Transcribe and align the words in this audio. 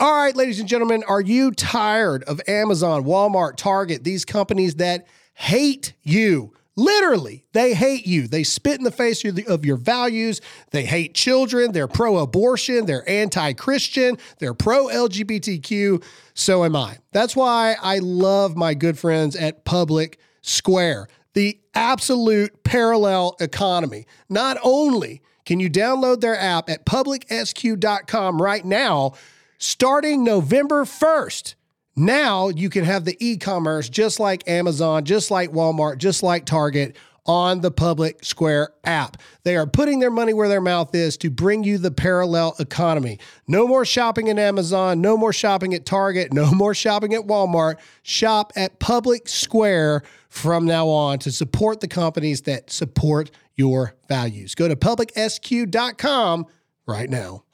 All 0.00 0.14
right, 0.14 0.34
ladies 0.34 0.58
and 0.58 0.66
gentlemen, 0.66 1.04
are 1.06 1.20
you 1.20 1.50
tired 1.50 2.24
of 2.24 2.40
Amazon, 2.48 3.04
Walmart, 3.04 3.56
Target, 3.56 4.02
these 4.02 4.24
companies 4.24 4.76
that 4.76 5.06
hate 5.34 5.92
you? 6.02 6.54
Literally, 6.74 7.44
they 7.52 7.74
hate 7.74 8.06
you. 8.06 8.26
They 8.26 8.42
spit 8.42 8.78
in 8.78 8.84
the 8.84 8.90
face 8.90 9.22
of 9.26 9.66
your 9.66 9.76
values. 9.76 10.40
They 10.70 10.86
hate 10.86 11.12
children. 11.12 11.72
They're 11.72 11.86
pro 11.86 12.16
abortion. 12.16 12.86
They're 12.86 13.06
anti 13.06 13.52
Christian. 13.52 14.16
They're 14.38 14.54
pro 14.54 14.86
LGBTQ. 14.86 16.02
So 16.32 16.64
am 16.64 16.76
I. 16.76 16.96
That's 17.12 17.36
why 17.36 17.76
I 17.82 17.98
love 17.98 18.56
my 18.56 18.72
good 18.72 18.98
friends 18.98 19.36
at 19.36 19.66
Public 19.66 20.18
Square, 20.40 21.08
the 21.34 21.60
absolute 21.74 22.64
parallel 22.64 23.36
economy. 23.38 24.06
Not 24.30 24.56
only 24.62 25.20
can 25.44 25.60
you 25.60 25.68
download 25.68 26.22
their 26.22 26.38
app 26.38 26.70
at 26.70 26.86
publicsq.com 26.86 28.40
right 28.40 28.64
now, 28.64 29.12
starting 29.60 30.24
November 30.24 30.84
1st. 30.84 31.54
Now 31.94 32.48
you 32.48 32.70
can 32.70 32.84
have 32.84 33.04
the 33.04 33.16
e 33.20 33.36
commerce 33.36 33.88
just 33.88 34.18
like 34.18 34.48
Amazon, 34.48 35.04
just 35.04 35.30
like 35.30 35.52
Walmart, 35.52 35.98
just 35.98 36.22
like 36.22 36.46
Target 36.46 36.96
on 37.26 37.60
the 37.60 37.70
Public 37.70 38.24
Square 38.24 38.70
app. 38.84 39.18
They 39.44 39.56
are 39.56 39.66
putting 39.66 40.00
their 40.00 40.10
money 40.10 40.32
where 40.32 40.48
their 40.48 40.62
mouth 40.62 40.94
is 40.94 41.16
to 41.18 41.30
bring 41.30 41.62
you 41.62 41.76
the 41.76 41.90
parallel 41.90 42.56
economy. 42.58 43.18
No 43.46 43.68
more 43.68 43.84
shopping 43.84 44.30
at 44.30 44.38
Amazon, 44.38 45.02
no 45.02 45.16
more 45.16 45.32
shopping 45.32 45.74
at 45.74 45.84
Target, 45.84 46.32
no 46.32 46.50
more 46.54 46.74
shopping 46.74 47.12
at 47.12 47.26
Walmart. 47.26 47.76
Shop 48.02 48.52
at 48.56 48.78
Public 48.78 49.28
Square 49.28 50.02
from 50.28 50.64
now 50.64 50.88
on 50.88 51.18
to 51.18 51.30
support 51.30 51.80
the 51.80 51.88
companies 51.88 52.42
that 52.42 52.70
support 52.70 53.30
your 53.56 53.94
values. 54.08 54.54
Go 54.54 54.68
to 54.68 54.76
publicsq.com 54.76 56.46
right 56.86 57.10
now. 57.10 57.44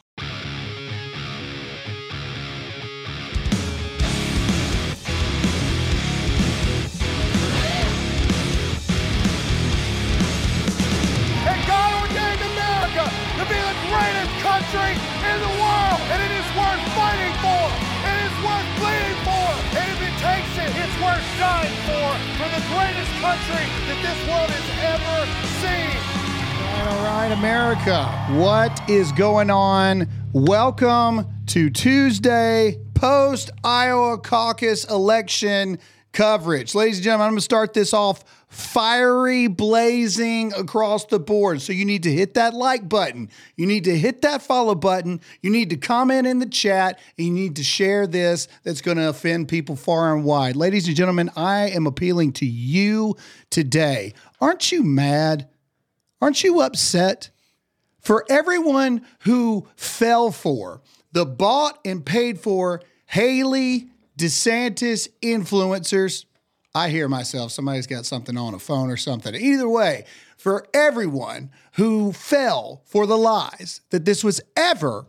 The 22.57 22.62
greatest 22.74 23.10
country 23.21 23.66
that 23.87 23.99
this 24.01 24.29
world 24.29 24.49
has 24.49 24.68
ever 24.96 25.18
seen. 25.60 25.93
All 26.88 27.04
right, 27.04 27.30
America, 27.30 28.07
what 28.40 28.88
is 28.88 29.13
going 29.13 29.51
on? 29.51 30.09
Welcome 30.32 31.26
to 31.48 31.68
Tuesday 31.68 32.80
post 32.95 33.51
Iowa 33.63 34.16
caucus 34.16 34.85
election 34.85 35.79
coverage. 36.16 36.74
Ladies 36.74 36.96
and 36.96 37.04
gentlemen, 37.04 37.26
I'm 37.26 37.32
going 37.32 37.38
to 37.38 37.45
start 37.45 37.74
this 37.74 37.92
off 37.92 38.24
fiery, 38.48 39.48
blazing 39.48 40.54
across 40.54 41.04
the 41.04 41.20
board. 41.20 41.60
So 41.60 41.74
you 41.74 41.84
need 41.84 42.04
to 42.04 42.12
hit 42.12 42.32
that 42.34 42.54
like 42.54 42.88
button. 42.88 43.28
You 43.54 43.66
need 43.66 43.84
to 43.84 43.96
hit 43.96 44.23
that 44.23 44.40
follow 44.40 44.74
button. 44.74 45.20
You 45.42 45.50
need 45.50 45.68
to 45.70 45.76
comment 45.76 46.26
in 46.26 46.38
the 46.38 46.46
chat. 46.46 46.98
And 47.18 47.26
you 47.26 47.32
need 47.34 47.56
to 47.56 47.62
share 47.62 48.06
this 48.06 48.48
that's 48.64 48.80
going 48.80 48.96
to 48.96 49.10
offend 49.10 49.48
people 49.48 49.76
far 49.76 50.16
and 50.16 50.24
wide. 50.24 50.56
Ladies 50.56 50.88
and 50.88 50.96
gentlemen, 50.96 51.30
I 51.36 51.68
am 51.68 51.86
appealing 51.86 52.32
to 52.34 52.46
you 52.46 53.16
today. 53.51 54.14
Aren't 54.40 54.73
you 54.73 54.82
mad? 54.82 55.51
Aren't 56.23 56.42
you 56.42 56.62
upset? 56.62 57.28
For 58.01 58.24
everyone 58.30 59.04
who 59.20 59.68
fell 59.76 60.30
for 60.30 60.80
the 61.12 61.26
bought 61.26 61.78
and 61.84 62.06
paid 62.06 62.40
for 62.40 62.80
Haley 63.04 63.90
DeSantis 64.19 65.09
influencers, 65.22 66.25
I 66.75 66.88
hear 66.91 67.09
myself, 67.09 67.53
somebody's 67.53 67.86
got 67.86 68.06
something 68.06 68.36
on 68.36 68.54
a 68.54 68.58
phone 68.58 68.91
or 68.91 68.97
something. 68.97 69.34
Either 69.34 69.69
way, 69.69 70.04
for 70.36 70.66
everyone 70.74 71.50
who 71.72 72.12
fell 72.12 72.82
for 72.84 73.06
the 73.06 73.16
lies 73.16 73.80
that 73.91 74.04
this 74.04 74.22
was 74.22 74.41
ever, 74.56 75.06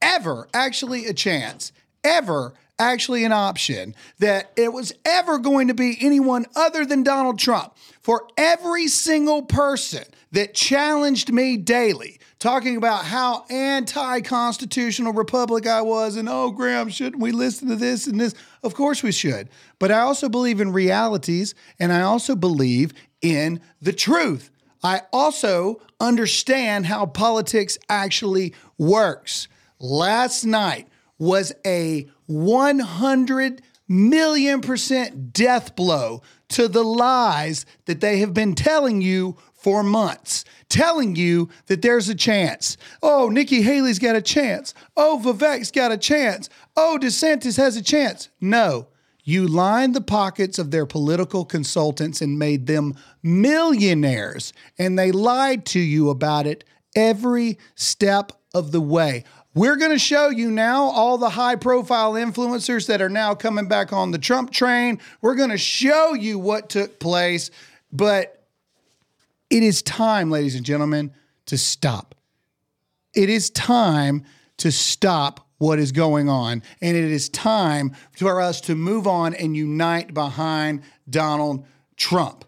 ever 0.00 0.48
actually 0.54 1.06
a 1.06 1.14
chance, 1.14 1.72
ever 2.04 2.54
actually 2.82 3.24
an 3.24 3.32
option, 3.32 3.94
that 4.18 4.52
it 4.56 4.72
was 4.72 4.92
ever 5.04 5.38
going 5.38 5.68
to 5.68 5.74
be 5.74 5.96
anyone 6.00 6.46
other 6.54 6.84
than 6.84 7.02
Donald 7.02 7.38
Trump, 7.38 7.74
for 8.02 8.26
every 8.36 8.88
single 8.88 9.42
person 9.42 10.04
that 10.32 10.54
challenged 10.54 11.32
me 11.32 11.56
daily, 11.56 12.18
talking 12.38 12.76
about 12.76 13.04
how 13.04 13.44
anti 13.48 14.20
constitutional 14.22 15.12
republic 15.12 15.66
I 15.66 15.82
was, 15.82 16.16
and 16.16 16.28
oh, 16.28 16.50
Graham, 16.50 16.88
shouldn't 16.88 17.22
we 17.22 17.32
listen 17.32 17.68
to 17.68 17.76
this 17.76 18.06
and 18.06 18.20
this? 18.20 18.34
Of 18.62 18.74
course 18.74 19.02
we 19.02 19.12
should. 19.12 19.48
But 19.78 19.92
I 19.92 20.00
also 20.00 20.28
believe 20.28 20.60
in 20.60 20.72
realities 20.72 21.54
and 21.78 21.92
I 21.92 22.02
also 22.02 22.34
believe 22.34 22.92
in 23.20 23.60
the 23.80 23.92
truth. 23.92 24.50
I 24.82 25.02
also 25.12 25.80
understand 26.00 26.86
how 26.86 27.06
politics 27.06 27.78
actually 27.88 28.54
works. 28.78 29.46
Last 29.78 30.44
night 30.44 30.88
was 31.22 31.52
a 31.64 32.08
100 32.26 33.62
million 33.86 34.60
percent 34.60 35.32
death 35.32 35.76
blow 35.76 36.20
to 36.48 36.66
the 36.66 36.82
lies 36.82 37.64
that 37.84 38.00
they 38.00 38.18
have 38.18 38.34
been 38.34 38.56
telling 38.56 39.00
you 39.00 39.36
for 39.54 39.84
months, 39.84 40.44
telling 40.68 41.14
you 41.14 41.48
that 41.66 41.80
there's 41.80 42.08
a 42.08 42.14
chance. 42.16 42.76
Oh, 43.04 43.28
Nikki 43.28 43.62
Haley's 43.62 44.00
got 44.00 44.16
a 44.16 44.20
chance. 44.20 44.74
Oh, 44.96 45.22
Vivek's 45.24 45.70
got 45.70 45.92
a 45.92 45.96
chance. 45.96 46.48
Oh, 46.76 46.98
DeSantis 47.00 47.56
has 47.56 47.76
a 47.76 47.82
chance. 47.82 48.28
No, 48.40 48.88
you 49.22 49.46
lined 49.46 49.94
the 49.94 50.00
pockets 50.00 50.58
of 50.58 50.72
their 50.72 50.86
political 50.86 51.44
consultants 51.44 52.20
and 52.20 52.36
made 52.36 52.66
them 52.66 52.96
millionaires, 53.22 54.52
and 54.76 54.98
they 54.98 55.12
lied 55.12 55.66
to 55.66 55.78
you 55.78 56.10
about 56.10 56.48
it 56.48 56.64
every 56.96 57.60
step 57.76 58.32
of 58.52 58.72
the 58.72 58.80
way. 58.80 59.22
We're 59.54 59.76
going 59.76 59.90
to 59.90 59.98
show 59.98 60.30
you 60.30 60.50
now 60.50 60.84
all 60.84 61.18
the 61.18 61.28
high 61.28 61.56
profile 61.56 62.14
influencers 62.14 62.86
that 62.86 63.02
are 63.02 63.10
now 63.10 63.34
coming 63.34 63.68
back 63.68 63.92
on 63.92 64.10
the 64.10 64.18
Trump 64.18 64.50
train. 64.50 64.98
We're 65.20 65.34
going 65.34 65.50
to 65.50 65.58
show 65.58 66.14
you 66.14 66.38
what 66.38 66.70
took 66.70 66.98
place, 66.98 67.50
but 67.92 68.46
it 69.50 69.62
is 69.62 69.82
time, 69.82 70.30
ladies 70.30 70.54
and 70.54 70.64
gentlemen, 70.64 71.12
to 71.46 71.58
stop. 71.58 72.14
It 73.14 73.28
is 73.28 73.50
time 73.50 74.24
to 74.56 74.72
stop 74.72 75.46
what 75.58 75.78
is 75.78 75.92
going 75.92 76.28
on. 76.28 76.62
And 76.80 76.96
it 76.96 77.04
is 77.04 77.28
time 77.28 77.94
for 78.12 78.40
us 78.40 78.60
to 78.62 78.74
move 78.74 79.06
on 79.06 79.34
and 79.34 79.56
unite 79.56 80.14
behind 80.14 80.82
Donald 81.08 81.66
Trump. 81.96 82.44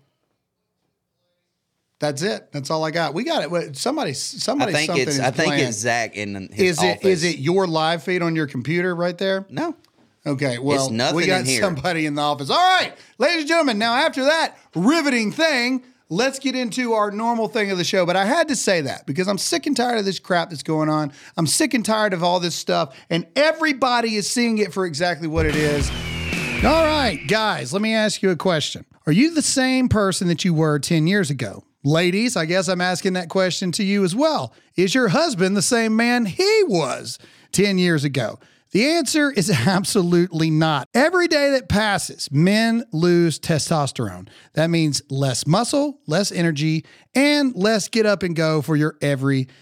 That's 2.05 2.21
it. 2.21 2.53
That's 2.53 2.71
all 2.71 2.85
I 2.85 2.91
got. 2.91 3.15
We 3.15 3.25
got 3.25 3.51
it. 3.51 3.77
Somebody, 3.79 4.13
somebody, 4.13 4.73
I 4.73 4.75
think 4.75 4.87
something 4.89 5.03
it's. 5.09 5.15
is 5.15 5.21
I 5.21 5.31
think 5.31 5.55
it's 5.55 5.79
Zach 5.79 6.17
in 6.17 6.51
his 6.53 6.79
Is 6.79 6.83
it 6.83 6.97
office. 6.99 7.05
is 7.07 7.25
it 7.25 7.39
your 7.39 7.67
live 7.67 8.03
feed 8.03 8.21
on 8.21 8.37
your 8.37 8.47
computer 8.47 8.95
right 8.95 9.17
there? 9.17 9.47
No. 9.49 9.75
Okay, 10.27 10.59
well, 10.59 10.91
we 11.15 11.27
got 11.27 11.47
in 11.47 11.61
somebody 11.61 12.05
in 12.05 12.15
the 12.15 12.21
office. 12.21 12.51
All 12.51 12.57
right, 12.57 12.93
ladies 13.19 13.41
and 13.41 13.49
gentlemen. 13.49 13.79
Now, 13.79 13.95
after 13.95 14.25
that 14.25 14.57
riveting 14.75 15.33
thing, 15.33 15.83
let's 16.11 16.39
get 16.39 16.55
into 16.55 16.93
our 16.93 17.11
normal 17.11 17.49
thing 17.49 17.71
of 17.71 17.79
the 17.79 17.85
show. 17.85 18.05
But 18.05 18.17
I 18.17 18.27
had 18.27 18.49
to 18.49 18.57
say 18.57 18.83
that 18.83 19.07
because 19.07 19.27
I'm 19.27 19.39
sick 19.39 19.67
and 19.67 19.75
tired 19.75 19.99
of 19.99 20.05
this 20.05 20.19
crap 20.19 20.51
that's 20.51 20.63
going 20.63 20.91
on. 20.91 21.11
I'm 21.39 21.47
sick 21.47 21.73
and 21.73 21.85
tired 21.85 22.13
of 22.13 22.23
all 22.23 22.39
this 22.39 22.55
stuff, 22.55 22.95
and 23.09 23.27
everybody 23.35 24.17
is 24.17 24.29
seeing 24.29 24.59
it 24.59 24.75
for 24.75 24.85
exactly 24.85 25.27
what 25.27 25.47
it 25.47 25.57
is. 25.57 25.91
All 26.65 26.85
right, 26.85 27.21
guys, 27.27 27.73
let 27.73 27.81
me 27.81 27.95
ask 27.95 28.23
you 28.23 28.29
a 28.31 28.37
question. 28.37 28.85
Are 29.07 29.13
you 29.13 29.35
the 29.35 29.43
same 29.43 29.89
person 29.89 30.29
that 30.29 30.45
you 30.45 30.53
were 30.53 30.79
10 30.79 31.07
years 31.07 31.31
ago? 31.31 31.65
Ladies, 31.87 32.35
I 32.35 32.47
guess 32.47 32.69
I'm 32.69 32.81
asking 32.81 33.13
that 33.13 33.29
question 33.29 33.71
to 33.73 33.85
you 33.85 34.05
as 34.05 34.15
well. 34.15 34.55
Is 34.75 34.95
your 34.95 35.09
husband 35.09 35.55
the 35.55 35.61
same 35.61 35.95
man 35.95 36.25
he 36.25 36.63
was 36.67 37.19
10 37.53 37.77
years 37.77 38.05
ago? 38.05 38.39
The 38.71 38.87
answer 38.87 39.31
is 39.31 39.51
absolutely 39.67 40.49
not. 40.49 40.89
Every 40.95 41.29
day 41.29 41.51
that 41.51 41.69
passes, 41.69 42.31
men 42.33 42.85
lose 42.91 43.39
testosterone. 43.39 44.29
That 44.55 44.71
means 44.71 45.03
less 45.11 45.47
muscle, 45.47 46.01
less 46.07 46.33
energy, 46.33 46.87
and 47.15 47.55
less 47.55 47.89
get 47.89 48.07
up 48.07 48.23
and 48.23 48.35
go 48.35 48.63
for 48.63 48.77
your 48.77 48.97
everyday 49.03 49.53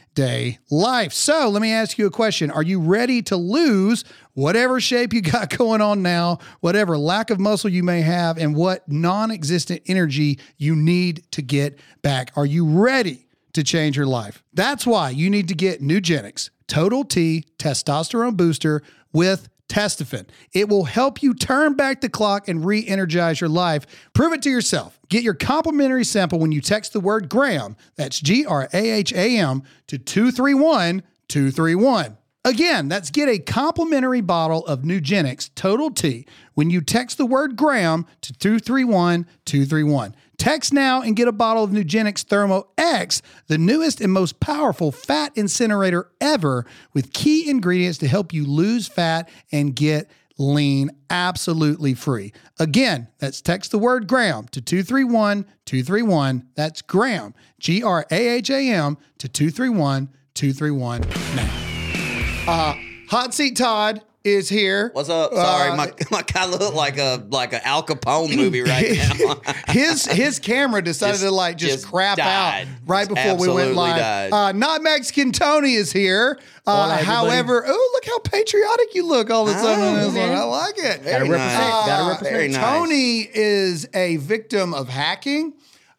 life. 0.70 1.12
So 1.12 1.49
let 1.49 1.62
me 1.62 1.73
ask 1.73 1.99
you 1.99 2.06
a 2.06 2.11
question 2.11 2.50
Are 2.50 2.62
you 2.62 2.81
ready 2.81 3.23
to 3.23 3.37
lose 3.37 4.05
whatever 4.35 4.81
shape 4.81 5.12
you 5.12 5.20
got 5.20 5.50
going 5.59 5.81
on 5.81 6.03
now, 6.03 6.38
whatever 6.61 6.97
lack 6.99 7.31
of 7.31 7.41
muscle 7.41 7.70
you 7.70 7.82
may 7.82 8.03
have, 8.03 8.38
and 8.38 8.55
what 8.55 8.88
non 8.91 9.31
existent 9.31 9.82
energy 9.87 10.38
you 10.56 10.76
need 10.76 11.25
to 11.32 11.43
get 11.43 11.79
back? 12.03 12.32
Are 12.37 12.47
you 12.47 12.67
ready? 12.67 13.26
to 13.53 13.62
change 13.62 13.97
your 13.97 14.06
life. 14.06 14.43
That's 14.55 14.87
why 14.87 15.11
you 15.11 15.29
need 15.29 15.49
to 15.49 15.55
get 15.55 15.82
Nugenix 15.82 16.50
Total 16.69 17.05
T 17.05 17.44
Testosterone 17.59 18.37
Booster 18.37 18.82
with 19.12 19.49
Testofen. 19.72 20.26
It 20.52 20.69
will 20.69 20.84
help 20.84 21.22
you 21.22 21.32
turn 21.32 21.72
back 21.72 22.02
the 22.02 22.10
clock 22.10 22.46
and 22.46 22.62
re 22.62 22.86
energize 22.86 23.40
your 23.40 23.48
life. 23.48 23.86
Prove 24.12 24.34
it 24.34 24.42
to 24.42 24.50
yourself. 24.50 25.00
Get 25.08 25.22
your 25.22 25.32
complimentary 25.32 26.04
sample 26.04 26.38
when 26.38 26.52
you 26.52 26.60
text 26.60 26.92
the 26.92 27.00
word 27.00 27.30
Graham, 27.30 27.76
that's 27.96 28.20
G 28.20 28.44
R 28.44 28.69
A 28.74 28.90
H 28.90 29.14
A 29.14 29.38
M, 29.38 29.62
to 29.86 29.96
231 29.96 31.02
231. 31.28 32.19
Again, 32.44 32.88
that's 32.88 33.10
get 33.10 33.30
a 33.30 33.38
complimentary 33.38 34.20
bottle 34.20 34.66
of 34.66 34.82
Nugenix 34.82 35.48
Total 35.54 35.90
T 35.90 36.26
when 36.52 36.68
you 36.68 36.82
text 36.82 37.16
the 37.16 37.25
word 37.25 37.56
Graham 37.56 38.04
to 38.20 38.32
231 38.34 39.26
231. 39.46 40.14
Text 40.42 40.72
now 40.72 41.02
and 41.02 41.14
get 41.14 41.28
a 41.28 41.32
bottle 41.32 41.62
of 41.62 41.70
Nugenix 41.70 42.24
Thermo 42.24 42.66
X, 42.76 43.22
the 43.46 43.58
newest 43.58 44.00
and 44.00 44.12
most 44.12 44.40
powerful 44.40 44.90
fat 44.90 45.30
incinerator 45.36 46.10
ever, 46.20 46.66
with 46.92 47.12
key 47.12 47.48
ingredients 47.48 47.98
to 47.98 48.08
help 48.08 48.32
you 48.32 48.44
lose 48.44 48.88
fat 48.88 49.30
and 49.52 49.76
get 49.76 50.10
lean 50.38 50.90
absolutely 51.10 51.94
free. 51.94 52.32
Again, 52.58 53.06
that's 53.20 53.40
text 53.40 53.70
the 53.70 53.78
word 53.78 54.08
Graham 54.08 54.48
to 54.48 54.60
231 54.60 55.44
231. 55.64 56.48
That's 56.56 56.82
Graham, 56.82 57.34
G 57.60 57.84
R 57.84 58.04
A 58.10 58.28
H 58.30 58.50
A 58.50 58.68
M, 58.68 58.98
to 59.18 59.28
231 59.28 60.08
231 60.34 61.02
now. 61.36 62.52
Uh, 62.52 62.74
Hot 63.10 63.32
Seat 63.32 63.56
Todd 63.56 64.02
is 64.24 64.48
here. 64.48 64.90
What's 64.92 65.08
up? 65.08 65.32
Sorry, 65.34 65.70
Uh, 65.70 65.76
my 65.76 65.92
my 66.10 66.22
guy 66.22 66.46
look 66.46 66.74
like 66.74 66.98
a 66.98 67.24
like 67.30 67.52
a 67.52 67.66
Al 67.66 67.82
Capone 67.84 68.36
movie 68.36 68.62
right 68.62 68.92
now. 69.19 69.34
his 69.69 70.04
his 70.06 70.38
camera 70.38 70.82
decided 70.82 71.12
Just- 71.14 71.24
to 71.24 71.30
like 71.30 71.56
just, 71.56 71.72
just 71.72 71.88
crap 71.88 72.19
died. 72.19 72.69
out 72.69 72.74
right 72.86 73.08
Just 73.08 73.14
before 73.14 73.36
we 73.36 73.48
went 73.52 73.74
live. 73.74 74.32
Uh, 74.32 74.52
not 74.52 74.82
Mexican 74.82 75.32
Tony 75.32 75.74
is 75.74 75.92
here. 75.92 76.38
Uh, 76.66 76.84
Hola, 76.84 76.96
however, 77.02 77.64
oh 77.66 77.90
look 77.94 78.04
how 78.06 78.19
patriotic 78.20 78.94
you 78.94 79.04
look 79.06 79.30
all 79.30 79.48
of 79.48 79.54
a 79.56 79.58
sudden 79.58 79.82
on 79.84 79.98
Oh, 80.00 80.06
one. 80.08 80.30
I 80.30 80.44
like 80.44 80.78
it. 80.78 81.00
Very 81.02 81.28
represent. 81.28 81.38
nice. 81.60 81.86
Gotta 81.86 82.04
Uh, 82.04 82.08
represent. 82.10 82.34
Very 82.36 82.48
nice. 82.48 82.62
Tony 82.62 83.28
is 83.34 83.88
a 83.94 84.16
victim 84.18 84.72
of 84.72 84.88
hacking. 84.88 85.54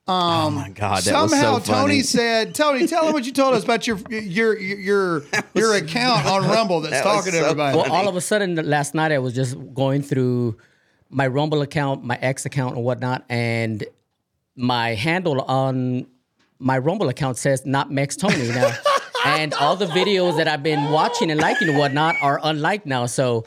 Oh 0.07 0.13
um, 0.13 0.55
my 0.55 0.69
god, 0.69 1.03
that 1.03 1.11
Somehow 1.11 1.55
was 1.55 1.65
so 1.65 1.73
funny. 1.73 1.81
Tony 1.81 2.01
said, 2.01 2.55
"Tony, 2.55 2.87
tell 2.87 3.07
him 3.07 3.13
what 3.13 3.25
you 3.25 3.31
told 3.31 3.55
us 3.55 3.63
about 3.63 3.87
your 3.87 3.97
your 4.09 4.57
your 4.57 5.23
your 5.53 5.75
account 5.75 6.25
on 6.25 6.43
Rumble 6.43 6.81
that's 6.81 6.93
that 7.03 7.05
was 7.05 7.15
talking 7.15 7.31
to 7.33 7.39
so 7.39 7.45
everybody." 7.45 7.77
Well, 7.77 7.91
all 7.91 8.07
of 8.07 8.15
a 8.15 8.21
sudden 8.21 8.55
last 8.55 8.93
night 8.93 9.11
I 9.11 9.19
was 9.19 9.33
just 9.33 9.55
going 9.73 10.01
through 10.01 10.57
my 11.09 11.27
Rumble 11.27 11.61
account, 11.61 12.03
my 12.03 12.17
X 12.21 12.45
account, 12.45 12.75
and 12.75 12.83
whatnot, 12.83 13.23
and 13.29 13.83
my 14.55 14.95
handle 14.95 15.41
on 15.41 16.07
my 16.59 16.77
Rumble 16.77 17.09
account 17.09 17.37
says 17.37 17.65
not 17.65 17.91
Max 17.91 18.15
Tony 18.15 18.49
now. 18.49 18.71
and 19.25 19.53
all 19.53 19.75
the 19.75 19.85
videos 19.85 20.37
that 20.37 20.47
I've 20.47 20.63
been 20.63 20.91
watching 20.91 21.31
and 21.31 21.39
liking 21.39 21.69
and 21.69 21.77
whatnot 21.77 22.15
are 22.21 22.39
unliked 22.43 22.85
now. 22.85 23.05
So 23.05 23.45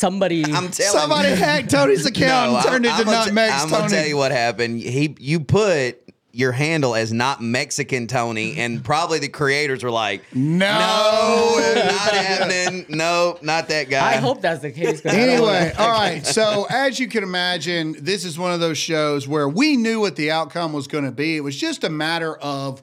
somebody 0.00 0.44
I'm 0.54 0.70
telling 0.70 0.98
Somebody 1.00 1.28
you. 1.30 1.36
hacked 1.36 1.70
Tony's 1.70 2.06
account 2.12 2.56
and 2.56 2.64
turned 2.66 2.86
it 2.86 2.96
to 2.96 3.04
gonna 3.04 3.16
not 3.16 3.26
t- 3.28 3.32
Mex 3.32 3.52
I'm 3.62 3.68
Tony. 3.68 3.80
gonna 3.82 3.88
tell 3.94 4.06
you 4.06 4.16
what 4.16 4.32
happened. 4.32 4.80
He 4.80 5.14
you 5.20 5.40
put 5.40 5.98
your 6.32 6.52
handle 6.52 6.94
as 6.94 7.12
not 7.12 7.42
Mexican 7.42 8.06
Tony, 8.06 8.56
and 8.58 8.84
probably 8.84 9.18
the 9.18 9.28
creators 9.28 9.82
were 9.82 9.90
like, 9.90 10.22
No. 10.32 10.66
no, 10.78 11.74
not 11.74 12.14
happening. 12.14 12.86
No, 12.88 13.36
not 13.42 13.66
that 13.68 13.90
guy. 13.90 14.12
I 14.12 14.16
hope 14.18 14.40
that's 14.40 14.62
the 14.62 14.70
case. 14.70 15.00
'cause 15.00 15.12
I 15.12 15.16
don't 15.16 15.28
Anyway, 15.28 15.72
all 15.76 15.90
right. 15.90 16.24
So, 16.24 16.66
as 16.70 17.00
you 17.00 17.08
can 17.08 17.24
imagine, 17.24 17.96
this 17.98 18.24
is 18.24 18.38
one 18.38 18.52
of 18.52 18.60
those 18.60 18.78
shows 18.78 19.26
where 19.26 19.48
we 19.48 19.76
knew 19.76 19.98
what 20.00 20.14
the 20.16 20.30
outcome 20.30 20.72
was 20.72 20.86
going 20.86 21.02
to 21.04 21.10
be. 21.10 21.36
It 21.36 21.40
was 21.40 21.56
just 21.56 21.82
a 21.82 21.90
matter 21.90 22.36
of 22.36 22.80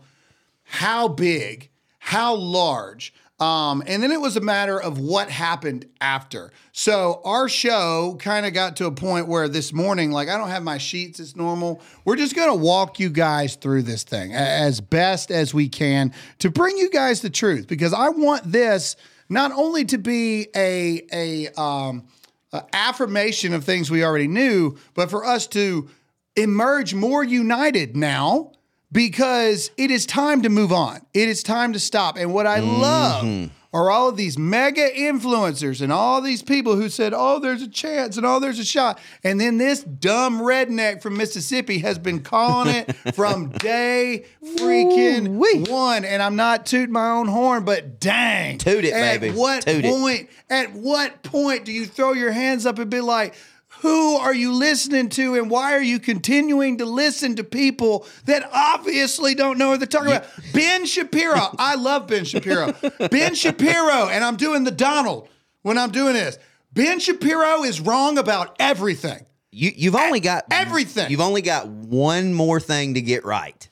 how 0.63 1.07
big, 1.07 1.69
how 1.99 2.35
large, 2.35 3.13
um, 3.39 3.83
and 3.85 4.01
then 4.01 4.11
it 4.11 4.19
was 4.19 4.35
a 4.35 4.41
matter 4.41 4.81
of 4.81 4.97
what 4.97 5.29
happened 5.29 5.85
after. 6.01 6.51
So, 6.71 7.21
our 7.23 7.47
show 7.47 8.17
kind 8.19 8.47
of 8.47 8.53
got 8.53 8.77
to 8.77 8.87
a 8.87 8.91
point 8.91 9.27
where 9.27 9.47
this 9.47 9.71
morning, 9.71 10.11
like, 10.11 10.27
I 10.27 10.37
don't 10.37 10.49
have 10.49 10.63
my 10.63 10.79
sheets 10.79 11.19
as 11.19 11.35
normal. 11.35 11.81
We're 12.03 12.15
just 12.15 12.35
going 12.35 12.49
to 12.49 12.55
walk 12.55 12.99
you 12.99 13.09
guys 13.09 13.55
through 13.55 13.83
this 13.83 14.03
thing 14.03 14.33
as 14.33 14.81
best 14.81 15.29
as 15.29 15.53
we 15.53 15.69
can 15.69 16.13
to 16.39 16.49
bring 16.49 16.77
you 16.77 16.89
guys 16.89 17.21
the 17.21 17.29
truth 17.29 17.67
because 17.67 17.93
I 17.93 18.09
want 18.09 18.51
this 18.51 18.95
not 19.29 19.51
only 19.51 19.85
to 19.85 19.99
be 19.99 20.47
a, 20.55 21.05
a, 21.13 21.61
um, 21.61 22.07
uh, 22.51 22.61
affirmation 22.73 23.53
of 23.53 23.63
things 23.63 23.91
we 23.91 24.03
already 24.03 24.27
knew, 24.27 24.77
but 24.93 25.09
for 25.09 25.25
us 25.25 25.47
to 25.47 25.89
emerge 26.35 26.93
more 26.93 27.23
united 27.23 27.95
now 27.95 28.51
because 28.91 29.71
it 29.77 29.91
is 29.91 30.05
time 30.05 30.41
to 30.43 30.49
move 30.49 30.71
on. 30.71 31.01
It 31.13 31.29
is 31.29 31.43
time 31.43 31.73
to 31.73 31.79
stop. 31.79 32.17
And 32.17 32.33
what 32.33 32.47
I 32.47 32.59
mm-hmm. 32.59 32.81
love 32.81 33.51
are 33.73 33.91
all 33.91 34.09
of 34.09 34.17
these 34.17 34.37
mega 34.37 34.89
influencers 34.89 35.81
and 35.81 35.91
all 35.91 36.21
these 36.21 36.41
people 36.41 36.75
who 36.75 36.87
said, 36.89 37.13
oh, 37.15 37.39
there's 37.39 37.61
a 37.61 37.67
chance 37.67 38.17
and 38.17 38.25
oh, 38.25 38.39
there's 38.39 38.59
a 38.59 38.65
shot. 38.65 38.99
And 39.23 39.39
then 39.39 39.57
this 39.57 39.83
dumb 39.83 40.39
redneck 40.39 41.01
from 41.01 41.17
Mississippi 41.17 41.79
has 41.79 41.99
been 41.99 42.21
calling 42.21 42.73
it 42.73 42.95
from 43.13 43.49
day 43.49 44.25
freaking 44.43 45.67
one. 45.69 46.05
And 46.05 46.23
I'm 46.23 46.35
not 46.37 46.65
tooting 46.65 46.93
my 46.93 47.09
own 47.09 47.27
horn, 47.27 47.65
but 47.65 47.99
dang. 47.99 48.57
Toot 48.57 48.85
it, 48.85 48.93
at 48.93 49.19
baby. 49.19 49.37
What 49.37 49.63
Toot 49.63 49.83
it. 49.83 49.93
point? 49.93 50.29
At 50.49 50.73
what 50.73 51.21
point 51.23 51.65
do 51.65 51.73
you 51.73 51.85
throw 51.85 52.13
your 52.13 52.31
hands 52.31 52.65
up 52.65 52.79
and 52.79 52.89
be 52.89 53.01
like, 53.01 53.35
who 53.81 54.15
are 54.17 54.33
you 54.33 54.53
listening 54.53 55.09
to, 55.09 55.35
and 55.35 55.49
why 55.49 55.73
are 55.73 55.81
you 55.81 55.99
continuing 55.99 56.77
to 56.79 56.85
listen 56.85 57.35
to 57.35 57.43
people 57.43 58.05
that 58.25 58.49
obviously 58.53 59.35
don't 59.35 59.57
know 59.57 59.69
what 59.69 59.79
they're 59.79 59.87
talking 59.87 60.11
about? 60.11 60.27
Ben 60.53 60.85
Shapiro. 60.85 61.53
I 61.59 61.75
love 61.75 62.07
Ben 62.07 62.25
Shapiro. 62.25 62.73
ben 63.11 63.35
Shapiro, 63.35 64.07
and 64.09 64.23
I'm 64.23 64.37
doing 64.37 64.63
the 64.63 64.71
Donald 64.71 65.29
when 65.61 65.77
I'm 65.77 65.91
doing 65.91 66.13
this. 66.13 66.37
Ben 66.73 66.99
Shapiro 66.99 67.63
is 67.63 67.79
wrong 67.81 68.17
about 68.17 68.55
everything. 68.59 69.25
you 69.51 69.71
you've 69.75 69.95
only 69.95 70.19
got 70.19 70.45
Everything. 70.51 71.09
You've 71.09 71.21
only 71.21 71.41
got 71.41 71.67
one 71.67 72.33
more 72.33 72.59
thing 72.59 72.93
to 72.95 73.01
get 73.01 73.25
right. 73.25 73.67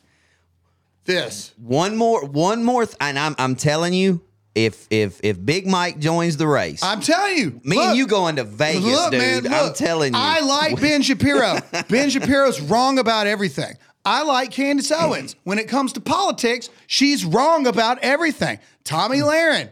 This. 1.05 1.53
One 1.57 1.97
more, 1.97 2.25
one 2.25 2.63
more, 2.63 2.85
th- 2.85 2.97
and 2.99 3.19
I'm 3.19 3.35
I'm 3.37 3.55
telling 3.55 3.93
you, 3.93 4.21
if 4.55 4.87
if 4.89 5.19
if 5.23 5.43
Big 5.45 5.67
Mike 5.67 5.99
joins 5.99 6.37
the 6.37 6.47
race, 6.47 6.81
I'm 6.81 7.01
telling 7.01 7.37
you. 7.37 7.61
me 7.63 7.75
look, 7.75 7.85
and 7.87 7.97
you 7.97 8.07
going 8.07 8.37
to 8.37 8.43
Vegas, 8.43 8.85
Look, 8.85 9.11
dude. 9.11 9.43
man, 9.43 9.53
I'm 9.53 9.73
telling 9.73 10.13
you, 10.13 10.19
I 10.19 10.39
like 10.39 10.79
Ben 10.81 11.01
Shapiro. 11.01 11.57
ben 11.89 12.09
Shapiro's 12.09 12.61
wrong 12.61 12.97
about 12.97 13.27
everything. 13.27 13.75
I 14.05 14.23
like 14.23 14.51
Candace 14.51 14.91
Owens. 14.91 15.35
When 15.43 15.59
it 15.59 15.67
comes 15.67 15.93
to 15.93 15.99
politics, 15.99 16.69
she's 16.87 17.25
wrong 17.25 17.67
about 17.67 17.99
everything. 17.99 18.59
Tommy 18.83 19.17
Lahren. 19.21 19.71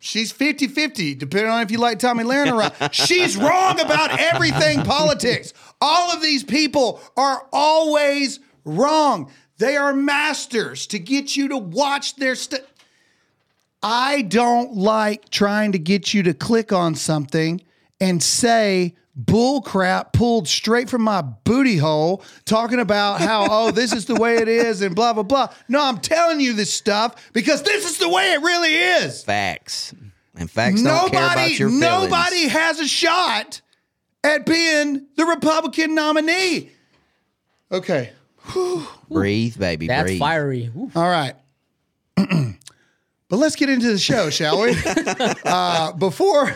She's 0.00 0.30
50 0.30 0.68
50, 0.68 1.16
depending 1.16 1.50
on 1.50 1.62
if 1.62 1.72
you 1.72 1.78
like 1.78 1.98
Tomi 1.98 2.22
Lahren 2.22 2.52
or 2.52 2.54
not. 2.80 2.94
She's 2.94 3.36
wrong 3.36 3.80
about 3.80 4.16
everything 4.20 4.84
politics. 4.84 5.52
All 5.80 6.12
of 6.12 6.22
these 6.22 6.44
people 6.44 7.00
are 7.16 7.44
always 7.52 8.38
wrong. 8.64 9.32
They 9.56 9.76
are 9.76 9.92
masters 9.92 10.86
to 10.88 11.00
get 11.00 11.36
you 11.36 11.48
to 11.48 11.56
watch 11.56 12.14
their 12.14 12.36
stuff. 12.36 12.60
I 13.82 14.22
don't 14.22 14.74
like 14.74 15.28
trying 15.30 15.72
to 15.72 15.78
get 15.78 16.12
you 16.12 16.22
to 16.24 16.34
click 16.34 16.72
on 16.72 16.94
something 16.94 17.60
and 18.00 18.22
say 18.22 18.94
bull 19.14 19.60
crap 19.62 20.12
pulled 20.12 20.46
straight 20.46 20.88
from 20.88 21.02
my 21.02 21.20
booty 21.22 21.76
hole 21.76 22.22
talking 22.44 22.78
about 22.78 23.20
how 23.20 23.46
oh 23.50 23.70
this 23.72 23.92
is 23.92 24.06
the 24.06 24.14
way 24.14 24.36
it 24.36 24.48
is 24.48 24.82
and 24.82 24.94
blah 24.94 25.12
blah 25.12 25.22
blah. 25.22 25.48
No, 25.68 25.82
I'm 25.82 25.98
telling 25.98 26.40
you 26.40 26.52
this 26.54 26.72
stuff 26.72 27.30
because 27.32 27.62
this 27.62 27.88
is 27.88 27.98
the 27.98 28.08
way 28.08 28.32
it 28.32 28.40
really 28.40 28.74
is. 28.74 29.22
facts, 29.24 29.94
and 30.36 30.50
facts 30.50 30.82
don't 30.82 31.10
care 31.10 31.20
about 31.20 31.36
Nobody 31.36 31.54
your 31.54 31.68
feelings. 31.68 31.80
nobody 31.80 32.48
has 32.48 32.80
a 32.80 32.88
shot 32.88 33.60
at 34.24 34.44
being 34.46 35.06
the 35.16 35.24
Republican 35.24 35.94
nominee. 35.94 36.70
Okay. 37.70 38.10
breathe, 39.10 39.58
baby, 39.58 39.86
That's 39.88 40.04
breathe. 40.04 40.18
fiery. 40.20 40.70
Ooh. 40.76 40.90
All 40.96 41.08
right. 41.08 41.34
but 43.28 43.36
let's 43.36 43.56
get 43.56 43.68
into 43.68 43.88
the 43.88 43.98
show, 43.98 44.30
shall 44.30 44.60
we? 44.60 44.74
uh, 45.44 45.92
before 45.92 46.54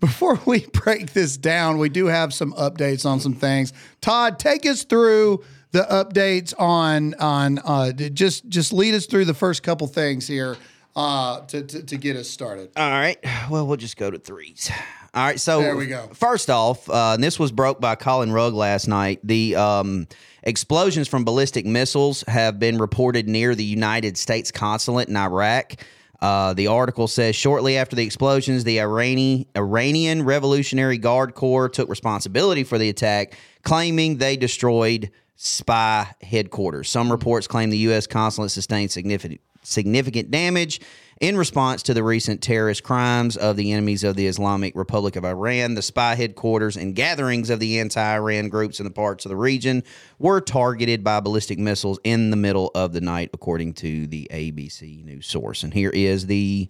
before 0.00 0.38
we 0.46 0.66
break 0.66 1.12
this 1.12 1.36
down, 1.36 1.78
we 1.78 1.88
do 1.88 2.06
have 2.06 2.34
some 2.34 2.52
updates 2.54 3.06
on 3.06 3.20
some 3.20 3.34
things. 3.34 3.72
Todd, 4.00 4.38
take 4.38 4.66
us 4.66 4.84
through 4.84 5.44
the 5.70 5.82
updates 5.90 6.52
on 6.58 7.14
on 7.14 7.58
uh, 7.60 7.92
just 7.92 8.48
just 8.48 8.72
lead 8.72 8.94
us 8.94 9.06
through 9.06 9.24
the 9.24 9.34
first 9.34 9.62
couple 9.62 9.86
things 9.86 10.26
here 10.26 10.56
uh, 10.94 11.40
to, 11.46 11.62
to 11.62 11.82
to 11.82 11.96
get 11.96 12.16
us 12.16 12.28
started. 12.28 12.70
All 12.76 12.90
right. 12.90 13.18
Well, 13.50 13.66
we'll 13.66 13.76
just 13.76 13.96
go 13.96 14.10
to 14.10 14.18
threes. 14.18 14.70
All 15.14 15.24
right. 15.24 15.40
So 15.40 15.60
There 15.60 15.76
we 15.76 15.86
go. 15.86 16.08
First 16.14 16.48
off, 16.48 16.88
uh, 16.88 17.12
and 17.14 17.24
this 17.24 17.38
was 17.38 17.52
broke 17.52 17.80
by 17.80 17.94
Collin 17.96 18.32
Rugg 18.32 18.54
last 18.54 18.88
night. 18.88 19.20
The 19.22 19.56
um, 19.56 20.06
explosions 20.42 21.08
from 21.08 21.24
ballistic 21.24 21.66
missiles 21.66 22.24
have 22.28 22.58
been 22.58 22.78
reported 22.78 23.28
near 23.28 23.54
the 23.54 23.64
United 23.64 24.16
States 24.16 24.50
consulate 24.50 25.08
in 25.08 25.16
Iraq. 25.16 25.74
Uh, 26.22 26.54
the 26.54 26.68
article 26.68 27.08
says 27.08 27.34
shortly 27.34 27.76
after 27.76 27.96
the 27.96 28.04
explosions, 28.04 28.62
the 28.62 28.80
Iranian 28.80 29.44
Iranian 29.56 30.22
Revolutionary 30.22 30.96
Guard 30.96 31.34
Corps 31.34 31.68
took 31.68 31.88
responsibility 31.88 32.62
for 32.62 32.78
the 32.78 32.88
attack, 32.88 33.36
claiming 33.64 34.18
they 34.18 34.36
destroyed 34.36 35.10
spy 35.34 36.14
headquarters. 36.22 36.88
Some 36.88 37.10
reports 37.10 37.48
claim 37.48 37.70
the 37.70 37.78
U.S. 37.78 38.06
consulate 38.06 38.52
sustained 38.52 38.92
significant 38.92 39.40
significant 39.62 40.30
damage 40.30 40.80
in 41.20 41.36
response 41.36 41.84
to 41.84 41.94
the 41.94 42.02
recent 42.02 42.42
terrorist 42.42 42.82
crimes 42.82 43.36
of 43.36 43.56
the 43.56 43.72
enemies 43.72 44.02
of 44.02 44.16
the 44.16 44.26
Islamic 44.26 44.74
Republic 44.74 45.14
of 45.14 45.24
Iran. 45.24 45.74
The 45.74 45.82
spy 45.82 46.16
headquarters 46.16 46.76
and 46.76 46.96
gatherings 46.96 47.48
of 47.48 47.60
the 47.60 47.78
anti-Iran 47.78 48.48
groups 48.48 48.80
in 48.80 48.84
the 48.84 48.90
parts 48.90 49.24
of 49.24 49.30
the 49.30 49.36
region 49.36 49.84
were 50.18 50.40
targeted 50.40 51.04
by 51.04 51.20
ballistic 51.20 51.60
missiles 51.60 52.00
in 52.02 52.30
the 52.30 52.36
middle 52.36 52.72
of 52.74 52.92
the 52.92 53.00
night, 53.00 53.30
according 53.32 53.74
to 53.74 54.08
the 54.08 54.28
ABC 54.32 55.04
news 55.04 55.26
source. 55.26 55.62
And 55.62 55.72
here 55.72 55.90
is 55.90 56.26
the 56.26 56.68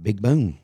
big 0.00 0.22
boom. 0.22 0.58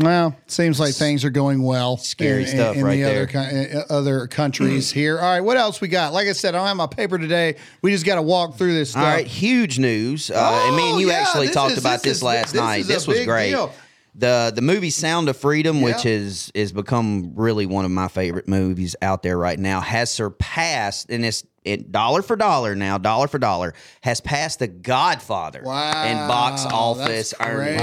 Well, 0.00 0.34
seems 0.46 0.80
like 0.80 0.94
things 0.94 1.24
are 1.24 1.30
going 1.30 1.62
well. 1.62 1.96
Scary 1.98 2.42
in, 2.44 2.48
in- 2.48 2.56
stuff 2.56 2.76
in 2.76 2.84
right 2.84 2.96
the 2.96 3.02
there. 3.02 3.28
Other, 3.28 3.84
other 3.90 4.26
countries 4.26 4.90
here. 4.92 5.18
All 5.18 5.24
right, 5.24 5.40
what 5.40 5.56
else 5.56 5.80
we 5.80 5.88
got? 5.88 6.12
Like 6.14 6.26
I 6.26 6.32
said, 6.32 6.54
I 6.54 6.58
don't 6.58 6.66
have 6.66 6.76
my 6.76 6.86
paper 6.86 7.18
today. 7.18 7.56
We 7.82 7.90
just 7.90 8.06
got 8.06 8.14
to 8.16 8.22
walk 8.22 8.56
through 8.56 8.74
this 8.74 8.90
stuff. 8.92 9.04
All 9.04 9.08
right, 9.10 9.26
huge 9.26 9.78
news. 9.78 10.30
Uh, 10.30 10.64
and 10.66 10.76
me 10.76 10.82
Oh, 10.82 10.90
and 10.92 11.00
you 11.00 11.08
yeah, 11.08 11.14
actually 11.18 11.48
talked 11.50 11.72
is- 11.72 11.78
about 11.78 12.02
this 12.02 12.02
this, 12.02 12.16
is- 12.18 12.22
last 12.22 12.52
this 12.52 12.60
night. 12.60 12.84
This 12.86 13.06
was 13.06 13.24
great. 13.26 13.50
deal. 13.50 13.72
The 14.14 14.52
the 14.54 14.62
movie 14.62 14.90
Sound 14.90 15.28
of 15.28 15.36
Freedom, 15.36 15.80
which 15.82 16.04
is 16.04 16.50
is 16.54 16.72
become 16.72 17.32
really 17.36 17.66
one 17.66 17.84
of 17.84 17.90
my 17.90 18.08
favorite 18.08 18.48
movies 18.48 18.96
out 19.02 19.22
there 19.22 19.38
right 19.38 19.58
now, 19.58 19.80
has 19.80 20.10
surpassed 20.10 21.10
and 21.10 21.24
it's 21.24 21.44
it 21.64 21.92
dollar 21.92 22.22
for 22.22 22.36
dollar 22.36 22.74
now, 22.74 22.96
dollar 22.98 23.28
for 23.28 23.38
dollar, 23.38 23.74
has 24.02 24.20
passed 24.20 24.58
The 24.60 24.66
Godfather 24.68 25.62
Wow. 25.64 26.04
in 26.06 26.16
box 26.26 26.62
That's 26.62 26.74
office 26.74 27.32
crazy, 27.34 27.52
earnings. 27.52 27.80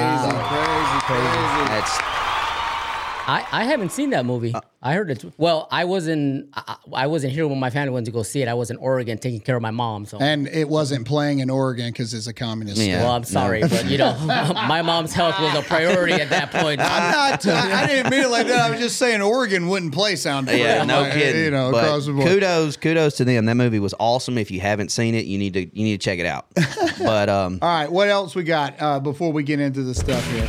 crazy, 0.47 0.99
crazy. 1.05 1.67
That's 1.69 1.97
I, 3.27 3.45
I 3.51 3.63
haven't 3.65 3.91
seen 3.91 4.11
that 4.11 4.25
movie. 4.25 4.53
Uh, 4.53 4.61
I 4.81 4.93
heard 4.93 5.11
it. 5.11 5.25
Well, 5.37 5.67
I 5.69 5.83
wasn't. 5.83 6.49
I, 6.55 6.77
I 6.93 7.07
wasn't 7.07 7.33
here 7.33 7.45
when 7.45 7.59
my 7.59 7.69
family 7.69 7.89
went 7.89 8.05
to 8.05 8.11
go 8.13 8.23
see 8.23 8.41
it. 8.41 8.47
I 8.47 8.53
was 8.53 8.71
in 8.71 8.77
Oregon 8.77 9.17
taking 9.17 9.41
care 9.41 9.57
of 9.57 9.61
my 9.61 9.71
mom. 9.71 10.05
So, 10.05 10.17
And 10.19 10.47
it 10.47 10.69
wasn't 10.69 11.05
playing 11.05 11.39
in 11.39 11.49
Oregon 11.49 11.91
because 11.91 12.13
it's 12.13 12.27
a 12.27 12.33
communist 12.33 12.77
Yeah. 12.77 12.83
state. 12.99 13.03
well, 13.03 13.11
I'm 13.11 13.23
sorry, 13.25 13.61
but 13.61 13.85
you 13.89 13.97
know, 13.97 14.17
my 14.25 14.81
mom's 14.81 15.11
health 15.13 15.37
was 15.41 15.53
a 15.55 15.61
priority 15.63 16.13
at 16.13 16.29
that 16.29 16.51
point. 16.51 16.79
I'm 16.79 17.11
not. 17.11 17.45
I, 17.47 17.83
I 17.83 17.87
didn't 17.87 18.11
mean 18.11 18.21
it 18.21 18.29
like 18.29 18.47
that. 18.47 18.61
I 18.61 18.69
was 18.71 18.79
just 18.79 18.97
saying 18.97 19.21
Oregon 19.21 19.67
wouldn't 19.67 19.93
play 19.93 20.15
sound. 20.15 20.47
yeah, 20.47 20.85
no 20.85 21.01
Like, 21.01 21.11
kidding. 21.13 21.43
You 21.43 21.51
know, 21.51 21.71
But 21.73 21.83
across 21.83 22.05
the 22.05 22.13
board. 22.13 22.27
kudos, 22.27 22.77
kudos 22.77 23.17
to 23.17 23.25
them. 23.25 23.45
That 23.45 23.55
movie 23.55 23.79
was 23.79 23.93
awesome. 23.99 24.37
If 24.37 24.51
you 24.51 24.61
haven't 24.61 24.89
seen 24.91 25.15
it, 25.15 25.25
you 25.25 25.37
need 25.37 25.53
to 25.55 25.61
you 25.63 25.83
need 25.83 25.99
to 25.99 26.05
check 26.05 26.19
it 26.19 26.25
out. 26.25 26.45
but 26.99 27.27
um, 27.27 27.59
All 27.61 27.67
right, 27.67 27.91
what 27.91 28.07
else 28.07 28.35
we 28.35 28.43
got 28.43 28.81
uh, 28.81 28.99
before 29.01 29.33
we 29.33 29.43
get 29.43 29.59
into 29.59 29.83
the 29.83 29.93
stuff 29.95 30.25
here? 30.31 30.47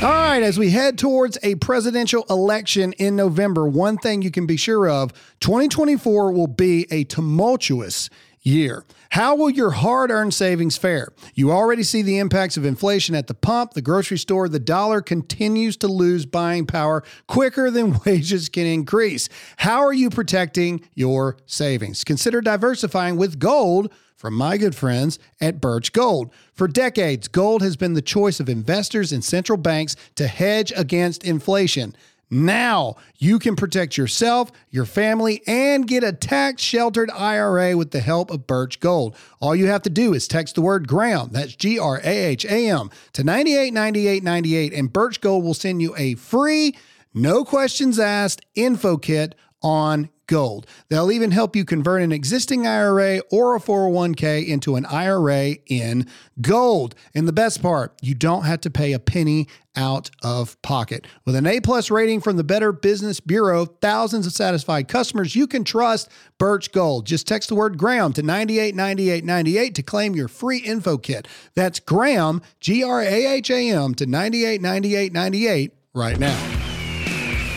All 0.00 0.08
right, 0.08 0.44
as 0.44 0.60
we 0.60 0.70
head 0.70 0.96
towards 0.96 1.38
a 1.42 1.56
presidential 1.56 2.24
election 2.30 2.92
in 2.92 3.16
November, 3.16 3.66
one 3.66 3.98
thing 3.98 4.22
you 4.22 4.30
can 4.30 4.46
be 4.46 4.56
sure 4.56 4.88
of 4.88 5.12
2024 5.40 6.30
will 6.30 6.46
be 6.46 6.86
a 6.92 7.02
tumultuous 7.02 8.08
year. 8.42 8.84
How 9.10 9.34
will 9.34 9.50
your 9.50 9.70
hard 9.70 10.10
earned 10.10 10.34
savings 10.34 10.76
fare? 10.76 11.12
You 11.34 11.50
already 11.50 11.82
see 11.82 12.02
the 12.02 12.18
impacts 12.18 12.56
of 12.56 12.64
inflation 12.64 13.14
at 13.14 13.26
the 13.26 13.34
pump, 13.34 13.74
the 13.74 13.82
grocery 13.82 14.18
store. 14.18 14.48
The 14.48 14.58
dollar 14.58 15.00
continues 15.00 15.76
to 15.78 15.88
lose 15.88 16.26
buying 16.26 16.66
power 16.66 17.02
quicker 17.26 17.70
than 17.70 18.00
wages 18.06 18.48
can 18.48 18.66
increase. 18.66 19.28
How 19.58 19.80
are 19.80 19.92
you 19.92 20.10
protecting 20.10 20.82
your 20.94 21.36
savings? 21.46 22.04
Consider 22.04 22.40
diversifying 22.40 23.16
with 23.16 23.38
gold 23.38 23.92
from 24.18 24.34
my 24.34 24.58
good 24.58 24.74
friends 24.74 25.18
at 25.40 25.60
Birch 25.60 25.92
Gold. 25.92 26.32
For 26.52 26.66
decades, 26.66 27.28
gold 27.28 27.62
has 27.62 27.76
been 27.76 27.94
the 27.94 28.02
choice 28.02 28.40
of 28.40 28.48
investors 28.48 29.12
and 29.12 29.24
central 29.24 29.56
banks 29.56 29.94
to 30.16 30.26
hedge 30.26 30.72
against 30.76 31.24
inflation. 31.24 31.94
Now 32.30 32.96
you 33.16 33.38
can 33.38 33.56
protect 33.56 33.96
yourself, 33.96 34.52
your 34.70 34.84
family, 34.84 35.42
and 35.46 35.86
get 35.86 36.04
a 36.04 36.12
tax 36.12 36.62
sheltered 36.62 37.10
IRA 37.10 37.76
with 37.76 37.90
the 37.90 38.00
help 38.00 38.30
of 38.30 38.46
Birch 38.46 38.80
Gold. 38.80 39.16
All 39.40 39.56
you 39.56 39.66
have 39.66 39.82
to 39.82 39.90
do 39.90 40.12
is 40.12 40.28
text 40.28 40.54
the 40.54 40.60
word 40.60 40.86
Graham, 40.86 41.30
that's 41.32 41.54
G 41.54 41.78
R 41.78 42.00
A 42.04 42.24
H 42.26 42.44
A 42.44 42.68
M, 42.68 42.90
to 43.14 43.24
989898, 43.24 44.72
and 44.72 44.92
Birch 44.92 45.20
Gold 45.20 45.44
will 45.44 45.54
send 45.54 45.80
you 45.80 45.94
a 45.96 46.14
free, 46.14 46.76
no 47.14 47.44
questions 47.44 47.98
asked 47.98 48.44
info 48.54 48.98
kit 48.98 49.34
on 49.62 50.10
gold. 50.28 50.66
They'll 50.88 51.10
even 51.10 51.32
help 51.32 51.56
you 51.56 51.64
convert 51.64 52.02
an 52.02 52.12
existing 52.12 52.66
IRA 52.66 53.20
or 53.32 53.56
a 53.56 53.60
401k 53.60 54.46
into 54.46 54.76
an 54.76 54.86
IRA 54.86 55.56
in 55.66 56.06
gold. 56.40 56.94
And 57.14 57.26
the 57.26 57.32
best 57.32 57.60
part, 57.60 57.94
you 58.00 58.14
don't 58.14 58.44
have 58.44 58.60
to 58.60 58.70
pay 58.70 58.92
a 58.92 59.00
penny 59.00 59.48
out 59.74 60.10
of 60.22 60.60
pocket. 60.62 61.06
With 61.24 61.36
an 61.36 61.46
A 61.46 61.60
plus 61.60 61.90
rating 61.90 62.20
from 62.20 62.36
the 62.36 62.44
Better 62.44 62.72
Business 62.72 63.20
Bureau, 63.20 63.64
thousands 63.64 64.26
of 64.26 64.32
satisfied 64.32 64.88
customers, 64.88 65.34
you 65.36 65.46
can 65.46 65.64
trust 65.64 66.08
Birch 66.36 66.72
Gold. 66.72 67.06
Just 67.06 67.26
text 67.26 67.48
the 67.48 67.54
word 67.54 67.78
Graham 67.78 68.12
to 68.14 68.22
989898 68.22 69.74
to 69.74 69.82
claim 69.82 70.14
your 70.14 70.28
free 70.28 70.58
info 70.58 70.98
kit. 70.98 71.28
That's 71.54 71.80
Graham, 71.80 72.42
G 72.60 72.82
R 72.82 73.02
A 73.02 73.26
H 73.26 73.50
A 73.50 73.70
M, 73.70 73.94
to 73.94 74.06
989898 74.06 75.72
right 75.94 76.18
now. 76.18 76.57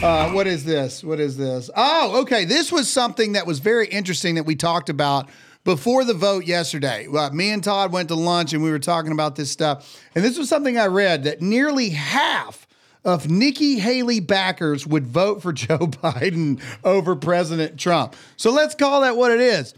Uh, 0.02 0.32
what 0.32 0.48
is 0.48 0.66
this? 0.66 1.04
What 1.04 1.20
is 1.20 1.38
this? 1.38 1.70
Oh, 1.76 2.22
okay. 2.22 2.44
This 2.44 2.72
was 2.72 2.90
something 2.90 3.34
that 3.34 3.46
was 3.46 3.60
very 3.60 3.88
interesting 3.88 4.34
that 4.34 4.48
we 4.48 4.56
talked 4.56 4.90
about 4.90 5.30
before 5.64 6.04
the 6.04 6.16
vote 6.16 6.46
yesterday. 6.46 7.06
Uh, 7.08 7.30
me 7.30 7.52
and 7.52 7.64
Todd 7.64 7.92
went 7.92 8.08
to 8.08 8.16
lunch 8.16 8.54
and 8.54 8.64
we 8.64 8.72
were 8.72 8.80
talking 8.80 9.12
about 9.12 9.36
this 9.36 9.52
stuff. 9.52 10.02
And 10.16 10.24
this 10.26 10.40
was 10.40 10.50
something 10.50 10.76
I 10.76 10.88
read 10.88 11.26
that 11.26 11.40
nearly 11.40 11.90
half 11.90 12.66
of 13.06 13.30
Nikki 13.30 13.78
Haley 13.78 14.20
backers 14.20 14.88
would 14.88 15.06
vote 15.06 15.44
for 15.44 15.54
Joe 15.54 15.78
Biden 15.78 16.60
over 16.84 17.16
President 17.16 17.80
Trump. 17.80 18.16
So 18.38 18.52
let's 18.52 18.74
call 18.74 19.02
that 19.02 19.16
what 19.16 19.30
it 19.30 19.40
is. 19.40 19.76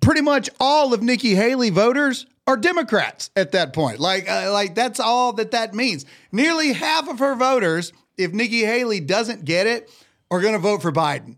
Pretty 0.00 0.20
much 0.20 0.50
all 0.58 0.92
of 0.92 1.00
Nikki 1.00 1.36
Haley 1.36 1.70
voters 1.70 2.26
are 2.48 2.56
Democrats 2.56 3.30
at 3.36 3.52
that 3.52 3.72
point. 3.72 4.00
Like, 4.00 4.28
uh, 4.28 4.52
like 4.52 4.74
that's 4.74 4.98
all 4.98 5.32
that 5.34 5.52
that 5.52 5.74
means. 5.74 6.04
Nearly 6.32 6.72
half 6.72 7.08
of 7.08 7.20
her 7.20 7.36
voters, 7.36 7.92
if 8.18 8.32
Nikki 8.32 8.60
Haley 8.64 9.00
doesn't 9.00 9.44
get 9.44 9.66
it, 9.66 9.90
are 10.30 10.40
going 10.40 10.54
to 10.54 10.58
vote 10.58 10.82
for 10.82 10.92
Biden. 10.92 11.36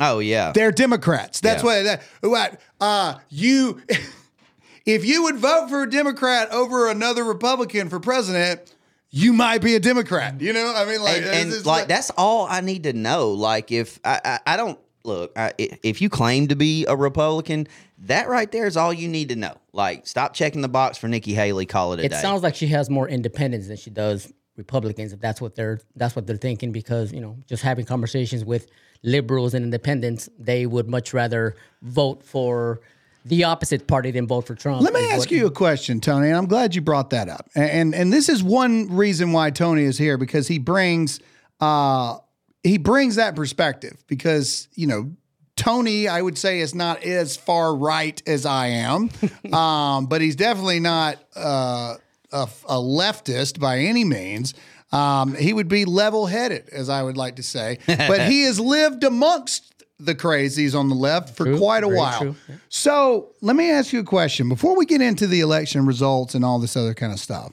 oh 0.00 0.18
yeah, 0.18 0.52
They're 0.52 0.72
Democrats. 0.72 1.40
That's 1.40 1.62
Yeah. 1.62 1.66
what. 1.66 1.82
That, 1.84 2.02
what? 2.22 2.60
Uh, 2.80 3.14
you, 3.30 3.80
if 4.86 5.04
you 5.04 5.24
would 5.24 5.36
vote 5.36 5.68
for 5.68 5.82
a 5.82 5.90
Democrat 5.90 6.50
over 6.50 6.88
another 6.90 7.24
Republican 7.24 7.88
for 7.88 8.00
president, 8.00 8.74
you 9.10 9.32
might 9.32 9.62
be 9.62 9.74
a 9.74 9.80
Democrat. 9.80 10.40
You 10.40 10.52
know, 10.52 10.72
I 10.74 10.84
mean, 10.84 11.02
like, 11.02 11.16
and, 11.18 11.24
it's 11.26 11.36
and, 11.42 11.50
just 11.52 11.66
like 11.66 11.86
that's 11.88 12.10
all 12.16 12.46
I 12.48 12.60
need 12.60 12.82
to 12.84 12.92
know. 12.92 13.30
Like 13.30 13.70
if 13.72 14.00
I 14.04 14.20
I, 14.24 14.54
I 14.54 14.56
don't 14.56 14.78
look, 15.04 15.32
I, 15.38 15.52
i- 15.60 15.78
if 15.82 16.00
you 16.02 16.08
claim 16.08 16.48
to 16.48 16.56
be 16.56 16.84
a 16.86 16.96
Republican, 16.96 17.68
that 17.98 18.28
right 18.28 18.50
there 18.50 18.66
is 18.66 18.76
all 18.76 18.92
you 18.92 19.06
need 19.08 19.28
to 19.28 19.36
know. 19.36 19.54
Like 19.72 20.06
stop 20.06 20.34
checking 20.34 20.62
the 20.62 20.68
box 20.68 20.98
for 20.98 21.06
Nikki 21.08 21.32
Haley. 21.34 21.66
Call 21.66 21.92
it 21.92 22.00
a 22.00 22.04
it 22.06 22.10
day. 22.10 22.20
sounds 22.20 22.42
like 22.42 22.54
she 22.56 22.66
has 22.68 22.90
more 22.90 23.08
independence 23.08 23.68
than 23.68 23.76
she 23.76 23.90
does 23.90 24.32
Republicans. 24.56 25.12
If 25.12 25.20
that's 25.20 25.40
what 25.40 25.54
they're 25.54 25.80
that's 25.96 26.14
what 26.16 26.26
they're 26.26 26.36
thinking, 26.36 26.72
because 26.72 27.12
you 27.12 27.20
know, 27.20 27.36
just 27.46 27.62
having 27.62 27.84
conversations 27.84 28.44
with 28.44 28.68
liberals 29.02 29.54
and 29.54 29.64
independents, 29.64 30.28
they 30.38 30.66
would 30.66 30.88
much 30.88 31.12
rather 31.12 31.56
vote 31.82 32.22
for 32.24 32.80
the 33.26 33.44
opposite 33.44 33.86
party 33.86 34.10
than 34.10 34.26
vote 34.26 34.46
for 34.46 34.54
Trump. 34.54 34.82
Let 34.82 34.92
me 34.92 35.00
ask 35.10 35.20
what- 35.20 35.30
you 35.30 35.46
a 35.46 35.50
question, 35.50 36.00
Tony, 36.00 36.28
and 36.28 36.36
I'm 36.36 36.46
glad 36.46 36.74
you 36.74 36.80
brought 36.82 37.10
that 37.10 37.28
up. 37.28 37.48
And 37.54 37.70
and, 37.70 37.94
and 37.94 38.12
this 38.12 38.28
is 38.28 38.42
one 38.42 38.94
reason 38.94 39.32
why 39.32 39.50
Tony 39.50 39.82
is 39.84 39.98
here 39.98 40.18
because 40.18 40.48
he 40.48 40.58
brings 40.58 41.20
uh 41.60 42.18
he 42.62 42.78
brings 42.78 43.16
that 43.16 43.36
perspective 43.36 44.02
because, 44.06 44.68
you 44.74 44.86
know, 44.86 45.12
Tony, 45.56 46.08
I 46.08 46.20
would 46.20 46.36
say, 46.36 46.60
is 46.60 46.74
not 46.74 47.04
as 47.04 47.36
far 47.36 47.76
right 47.76 48.20
as 48.26 48.44
I 48.44 48.68
am, 48.68 49.10
um, 49.52 50.06
but 50.06 50.20
he's 50.20 50.34
definitely 50.34 50.80
not 50.80 51.22
uh, 51.36 51.94
a, 52.34 52.48
a 52.68 52.76
leftist 52.76 53.58
by 53.58 53.78
any 53.78 54.04
means. 54.04 54.52
Um, 54.92 55.34
he 55.34 55.52
would 55.52 55.68
be 55.68 55.84
level 55.84 56.26
headed, 56.26 56.68
as 56.70 56.88
I 56.88 57.02
would 57.02 57.16
like 57.16 57.36
to 57.36 57.42
say, 57.42 57.78
but 57.86 58.28
he 58.28 58.44
has 58.44 58.60
lived 58.60 59.04
amongst 59.04 59.84
the 59.98 60.14
crazies 60.14 60.78
on 60.78 60.88
the 60.88 60.94
left 60.94 61.36
for 61.36 61.44
True, 61.44 61.58
quite 61.58 61.84
a 61.84 61.88
while. 61.88 62.20
true, 62.20 62.36
So 62.68 63.30
let 63.40 63.56
me 63.56 63.70
ask 63.70 63.92
you 63.92 64.00
a 64.00 64.04
question 64.04 64.48
before 64.48 64.76
we 64.76 64.86
get 64.86 65.00
into 65.00 65.26
the 65.26 65.40
election 65.40 65.86
results 65.86 66.34
and 66.34 66.44
all 66.44 66.58
this 66.58 66.76
other 66.76 66.94
kind 66.94 67.12
of 67.12 67.20
stuff. 67.20 67.52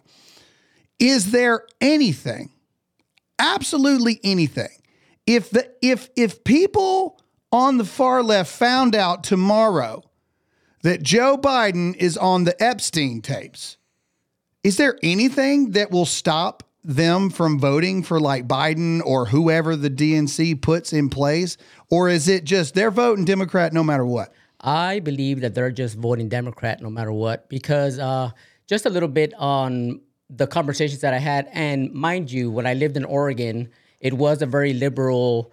Is 0.99 1.31
there 1.31 1.65
anything, 1.79 2.49
absolutely 3.39 4.19
anything, 4.23 4.69
if 5.25 5.49
the 5.51 5.71
if 5.81 6.09
if 6.15 6.43
people 6.43 7.19
on 7.51 7.77
the 7.77 7.85
far 7.85 8.23
left 8.23 8.51
found 8.51 8.95
out 8.95 9.23
tomorrow 9.23 10.03
that 10.83 11.03
Joe 11.03 11.37
Biden 11.37 11.95
is 11.95 12.17
on 12.17 12.43
the 12.43 12.61
Epstein 12.61 13.21
tapes, 13.21 13.77
is 14.63 14.77
there 14.77 14.97
anything 15.01 15.71
that 15.71 15.91
will 15.91 16.05
stop 16.05 16.63
them 16.83 17.29
from 17.29 17.59
voting 17.59 18.03
for 18.03 18.19
like 18.19 18.47
Biden 18.47 19.01
or 19.05 19.25
whoever 19.25 19.75
the 19.75 19.89
DNC 19.89 20.61
puts 20.61 20.93
in 20.93 21.09
place? 21.09 21.57
Or 21.89 22.09
is 22.09 22.27
it 22.27 22.43
just 22.43 22.73
they're 22.73 22.91
voting 22.91 23.25
Democrat 23.25 23.73
no 23.73 23.83
matter 23.83 24.05
what? 24.05 24.33
I 24.59 24.99
believe 24.99 25.41
that 25.41 25.55
they're 25.55 25.71
just 25.71 25.97
voting 25.97 26.29
Democrat 26.29 26.81
no 26.81 26.89
matter 26.89 27.11
what 27.11 27.49
because 27.49 27.97
uh, 27.97 28.31
just 28.67 28.85
a 28.85 28.89
little 28.89 29.09
bit 29.09 29.33
on 29.35 30.01
the 30.29 30.47
conversations 30.47 31.01
that 31.01 31.13
I 31.13 31.17
had, 31.17 31.49
and 31.51 31.91
mind 31.91 32.31
you, 32.31 32.51
when 32.51 32.65
I 32.65 32.73
lived 32.73 32.95
in 32.95 33.03
Oregon, 33.03 33.69
it 33.99 34.13
was 34.13 34.41
a 34.41 34.45
very 34.45 34.73
liberal 34.73 35.51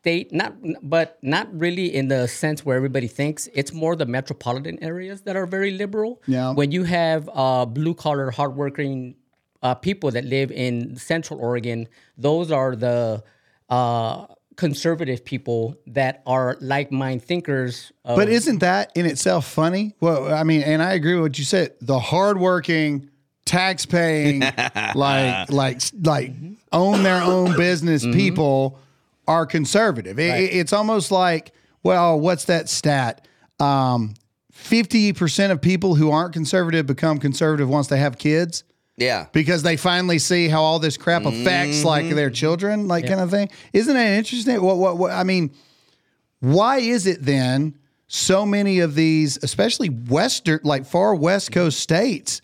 state, 0.00 0.32
not 0.32 0.54
but 0.82 1.18
not 1.22 1.46
really 1.52 1.94
in 1.94 2.08
the 2.08 2.26
sense 2.26 2.64
where 2.64 2.76
everybody 2.76 3.06
thinks. 3.06 3.48
It's 3.52 3.72
more 3.72 3.94
the 3.96 4.06
metropolitan 4.06 4.82
areas 4.82 5.22
that 5.22 5.36
are 5.36 5.46
very 5.46 5.72
liberal. 5.72 6.22
Yeah. 6.26 6.52
When 6.54 6.72
you 6.72 6.84
have 6.84 7.28
uh, 7.32 7.66
blue 7.66 7.94
collar, 7.94 8.30
hardworking 8.30 9.16
uh, 9.62 9.74
people 9.74 10.10
that 10.12 10.24
live 10.24 10.50
in 10.50 10.96
Central 10.96 11.38
Oregon, 11.38 11.86
those 12.16 12.50
are 12.50 12.74
the 12.74 13.22
uh, 13.68 14.26
conservative 14.56 15.22
people 15.24 15.76
that 15.86 16.22
are 16.26 16.56
like 16.60 16.90
mind 16.90 17.22
thinkers. 17.22 17.92
Of, 18.04 18.16
But 18.16 18.30
isn't 18.30 18.60
that 18.60 18.92
in 18.94 19.04
itself 19.04 19.46
funny? 19.46 19.94
Well, 20.00 20.32
I 20.32 20.44
mean, 20.44 20.62
and 20.62 20.82
I 20.82 20.94
agree 20.94 21.14
with 21.14 21.22
what 21.22 21.38
you 21.38 21.44
said. 21.44 21.74
The 21.82 21.98
hardworking, 21.98 23.10
tax 23.44 23.84
paying, 23.84 24.40
like 24.94 25.50
like 25.50 25.82
like 26.02 26.32
own 26.72 27.02
their 27.02 27.22
own 27.22 27.54
business 27.58 28.02
people 28.02 28.78
are 29.30 29.46
conservative. 29.46 30.18
It- 30.18 30.30
Right. 30.30 30.52
it's 30.52 30.72
almost 30.74 31.10
like, 31.10 31.52
well, 31.84 32.18
what's 32.18 32.44
that 32.46 32.68
stat? 32.68 33.26
Um, 33.60 34.14
50% 34.52 35.52
of 35.52 35.60
people 35.62 35.94
who 35.94 36.10
aren't 36.10 36.32
conservative 36.34 36.84
become 36.86 37.18
conservative 37.18 37.68
once 37.68 37.86
they 37.86 37.98
have 37.98 38.18
kids 38.18 38.64
Yeah. 38.96 39.26
because 39.32 39.62
they 39.62 39.76
finally 39.76 40.18
see 40.18 40.48
how 40.48 40.62
all 40.62 40.78
this 40.80 40.96
crap 40.96 41.24
affects 41.24 41.84
like 41.84 42.06
Mm-hmm. 42.06 42.16
their 42.16 42.30
children, 42.30 42.88
like 42.88 43.06
kind 43.06 43.20
of 43.20 43.30
thing. 43.30 43.48
Isn't 43.72 43.94
that 43.94 44.08
interesting? 44.18 44.60
What, 44.60 44.76
what, 44.78 44.98
what, 44.98 45.12
I 45.12 45.22
mean, 45.22 45.52
why 46.40 46.78
is 46.78 47.06
it 47.06 47.22
then 47.22 47.74
so 48.08 48.44
many 48.44 48.80
of 48.80 48.94
these, 48.96 49.38
especially 49.44 49.88
Western, 49.88 50.58
like 50.64 50.84
far 50.84 51.14
West 51.14 51.52
Coast 51.52 51.78
states, 51.78 52.42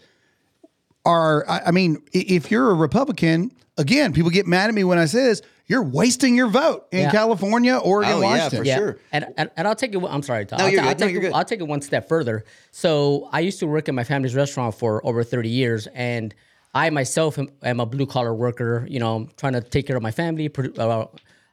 are, 1.05 1.45
I, 1.49 1.61
I 1.67 1.71
mean, 1.73 1.99
if 2.13 2.51
you're 2.51 2.71
a 2.71 2.75
Republican, 2.75 3.51
again, 3.77 4.13
people 4.13 4.31
get 4.31 4.47
mad 4.47 4.69
at 4.69 4.75
me 4.75 4.85
when 4.85 4.99
I 4.99 5.07
say 5.07 5.25
this, 5.25 5.43
you're 5.69 5.83
wasting 5.83 6.37
your 6.37 6.47
vote 6.49 6.87
in 6.93 7.01
Yeah. 7.01 7.11
California, 7.11 7.77
Oregon, 7.77 8.15
Oh, 8.15 8.21
Washington. 8.23 8.53
yeah, 8.53 8.59
for 8.59 8.65
yeah. 8.65 8.77
sure. 8.77 8.99
And, 9.13 9.27
and 9.37 9.51
and 9.57 9.67
I'll 9.69 9.75
take 9.75 9.95
it. 9.95 10.03
I'm 10.09 10.23
sorry. 10.23 10.47
Tom. 10.47 10.59
No, 10.59 10.67
I'll, 10.67 10.71
you're 10.71 10.81
I'll 10.83 10.89
good. 10.91 11.01
No, 11.01 11.07
take 11.07 11.13
you're 11.15 11.23
it, 11.23 11.27
good. 11.27 11.33
I'll 11.35 11.45
take 11.45 11.61
it 11.61 11.67
one 11.67 11.81
step 11.83 12.09
further. 12.09 12.45
So 12.71 13.29
I 13.33 13.41
used 13.41 13.59
to 13.61 13.67
work 13.67 13.89
in 13.89 13.95
my 13.95 14.05
family's 14.05 14.35
restaurant 14.35 14.75
for 14.77 15.05
over 15.07 15.25
30 15.25 15.49
years, 15.49 15.87
and 15.89 16.35
I 16.75 16.91
myself 16.91 17.39
am, 17.39 17.49
am 17.63 17.81
a 17.81 17.87
blue 17.87 18.07
collar 18.07 18.35
worker. 18.35 18.87
You 18.89 19.01
know, 19.01 19.29
trying 19.37 19.55
to 19.55 19.61
take 19.61 19.87
care 19.87 19.97
of 19.97 20.03
my 20.03 20.13
family, 20.13 20.49
pro- 20.49 20.71
uh, 20.79 21.07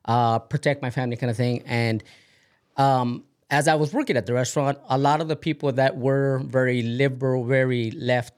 uh, 0.06 0.40
protect 0.40 0.82
my 0.82 0.90
family, 0.92 1.16
kind 1.16 1.32
of 1.32 1.38
thing. 1.38 1.64
And 1.66 2.04
um, 2.78 3.24
as 3.50 3.68
I 3.68 3.76
was 3.76 3.94
working 3.94 4.18
at 4.18 4.26
the 4.26 4.34
restaurant, 4.34 4.78
a 4.90 4.98
lot 4.98 5.22
of 5.22 5.28
the 5.28 5.36
people 5.36 5.72
that 5.74 5.98
were 5.98 6.40
very 6.46 6.82
liberal, 6.84 7.46
very 7.46 7.92
left, 7.92 8.34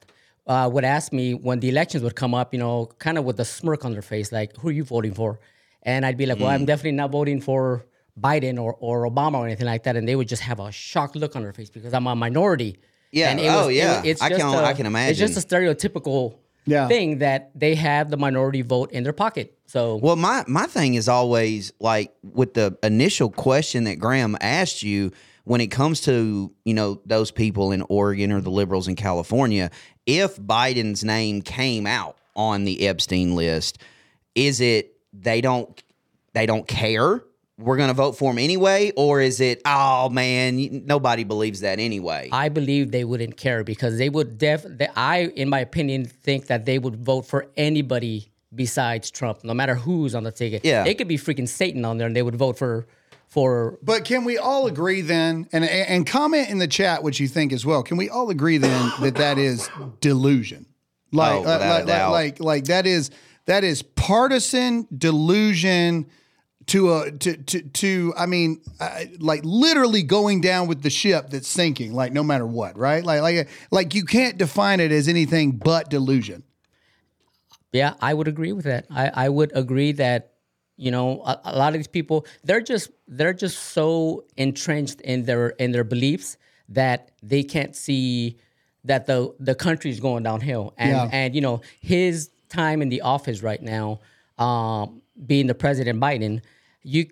uh, 0.47 0.69
would 0.71 0.83
ask 0.85 1.11
me 1.11 1.33
when 1.33 1.59
the 1.59 1.69
elections 1.69 2.03
would 2.03 2.15
come 2.15 2.33
up, 2.35 2.53
you 2.53 2.59
know, 2.59 2.85
kind 2.99 3.17
of 3.17 3.25
with 3.25 3.39
a 3.39 3.45
smirk 3.45 3.83
on 3.83 3.93
their 3.93 4.03
face, 4.03 4.31
like, 4.31 4.55
"Who 4.57 4.69
are 4.69 4.71
you 4.71 4.83
voting 4.83 5.13
for?" 5.15 5.39
And 5.85 6.05
I'd 6.05 6.17
be 6.17 6.25
like, 6.25 6.39
"Well, 6.39 6.49
Mm. 6.49 6.55
I'm 6.55 6.65
definitely 6.65 6.93
not 6.93 7.11
voting 7.11 7.39
for 7.41 7.85
Biden 8.19 8.59
or, 8.61 8.73
or 8.79 9.07
Obama 9.09 9.35
or 9.39 9.45
anything 9.45 9.67
like 9.67 9.83
that." 9.83 9.95
And 9.95 10.07
they 10.07 10.15
would 10.15 10.27
just 10.27 10.41
have 10.41 10.59
a 10.59 10.71
shocked 10.71 11.15
look 11.15 11.35
on 11.35 11.43
their 11.43 11.53
face 11.53 11.69
because 11.69 11.93
I'm 11.93 12.07
a 12.07 12.15
minority. 12.15 12.77
Yeah. 13.11 13.29
And 13.29 13.39
Oh, 13.39 13.67
yeah. 13.69 14.01
it's 14.03 14.21
I 14.21 14.29
just 14.29 14.41
can- 14.41 14.53
a- 14.53 14.63
I 14.63 14.73
can 14.73 14.85
imagine. 14.87 15.11
It's 15.11 15.19
just 15.19 15.37
a 15.37 15.47
stereotypical 15.47 16.35
Yeah. 16.65 16.87
thing 16.87 17.19
that 17.19 17.51
they 17.55 17.75
have 17.75 18.09
the 18.09 18.17
minority 18.17 18.61
vote 18.63 18.91
in 18.91 19.03
their 19.03 19.13
pocket. 19.13 19.53
So 19.67 19.97
Well, 19.97 20.15
my 20.15 20.43
my 20.47 20.65
thing 20.65 20.95
is 20.95 21.07
always 21.07 21.71
like 21.79 22.11
with 22.23 22.55
the 22.55 22.77
initial 22.83 23.29
question 23.29 23.83
that 23.85 23.95
Graham 23.99 24.35
asked 24.41 24.81
you 24.83 25.11
when 25.43 25.61
it 25.61 25.67
comes 25.67 26.01
to 26.01 26.51
you 26.65 26.73
know 26.73 26.99
those 27.05 27.29
people 27.31 27.71
in 27.71 27.83
Oregon 27.89 28.31
or 28.31 28.41
the 28.41 28.49
liberals 28.49 28.87
in 28.87 28.95
California, 28.95 29.69
if 30.07 30.37
Biden's 30.37 31.03
name 31.03 31.41
came 31.43 31.85
out 31.85 32.17
on 32.35 32.63
the 32.65 32.87
Epstein 32.87 33.35
list, 33.35 33.77
is 34.33 34.59
it 34.59 34.94
they 35.21 35.41
don't 35.41 35.81
they 36.33 36.45
don't 36.45 36.67
care? 36.67 37.23
We're 37.57 37.77
going 37.77 37.87
to 37.87 37.93
vote 37.93 38.17
for 38.17 38.31
him 38.31 38.37
anyway, 38.37 38.91
or 38.97 39.21
is 39.21 39.39
it? 39.39 39.61
Oh 39.63 40.09
man, 40.09 40.85
nobody 40.85 41.23
believes 41.23 41.61
that 41.61 41.79
anyway. 41.79 42.27
I 42.31 42.49
believe 42.49 42.91
they 42.91 43.05
wouldn't 43.05 43.37
care 43.37 43.63
because 43.63 43.97
they 43.97 44.09
would 44.09 44.37
def. 44.37 44.63
They, 44.67 44.89
I, 44.93 45.27
in 45.35 45.47
my 45.47 45.59
opinion, 45.61 46.03
think 46.03 46.47
that 46.47 46.65
they 46.65 46.79
would 46.79 46.97
vote 46.97 47.21
for 47.21 47.47
anybody 47.55 48.29
besides 48.53 49.09
Trump, 49.09 49.43
no 49.45 49.53
matter 49.53 49.75
who's 49.75 50.15
on 50.15 50.23
the 50.23 50.31
ticket. 50.33 50.65
Yeah. 50.65 50.85
it 50.85 50.97
could 50.97 51.07
be 51.07 51.17
freaking 51.17 51.47
Satan 51.47 51.85
on 51.85 51.97
there, 51.97 52.07
and 52.07 52.15
they 52.15 52.23
would 52.23 52.35
vote 52.35 52.57
for 52.57 52.87
for. 53.29 53.79
But 53.81 54.03
can 54.03 54.25
we 54.25 54.37
all 54.37 54.67
agree 54.67 54.99
then, 54.99 55.47
and 55.53 55.63
and 55.63 56.05
comment 56.05 56.49
in 56.49 56.57
the 56.57 56.67
chat 56.67 57.03
what 57.03 57.21
you 57.21 57.29
think 57.29 57.53
as 57.53 57.65
well? 57.65 57.83
Can 57.83 57.95
we 57.95 58.09
all 58.09 58.29
agree 58.31 58.57
then 58.57 58.91
that 58.99 59.15
that 59.15 59.37
is 59.37 59.69
delusion? 60.01 60.65
Like, 61.13 61.35
Oh, 61.35 61.39
without 61.39 61.61
uh, 61.61 61.65
a 61.65 61.69
like, 61.69 61.87
like, 61.87 62.11
like, 62.11 62.39
like 62.41 62.63
that 62.65 62.85
is 62.85 63.11
that 63.45 63.63
is 63.63 63.81
partisan 63.81 64.87
delusion 64.95 66.07
to 66.67 66.93
a 66.93 67.11
to 67.11 67.37
to 67.37 67.61
to. 67.61 68.13
I 68.17 68.25
mean, 68.25 68.61
uh, 68.79 69.01
like 69.19 69.41
literally 69.43 70.01
going 70.03 70.41
down 70.41 70.67
with 70.67 70.81
the 70.81 70.89
ship 70.89 71.29
that's 71.29 71.47
sinking. 71.47 71.93
Like 71.93 72.11
no 72.11 72.23
matter 72.23 72.45
what, 72.47 72.77
right? 72.77 73.03
Like 73.03 73.21
like 73.21 73.47
like 73.71 73.93
you 73.93 74.03
can't 74.05 74.37
define 74.37 74.79
it 74.79 74.91
as 74.91 75.07
anything 75.07 75.51
but 75.51 75.89
delusion. 75.89 76.43
Yeah, 77.71 77.95
I 78.01 78.13
would 78.13 78.27
agree 78.27 78.53
with 78.53 78.65
that. 78.65 78.85
I, 78.89 79.11
I 79.25 79.29
would 79.29 79.51
agree 79.55 79.91
that 79.93 80.31
you 80.77 80.91
know 80.91 81.21
a, 81.23 81.39
a 81.45 81.57
lot 81.57 81.69
of 81.69 81.79
these 81.79 81.87
people 81.87 82.25
they're 82.43 82.61
just 82.61 82.89
they're 83.07 83.33
just 83.33 83.57
so 83.73 84.25
entrenched 84.37 85.01
in 85.01 85.23
their 85.25 85.49
in 85.49 85.71
their 85.71 85.83
beliefs 85.83 86.37
that 86.69 87.11
they 87.21 87.43
can't 87.43 87.75
see 87.75 88.37
that 88.85 89.05
the 89.05 89.33
the 89.39 89.55
country's 89.55 89.99
going 89.99 90.23
downhill 90.23 90.73
and 90.77 90.91
Yeah. 90.91 91.09
and 91.11 91.35
you 91.35 91.41
know 91.41 91.61
his 91.79 92.29
time 92.49 92.81
in 92.81 92.89
the 92.89 93.01
office 93.01 93.41
right 93.41 93.61
now 93.61 93.99
um, 94.37 95.01
being 95.25 95.47
the 95.47 95.55
president 95.55 95.99
Biden 95.99 96.41
you 96.83 97.07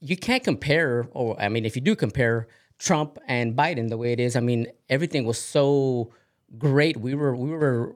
you 0.00 0.16
can't 0.16 0.42
compare 0.42 1.08
or 1.12 1.40
I 1.40 1.48
mean 1.48 1.64
if 1.64 1.76
you 1.76 1.82
do 1.82 1.94
compare 1.96 2.48
Trump 2.78 3.18
and 3.26 3.56
Biden 3.56 3.88
the 3.88 3.96
way 3.96 4.12
it 4.12 4.20
is 4.20 4.36
I 4.36 4.40
mean 4.40 4.66
everything 4.88 5.24
was 5.24 5.38
so 5.38 6.12
great 6.58 6.96
we 6.96 7.14
were 7.14 7.34
we 7.36 7.50
were 7.50 7.94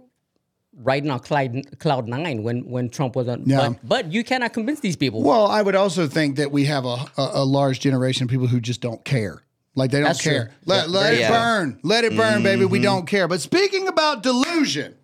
riding 0.77 1.11
on 1.11 1.21
cloud 1.21 1.79
cloud 1.79 2.09
nine 2.09 2.43
when 2.43 2.69
when 2.69 2.89
Trump 2.91 3.17
was 3.17 3.29
on. 3.29 3.45
Yeah. 3.47 3.69
But, 3.69 3.89
but 3.89 4.13
you 4.13 4.25
cannot 4.25 4.53
convince 4.53 4.81
these 4.81 4.97
people. 4.97 5.23
Well, 5.23 5.47
I 5.47 5.63
would 5.63 5.75
also 5.75 6.07
think 6.07 6.37
that 6.37 6.51
we 6.51 6.65
have 6.65 6.85
a, 6.85 6.97
a, 7.17 7.31
a 7.35 7.45
large 7.45 7.81
generation 7.81 8.25
of 8.25 8.31
people 8.31 8.47
who 8.47 8.61
just 8.61 8.81
don't 8.81 9.05
care. 9.05 9.43
Like 9.75 9.91
they 9.91 9.99
don't 9.99 10.09
That's 10.09 10.23
true. 10.23 10.33
care. 10.33 10.51
Let, 10.67 10.89
Yeah, 10.89 10.99
let 10.99 11.15
it 11.15 11.29
burn. 11.29 11.81
Let 11.83 12.05
it 12.05 12.17
burn, 12.17 12.43
baby. 12.43 12.63
Mm-hmm. 12.63 12.73
We 12.73 12.81
don't 12.81 13.07
care. 13.07 13.27
But 13.27 13.41
speaking 13.41 13.89
about 13.89 14.23
delusion, 14.23 14.95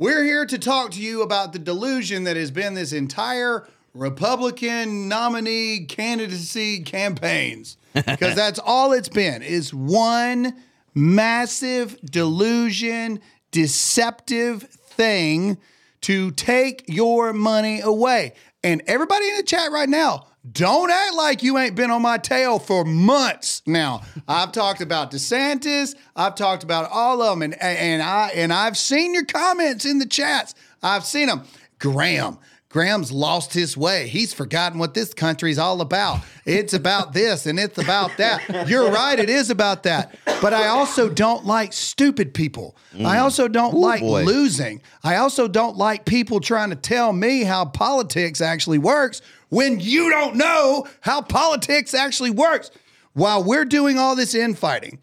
we're 0.00 0.24
here 0.24 0.46
to 0.46 0.58
talk 0.58 0.92
to 0.92 1.00
you 1.00 1.20
about 1.20 1.52
the 1.52 1.58
delusion 1.58 2.24
that 2.24 2.34
has 2.34 2.50
been 2.50 2.72
this 2.72 2.94
entire 2.94 3.68
Republican 3.92 5.08
nominee 5.08 5.84
candidacy 5.84 6.80
campaigns. 6.82 7.76
Because 7.92 8.36
that's 8.36 8.60
all 8.60 8.92
it's 8.92 9.08
been 9.08 9.42
is 9.42 9.74
one 9.74 10.54
massive 10.94 12.00
delusion, 12.00 13.20
deceptive 13.50 14.62
thing 14.62 15.58
to 16.02 16.30
take 16.30 16.84
your 16.86 17.32
money 17.32 17.80
away. 17.80 18.34
And 18.62 18.80
everybody 18.86 19.28
in 19.28 19.36
the 19.36 19.42
chat 19.42 19.72
right 19.72 19.88
now, 19.88 20.28
don't 20.50 20.90
act 20.90 21.14
like 21.14 21.42
you 21.42 21.58
ain't 21.58 21.74
been 21.74 21.90
on 21.90 22.00
my 22.00 22.16
tail 22.16 22.58
for 22.58 22.84
months 22.84 23.62
now. 23.66 24.02
I've 24.26 24.52
talked 24.52 24.80
about 24.80 25.10
DeSantis, 25.10 25.94
I've 26.16 26.34
talked 26.34 26.62
about 26.62 26.90
all 26.90 27.20
of 27.20 27.38
them, 27.38 27.42
and, 27.42 27.60
and 27.60 28.02
I 28.02 28.28
and 28.34 28.52
I've 28.52 28.78
seen 28.78 29.12
your 29.12 29.24
comments 29.26 29.84
in 29.84 29.98
the 29.98 30.06
chats. 30.06 30.54
I've 30.82 31.04
seen 31.04 31.26
them. 31.26 31.42
Graham, 31.78 32.38
Graham's 32.70 33.10
lost 33.10 33.52
his 33.52 33.76
way. 33.76 34.06
He's 34.06 34.32
forgotten 34.32 34.78
what 34.78 34.94
this 34.94 35.12
country's 35.12 35.58
all 35.58 35.80
about. 35.80 36.20
It's 36.46 36.72
about 36.72 37.12
this 37.14 37.46
and 37.46 37.58
it's 37.58 37.78
about 37.78 38.16
that. 38.18 38.68
You're 38.68 38.90
right, 38.90 39.18
it 39.18 39.28
is 39.28 39.50
about 39.50 39.82
that. 39.82 40.16
But 40.40 40.54
I 40.54 40.68
also 40.68 41.08
don't 41.08 41.44
like 41.44 41.72
stupid 41.72 42.32
people. 42.32 42.76
I 42.94 43.16
mm. 43.16 43.22
also 43.22 43.48
don't 43.48 43.74
like 43.74 44.00
boy. 44.00 44.24
losing. 44.24 44.82
I 45.02 45.16
also 45.16 45.48
don't 45.48 45.76
like 45.76 46.04
people 46.04 46.38
trying 46.38 46.70
to 46.70 46.76
tell 46.76 47.12
me 47.12 47.42
how 47.42 47.64
politics 47.64 48.40
actually 48.40 48.78
works 48.78 49.20
when 49.50 49.78
you 49.78 50.10
don't 50.10 50.36
know 50.36 50.86
how 51.02 51.20
politics 51.20 51.92
actually 51.92 52.30
works. 52.30 52.70
While 53.12 53.44
we're 53.44 53.64
doing 53.64 53.98
all 53.98 54.14
this 54.14 54.34
infighting, 54.34 55.00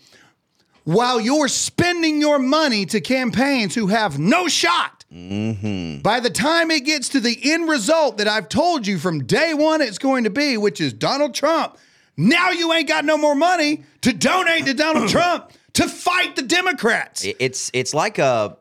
while 0.86 1.20
you're 1.20 1.50
spending 1.50 2.22
your 2.22 2.40
money 2.40 2.86
to 2.86 3.02
campaigns 3.02 3.76
who 3.76 3.88
have 3.88 4.18
no 4.18 4.48
shot, 4.48 5.04
mm-hmm. 5.14 6.02
by 6.02 6.22
the 6.22 6.30
time 6.30 6.72
it 6.72 6.86
gets 6.86 7.10
to 7.10 7.20
the 7.20 7.38
end 7.44 7.70
result 7.70 8.18
that 8.18 8.28
I've 8.28 8.48
told 8.48 8.88
you 8.88 8.98
from 8.98 9.26
day 9.26 9.54
one 9.54 9.82
it's 9.82 9.98
going 9.98 10.24
to 10.24 10.30
be, 10.30 10.56
which 10.56 10.80
is 10.80 10.94
Donald 10.94 11.36
Trump, 11.36 11.78
now 12.16 12.52
you 12.52 12.72
ain't 12.72 12.88
got 12.88 13.04
no 13.04 13.18
more 13.18 13.36
money 13.36 13.84
to 14.02 14.14
donate 14.14 14.66
to 14.66 14.74
Donald 14.74 15.10
Trump 15.10 15.52
to 15.74 15.90
fight 15.90 16.38
the 16.38 16.42
Democrats. 16.42 17.26
It's 17.38 17.70
it's 17.74 17.94
like 17.94 18.18
a 18.18 18.58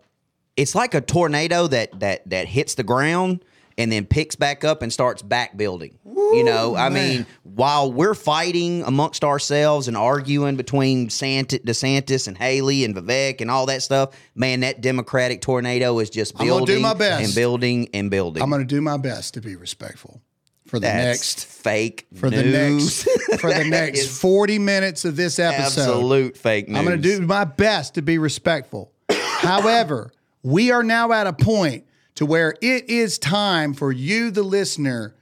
it's 0.56 0.74
like 0.74 0.94
a 0.94 1.00
tornado 1.00 1.68
that 1.68 1.98
that 2.00 2.28
that 2.28 2.48
hits 2.48 2.74
the 2.74 2.82
ground 2.82 3.44
and 3.78 3.92
then 3.92 4.04
picks 4.06 4.36
back 4.36 4.64
up 4.64 4.82
and 4.82 4.92
starts 4.92 5.22
back 5.22 5.56
building. 5.56 5.98
you 6.04 6.42
know, 6.44 6.74
I 6.74 6.88
mean, 6.88 7.26
while 7.42 7.92
we're 7.92 8.14
fighting 8.14 8.82
amongst 8.82 9.22
ourselves 9.22 9.86
and 9.88 9.96
arguing 9.96 10.56
between 10.56 11.10
Sant- 11.10 11.50
DeSantis 11.50 12.26
and 12.26 12.36
Haley 12.38 12.84
and 12.84 12.94
Vivek 12.96 13.40
and 13.40 13.50
all 13.50 13.66
that 13.66 13.82
stuff, 13.82 14.10
man, 14.34 14.60
that 14.60 14.80
Democratic 14.80 15.40
tornado 15.42 15.98
is 15.98 16.08
just 16.10 16.36
building 16.38 16.76
do 16.76 16.80
my 16.82 16.94
best. 16.94 17.24
and 17.24 17.34
building 17.34 17.88
and 17.94 18.10
building. 18.10 18.42
I'm 18.42 18.48
going 18.50 18.62
to 18.62 18.66
do 18.66 18.80
my 18.80 18.96
best 18.96 19.34
to 19.34 19.40
be 19.40 19.56
respectful 19.56 20.20
for 20.66 20.80
the 20.80 20.86
That's 20.86 21.04
next 21.04 21.44
fake 21.46 22.06
for 22.16 22.28
the 22.28 22.42
news. 22.42 23.06
next 23.06 23.40
for 23.40 23.52
the 23.52 23.64
next 23.68 24.20
40 24.20 24.58
minutes 24.58 25.04
of 25.04 25.14
this 25.16 25.38
episode. 25.38 25.82
absolute 25.82 26.36
fake 26.36 26.68
news. 26.68 26.78
I'm 26.78 26.84
going 26.84 27.00
to 27.00 27.16
do 27.18 27.20
my 27.26 27.44
best 27.44 27.94
to 27.94 28.02
be 28.02 28.18
respectful. 28.18 28.90
However, 29.10 30.12
we 30.42 30.70
are 30.72 30.82
now 30.82 31.12
at 31.12 31.26
a 31.26 31.32
point 31.32 31.84
to 32.16 32.26
where 32.26 32.54
it 32.60 32.88
is 32.90 33.18
time 33.18 33.72
for 33.72 33.92
you, 33.92 34.30
the 34.30 34.42
listener, 34.42 35.14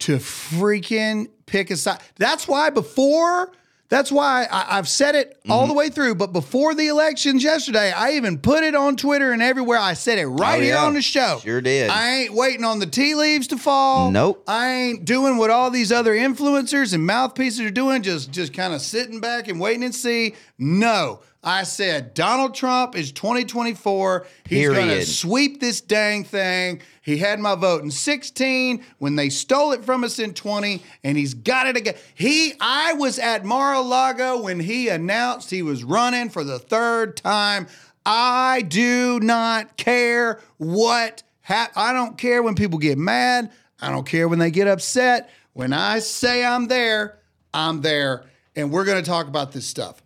to 0.00 0.16
freaking 0.16 1.28
pick 1.46 1.70
a 1.70 1.76
side. 1.76 2.00
That's 2.16 2.46
why 2.48 2.70
before 2.70 3.52
That's 3.88 4.12
why 4.12 4.46
I, 4.48 4.78
I've 4.78 4.88
said 4.88 5.16
it 5.16 5.36
all 5.48 5.62
Mm-hmm. 5.62 5.68
the 5.68 5.74
way 5.74 5.88
through. 5.88 6.14
But 6.14 6.32
before 6.32 6.76
the 6.76 6.86
elections 6.86 7.42
yesterday, 7.42 7.90
I 7.90 8.12
even 8.12 8.38
put 8.38 8.62
it 8.62 8.76
on 8.76 8.94
Twitter 8.96 9.32
and 9.32 9.42
everywhere. 9.42 9.78
I 9.78 9.94
said 9.94 10.18
it 10.20 10.28
right 10.28 10.60
Oh, 10.60 10.62
here 10.62 10.74
yeah. 10.76 10.84
on 10.84 10.94
the 10.94 11.02
show. 11.02 11.40
Sure 11.42 11.60
did. 11.60 11.90
I 11.90 12.18
ain't 12.20 12.32
waiting 12.34 12.64
on 12.64 12.78
the 12.78 12.86
tea 12.86 13.16
leaves 13.16 13.48
to 13.48 13.58
fall. 13.58 14.12
Nope. 14.12 14.44
I 14.46 14.70
ain't 14.70 15.04
doing 15.04 15.38
what 15.38 15.50
all 15.50 15.72
these 15.72 15.90
other 15.90 16.14
influencers 16.14 16.94
and 16.94 17.04
mouthpieces 17.04 17.60
are 17.62 17.70
doing, 17.72 18.02
just 18.02 18.30
just 18.30 18.54
kind 18.54 18.72
of 18.74 18.80
sitting 18.80 19.18
back 19.18 19.48
and 19.48 19.58
waiting 19.60 19.82
and 19.82 19.94
see. 19.94 20.36
No. 20.56 21.18
I 21.42 21.62
said 21.62 22.12
Donald 22.12 22.54
Trump 22.54 22.94
is 22.94 23.12
2024. 23.12 24.26
He's 24.46 24.68
going 24.68 24.88
to 24.88 25.06
sweep 25.06 25.60
this 25.60 25.80
dang 25.80 26.24
thing. 26.24 26.82
He 27.00 27.16
had 27.16 27.40
my 27.40 27.54
vote 27.54 27.82
in 27.82 27.90
16 27.90 28.84
when 28.98 29.16
they 29.16 29.30
stole 29.30 29.72
it 29.72 29.82
from 29.82 30.04
us 30.04 30.18
in 30.18 30.34
20, 30.34 30.82
and 31.02 31.16
he's 31.16 31.32
got 31.32 31.66
it 31.66 31.78
again. 31.78 31.94
He, 32.14 32.52
I 32.60 32.92
was 32.92 33.18
at 33.18 33.44
Mar-a-Lago 33.44 34.42
when 34.42 34.60
he 34.60 34.88
announced 34.88 35.50
he 35.50 35.62
was 35.62 35.82
running 35.82 36.28
for 36.28 36.44
the 36.44 36.58
third 36.58 37.16
time. 37.16 37.68
I 38.04 38.62
do 38.62 39.18
not 39.20 39.78
care 39.78 40.40
what 40.58 41.22
hap- 41.40 41.72
I 41.74 41.94
don't 41.94 42.18
care 42.18 42.42
when 42.42 42.54
people 42.54 42.78
get 42.78 42.98
mad. 42.98 43.50
I 43.80 43.90
don't 43.90 44.06
care 44.06 44.28
when 44.28 44.38
they 44.38 44.50
get 44.50 44.68
upset. 44.68 45.30
When 45.54 45.72
I 45.72 46.00
say 46.00 46.44
I'm 46.44 46.68
there, 46.68 47.18
I'm 47.54 47.80
there, 47.80 48.26
and 48.54 48.70
we're 48.70 48.84
going 48.84 49.02
to 49.02 49.08
talk 49.08 49.26
about 49.26 49.52
this 49.52 49.66
stuff. 49.66 50.02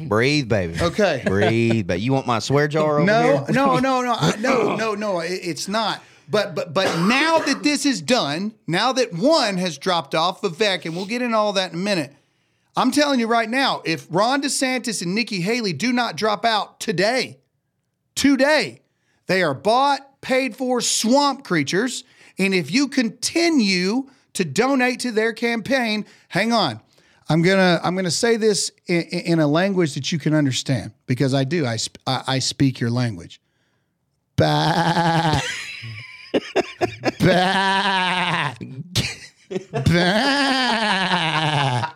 Breathe, 0.08 0.48
baby. 0.48 0.76
Okay. 0.80 1.22
Breathe, 1.24 1.86
but 1.86 2.00
you 2.00 2.12
want 2.12 2.26
my 2.26 2.38
swear 2.38 2.68
jar 2.68 2.96
over 2.98 3.04
No, 3.04 3.22
here? 3.22 3.44
no, 3.54 3.78
no, 3.78 4.02
no, 4.02 4.12
I- 4.18 4.36
no, 4.38 4.76
no, 4.82 4.94
no. 4.94 5.20
it- 5.20 5.40
it's 5.42 5.68
not. 5.68 6.02
But 6.28 6.54
but 6.54 6.72
but 6.72 6.86
now 7.06 7.38
that 7.40 7.62
this 7.62 7.84
is 7.84 8.00
done, 8.00 8.54
now 8.66 8.92
that 8.92 9.12
one 9.12 9.58
has 9.58 9.76
dropped 9.76 10.14
off 10.14 10.40
Vivek, 10.40 10.86
and 10.86 10.96
we'll 10.96 11.04
get 11.06 11.20
into 11.20 11.36
all 11.36 11.52
that 11.52 11.72
in 11.72 11.78
a 11.78 11.82
minute. 11.82 12.14
I'm 12.76 12.90
telling 12.90 13.20
you 13.20 13.26
right 13.26 13.48
now, 13.48 13.82
if 13.84 14.06
Ron 14.10 14.42
DeSantis 14.42 15.02
and 15.02 15.14
Nikki 15.14 15.42
Haley 15.42 15.72
do 15.74 15.92
not 15.92 16.16
drop 16.16 16.44
out 16.44 16.80
today, 16.80 17.38
today, 18.14 18.80
they 19.26 19.42
are 19.42 19.54
bought, 19.54 20.20
paid 20.22 20.56
for 20.56 20.80
swamp 20.80 21.44
creatures. 21.44 22.04
And 22.38 22.52
if 22.54 22.70
you 22.72 22.88
continue 22.88 24.08
to 24.32 24.44
donate 24.44 25.00
to 25.00 25.12
their 25.12 25.32
campaign, 25.32 26.04
hang 26.28 26.52
on. 26.52 26.80
I'm 27.28 27.42
gonna 27.42 27.80
I'm 27.82 27.96
gonna 27.96 28.10
say 28.10 28.36
this 28.36 28.70
in, 28.86 29.02
in 29.02 29.38
a 29.40 29.46
language 29.46 29.94
that 29.94 30.12
you 30.12 30.18
can 30.18 30.34
understand 30.34 30.92
because 31.06 31.32
I 31.34 31.44
do 31.44 31.66
I 31.66 31.76
sp- 31.80 31.98
I, 32.06 32.22
I 32.26 32.38
speak 32.38 32.80
your 32.80 32.90
language. 32.90 33.40
Bah. 34.36 35.40
bah. 37.20 38.54
bah. 39.86 41.90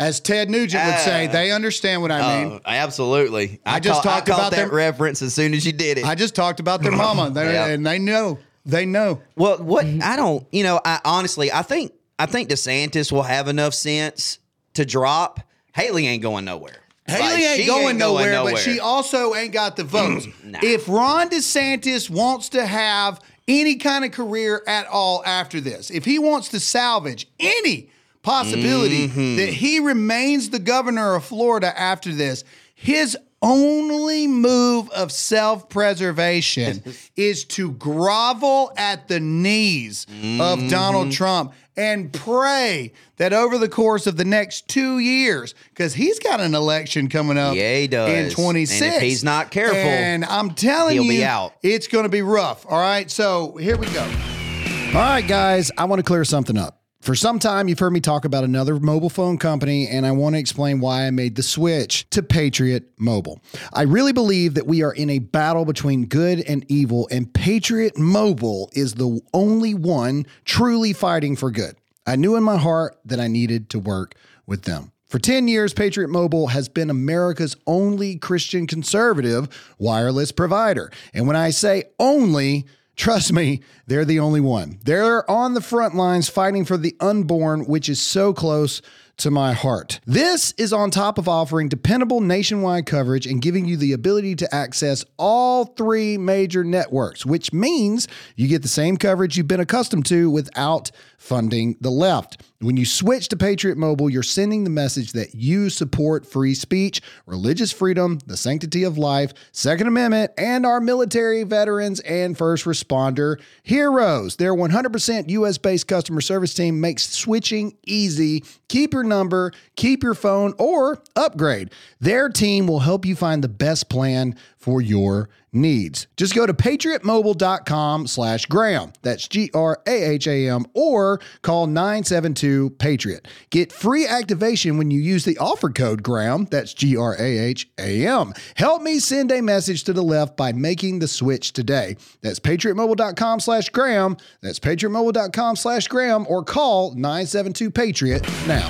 As 0.00 0.20
Ted 0.20 0.48
Nugent 0.48 0.84
would 0.84 0.98
say, 1.00 1.26
uh, 1.26 1.32
they 1.32 1.50
understand 1.50 2.02
what 2.02 2.12
I 2.12 2.44
mean. 2.44 2.60
Oh, 2.64 2.70
absolutely. 2.70 3.60
I, 3.66 3.80
just 3.80 4.04
caught, 4.04 4.26
talked 4.26 4.30
I 4.30 4.34
about 4.34 4.50
that 4.52 4.66
them- 4.68 4.74
reference 4.74 5.22
as 5.22 5.34
soon 5.34 5.54
as 5.54 5.66
you 5.66 5.72
did 5.72 5.98
it. 5.98 6.04
I 6.04 6.14
just 6.14 6.36
talked 6.36 6.60
about 6.60 6.82
their 6.82 6.92
mama, 6.92 7.30
They- 7.30 7.44
Yeah. 7.54 7.66
and 7.66 7.84
they 7.84 7.98
know. 7.98 8.38
They 8.64 8.86
know. 8.86 9.22
Well, 9.34 9.58
what 9.58 9.86
I 9.86 10.14
don't, 10.14 10.46
you 10.52 10.62
know, 10.62 10.80
I 10.84 11.00
honestly, 11.04 11.50
I 11.50 11.62
think, 11.62 11.92
I 12.18 12.26
think 12.26 12.48
DeSantis 12.48 13.12
will 13.12 13.22
have 13.22 13.48
enough 13.48 13.74
sense 13.74 14.38
to 14.74 14.84
drop. 14.84 15.40
Haley 15.74 16.06
ain't 16.06 16.22
going 16.22 16.44
nowhere. 16.44 16.78
Haley 17.06 17.20
Like, 17.20 17.38
ain't, 17.40 17.66
going, 17.66 17.96
nowhere, 17.98 18.32
nowhere. 18.32 18.52
but 18.54 18.60
she 18.60 18.80
also 18.80 19.34
ain't 19.34 19.52
got 19.52 19.76
the 19.76 19.84
votes. 19.84 20.26
Nah. 20.44 20.58
If 20.62 20.88
Ron 20.88 21.28
DeSantis 21.30 22.08
wants 22.10 22.48
to 22.50 22.64
have 22.66 23.20
any 23.46 23.76
kind 23.76 24.04
of 24.04 24.12
career 24.12 24.62
at 24.66 24.86
all 24.86 25.22
after 25.24 25.60
this, 25.60 25.90
if 25.90 26.04
he 26.04 26.18
wants 26.18 26.48
to 26.48 26.60
salvage 26.60 27.26
any 27.40 27.90
possibility 28.22 29.08
Mm-hmm. 29.08 29.36
that 29.36 29.48
he 29.50 29.78
remains 29.80 30.50
the 30.50 30.58
governor 30.58 31.14
of 31.14 31.24
Florida 31.24 31.78
after 31.78 32.12
this, 32.12 32.44
his 32.74 33.16
only 33.42 34.26
move 34.26 34.88
of 34.90 35.12
self 35.12 35.68
preservation 35.68 36.82
is 37.16 37.44
to 37.44 37.70
grovel 37.72 38.72
at 38.76 39.08
the 39.08 39.20
knees 39.20 40.04
of 40.08 40.12
Mm-hmm. 40.58 40.68
Donald 40.68 41.12
Trump 41.12 41.52
and 41.76 42.12
pray 42.12 42.92
that 43.18 43.32
over 43.32 43.56
the 43.56 43.68
course 43.68 44.08
of 44.08 44.16
the 44.16 44.24
next 44.24 44.66
two 44.66 44.98
years, 44.98 45.54
because 45.70 45.94
he's 45.94 46.18
got 46.18 46.40
an 46.40 46.54
election 46.54 47.08
coming 47.08 47.38
up 47.38 47.54
Yeah, 47.54 47.76
he 47.76 47.86
does. 47.86 48.10
in 48.10 48.30
26. 48.42 48.82
And 48.82 48.94
if 48.96 49.02
he's 49.02 49.22
not 49.22 49.50
careful, 49.52 49.76
and 49.78 50.24
I'm 50.24 50.50
telling 50.54 50.94
he'll 50.94 51.04
you, 51.04 51.10
be 51.20 51.24
out. 51.24 51.54
it's 51.62 51.86
going 51.86 52.02
to 52.02 52.08
be 52.08 52.22
rough. 52.22 52.66
All 52.68 52.80
right, 52.80 53.08
so 53.08 53.54
here 53.56 53.76
we 53.76 53.86
go. 53.90 54.02
All 54.02 54.94
right, 54.94 55.24
guys, 55.26 55.70
I 55.78 55.84
want 55.84 56.00
to 56.00 56.02
clear 56.02 56.24
something 56.24 56.56
up. 56.56 56.77
For 57.08 57.14
some 57.14 57.38
time, 57.38 57.68
you've 57.68 57.78
heard 57.78 57.94
me 57.94 58.00
talk 58.00 58.26
about 58.26 58.44
another 58.44 58.78
mobile 58.78 59.08
phone 59.08 59.38
company, 59.38 59.88
and 59.88 60.04
I 60.04 60.10
want 60.10 60.34
to 60.34 60.38
explain 60.38 60.78
why 60.78 61.06
I 61.06 61.10
made 61.10 61.36
the 61.36 61.42
switch 61.42 62.06
to 62.10 62.22
Patriot 62.22 62.84
Mobile. 62.98 63.40
I 63.72 63.84
really 63.84 64.12
believe 64.12 64.52
that 64.52 64.66
we 64.66 64.82
are 64.82 64.92
in 64.92 65.08
a 65.08 65.18
battle 65.18 65.64
between 65.64 66.04
good 66.04 66.40
and 66.40 66.66
evil, 66.70 67.08
and 67.10 67.32
Patriot 67.32 67.96
Mobile 67.96 68.68
is 68.74 68.92
the 68.92 69.22
only 69.32 69.72
one 69.72 70.26
truly 70.44 70.92
fighting 70.92 71.34
for 71.34 71.50
good. 71.50 71.76
I 72.06 72.16
knew 72.16 72.36
in 72.36 72.42
my 72.42 72.58
heart 72.58 72.98
that 73.06 73.20
I 73.20 73.26
needed 73.26 73.70
to 73.70 73.78
work 73.78 74.14
with 74.46 74.64
them. 74.64 74.92
For 75.06 75.18
10 75.18 75.48
years, 75.48 75.72
Patriot 75.72 76.08
Mobile 76.08 76.48
has 76.48 76.68
been 76.68 76.90
America's 76.90 77.56
only 77.66 78.16
Christian 78.16 78.66
conservative 78.66 79.48
wireless 79.78 80.30
provider. 80.30 80.92
And 81.14 81.26
when 81.26 81.36
I 81.36 81.48
say 81.48 81.84
only, 81.98 82.66
Trust 82.98 83.32
me, 83.32 83.60
they're 83.86 84.04
the 84.04 84.18
only 84.18 84.40
one. 84.40 84.80
They're 84.84 85.28
on 85.30 85.54
the 85.54 85.60
front 85.60 85.94
lines 85.94 86.28
fighting 86.28 86.64
for 86.64 86.76
the 86.76 86.96
unborn, 86.98 87.64
which 87.64 87.88
is 87.88 88.02
so 88.02 88.32
close 88.34 88.82
to 89.18 89.30
my 89.30 89.52
heart. 89.52 90.00
This 90.04 90.52
is 90.58 90.72
on 90.72 90.90
top 90.90 91.16
of 91.16 91.28
offering 91.28 91.68
dependable 91.68 92.20
nationwide 92.20 92.86
coverage 92.86 93.24
and 93.24 93.40
giving 93.40 93.66
you 93.66 93.76
the 93.76 93.92
ability 93.92 94.34
to 94.36 94.52
access 94.52 95.04
all 95.16 95.64
three 95.64 96.18
major 96.18 96.64
networks, 96.64 97.24
which 97.24 97.52
means 97.52 98.08
you 98.34 98.48
get 98.48 98.62
the 98.62 98.68
same 98.68 98.96
coverage 98.96 99.36
you've 99.36 99.46
been 99.46 99.60
accustomed 99.60 100.06
to 100.06 100.28
without 100.28 100.90
funding 101.18 101.76
the 101.80 101.90
left. 101.90 102.42
When 102.60 102.76
you 102.76 102.86
switch 102.86 103.28
to 103.28 103.36
Patriot 103.36 103.76
Mobile, 103.76 104.08
you're 104.08 104.22
sending 104.22 104.64
the 104.64 104.70
message 104.70 105.12
that 105.12 105.34
you 105.34 105.68
support 105.68 106.26
free 106.26 106.54
speech, 106.54 107.02
religious 107.26 107.70
freedom, 107.70 108.18
the 108.26 108.36
sanctity 108.36 108.84
of 108.84 108.98
life, 108.98 109.32
Second 109.52 109.88
Amendment, 109.88 110.32
and 110.38 110.64
our 110.64 110.80
military 110.80 111.42
veterans 111.42 112.00
and 112.00 112.38
first 112.38 112.64
responder 112.64 113.40
heroes. 113.62 114.36
Their 114.36 114.54
100% 114.54 115.28
US 115.30 115.58
based 115.58 115.86
customer 115.86 116.20
service 116.20 116.54
team 116.54 116.80
makes 116.80 117.08
switching 117.10 117.76
easy. 117.86 118.44
Keep 118.68 118.92
your 118.92 119.04
number, 119.04 119.52
keep 119.76 120.02
your 120.02 120.14
phone, 120.14 120.54
or 120.58 121.02
upgrade. 121.14 121.70
Their 122.00 122.28
team 122.28 122.66
will 122.66 122.80
help 122.80 123.04
you 123.04 123.14
find 123.14 123.42
the 123.42 123.48
best 123.48 123.88
plan 123.88 124.36
for 124.58 124.80
your 124.80 125.28
needs. 125.52 126.06
Just 126.16 126.34
go 126.34 126.46
to 126.46 126.52
patriotmobile.com 126.52 128.06
slash 128.06 128.46
Graham. 128.46 128.92
That's 129.02 129.26
G-R-A-H-A-M 129.28 130.66
or 130.74 131.20
call 131.42 131.66
972-PATRIOT. 131.68 133.26
Get 133.50 133.72
free 133.72 134.06
activation 134.06 134.76
when 134.76 134.90
you 134.90 135.00
use 135.00 135.24
the 135.24 135.38
offer 135.38 135.70
code 135.70 136.02
Graham. 136.02 136.46
That's 136.50 136.74
G-R-A-H-A-M. 136.74 138.34
Help 138.56 138.82
me 138.82 138.98
send 138.98 139.32
a 139.32 139.40
message 139.40 139.84
to 139.84 139.92
the 139.92 140.02
left 140.02 140.36
by 140.36 140.52
making 140.52 140.98
the 140.98 141.08
switch 141.08 141.52
today. 141.52 141.96
That's 142.20 142.40
patriotmobile.com 142.40 143.40
slash 143.40 143.68
Graham. 143.70 144.16
That's 144.42 144.58
patriotmobile.com 144.58 145.56
slash 145.56 145.88
Graham 145.88 146.26
or 146.28 146.44
call 146.44 146.94
972-PATRIOT 146.94 148.46
now. 148.46 148.68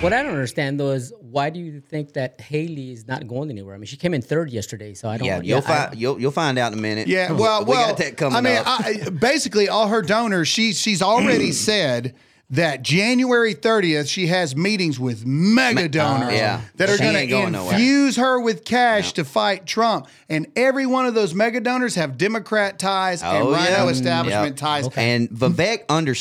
What 0.00 0.12
I 0.12 0.22
don't 0.22 0.32
understand 0.32 0.78
though 0.78 0.90
is 0.90 1.12
why 1.34 1.50
do 1.50 1.58
you 1.58 1.80
think 1.80 2.12
that 2.12 2.40
Haley 2.40 2.92
is 2.92 3.08
not 3.08 3.26
going 3.26 3.50
anywhere? 3.50 3.74
I 3.74 3.78
mean, 3.78 3.86
she 3.86 3.96
came 3.96 4.14
in 4.14 4.22
third 4.22 4.50
yesterday, 4.50 4.94
so 4.94 5.08
I 5.08 5.16
don't. 5.18 5.26
Yeah, 5.26 5.38
know. 5.38 5.42
you'll 5.42 5.58
I- 5.58 5.60
find 5.88 5.98
you'll 5.98 6.20
you'll 6.20 6.30
find 6.30 6.56
out 6.58 6.72
in 6.72 6.78
a 6.78 6.82
minute. 6.82 7.08
Yeah, 7.08 7.32
well, 7.32 7.64
we 7.64 7.70
well, 7.70 7.88
got 7.88 7.98
that 7.98 8.16
coming 8.16 8.36
I 8.36 8.40
mean, 8.40 8.56
up. 8.56 8.66
I, 8.66 9.10
basically, 9.10 9.68
all 9.68 9.88
her 9.88 10.00
donors, 10.00 10.46
she 10.46 10.72
she's 10.72 11.02
already 11.02 11.50
said 11.70 12.14
that 12.50 12.82
January 12.82 13.54
30th 13.54 14.06
she 14.08 14.26
has 14.28 14.54
meetings 14.54 15.00
with 15.00 15.24
mega 15.26 15.86
uh, 15.86 15.88
donors 15.88 16.34
yeah. 16.34 16.60
that 16.76 16.88
are 16.90 16.98
gonna 16.98 17.26
going 17.26 17.52
nowhere. 17.52 17.72
infuse 17.74 18.16
her 18.16 18.38
with 18.38 18.64
cash 18.64 19.14
to 19.14 19.24
fight 19.24 19.66
Trump, 19.66 20.06
and 20.28 20.46
every 20.54 20.86
one 20.86 21.04
of 21.06 21.14
those 21.14 21.34
mega 21.34 21.58
donors 21.60 21.96
have 21.96 22.16
Democrat 22.16 22.78
ties 22.78 23.22
and 23.22 23.42
Oh, 23.44 23.50
RINO 23.50 23.56
yeah. 23.56 23.88
establishment 23.88 24.46
Yep. 24.50 24.56
ties. 24.56 24.88
And 24.96 25.28
Vivek 25.30 25.84
under 25.88 26.14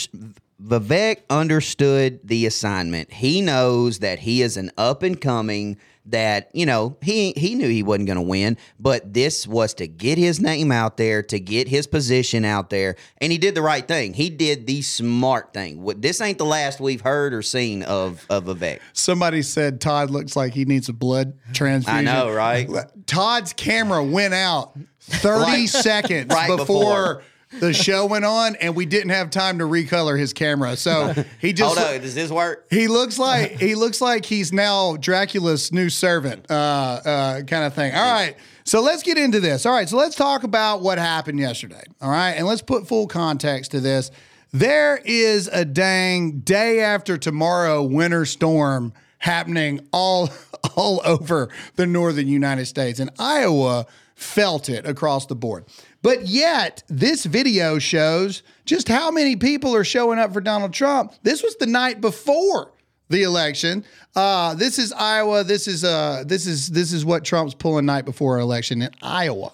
Vivek 0.64 1.18
understood 1.30 2.20
the 2.24 2.46
assignment. 2.46 3.12
He 3.12 3.42
knows 3.42 4.00
that 4.00 4.20
he 4.20 4.42
is 4.42 4.58
an 4.58 4.72
up 4.78 5.04
and 5.04 5.20
coming. 5.20 5.78
That 6.08 6.50
you 6.54 6.66
know 6.66 6.98
he 7.02 7.32
he 7.38 7.56
knew 7.56 7.70
he 7.70 7.82
wasn't 7.82 8.08
going 8.08 8.18
to 8.18 8.22
win, 8.22 8.58
but 8.78 9.14
this 9.14 9.48
was 9.48 9.74
to 9.76 9.88
get 9.88 10.18
his 10.18 10.42
name 10.42 10.70
out 10.70 10.98
there, 10.98 11.24
to 11.24 11.40
get 11.40 11.70
his 11.70 11.88
position 11.88 12.44
out 12.44 12.70
there, 12.70 12.98
and 13.20 13.32
he 13.32 13.38
did 13.38 13.56
the 13.56 13.62
right 13.62 13.88
thing. 13.88 14.14
He 14.14 14.30
did 14.30 14.68
the 14.68 14.82
smart 14.82 15.54
thing. 15.54 15.82
This 16.02 16.20
ain't 16.20 16.40
the 16.40 16.46
last 16.46 16.82
we've 16.82 17.00
heard 17.00 17.34
or 17.34 17.42
seen 17.42 17.84
of 17.84 18.26
of 18.30 18.44
Vivek. 18.44 18.82
Somebody 18.92 19.44
said 19.44 19.80
Todd 19.80 20.10
looks 20.12 20.36
like 20.36 20.54
he 20.54 20.66
needs 20.66 20.90
a 20.90 20.94
blood 20.94 21.40
transfusion. 21.54 22.06
I 22.06 22.14
know, 22.14 22.30
right? 22.30 22.70
Todd's 23.06 23.54
camera 23.54 24.04
went 24.04 24.34
out 24.34 24.78
30 25.00 25.40
Right. 25.42 25.70
seconds 25.70 26.34
Right 26.34 26.50
before, 26.50 26.66
before. 26.66 27.24
The 27.60 27.74
show 27.74 28.06
went 28.06 28.26
on, 28.26 28.56
and 28.58 28.76
we 28.76 28.86
didn't 28.86 29.10
have 29.10 29.30
time 29.30 29.60
to 29.60 29.66
recolor 29.66 30.18
his 30.18 30.34
camera. 30.34 30.76
So 30.76 31.14
he 31.40 31.54
just 31.54 31.78
Hold 31.78 31.88
on, 31.88 32.02
does 32.02 32.16
this 32.16 32.32
work? 32.32 32.66
he 32.70 32.88
looks 32.88 33.20
like 33.20 33.60
he 33.60 33.76
looks 33.76 34.02
like 34.02 34.26
he's 34.26 34.52
now 34.52 34.98
Dracula's 34.98 35.72
new 35.72 35.90
servant, 35.90 36.50
uh, 36.50 36.54
uh, 36.54 37.42
kind 37.44 37.66
of 37.66 37.74
thing. 37.74 37.94
All 37.94 38.12
right, 38.12 38.36
so 38.64 38.82
let's 38.82 39.04
get 39.04 39.18
into 39.18 39.40
this. 39.40 39.66
All 39.66 39.74
right, 39.74 39.88
so 39.88 39.98
let's 39.98 40.16
talk 40.16 40.44
about 40.44 40.82
what 40.82 40.98
happened 40.98 41.40
yesterday. 41.40 41.84
All 42.02 42.10
right, 42.10 42.32
and 42.32 42.46
let's 42.48 42.62
put 42.62 42.88
full 42.88 43.08
context 43.08 43.72
to 43.72 43.80
this. 43.80 44.12
There 44.52 45.00
is 45.04 45.48
a 45.48 45.66
dang 45.66 46.40
day 46.40 46.82
after 46.82 47.18
tomorrow 47.18 47.82
winter 47.84 48.26
storm 48.26 48.94
happening 49.18 49.88
all 49.92 50.30
all 50.76 51.02
over 51.06 51.50
the 51.76 51.86
northern 51.86 52.28
United 52.28 52.66
States, 52.66 53.00
and 53.00 53.10
Iowa 53.20 53.86
felt 54.16 54.70
it 54.70 54.86
across 54.86 55.26
the 55.26 55.36
board. 55.36 55.66
But 56.04 56.28
yet, 56.28 56.84
this 56.90 57.26
video 57.26 57.80
shows 57.80 58.44
just 58.66 58.90
how 58.90 59.10
many 59.10 59.38
people 59.38 59.74
are 59.74 59.86
showing 59.86 60.20
up 60.20 60.34
for 60.34 60.42
Donald 60.42 60.74
Trump. 60.74 61.14
This 61.24 61.42
was 61.42 61.56
the 61.56 61.66
night 61.66 62.02
before 62.02 62.74
the 63.08 63.24
election. 63.24 63.86
Uh, 64.14 64.54
this 64.54 64.78
is 64.78 64.92
Iowa. 64.92 65.46
This 65.46 65.66
is 65.66 65.86
uh, 65.86 66.26
this 66.28 66.46
is 66.46 66.68
this 66.68 66.92
is 66.92 67.06
what 67.06 67.24
Trump's 67.24 67.54
pulling 67.54 67.86
night 67.86 68.04
before 68.04 68.38
election 68.40 68.82
in 68.82 68.92
Iowa. 69.02 69.54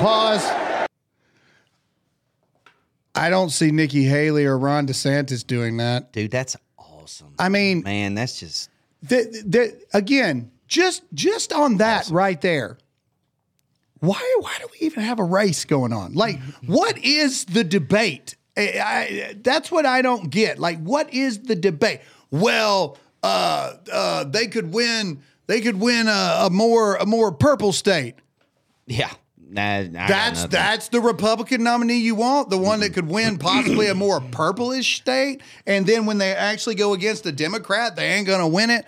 Pause. 0.00 0.55
I 3.16 3.30
don't 3.30 3.50
see 3.50 3.70
Nikki 3.70 4.04
Haley 4.04 4.44
or 4.44 4.58
Ron 4.58 4.86
DeSantis 4.86 5.46
doing 5.46 5.78
that. 5.78 6.12
Dude, 6.12 6.30
that's 6.30 6.56
awesome. 6.78 7.34
I 7.38 7.48
mean, 7.48 7.82
Man, 7.82 8.14
that's 8.14 8.38
just 8.40 8.70
the, 9.02 9.42
the, 9.46 9.80
again, 9.94 10.50
just 10.68 11.02
just 11.14 11.52
on 11.52 11.78
that 11.78 12.08
right 12.10 12.40
there. 12.40 12.78
Why 14.00 14.20
why 14.40 14.54
do 14.60 14.66
we 14.78 14.86
even 14.86 15.02
have 15.02 15.18
a 15.18 15.24
race 15.24 15.64
going 15.64 15.92
on? 15.92 16.12
Like, 16.14 16.38
what 16.66 16.98
is 16.98 17.44
the 17.46 17.64
debate? 17.64 18.36
I, 18.56 18.60
I- 18.84 19.36
that's 19.42 19.70
what 19.70 19.86
I 19.86 20.02
don't 20.02 20.30
get. 20.30 20.58
Like, 20.58 20.78
what 20.80 21.12
is 21.14 21.40
the 21.40 21.56
debate? 21.56 22.00
Well, 22.30 22.98
uh, 23.22 23.74
uh, 23.92 24.24
they 24.24 24.46
could 24.48 24.72
win. 24.74 25.22
They 25.46 25.60
could 25.60 25.78
win 25.80 26.08
a, 26.08 26.46
a 26.46 26.50
more 26.50 26.96
a 26.96 27.06
more 27.06 27.32
purple 27.32 27.72
state. 27.72 28.14
yeah. 28.86 29.10
Nah, 29.48 29.82
That's 30.08 30.44
that's 30.46 30.88
the 30.88 31.00
Republican 31.00 31.62
nominee 31.62 31.98
you 31.98 32.14
want, 32.16 32.50
the 32.50 32.58
one 32.58 32.80
that 32.80 32.92
could 32.94 33.08
win 33.08 33.38
possibly 33.38 33.86
a 33.88 33.94
more 33.94 34.20
purplish 34.32 34.96
state. 34.96 35.40
And 35.66 35.86
then 35.86 36.04
when 36.06 36.18
they 36.18 36.34
actually 36.34 36.74
go 36.74 36.94
against 36.94 37.24
a 37.26 37.32
Democrat, 37.32 37.94
they 37.96 38.06
ain't 38.14 38.26
gonna 38.26 38.48
win 38.48 38.70
it. 38.70 38.84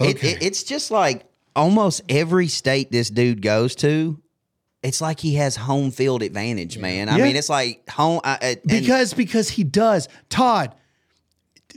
It, 0.00 0.24
it, 0.24 0.42
it's 0.42 0.62
just 0.64 0.90
like 0.90 1.26
almost 1.54 2.00
every 2.08 2.48
state 2.48 2.90
this 2.90 3.10
dude 3.10 3.42
goes 3.42 3.74
to, 3.76 4.18
it's 4.82 5.02
like 5.02 5.20
he 5.20 5.34
has 5.34 5.56
home 5.56 5.90
field 5.90 6.22
advantage, 6.22 6.78
man. 6.78 7.10
I 7.10 7.18
Yeah. 7.18 7.24
mean, 7.24 7.36
it's 7.36 7.50
like 7.50 7.86
home 7.90 8.20
I, 8.24 8.38
I- 8.40 8.56
because 8.66 9.12
because 9.12 9.50
he 9.50 9.64
does 9.64 10.08
Todd 10.30 10.74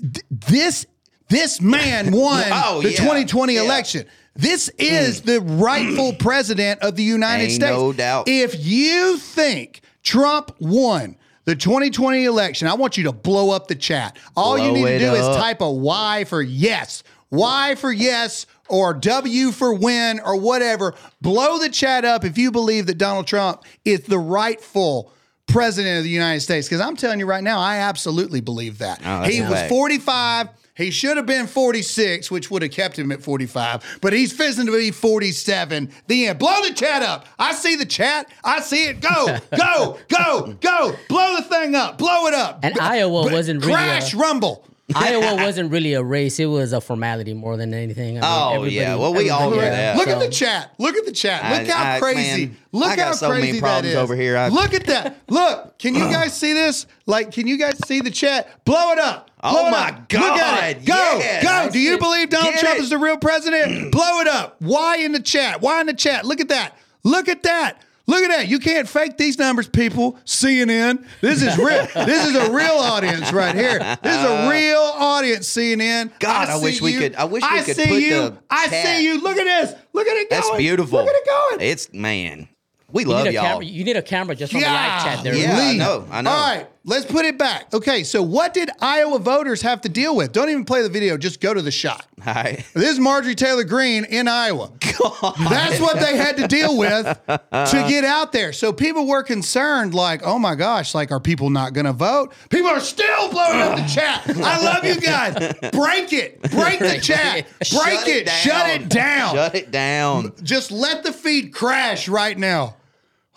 th- 0.01 0.25
this 0.29 0.85
this 1.33 1.61
man 1.61 2.11
won 2.15 2.43
Oh, 2.51 2.81
the 2.81 2.91
yeah. 2.91 2.97
2020 2.97 3.53
Yeah. 3.55 3.63
Election 3.63 4.05
this 4.35 4.69
mm. 4.69 4.73
is 4.79 5.21
the 5.21 5.41
rightful 5.41 6.13
mm. 6.13 6.19
president 6.19 6.81
of 6.81 6.95
the 6.95 7.03
United 7.03 7.43
Ain't 7.43 7.53
States 7.53 7.71
no 7.71 7.93
doubt. 7.93 8.27
if 8.27 8.65
you 8.65 9.17
think 9.17 9.81
Trump 10.01 10.55
won 10.59 11.15
the 11.45 11.55
2020 11.55 12.25
election 12.25 12.67
I 12.67 12.73
want 12.75 12.97
you 12.97 13.03
to 13.05 13.11
blow 13.11 13.51
up 13.51 13.67
the 13.67 13.75
chat 13.75 14.17
all 14.35 14.57
you 14.57 14.71
need 14.71 14.85
to 14.85 14.99
do 14.99 15.13
is 15.13 15.35
type 15.35 15.61
a 15.61 15.69
Y 15.71 16.25
for 16.25 16.41
yes 16.41 17.03
Y 17.29 17.75
for 17.75 17.91
yes 17.91 18.45
or 18.69 18.93
W 18.93 19.51
for 19.51 19.73
win 19.73 20.19
or 20.23 20.37
whatever 20.39 20.95
blow 21.21 21.59
the 21.59 21.69
chat 21.69 22.05
up 22.05 22.23
if 22.23 22.37
you 22.37 22.51
believe 22.51 22.85
that 22.87 22.97
Donald 22.97 23.27
Trump 23.27 23.63
is 23.85 24.01
the 24.03 24.17
rightful 24.19 25.11
president 25.47 25.97
of 25.97 26.03
the 26.03 26.09
United 26.09 26.39
States. 26.39 26.67
Because 26.67 26.81
I'm 26.81 26.95
telling 26.95 27.19
you 27.19 27.25
right 27.25 27.43
now, 27.43 27.59
I 27.59 27.77
absolutely 27.77 28.41
believe 28.41 28.79
that. 28.79 29.01
Oh, 29.05 29.23
he 29.23 29.41
was 29.41 29.51
fact. 29.51 29.69
45. 29.69 30.49
He 30.75 30.89
should 30.89 31.17
have 31.17 31.27
been 31.27 31.45
46, 31.45 32.31
which 32.31 32.49
would 32.49 32.63
have 32.63 32.71
kept 32.71 32.97
him 32.97 33.11
at 33.11 33.21
45, 33.21 33.99
but 34.01 34.11
he's 34.11 34.33
fizzing 34.33 34.65
to 34.65 34.71
be 34.71 34.89
47. 34.89 35.91
The 36.07 36.27
end. 36.27 36.39
Blow 36.39 36.61
the 36.67 36.73
chat 36.73 37.03
up. 37.03 37.27
I 37.37 37.53
see 37.53 37.75
the 37.75 37.85
chat. 37.85 38.27
I 38.43 38.59
see 38.59 38.85
it. 38.85 38.99
Go, 38.99 39.37
go, 39.55 39.99
go, 40.07 40.53
go. 40.59 40.95
Blow 41.09 41.35
the 41.35 41.43
thing 41.43 41.75
up. 41.75 41.99
Blow 41.99 42.25
it 42.25 42.33
up. 42.33 42.59
And 42.63 42.77
Iowa 42.79 43.31
wasn't 43.31 43.61
really 43.61 43.73
Crash 43.73 44.13
a- 44.13 44.17
rumble. 44.17 44.65
Iowa 44.93 45.35
wasn't 45.43 45.71
really 45.71 45.93
a 45.93 46.03
race; 46.03 46.39
it 46.39 46.45
was 46.47 46.73
a 46.73 46.81
formality 46.81 47.33
more 47.33 47.55
than 47.55 47.73
anything. 47.73 48.17
I 48.17 48.21
mean, 48.21 48.59
Oh, 48.59 48.63
yeah. 48.65 48.95
Well, 48.95 49.13
we 49.13 49.29
all 49.29 49.43
everybody- 49.43 49.69
knew 49.69 49.75
that. 49.75 49.95
Look 49.97 50.07
at 50.09 50.19
the 50.19 50.29
chat. 50.29 50.73
Look 50.77 50.95
at 50.97 51.05
the 51.05 51.11
chat. 51.13 51.41
Look 51.51 51.69
I- 51.69 51.71
how 51.73 51.95
I- 51.95 51.99
crazy. 51.99 52.45
man, 52.47 52.57
Look 52.73 52.89
I 52.89 52.95
got 52.97 53.05
how 53.07 53.11
so 53.13 53.29
crazy 53.29 53.51
that 53.53 53.61
problems 53.61 53.87
is. 53.89 53.95
over 53.95 54.15
here. 54.15 54.35
I- 54.37 54.49
Look 54.49 54.73
at 54.73 54.85
that. 54.87 55.17
Look. 55.29 55.77
Can 55.79 55.95
you 55.95 56.01
guys 56.09 56.35
see 56.37 56.53
this? 56.53 56.85
Like, 57.05 57.31
can 57.31 57.47
you 57.47 57.57
guys 57.57 57.79
see 57.87 58.01
the 58.01 58.11
chat? 58.11 58.63
Blow 58.65 58.91
it 58.91 58.99
up. 58.99 59.29
Oh 59.41 59.51
Blow 59.51 59.67
it 59.67 59.71
my 59.71 59.89
up. 59.89 60.11
Look 60.11 60.21
at 60.21 60.69
it. 60.77 60.85
God, 60.85 60.85
Go. 60.85 61.17
yes. 61.19 61.43
Go. 61.43 61.71
Do 61.71 61.79
you 61.79 61.97
believe 61.97 62.29
Donald 62.29 62.53
Get 62.53 62.59
Trump 62.61 62.77
it. 62.77 62.81
is 62.83 62.89
the 62.89 62.97
real 62.97 63.17
president? 63.17 63.91
Blow 63.91 64.19
it 64.19 64.27
up. 64.27 64.55
Why 64.59 64.97
in 64.97 65.11
the 65.13 65.19
chat? 65.21 65.61
Why 65.61 65.79
in 65.81 65.87
the 65.87 65.93
chat? 65.93 66.25
Look 66.25 66.39
at 66.41 66.49
that. 66.49 66.77
Look 67.03 67.27
at 67.29 67.43
that. 67.43 67.81
Look 68.05 68.23
at 68.23 68.29
that. 68.35 68.47
You 68.49 68.59
can't 68.59 68.87
fake 68.87 69.17
these 69.17 69.39
numbers, 69.39 69.67
people. 69.69 70.13
CNN. 70.25 71.05
This 71.21 71.41
is 71.41 71.57
real. 71.57 71.87
this 72.05 72.27
is 72.27 72.35
a 72.35 72.51
real 72.51 72.71
audience 72.73 73.31
right 73.31 73.55
here. 73.55 73.79
This 74.03 74.15
is 74.17 74.23
a 74.23 74.45
uh, 74.45 74.49
real 74.51 74.77
audience, 74.79 75.49
CNN. 75.49 76.11
God, 76.19 76.49
I 76.49 76.57
see 76.57 76.63
wish 76.65 76.81
we 76.81 76.93
could- 76.97 77.15
I 77.15 77.23
wish 77.23 77.43
we 77.43 77.47
I 77.49 77.61
could 77.61 77.75
see 77.77 77.87
put 77.87 78.01
you. 78.01 78.09
the 78.09 78.37
I 78.49 78.67
chat. 78.67 78.85
see 78.85 79.05
you. 79.05 79.21
Look 79.21 79.37
at 79.37 79.45
this. 79.45 79.75
Look 79.93 80.07
at 80.07 80.17
it 80.17 80.29
going. 80.29 80.41
That's 80.41 80.57
beautiful. 80.57 80.99
Look 80.99 81.07
at 81.07 81.15
it 81.15 81.25
going. 81.25 81.61
It's 81.69 81.93
man. 81.93 82.49
We 82.91 83.03
You 83.03 83.09
love 83.09 83.23
need, 83.23 83.29
a 83.29 83.33
y'all. 83.33 83.43
camera, 83.43 83.65
you 83.65 83.83
need 83.85 83.97
a 83.97 84.01
camera 84.03 84.35
just 84.35 84.53
on 84.53 84.61
the 84.61 84.67
live 84.67 85.03
chat 85.03 85.23
there. 85.23 85.33
Yeah, 85.35 85.57
I 85.57 85.75
know, 85.77 86.05
I 86.11 86.21
know. 86.21 86.29
All 86.29 86.55
right, 86.55 86.67
let's 86.85 87.05
put 87.05 87.25
it 87.25 87.37
back. 87.37 87.73
Okay, 87.73 88.03
so 88.03 88.21
what 88.21 88.53
did 88.53 88.69
Iowa 88.79 89.19
voters 89.19 89.61
have 89.61 89.81
to 89.81 89.89
deal 89.89 90.15
with? 90.15 90.31
Don't 90.31 90.49
even 90.49 90.65
play 90.65 90.81
the 90.81 90.89
video. 90.89 91.17
Just 91.17 91.39
go 91.39 91.53
to 91.53 91.61
the 91.61 91.71
shot. 91.71 92.05
Right. 92.25 92.65
This 92.73 92.91
is 92.91 92.99
Marjorie 92.99 93.35
Taylor 93.35 93.63
Greene 93.63 94.05
in 94.05 94.27
Iowa. 94.27 94.71
God. 94.79 95.35
That's 95.49 95.79
what 95.79 95.99
they 95.99 96.15
had 96.17 96.37
to 96.37 96.47
deal 96.47 96.77
with 96.77 97.05
to 97.05 97.41
get 97.89 98.05
out 98.05 98.31
there. 98.31 98.53
So 98.53 98.71
people 98.71 99.07
were 99.07 99.23
concerned, 99.23 99.93
like, 99.93 100.21
oh 100.23 100.39
my 100.39 100.55
gosh, 100.55 100.95
like, 100.95 101.11
are 101.11 101.19
people 101.19 101.49
not 101.49 101.73
going 101.73 101.85
to 101.85 101.93
vote? 101.93 102.33
People 102.49 102.69
are 102.69 102.79
still 102.79 103.29
blowing 103.29 103.59
up 103.59 103.77
the 103.77 103.85
chat. 103.87 104.23
I 104.37 104.63
love 104.63 104.85
you 104.85 104.99
guys. 104.99 105.33
Break 105.71 106.13
it. 106.13 106.41
Break 106.51 106.79
the 106.79 106.99
chat. 107.01 107.47
Break 107.59 107.99
Shut 107.99 108.07
it. 108.07 108.29
Shut 108.29 108.69
it 108.69 108.89
down. 108.89 109.35
Shut 109.35 109.55
it 109.55 109.71
down. 109.71 110.33
Just 110.43 110.71
let 110.71 111.03
the 111.03 111.11
feed 111.11 111.53
crash 111.53 112.07
right 112.07 112.37
now. 112.37 112.75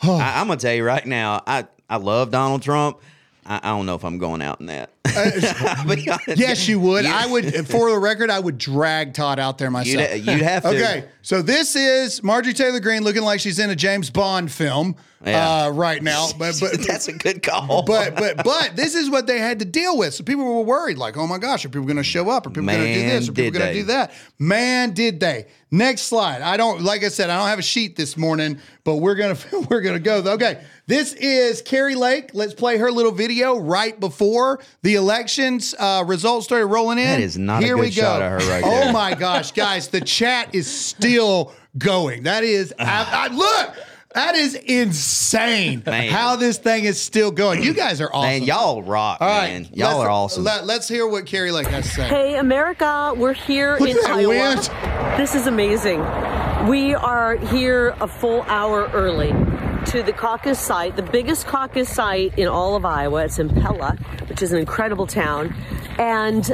I, 0.02 0.40
I'm 0.40 0.46
gonna 0.48 0.60
tell 0.60 0.74
you 0.74 0.84
right 0.84 1.06
now. 1.06 1.42
I 1.46 1.66
I 1.88 1.96
love 1.96 2.30
Donald 2.30 2.62
Trump. 2.62 2.98
I, 3.46 3.60
I 3.62 3.68
don't 3.70 3.86
know 3.86 3.94
if 3.94 4.04
I'm 4.04 4.18
going 4.18 4.42
out 4.42 4.60
in 4.60 4.66
that. 4.66 4.90
Honest. 5.16 6.38
Yes, 6.38 6.68
you 6.68 6.78
would. 6.80 7.06
I 7.06 7.26
would, 7.26 7.66
for 7.68 7.90
the 7.90 7.98
record, 7.98 8.30
I 8.30 8.38
would 8.38 8.58
drag 8.58 9.14
Todd 9.14 9.38
out 9.38 9.58
there 9.58 9.70
myself. 9.70 10.14
You'd, 10.16 10.26
you'd 10.26 10.42
have 10.42 10.62
to. 10.64 10.68
Okay, 10.70 11.04
so 11.22 11.42
this 11.42 11.76
is 11.76 12.22
Marjorie 12.22 12.52
Taylor 12.54 12.80
Greene 12.80 13.02
looking 13.02 13.22
like 13.22 13.40
she's 13.40 13.58
in 13.58 13.70
a 13.70 13.76
James 13.76 14.10
Bond 14.10 14.50
film 14.50 14.96
Yeah. 15.24 15.66
uh, 15.66 15.70
right 15.70 16.02
now. 16.02 16.28
But 16.38 16.56
but 16.60 16.86
that's 16.86 17.08
a 17.08 17.12
good 17.12 17.42
call. 17.42 17.82
but 17.82 18.14
but 18.16 18.44
but 18.44 18.76
this 18.76 18.94
is 18.94 19.08
what 19.10 19.26
they 19.26 19.38
had 19.38 19.58
to 19.60 19.64
deal 19.64 19.96
with. 19.96 20.14
So 20.14 20.22
people 20.24 20.44
were 20.44 20.62
worried, 20.62 20.98
like, 20.98 21.16
oh 21.16 21.26
my 21.26 21.38
gosh, 21.38 21.64
are 21.64 21.68
people 21.68 21.86
going 21.86 21.96
to 21.96 22.02
show 22.04 22.28
up? 22.30 22.46
Are 22.46 22.50
people 22.50 22.66
going 22.66 22.80
to 22.80 22.94
do 22.94 23.00
this? 23.08 23.28
Are 23.28 23.32
people 23.32 23.58
going 23.58 23.72
to 23.72 23.80
do 23.80 23.84
that? 23.84 24.12
Man, 24.38 24.92
did 24.92 25.18
they? 25.20 25.46
Next 25.70 26.02
slide. 26.02 26.42
I 26.42 26.56
don't 26.56 26.82
like 26.82 27.02
I 27.02 27.08
said, 27.08 27.28
I 27.30 27.36
don't 27.38 27.48
have 27.48 27.58
a 27.58 27.62
sheet 27.62 27.96
this 27.96 28.16
morning, 28.16 28.60
but 28.84 28.96
we're 28.96 29.16
gonna 29.16 29.36
we're 29.70 29.80
gonna 29.80 29.98
go. 29.98 30.18
Okay, 30.34 30.62
this 30.86 31.12
is 31.14 31.60
Kari 31.60 31.96
Lake. 31.96 32.30
Let's 32.34 32.54
play 32.54 32.76
her 32.78 32.90
little 32.92 33.10
video 33.10 33.58
right 33.58 33.98
before 33.98 34.60
the 34.82 34.95
elections 34.96 35.74
uh, 35.78 36.04
results 36.06 36.46
started 36.46 36.66
rolling 36.66 36.98
in. 36.98 37.04
That 37.04 37.20
is 37.20 37.38
not 37.38 37.62
a 37.62 37.66
Here 37.66 37.76
good 37.76 37.80
we 37.82 37.90
go. 37.90 38.02
shot 38.02 38.22
of 38.22 38.42
her 38.42 38.50
right 38.50 38.62
oh 38.66 38.92
my 38.92 39.14
gosh, 39.14 39.52
guys, 39.52 39.88
the 39.88 40.00
chat 40.00 40.54
is 40.54 40.66
still 40.66 41.52
going. 41.78 42.24
That 42.24 42.42
is, 42.44 42.74
I, 42.78 43.28
I, 43.30 43.34
look. 43.34 43.76
That 44.14 44.34
is 44.34 44.54
insane. 44.54 45.82
Man. 45.84 46.10
How 46.10 46.36
this 46.36 46.56
thing 46.56 46.84
is 46.84 46.98
still 46.98 47.30
going. 47.30 47.62
You 47.62 47.74
guys 47.74 48.00
are 48.00 48.08
awesome. 48.14 48.30
man, 48.30 48.42
y'all 48.44 48.82
rock, 48.82 49.18
All 49.20 49.28
right, 49.28 49.48
man. 49.52 49.68
Y'all 49.74 49.98
let's- 49.98 50.06
are 50.06 50.10
awesome. 50.10 50.44
Let, 50.44 50.62
us 50.70 50.88
hear 50.88 51.06
what 51.06 51.26
Kari 51.26 51.50
Lake 51.52 51.66
has 51.66 51.84
to 51.84 51.90
say. 51.90 52.08
Hey, 52.08 52.36
America, 52.38 53.12
we're 53.14 53.34
here 53.34 53.76
Look 53.78 53.90
in 53.90 53.98
at 53.98 54.06
Iowa. 54.06 54.28
wind. 54.28 54.70
This 55.20 55.34
is 55.34 55.46
amazing. 55.46 56.00
We 56.66 56.94
are 56.94 57.36
here 57.36 57.94
a 58.00 58.08
full 58.08 58.40
hour 58.44 58.88
early 58.94 59.32
to 59.86 60.02
the 60.02 60.12
caucus 60.12 60.58
site, 60.58 60.96
the 60.96 61.02
biggest 61.02 61.46
caucus 61.46 61.88
site 61.88 62.36
in 62.38 62.48
all 62.48 62.74
of 62.76 62.84
Iowa. 62.84 63.24
It's 63.24 63.38
in 63.38 63.48
Pella, 63.48 63.96
which 64.28 64.42
is 64.42 64.52
an 64.52 64.58
incredible 64.58 65.06
town. 65.06 65.54
And 65.98 66.46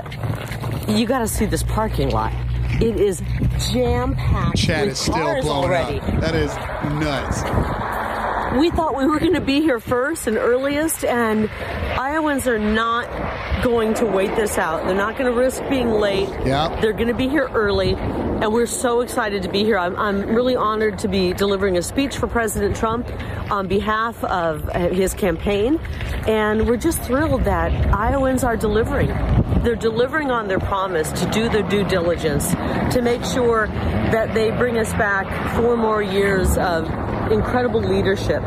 you 0.86 1.06
got 1.06 1.20
to 1.20 1.28
see 1.28 1.46
this 1.46 1.62
parking 1.62 2.10
lot. 2.10 2.32
It 2.80 2.98
is 3.00 3.22
jam 3.72 4.14
packed 4.14 4.56
Chat 4.58 4.82
with 4.82 4.92
is 4.92 4.98
still 4.98 5.14
blowing 5.14 5.46
already. 5.48 6.00
up. 6.00 6.20
That 6.20 6.34
is 6.34 6.54
nuts. 7.00 7.42
We 8.58 8.70
thought 8.70 8.96
we 8.96 9.06
were 9.06 9.18
going 9.18 9.34
to 9.34 9.40
be 9.40 9.60
here 9.60 9.80
first 9.80 10.26
and 10.26 10.36
earliest, 10.36 11.04
and 11.04 11.48
Iowans 11.98 12.46
are 12.46 12.58
not 12.58 13.62
going 13.62 13.94
to 13.94 14.06
wait 14.06 14.34
this 14.36 14.58
out. 14.58 14.84
They're 14.84 14.94
not 14.94 15.16
going 15.16 15.32
to 15.32 15.38
risk 15.38 15.62
being 15.70 15.90
late. 15.90 16.28
Yeah. 16.44 16.78
They're 16.80 16.92
going 16.92 17.08
to 17.08 17.14
be 17.14 17.28
here 17.28 17.48
early, 17.48 17.94
and 17.94 18.52
we're 18.52 18.66
so 18.66 19.00
excited 19.00 19.42
to 19.44 19.48
be 19.48 19.64
here. 19.64 19.78
I'm, 19.78 19.96
I'm 19.96 20.34
really 20.34 20.56
honored 20.56 20.98
to 21.00 21.08
be 21.08 21.32
delivering 21.32 21.78
a 21.78 21.82
speech 21.82 22.16
for 22.16 22.26
President 22.26 22.76
Trump 22.76 23.08
on 23.50 23.68
behalf 23.68 24.22
of 24.24 24.68
uh, 24.68 24.88
his 24.88 25.14
campaign, 25.14 25.78
and 26.26 26.66
we're 26.66 26.76
just 26.76 27.00
thrilled 27.02 27.44
that 27.44 27.72
Iowans 27.94 28.44
are 28.44 28.56
delivering. 28.56 29.08
They're 29.62 29.76
delivering 29.76 30.30
on 30.30 30.48
their 30.48 30.58
promise 30.58 31.10
to 31.12 31.30
do 31.30 31.48
their 31.48 31.62
due 31.62 31.84
diligence, 31.84 32.50
to 32.50 33.00
make 33.00 33.24
sure 33.24 33.68
that 33.68 34.34
they 34.34 34.50
bring 34.50 34.76
us 34.76 34.92
back 34.94 35.56
four 35.56 35.76
more 35.76 36.02
years 36.02 36.58
of 36.58 36.88
incredible 37.32 37.80
leadership 37.80 38.42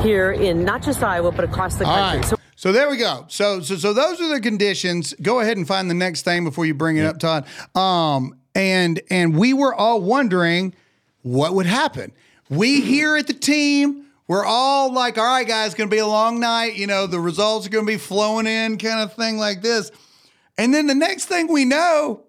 here 0.00 0.32
in 0.32 0.64
not 0.64 0.82
just 0.82 1.02
Iowa, 1.02 1.32
but 1.32 1.44
across 1.44 1.76
the 1.76 1.84
country. 1.84 2.20
right. 2.20 2.24
So 2.28 2.36
So 2.56 2.72
there 2.72 2.88
we 2.88 2.96
go. 2.96 3.24
So 3.28 3.60
so 3.60 3.76
so 3.76 3.92
those 3.92 4.20
are 4.20 4.28
the 4.28 4.40
conditions. 4.40 5.14
Go 5.20 5.40
ahead 5.40 5.56
and 5.56 5.66
find 5.66 5.90
the 5.90 5.94
next 5.94 6.22
thing 6.22 6.44
before 6.44 6.66
you 6.66 6.74
bring 6.74 6.96
it 6.96 7.04
up, 7.04 7.18
Todd. 7.18 7.46
Um 7.74 8.38
and 8.54 9.00
and 9.10 9.36
we 9.36 9.52
were 9.52 9.74
all 9.74 10.00
wondering 10.00 10.74
what 11.22 11.54
would 11.54 11.66
happen. 11.66 12.12
We 12.48 12.80
here 12.80 13.16
at 13.16 13.26
the 13.26 13.34
team, 13.34 14.06
we're 14.26 14.44
all 14.44 14.92
like, 14.92 15.18
all 15.18 15.24
right, 15.24 15.46
guys, 15.46 15.66
it's 15.66 15.74
gonna 15.74 15.90
be 15.90 15.98
a 15.98 16.06
long 16.06 16.40
night. 16.40 16.74
You 16.76 16.86
know, 16.86 17.06
the 17.06 17.20
results 17.20 17.66
are 17.66 17.70
gonna 17.70 17.86
be 17.86 17.98
flowing 17.98 18.46
in, 18.46 18.78
kind 18.78 19.00
of 19.00 19.14
thing 19.14 19.36
like 19.38 19.62
this. 19.62 19.90
And 20.56 20.74
then 20.74 20.86
the 20.86 20.94
next 20.94 21.26
thing 21.26 21.46
we 21.52 21.64
know, 21.64 22.24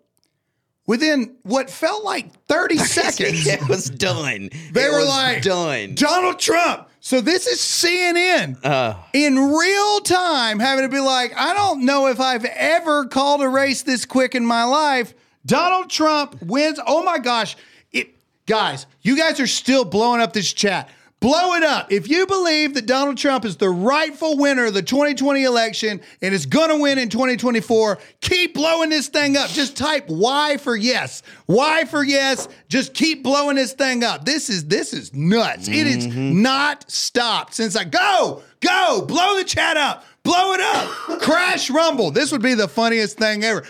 within 0.90 1.36
what 1.44 1.70
felt 1.70 2.04
like 2.04 2.34
30 2.48 2.78
seconds, 2.98 3.46
it 3.48 3.70
was 3.70 3.90
done. 3.92 4.50
they 4.72 4.86
It 4.86 4.92
were 4.92 5.06
like, 5.06 5.44
done. 5.44 5.94
Donald 5.94 6.40
Trump. 6.40 6.88
So 7.00 7.22
this 7.22 7.46
is 7.48 7.60
CNN 7.60 8.58
Uh. 8.66 8.96
in 9.14 9.38
real 9.54 10.00
time 10.02 10.60
having 10.60 10.84
to 10.84 10.90
be 10.90 11.00
like, 11.00 11.32
I 11.38 11.54
don't 11.54 11.86
know 11.86 12.08
if 12.08 12.20
I've 12.20 12.44
ever 12.44 13.06
called 13.06 13.42
a 13.42 13.48
race 13.48 13.84
this 13.84 14.04
quick 14.06 14.34
in 14.34 14.44
my 14.46 14.64
life. 14.64 15.14
Donald 15.46 15.90
Trump 15.92 16.42
wins. 16.42 16.80
Oh 16.86 17.04
my 17.04 17.20
gosh. 17.20 17.56
It 17.92 18.10
guys, 18.48 18.86
you 19.02 19.16
guys 19.16 19.40
are 19.40 19.48
still 19.48 19.86
blowing 19.86 20.22
up 20.22 20.34
this 20.34 20.52
chat. 20.52 20.90
Blow 21.20 21.54
it 21.56 21.64
up. 21.64 21.92
If 21.92 22.10
you 22.10 22.26
believe 22.26 22.76
that 22.76 22.86
Donald 22.86 23.18
Trump 23.18 23.44
is 23.44 23.58
the 23.58 23.70
rightful 23.70 24.38
winner 24.38 24.68
of 24.68 24.74
the 24.74 24.82
2020 24.82 25.44
election 25.44 26.00
and 26.22 26.34
is 26.34 26.46
going 26.46 26.70
to 26.70 26.78
win 26.78 26.98
in 26.98 27.10
2024, 27.10 28.00
keep 28.22 28.54
blowing 28.54 28.90
this 28.90 29.10
thing 29.10 29.36
up. 29.36 29.50
Just 29.50 29.76
type 29.76 30.08
Y 30.08 30.56
for 30.58 30.78
yes. 30.78 31.22
Y 31.48 31.84
for 31.86 32.04
yes. 32.04 32.48
Just 32.70 32.94
keep 32.94 33.22
blowing 33.22 33.58
this 33.58 33.74
thing 33.74 34.02
up. 34.02 34.24
This 34.24 34.50
is 34.50 34.68
this 34.68 34.94
is 34.94 35.14
nuts. 35.14 35.68
It 35.68 35.88
is 35.88 36.08
mm-hmm. 36.08 36.42
not 36.42 36.90
stopped 36.90 37.54
since 37.54 37.76
I 37.76 37.84
go, 37.84 38.42
go, 38.62 39.04
blow 39.06 39.36
the 39.36 39.44
chat 39.44 39.76
up. 39.76 40.06
Blow 40.24 40.54
it 40.54 40.62
up. 40.62 40.90
Crash 41.22 41.70
Rumble. 41.70 42.12
This 42.12 42.32
would 42.32 42.42
be 42.42 42.54
the 42.54 42.68
funniest 42.68 43.18
thing 43.18 43.44
ever. 43.44 43.66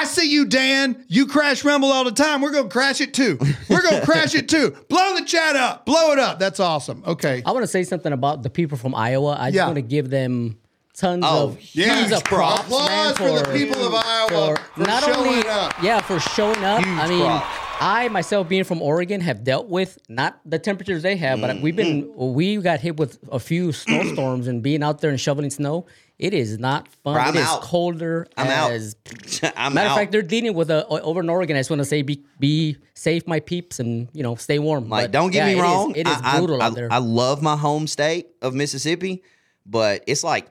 I 0.00 0.04
see 0.04 0.30
you, 0.30 0.44
Dan. 0.46 1.04
You 1.08 1.26
crash 1.26 1.64
Rumble 1.64 1.90
all 1.92 2.04
the 2.04 2.12
time. 2.12 2.40
We're 2.40 2.50
going 2.50 2.64
to 2.64 2.72
crash 2.72 3.00
it 3.00 3.14
too. 3.14 3.38
We're 3.68 3.82
going 3.82 4.00
to 4.00 4.04
crash 4.06 4.34
it 4.34 4.48
too. 4.48 4.70
Blow 4.88 5.14
the 5.16 5.24
chat 5.24 5.56
up. 5.56 5.86
Blow 5.86 6.12
it 6.12 6.18
up. 6.18 6.38
That's 6.38 6.60
awesome. 6.60 7.02
Okay. 7.06 7.42
I 7.44 7.52
want 7.52 7.62
to 7.62 7.68
say 7.68 7.84
something 7.84 8.12
about 8.12 8.42
the 8.42 8.50
people 8.50 8.76
from 8.78 8.94
Iowa. 8.94 9.36
I 9.38 9.48
just 9.50 9.56
Yeah. 9.56 9.66
want 9.66 9.76
to 9.76 9.82
give 9.82 10.10
them 10.10 10.58
tons 10.96 11.24
Oh, 11.26 11.48
of 11.48 11.58
yeah. 11.74 12.00
tons 12.00 12.12
of 12.12 12.24
props, 12.24 12.66
Applause 12.66 12.88
man, 12.88 13.14
for 13.14 13.30
the 13.50 13.56
people 13.58 13.82
of 13.86 13.94
Iowa 13.94 14.56
for 14.74 14.80
not 14.80 15.02
showing 15.04 15.28
only 15.28 15.48
up. 15.48 15.74
yeah 15.82 16.00
for 16.00 16.20
showing 16.20 16.62
up. 16.64 16.84
Huge 16.84 16.98
I 16.98 17.08
mean, 17.08 17.20
props. 17.24 17.46
I 17.80 18.08
myself 18.08 18.48
being 18.48 18.62
from 18.62 18.80
Oregon 18.80 19.20
have 19.20 19.42
dealt 19.42 19.68
with 19.68 19.98
not 20.08 20.38
the 20.46 20.60
temperatures 20.60 21.02
they 21.02 21.16
have, 21.16 21.40
but 21.40 21.60
we've 21.60 21.74
been 21.74 22.04
Mm-hmm. 22.04 22.34
we 22.34 22.56
got 22.58 22.78
hit 22.80 22.96
with 22.96 23.18
a 23.32 23.40
few 23.40 23.72
snowstorms 23.72 24.46
and 24.46 24.62
being 24.62 24.82
out 24.84 25.00
there 25.00 25.10
and 25.10 25.20
shoveling 25.20 25.50
snow. 25.50 25.86
It 26.18 26.32
is 26.32 26.58
not 26.58 26.86
fun. 26.88 27.14
Bro, 27.14 27.22
I'm 27.22 27.36
It 27.36 27.40
is 27.40 27.46
out. 27.46 27.62
colder. 27.62 28.26
I'm 28.36 28.46
out. 28.46 28.70
I'm 29.56 29.74
Matter 29.74 29.88
out. 29.88 29.92
of 29.92 29.98
fact, 29.98 30.12
they're 30.12 30.22
dealing 30.22 30.54
with 30.54 30.70
a 30.70 30.86
over 30.86 31.20
in 31.20 31.28
Oregon. 31.28 31.56
I 31.56 31.58
just 31.60 31.70
want 31.70 31.80
to 31.80 31.84
say, 31.84 32.02
be 32.02 32.22
be 32.38 32.76
safe, 32.94 33.26
my 33.26 33.40
peeps, 33.40 33.80
and 33.80 34.08
you 34.12 34.22
know, 34.22 34.36
stay 34.36 34.58
warm. 34.60 34.88
Like, 34.88 35.04
But, 35.04 35.10
don't 35.10 35.30
get 35.32 35.38
yeah, 35.38 35.46
me 35.46 35.52
it 35.52 35.56
is- 35.56 35.62
wrong. 35.62 35.94
it 35.96 36.06
is 36.06 36.16
I, 36.22 36.36
I- 36.36 36.38
brutal 36.38 36.62
I, 36.62 36.66
out 36.66 36.74
there. 36.76 36.88
I 36.92 36.98
love 36.98 37.42
my 37.42 37.56
home 37.56 37.86
state 37.88 38.28
of 38.42 38.54
Mississippi, 38.54 39.22
but 39.66 40.04
it's 40.06 40.22
like 40.22 40.46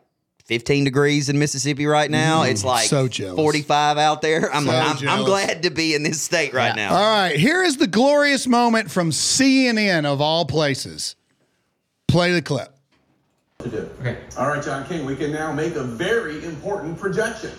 15 0.45 0.83
degrees 0.83 1.29
in 1.29 1.39
Mississippi 1.39 1.85
right 1.85 2.11
now. 2.11 2.43
It's 2.43 2.65
like 2.65 2.89
Mm, 2.89 3.13
so 3.13 3.35
45 3.37 3.97
out 3.97 4.21
there. 4.21 4.53
I'm, 4.53 4.65
So 4.65 4.71
I'm, 4.71 5.07
I'm 5.07 5.23
glad 5.23 5.63
to 5.63 5.69
be 5.69 5.95
in 5.95 6.03
this 6.03 6.21
state 6.21 6.53
right 6.53 6.75
Yeah. 6.75 6.89
now. 6.89 6.93
All 6.95 7.01
right. 7.21 7.37
Here 7.39 7.63
is 7.63 7.77
the 7.77 7.87
glorious 7.87 8.45
moment 8.45 8.91
from 8.91 9.11
CNN 9.11 10.03
of 10.05 10.19
all 10.19 10.43
places. 10.43 11.15
Play 12.09 12.33
the 12.33 12.41
clip. 12.41 12.72
To 13.63 13.69
do. 13.69 13.89
Okay. 14.01 14.17
All 14.37 14.47
right, 14.47 14.63
John 14.63 14.85
King, 14.85 15.05
we 15.05 15.15
can 15.15 15.31
now 15.31 15.51
make 15.51 15.75
a 15.75 15.83
very 15.83 16.43
important 16.45 16.99
projection. 16.99 17.51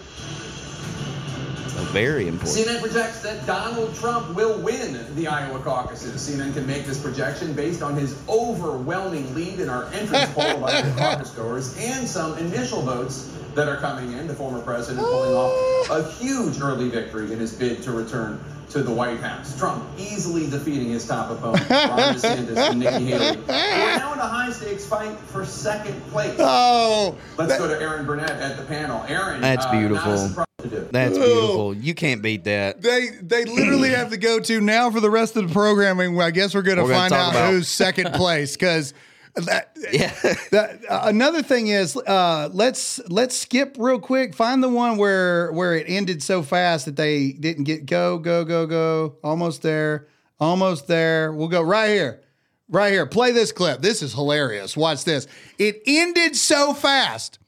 Very 1.93 2.29
important. 2.29 2.67
CNN 2.67 2.81
projects 2.81 3.23
that 3.23 3.47
Donald 3.47 3.95
Trump 3.95 4.35
will 4.35 4.61
win 4.61 4.99
the 5.15 5.27
Iowa 5.27 5.59
caucuses. 5.61 6.21
CNN 6.21 6.55
can 6.55 6.67
make 6.67 6.85
this 6.87 7.01
projection 7.01 7.53
based 7.53 7.83
on 7.83 7.95
his 7.95 8.17
overwhelming 8.29 9.33
lead 9.35 9.61
in 9.61 9.69
our 9.69 9.87
entrance 9.93 10.31
poll 10.35 10.61
by 10.61 10.73
Iowa 10.73 10.95
caucus 10.97 11.31
goers 11.31 11.77
and 11.79 12.07
some 12.07 12.37
initial 12.39 12.83
votes 12.83 13.31
that 13.55 13.69
are 13.69 13.77
coming 13.77 14.13
in. 14.13 14.27
The 14.27 14.35
former 14.35 14.61
president 14.61 15.07
pulling 15.07 15.35
off 15.35 15.91
a 15.91 16.11
huge 16.13 16.61
early 16.61 16.89
victory 16.89 17.33
in 17.33 17.39
his 17.39 17.53
bid 17.53 17.83
to 17.83 17.93
return 17.93 18.41
to 18.71 18.83
the 18.83 18.93
White 18.93 19.21
House. 19.21 19.57
Trump 19.59 19.85
easily 19.97 20.51
defeating 20.51 20.89
his 20.89 21.07
top 21.07 21.31
opponent, 21.31 21.69
Ron 21.71 22.15
DeSantis 22.15 22.57
and 22.57 22.81
Nikki 22.81 23.05
Haley. 23.07 23.37
We're 23.37 23.47
now 23.47 24.13
in 24.15 24.19
a 24.19 24.27
high-stakes 24.27 24.87
fight 24.87 25.17
for 25.19 25.45
second 25.45 26.01
place. 26.09 26.35
Oh, 26.39 27.17
Let's 27.39 27.57
go 27.57 27.69
to 27.69 27.81
Erin 27.81 28.07
Burnett 28.07 28.31
at 28.31 28.57
the 28.57 28.65
panel. 28.65 29.05
Erin, 29.07 29.41
That's 29.41 29.67
uh, 29.67 29.69
not 29.69 29.77
a 29.77 29.79
beautiful. 29.79 30.45
Surprise 30.65 30.81
to 30.83 30.87
do. 30.87 30.93
That's 30.93 31.19
beautiful. 31.19 31.75
You 31.77 31.95
can't 31.95 32.23
beat 32.23 32.45
that. 32.45 32.83
they 32.83 33.09
they 33.23 33.45
literally 33.45 33.91
have 33.91 34.11
to 34.11 34.17
go 34.17 34.41
to 34.41 34.61
now 34.61 34.91
for 34.91 35.01
the 35.01 35.11
rest 35.11 35.37
of 35.37 35.47
the 35.49 35.53
programming. 35.53 36.21
I 36.21 36.31
guess 36.31 36.55
we're 36.55 36.63
going 36.63 36.79
to 36.79 36.83
We're 36.85 36.91
gonna 36.91 37.11
find 37.11 37.13
out 37.13 37.31
about- 37.33 37.51
who's 37.53 37.69
second 37.69 38.13
place 38.15 38.57
because 38.57 38.95
that, 39.37 39.77
Yeah. 39.91 40.13
that 40.53 40.81
uh, 40.89 41.01
another 41.07 41.43
thing 41.43 41.67
is 41.67 41.97
uh, 41.97 42.49
let's 42.53 43.01
let's 43.09 43.37
skip 43.37 43.77
real 43.79 43.99
quick. 43.99 44.35
Find 44.35 44.63
the 44.63 44.69
one 44.69 44.97
where 44.97 45.51
where 45.53 45.75
it 45.75 45.87
ended 45.89 46.23
so 46.23 46.43
fast 46.43 46.85
that 46.87 46.97
they 46.97 47.33
didn't 47.33 47.65
get 47.65 47.85
go 47.87 48.19
go 48.19 48.45
go 48.45 48.67
go. 48.67 49.17
Almost 49.25 49.63
there, 49.63 50.07
almost 50.39 50.87
there. 50.87 51.33
We'll 51.33 51.49
go 51.49 51.63
right 51.63 51.89
here, 51.89 52.23
right 52.69 52.93
here. 52.93 53.07
Play 53.07 53.33
this 53.33 53.51
clip. 53.51 53.81
This 53.83 54.03
is 54.03 54.13
hilarious. 54.15 54.77
Watch 54.77 55.03
this. 55.05 55.27
It 55.59 55.83
ended 55.85 56.37
so 56.37 56.73
fast 56.73 57.41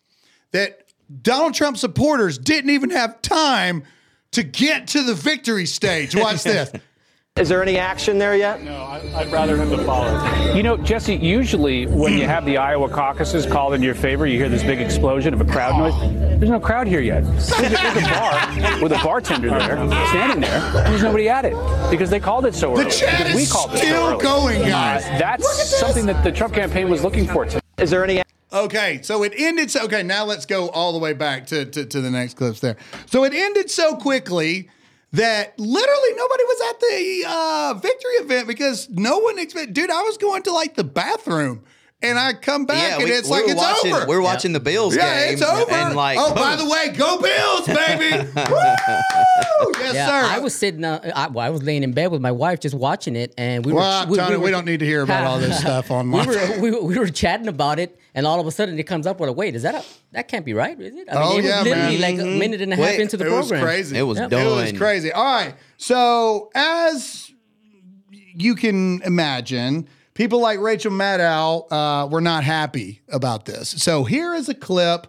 that 0.50 0.85
Donald 1.22 1.54
Trump 1.54 1.76
supporters 1.76 2.38
didn't 2.38 2.70
even 2.70 2.90
have 2.90 3.20
time 3.22 3.84
to 4.32 4.42
get 4.42 4.88
to 4.88 5.02
the 5.02 5.14
victory 5.14 5.66
stage. 5.66 6.14
Watch 6.16 6.42
this. 6.42 6.70
Is 7.36 7.50
there 7.50 7.62
any 7.62 7.76
action 7.76 8.16
there 8.16 8.34
yet? 8.34 8.62
No, 8.62 8.74
I- 8.74 9.12
I'd 9.14 9.30
rather 9.30 9.58
him 9.58 9.68
to 9.68 9.84
follow. 9.84 10.54
You 10.54 10.62
know, 10.62 10.78
Jesse, 10.78 11.14
usually 11.16 11.84
when 11.86 12.14
you 12.14 12.24
have 12.24 12.46
the 12.46 12.56
Iowa 12.56 12.88
caucuses 12.88 13.44
called 13.44 13.74
in 13.74 13.82
your 13.82 13.94
favor, 13.94 14.26
you 14.26 14.38
hear 14.38 14.48
this 14.48 14.62
big 14.62 14.80
explosion 14.80 15.34
of 15.34 15.42
a 15.42 15.44
crowd 15.44 15.76
noise. 15.78 15.92
There's 16.40 16.48
no 16.50 16.58
crowd 16.58 16.86
here 16.86 17.02
yet. 17.02 17.24
There's 17.24 17.50
a, 17.52 17.60
there's 17.60 18.06
a 18.06 18.10
bar 18.10 18.82
with 18.82 18.92
a 18.92 19.00
bartender 19.04 19.50
there, 19.50 19.76
standing 20.08 20.40
there, 20.40 20.60
and 20.60 20.86
there's 20.86 21.02
nobody 21.02 21.28
at 21.28 21.44
it 21.44 21.54
because 21.90 22.08
they 22.08 22.20
called 22.20 22.46
it 22.46 22.54
so 22.54 22.72
early. 22.72 22.84
The 22.84 22.88
early. 22.88 22.96
chat 22.98 23.18
because 23.18 23.34
we 23.36 23.42
is 23.42 23.52
called 23.52 23.74
it 23.74 23.78
so 23.80 23.84
still 23.84 24.06
early. 24.08 24.22
going, 24.22 24.62
Uh, 24.62 24.68
guys. 24.68 25.04
Look 25.04 25.12
at 25.12 25.18
that's 25.18 25.78
something 25.78 26.06
that 26.06 26.24
the 26.24 26.32
Trump 26.32 26.54
campaign 26.54 26.88
was 26.88 27.04
looking 27.04 27.26
for 27.26 27.44
today. 27.44 27.60
Is 27.78 27.90
there 27.90 28.02
any 28.02 28.22
Okay, 28.52 29.00
so 29.02 29.22
it 29.24 29.32
ended 29.36 29.70
so 29.70 29.84
okay, 29.84 30.02
now 30.02 30.24
let's 30.24 30.46
go 30.46 30.68
all 30.68 30.92
the 30.92 30.98
way 30.98 31.12
back 31.12 31.46
to, 31.48 31.64
to, 31.64 31.84
to 31.84 32.00
the 32.00 32.10
next 32.10 32.34
clips 32.34 32.60
there. 32.60 32.76
So 33.06 33.24
it 33.24 33.32
ended 33.34 33.70
so 33.70 33.96
quickly 33.96 34.68
that 35.12 35.58
literally 35.58 36.10
nobody 36.14 36.44
was 36.44 36.70
at 36.70 36.80
the 36.80 37.24
uh, 37.28 37.74
victory 37.74 38.12
event 38.14 38.46
because 38.46 38.88
no 38.90 39.18
one 39.18 39.38
expected 39.38 39.74
dude, 39.74 39.90
I 39.90 40.02
was 40.02 40.16
going 40.16 40.42
to 40.44 40.52
like 40.52 40.74
the 40.76 40.84
bathroom 40.84 41.64
and 42.02 42.18
I 42.18 42.34
come 42.34 42.66
back 42.66 43.00
and 43.00 43.04
we, 43.04 43.10
it's 43.10 43.28
we 43.28 43.36
like 43.36 43.44
it's 43.48 43.56
watching, 43.56 43.92
over. 43.92 44.06
We're 44.06 44.20
watching 44.20 44.52
the 44.52 44.60
Bills 44.60 44.94
yeah, 44.94 45.24
game. 45.24 45.34
it's 45.34 45.42
over. 45.42 45.70
And 45.70 45.96
like, 45.96 46.18
oh, 46.20 46.34
by 46.34 46.56
the 46.56 46.68
way, 46.68 46.90
go 46.90 47.18
Bills, 47.18 47.66
baby! 47.66 48.28
Woo! 48.36 49.72
Yes, 49.78 49.94
Yeah, 49.94 50.06
sir. 50.06 50.28
I 50.28 50.38
was 50.38 50.54
sitting. 50.54 50.84
Uh, 50.84 51.10
I, 51.14 51.28
well, 51.28 51.46
I 51.46 51.50
was 51.50 51.62
laying 51.62 51.82
in 51.82 51.92
bed 51.92 52.10
with 52.12 52.20
my 52.20 52.32
wife, 52.32 52.60
just 52.60 52.74
watching 52.74 53.16
it, 53.16 53.32
and 53.38 53.64
we 53.64 53.72
were. 53.72 53.78
Well, 53.78 54.06
were. 54.06 54.16
Tony, 54.16 54.36
we 54.36 54.50
don't 54.50 54.66
need 54.66 54.80
to 54.80 54.86
hear 54.86 55.02
about 55.02 55.24
all 55.24 55.38
this 55.38 55.58
stuff 55.60 55.90
on 55.90 56.10
we 56.10 56.26
were 56.26 56.60
we, 56.60 56.70
were- 56.70 56.82
we 56.82 56.98
were 56.98 57.08
chatting 57.08 57.48
about 57.48 57.78
it, 57.78 57.98
and 58.16 58.26
all 58.26 58.40
of 58.40 58.46
a 58.48 58.50
sudden 58.50 58.76
it 58.78 58.84
comes 58.84 59.06
up 59.06 59.20
with 59.20 59.28
a 59.28 59.32
wait. 59.32 59.54
Is 59.54 59.62
that 59.62 59.74
a 59.76 59.84
that 60.12 60.26
can't 60.26 60.44
be 60.44 60.54
right? 60.54 60.78
Is 60.80 60.96
it? 60.96 61.08
I 61.08 61.14
Oh, 61.22 61.32
it 61.34 61.36
was 61.36 61.44
yeah, 61.44 61.62
literally 61.62 61.98
man. 61.98 62.18
like 62.18 62.26
a 62.26 62.38
minute 62.38 62.60
and 62.60 62.72
a 62.72 62.76
half 62.76 62.84
Wait, 62.84 63.00
into 63.00 63.16
the 63.16 63.24
program? 63.26 63.60
it 63.60 63.62
was 63.62 63.62
crazy. 63.62 63.98
It 63.98 64.02
was 64.02 64.18
Yep. 64.18 64.30
done. 64.30 64.46
It 64.46 64.50
was 64.50 64.72
crazy. 64.72 65.12
All 65.12 65.24
right. 65.24 65.54
So 65.76 66.50
as 66.54 67.30
you 68.38 68.54
can 68.56 69.02
imagine, 69.02 69.86
people 70.14 70.40
like 70.40 70.58
Rachel 70.60 70.90
Maddow 70.90 71.66
uh, 71.70 72.08
were 72.08 72.20
not 72.20 72.42
happy 72.42 73.02
about 73.08 73.44
this. 73.44 73.68
So 73.68 74.04
here 74.04 74.34
is 74.34 74.48
a 74.48 74.54
clip 74.54 75.06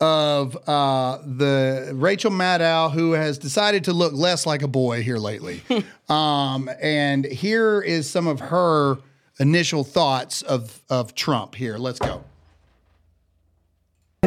of 0.00 0.56
uh, 0.66 1.18
the 1.26 1.90
Rachel 1.94 2.30
Maddow 2.30 2.90
who 2.92 3.12
has 3.12 3.36
decided 3.38 3.84
to 3.84 3.92
look 3.92 4.14
less 4.14 4.46
like 4.46 4.62
a 4.62 4.68
boy 4.68 5.02
here 5.02 5.18
lately. 5.18 5.62
um, 6.08 6.70
and 6.80 7.24
here 7.26 7.82
is 7.82 8.08
some 8.08 8.26
of 8.26 8.40
her 8.40 8.96
initial 9.38 9.84
thoughts 9.84 10.40
of 10.42 10.80
of 10.88 11.14
Trump 11.14 11.54
here. 11.54 11.76
Let's 11.78 11.98
go. 11.98 12.24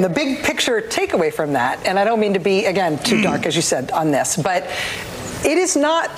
The 0.04 0.10
big 0.10 0.44
picture 0.44 0.82
takeaway 0.82 1.34
from 1.34 1.54
that, 1.54 1.86
and 1.86 1.98
I 1.98 2.04
don't 2.04 2.20
mean 2.20 2.34
to 2.34 2.40
be, 2.40 2.66
again, 2.66 3.00
too 3.00 3.22
dark, 3.22 3.46
as 3.46 3.56
you 3.56 3.62
said, 3.62 3.90
on 3.92 4.12
this, 4.12 4.36
but 4.36 4.64
it 5.46 5.58
is 5.58 5.78
not. 5.78 6.10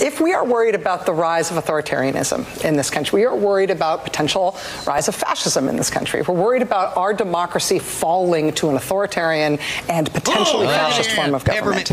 If 0.00 0.20
we 0.20 0.32
are 0.32 0.44
worried 0.44 0.76
about 0.76 1.06
the 1.06 1.12
rise 1.12 1.50
of 1.50 1.56
authoritarianism 1.62 2.64
in 2.64 2.76
this 2.76 2.88
country, 2.88 3.20
we 3.20 3.26
are 3.26 3.34
worried 3.34 3.70
about 3.70 4.04
potential 4.04 4.56
rise 4.86 5.08
of 5.08 5.14
fascism 5.16 5.68
in 5.68 5.76
this 5.76 5.90
country. 5.90 6.22
We're 6.22 6.34
worried 6.34 6.62
about 6.62 6.96
our 6.96 7.12
democracy 7.12 7.80
falling 7.80 8.52
to 8.54 8.68
an 8.68 8.76
authoritarian 8.76 9.58
and 9.88 10.12
potentially 10.12 10.66
Oh, 10.66 10.70
fascist 10.70 11.10
yeah. 11.10 11.16
form 11.16 11.34
of 11.34 11.44
government. 11.44 11.90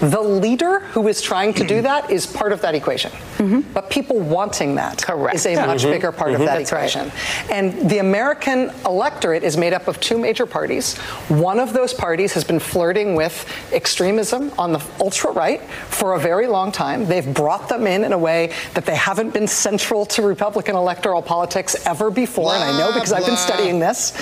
The 0.00 0.20
leader 0.20 0.80
who 0.80 1.06
is 1.06 1.22
trying 1.22 1.54
to 1.54 1.64
do 1.64 1.82
that 1.82 2.10
is 2.10 2.26
part 2.26 2.52
of 2.52 2.60
that 2.62 2.74
equation. 2.74 3.12
But 3.72 3.90
people 3.90 4.18
wanting 4.18 4.74
that 4.76 5.02
Correct. 5.02 5.36
is 5.36 5.46
a 5.46 5.54
much 5.66 5.82
bigger 5.84 6.10
part 6.10 6.32
of 6.34 6.40
that 6.40 6.60
equation. 6.60 7.12
And 7.50 7.88
the 7.88 7.98
American 7.98 8.70
electorate 8.84 9.44
is 9.44 9.56
made 9.56 9.72
up 9.72 9.86
of 9.86 10.00
two 10.00 10.18
major 10.18 10.46
parties. 10.46 10.96
One 11.28 11.60
of 11.60 11.72
those 11.72 11.94
parties 11.94 12.32
has 12.32 12.42
been 12.44 12.58
flirting 12.58 13.14
with 13.14 13.46
extremism 13.72 14.50
on 14.58 14.72
the 14.72 14.82
ultra 15.00 15.30
right 15.30 15.62
for 15.88 16.14
a 16.14 16.18
very 16.18 16.46
long 16.48 16.72
time. 16.72 17.06
They've 17.06 17.32
brought 17.36 17.68
them 17.68 17.86
in 17.86 18.02
in 18.04 18.12
a 18.12 18.18
way 18.18 18.52
that 18.74 18.84
they 18.86 18.96
haven't 18.96 19.32
been 19.32 19.46
central 19.46 20.04
to 20.06 20.22
Republican 20.22 20.74
electoral 20.74 21.22
politics 21.22 21.76
ever 21.86 22.10
before. 22.10 22.54
and 22.54 22.64
I 22.64 22.72
know 22.78 22.86
Blah, 22.86 22.94
because 22.94 23.12
I've 23.12 23.26
been 23.26 23.36
studying 23.36 23.78
this. 23.78 24.12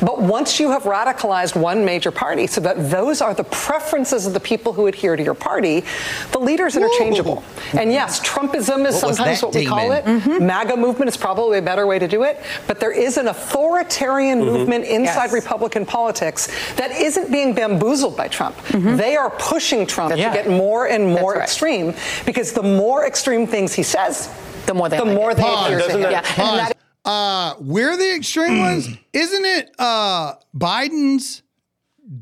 But 0.00 0.20
once 0.20 0.58
you 0.58 0.70
have 0.70 0.82
radicalized 0.84 1.54
one 1.54 1.84
major 1.84 2.10
party 2.10 2.46
so 2.46 2.60
that 2.62 2.90
those 2.90 3.20
are 3.20 3.34
the 3.34 3.44
preferences 3.44 4.26
of 4.26 4.32
the 4.32 4.40
people 4.40 4.72
who 4.72 4.86
adhere 4.86 5.14
to 5.16 5.22
your 5.22 5.34
party, 5.34 5.84
the 6.32 6.38
leader's 6.38 6.76
interchangeable. 6.76 7.44
And 7.78 7.92
yes, 7.92 8.20
Trumpism 8.20 8.86
is 8.86 9.02
What 9.02 9.14
sometimes 9.16 9.40
that 9.40 9.46
what 9.46 9.54
we 9.54 9.66
call 9.66 9.92
it. 9.92 10.04
demon? 10.04 10.46
MAGA 10.46 10.76
movement 10.76 11.08
is 11.08 11.16
probably 11.16 11.58
a 11.58 11.62
better 11.62 11.86
way 11.86 11.98
to 11.98 12.08
do 12.08 12.22
it. 12.24 12.40
But 12.66 12.80
there 12.80 12.92
is 12.92 13.16
an 13.18 13.28
authoritarian 13.28 14.40
mm-hmm. 14.40 14.50
movement 14.56 14.84
inside 14.84 15.12
Yes. 15.26 15.32
Republican 15.32 15.84
politics 15.84 16.48
that 16.76 16.90
isn't 16.92 17.30
being 17.30 17.54
bamboozled 17.54 18.16
by 18.16 18.28
Trump. 18.28 18.56
Mm-hmm. 18.68 18.96
They 18.96 19.16
are 19.16 19.30
pushing 19.30 19.86
Trump 19.86 20.10
That's 20.10 20.20
to 20.22 20.28
right. 20.28 20.44
get 20.44 20.48
more 20.48 20.86
and 20.88 21.06
more 21.12 21.34
right. 21.34 21.42
extreme 21.42 21.94
because 22.24 22.52
the 22.52 22.61
more 22.62 23.06
extreme 23.06 23.46
things 23.46 23.72
he 23.74 23.82
says, 23.82 24.28
The 24.66 24.74
more 24.74 24.88
they 24.88 24.96
the 24.98 25.04
like 25.04 25.14
more 25.16 25.30
it. 25.32 25.36
they 25.36 25.42
Pause. 25.42 25.66
adhere 25.66 25.78
to 25.78 25.84
Doesn't 25.86 26.02
him. 26.02 26.10
that- 26.12 26.24
And 26.26 26.36
Pause. 26.36 26.58
that 26.68 26.76
Uh, 27.04 27.54
we're 27.60 27.96
the 27.96 28.14
extreme 28.14 28.58
ones. 28.66 28.88
Isn't 29.12 29.44
it 29.44 29.70
uh, 29.78 30.34
Biden's 30.56 31.42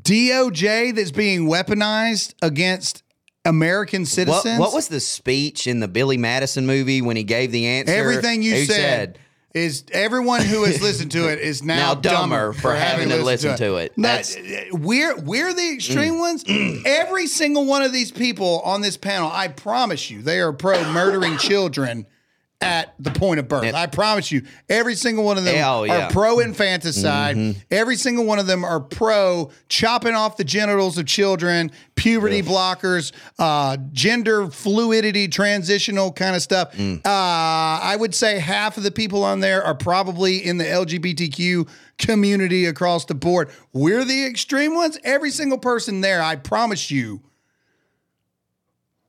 DOJ 0.03 0.95
that's 0.95 1.11
being 1.11 1.47
weaponized 1.47 2.33
against 2.41 3.03
American 3.45 4.05
citizens? 4.05 4.59
what 4.59 4.73
was 4.73 4.87
the 4.87 4.99
speech 4.99 5.67
in 5.67 5.79
the 5.79 5.87
Billy 5.87 6.17
Madison 6.17 6.65
movie 6.65 7.01
when 7.01 7.15
he 7.17 7.23
gave 7.23 7.51
the 7.51 7.65
answer? 7.67 7.93
everything 7.93 8.41
you 8.41 8.55
He 8.55 8.65
said? 8.65 9.19
Is 9.53 9.83
everyone 9.91 10.41
who 10.43 10.63
has 10.63 10.81
listened 10.81 11.11
to 11.11 11.29
it 11.29 11.39
is 11.39 11.61
now, 11.63 11.93
Now 11.93 11.95
dumber 11.95 12.53
for 12.53 12.73
having 12.73 13.09
to 13.09 13.21
listen 13.21 13.57
to 13.57 13.75
it. 13.75 13.97
No, 13.97 14.07
That's- 14.07 14.37
we're 14.71 15.19
we're 15.19 15.53
the 15.53 15.73
extreme 15.73 16.15
mm. 16.15 16.19
ones. 16.19 16.43
Every 16.85 17.27
single 17.27 17.65
one 17.65 17.81
of 17.81 17.91
these 17.91 18.11
people 18.11 18.61
on 18.61 18.81
this 18.81 18.95
panel, 18.95 19.29
I 19.31 19.49
promise 19.49 20.09
you, 20.09 20.21
they 20.21 20.39
are 20.39 20.53
pro 20.53 20.83
murdering 20.93 21.37
children 21.37 22.05
at 22.61 22.93
the 22.99 23.11
point 23.11 23.39
of 23.39 23.47
birth. 23.47 23.63
Yep. 23.63 23.73
I 23.73 23.87
promise 23.87 24.31
you, 24.31 24.43
every 24.69 24.95
single 24.95 25.23
one 25.23 25.37
of 25.37 25.43
them 25.43 25.55
yeah. 25.55 26.07
are 26.07 26.11
pro 26.11 26.39
infanticide. 26.39 27.55
Every 27.71 27.95
single 27.95 28.25
one 28.25 28.39
of 28.39 28.47
them 28.47 28.63
are 28.63 28.79
pro 28.79 29.51
chopping 29.67 30.13
off 30.13 30.37
the 30.37 30.43
genitals 30.43 30.97
of 30.97 31.07
children, 31.07 31.71
puberty 31.95 32.41
blockers, 32.41 33.11
uh, 33.39 33.77
gender 33.91 34.47
fluidity, 34.47 35.27
transitional 35.27 36.11
kind 36.11 36.35
of 36.35 36.41
stuff. 36.41 36.79
Uh, 36.79 36.99
I 37.05 37.95
would 37.99 38.13
say 38.13 38.39
half 38.39 38.77
of 38.77 38.83
the 38.83 38.91
people 38.91 39.23
on 39.23 39.39
there 39.39 39.63
are 39.63 39.75
probably 39.75 40.37
in 40.37 40.57
the 40.57 40.65
LGBTQ 40.65 41.67
community 41.97 42.65
across 42.65 43.05
the 43.05 43.15
board. 43.15 43.49
We're 43.73 44.05
the 44.05 44.25
extreme 44.25 44.75
ones. 44.75 44.97
Every 45.03 45.31
single 45.31 45.57
person 45.57 46.01
there, 46.01 46.21
I 46.21 46.35
promise 46.35 46.91
you, 46.91 47.21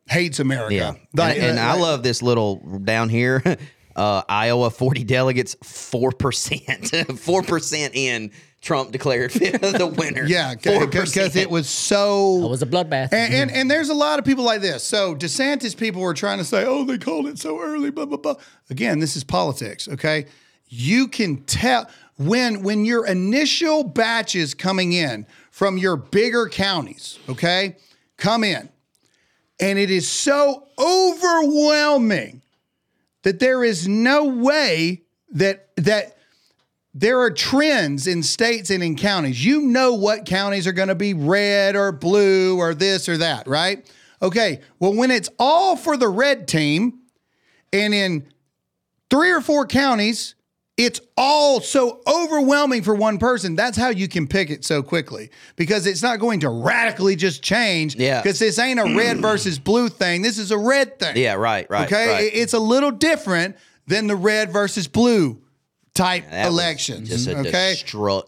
hates 0.09 0.41
America. 0.41 0.75
Yeah, 0.75 0.95
Like, 1.15 1.37
and, 1.37 1.47
and 1.47 1.61
I 1.61 1.75
love 1.75 2.03
this 2.03 2.23
little 2.23 2.57
down 2.79 3.09
here. 3.09 3.43
Uh, 3.95 4.23
Iowa, 4.27 4.71
forty 4.71 5.05
delegates, 5.05 5.55
four 5.63 6.13
percent, 6.13 6.95
four 7.19 7.43
percent 7.43 7.95
in. 7.95 8.31
Trump 8.63 8.91
declared 8.91 9.31
the 9.33 9.95
winner. 9.99 10.25
Yeah, 10.25 10.55
because 10.55 11.37
it 11.37 11.51
was 11.51 11.69
so. 11.69 12.43
It 12.43 12.49
was 12.49 12.63
a 12.63 12.67
bloodbath. 12.67 13.13
And, 13.13 13.35
and 13.35 13.51
and 13.51 13.71
there's 13.71 13.91
a 13.91 13.95
lot 13.95 14.19
of 14.19 14.25
people 14.25 14.45
like 14.45 14.63
this. 14.63 14.83
So 14.83 15.15
DeSantis 15.15 15.77
people 15.77 16.01
were 16.01 16.15
trying 16.15 16.39
to 16.39 16.45
say, 16.45 16.65
"Oh, 16.67 16.85
they 16.87 16.97
called 16.97 17.27
it 17.27 17.39
so 17.39 17.61
early." 17.61 17.91
Blah 17.91 18.07
blah 18.07 18.17
blah. 18.17 18.37
Again, 18.71 18.99
this 18.99 19.15
is 19.15 19.25
politics. 19.25 19.89
Okay, 19.89 20.25
you 20.69 21.07
can 21.07 21.43
tell 21.45 21.87
when 22.17 22.63
when 22.63 22.87
your 22.87 23.05
initial 23.07 23.85
batches 23.85 24.55
coming 24.55 24.95
in 24.95 25.27
from 25.51 25.77
your 25.77 25.97
bigger 25.97 26.49
counties. 26.49 27.19
Okay, 27.29 27.77
come 28.17 28.43
in, 28.43 28.71
and 29.61 29.79
it 29.79 29.91
is 29.91 30.09
so 30.09 30.69
overwhelming 30.79 32.43
that 33.23 33.39
there 33.39 33.65
is 33.65 33.87
no 33.87 34.27
way 34.27 35.03
that 35.31 35.69
that 35.77 36.17
there 36.95 37.21
are 37.21 37.31
trends 37.31 38.07
in 38.07 38.23
states 38.23 38.71
and 38.71 38.83
in 38.83 38.97
counties. 38.97 39.45
You 39.45 39.63
know 39.63 39.95
what 39.95 40.27
counties 40.27 40.67
are 40.67 40.73
going 40.73 40.89
to 40.89 40.95
be 40.95 41.15
red 41.15 41.75
or 41.75 41.91
blue 41.91 42.59
or 42.59 42.75
this 42.75 43.09
or 43.09 43.17
that, 43.19 43.47
right? 43.47 43.91
Okay. 44.21 44.61
Well, 44.79 44.95
when 44.95 45.11
it's 45.11 45.31
all 45.39 45.77
for 45.77 45.97
the 45.97 46.09
red 46.09 46.47
team 46.47 47.01
and 47.73 47.95
in 47.95 48.29
three 49.09 49.31
or 49.31 49.41
four 49.41 49.67
counties, 49.67 50.35
it's 50.77 51.01
all 51.17 51.61
so 51.61 52.01
overwhelming 52.07 52.83
for 52.83 52.95
one 52.95 53.19
person. 53.19 53.57
That's 53.57 53.77
how 53.77 53.91
you 53.91 54.09
can 54.09 54.27
pick 54.27 54.51
it 54.51 54.65
so 54.65 54.83
quickly 54.83 55.31
because 55.57 55.87
it's 55.87 56.03
not 56.03 56.19
going 56.19 56.41
to 56.41 56.49
radically 56.49 57.15
just 57.15 57.43
change. 57.43 57.97
Yeah. 57.97 58.23
Because 58.23 58.39
this 58.39 58.59
ain't 58.59 58.81
a 58.81 58.95
red 58.97 59.21
versus 59.21 59.59
blue 59.59 59.89
thing. 59.89 60.23
This 60.23 60.39
is 60.39 60.51
a 60.51 60.59
red 60.59 60.99
thing. 60.99 61.17
Yeah, 61.17 61.35
right, 61.35 61.69
right. 61.69 61.87
Okay. 61.87 62.09
right. 62.09 62.31
It's 62.33 62.55
a 62.55 62.59
little 62.59 62.91
different 62.91 63.57
than 63.87 64.07
the 64.07 64.17
red 64.17 64.51
versus 64.51 64.89
blue 64.89 65.43
type 65.95 66.25
was 66.31 66.47
elections. 66.47 67.27
a 67.27 67.39
okay. 67.39 67.75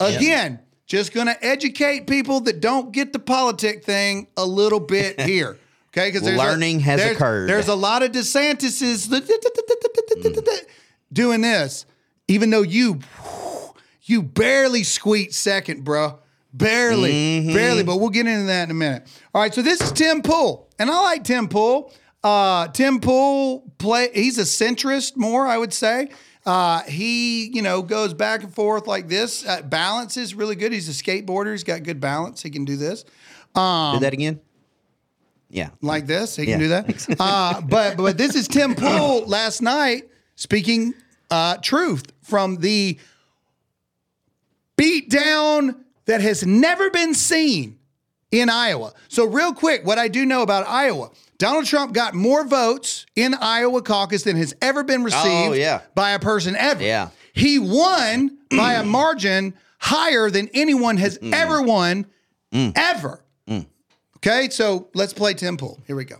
Again, 0.00 0.60
just 0.86 1.14
going 1.14 1.28
to 1.28 1.44
educate 1.44 2.06
people 2.06 2.40
that 2.40 2.60
don't 2.60 2.92
get 2.92 3.12
the 3.14 3.18
politic 3.18 3.84
thing 3.84 4.26
a 4.36 4.44
little 4.44 4.80
bit 4.80 5.18
here. 5.20 5.58
Okay. 5.96 6.10
Because 6.10 6.28
Learning 6.28 6.80
has 6.80 7.00
there's, 7.00 7.16
occurred. 7.16 7.48
There's 7.48 7.68
a 7.68 7.74
lot 7.74 8.02
of 8.02 8.12
DeSantis's 8.12 9.08
doing 11.12 11.40
this, 11.40 11.86
even 12.28 12.50
though 12.50 12.62
you 12.62 13.00
you 14.02 14.22
barely 14.22 14.82
squeaked 14.84 15.34
second, 15.34 15.84
bro. 15.84 16.18
Barely, 16.52 17.10
Mm-hmm. 17.12 17.52
barely, 17.54 17.82
but 17.82 17.96
we'll 17.98 18.10
get 18.10 18.26
into 18.28 18.46
that 18.46 18.64
in 18.64 18.70
a 18.70 18.74
minute. 18.74 19.08
All 19.34 19.42
right, 19.42 19.52
so 19.52 19.60
this 19.60 19.80
is 19.80 19.90
Tim 19.90 20.22
Pool, 20.22 20.68
and 20.78 20.88
I 20.88 21.00
like 21.00 21.24
Tim 21.24 21.48
Pool. 21.48 21.92
Uh, 22.22 22.68
Tim 22.68 23.00
Pool 23.00 23.64
play. 23.78 24.08
He's 24.14 24.38
a 24.38 24.42
centrist 24.42 25.16
more, 25.16 25.46
I 25.48 25.58
would 25.58 25.72
say. 25.72 26.10
Uh, 26.46 26.82
he, 26.82 27.46
you 27.52 27.60
know, 27.60 27.82
goes 27.82 28.14
back 28.14 28.44
and 28.44 28.54
forth 28.54 28.86
like 28.86 29.08
this. 29.08 29.44
Uh, 29.44 29.62
balance 29.62 30.16
is 30.16 30.34
really 30.34 30.54
good. 30.54 30.70
He's 30.72 30.88
a 30.88 30.92
skateboarder. 31.02 31.50
He's 31.52 31.64
got 31.64 31.82
good 31.82 32.00
balance. 32.00 32.40
He 32.42 32.50
can 32.50 32.64
do 32.64 32.76
this 32.76 33.02
Do 33.02 33.10
that 34.00 34.12
again. 34.12 34.40
Yeah. 35.50 35.70
like 35.82 36.06
this. 36.06 36.36
He 36.36 36.46
can 36.46 36.58
do 36.60 36.68
that. 36.68 37.16
Uh, 37.20 37.60
but 37.62 37.96
but 37.96 38.16
this 38.16 38.34
is 38.36 38.46
Tim 38.46 38.74
Pool 38.76 39.20
last 39.26 39.60
night 39.60 40.08
speaking 40.36 40.94
uh, 41.30 41.56
truth 41.58 42.12
from 42.22 42.56
the 42.56 42.98
beatdown 44.76 45.76
that 46.06 46.20
has 46.20 46.44
never 46.46 46.90
been 46.90 47.14
seen 47.14 47.78
in 48.30 48.48
Iowa. 48.50 48.92
So 49.08 49.24
real 49.24 49.52
quick, 49.52 49.84
what 49.86 49.98
I 49.98 50.08
do 50.08 50.26
know 50.26 50.42
about 50.42 50.66
Iowa. 50.66 51.10
Donald 51.38 51.66
Trump 51.66 51.92
got 51.92 52.14
more 52.14 52.44
votes 52.44 53.06
in 53.16 53.34
Iowa 53.34 53.82
caucus 53.82 54.22
than 54.22 54.36
has 54.36 54.54
ever 54.62 54.84
been 54.84 55.02
oh, 55.02 55.04
received 55.04 55.50
Oh, 55.50 55.52
yeah. 55.52 55.82
by 55.94 56.10
a 56.10 56.18
person 56.18 56.56
ever. 56.56 56.82
Yeah. 56.82 57.10
He 57.32 57.58
won 57.58 58.38
by 58.50 58.74
a 58.74 58.84
margin 58.84 59.54
higher 59.78 60.30
than 60.30 60.48
anyone 60.54 60.96
has 60.96 61.18
mm. 61.18 61.32
ever 61.32 61.60
won 61.60 62.06
mm. 62.52 62.72
ever. 62.76 63.24
Mm. 63.48 63.66
Okay, 64.18 64.48
so 64.50 64.88
let's 64.94 65.12
play 65.12 65.34
Tim 65.34 65.56
Pool. 65.56 65.80
Here 65.86 65.96
we 65.96 66.04
go. 66.04 66.16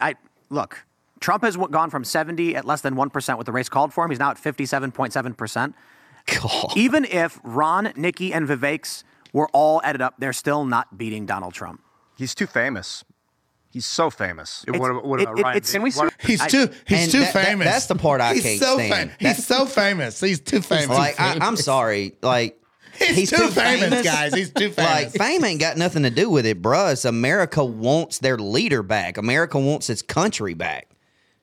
I 0.00 0.14
look. 0.48 0.84
Trump 1.20 1.42
has 1.44 1.56
gone 1.56 1.90
from 1.90 2.04
70 2.04 2.56
at 2.56 2.64
less 2.64 2.80
than 2.82 2.94
1% 2.94 3.38
with 3.38 3.46
the 3.46 3.52
race 3.52 3.68
called 3.68 3.92
for 3.92 4.04
him. 4.04 4.10
He's 4.10 4.18
now 4.18 4.30
at 4.30 4.36
57.7%. 4.36 5.74
God. 6.26 6.72
Even 6.76 7.04
if 7.04 7.38
Ron, 7.42 7.92
Nikki, 7.96 8.32
and 8.32 8.48
Vivek's 8.48 9.04
were 9.32 9.48
all 9.52 9.80
added 9.84 10.02
up, 10.02 10.14
they're 10.18 10.32
still 10.32 10.64
not 10.64 10.98
beating 10.98 11.24
Donald 11.26 11.54
Trump. 11.54 11.80
He's 12.16 12.34
too 12.34 12.46
famous. 12.46 13.04
He's 13.70 13.86
so 13.86 14.10
famous. 14.10 14.64
It's- 14.66 14.80
what, 14.80 14.90
about- 14.90 15.04
what 15.04 15.20
it- 15.20 15.24
about 15.24 15.38
it- 15.38 15.42
Ryan? 15.42 15.56
it's- 15.58 15.72
Can 15.72 15.82
we 15.82 15.92
He's 16.20 16.40
I- 16.40 16.48
too 16.48 16.70
he's 16.86 17.12
too 17.12 17.20
that- 17.20 17.34
that- 17.34 17.44
famous. 17.46 17.66
that's 17.66 17.86
the 17.86 17.94
part 17.94 18.20
I 18.20 18.34
he's 18.34 18.42
can't 18.42 18.60
so 18.60 18.74
stand. 18.78 19.12
He's 19.18 19.46
so 19.46 19.66
famous. 19.66 20.18
He's 20.20 20.40
too 20.40 20.62
famous. 20.62 20.88
Like 20.96 21.20
I, 21.20 21.38
I'm 21.40 21.56
sorry. 21.56 22.14
Like 22.22 22.58
he's, 22.98 23.28
too, 23.30 23.48
famous, 23.48 24.02
guys. 24.02 24.32
He's 24.32 24.50
too 24.50 24.70
famous. 24.70 24.76
Like 24.78 25.10
famous. 25.10 25.16
fame 25.18 25.44
ain't 25.44 25.60
got 25.60 25.76
nothing 25.76 26.04
to 26.04 26.10
do 26.10 26.30
with 26.30 26.46
it, 26.46 26.62
bruh. 26.62 26.92
It's 26.92 27.04
America 27.04 27.62
wants 27.62 28.18
their 28.20 28.38
leader 28.38 28.82
back. 28.82 29.18
America 29.18 29.58
wants 29.58 29.90
its 29.90 30.00
country 30.00 30.54
back. 30.54 30.88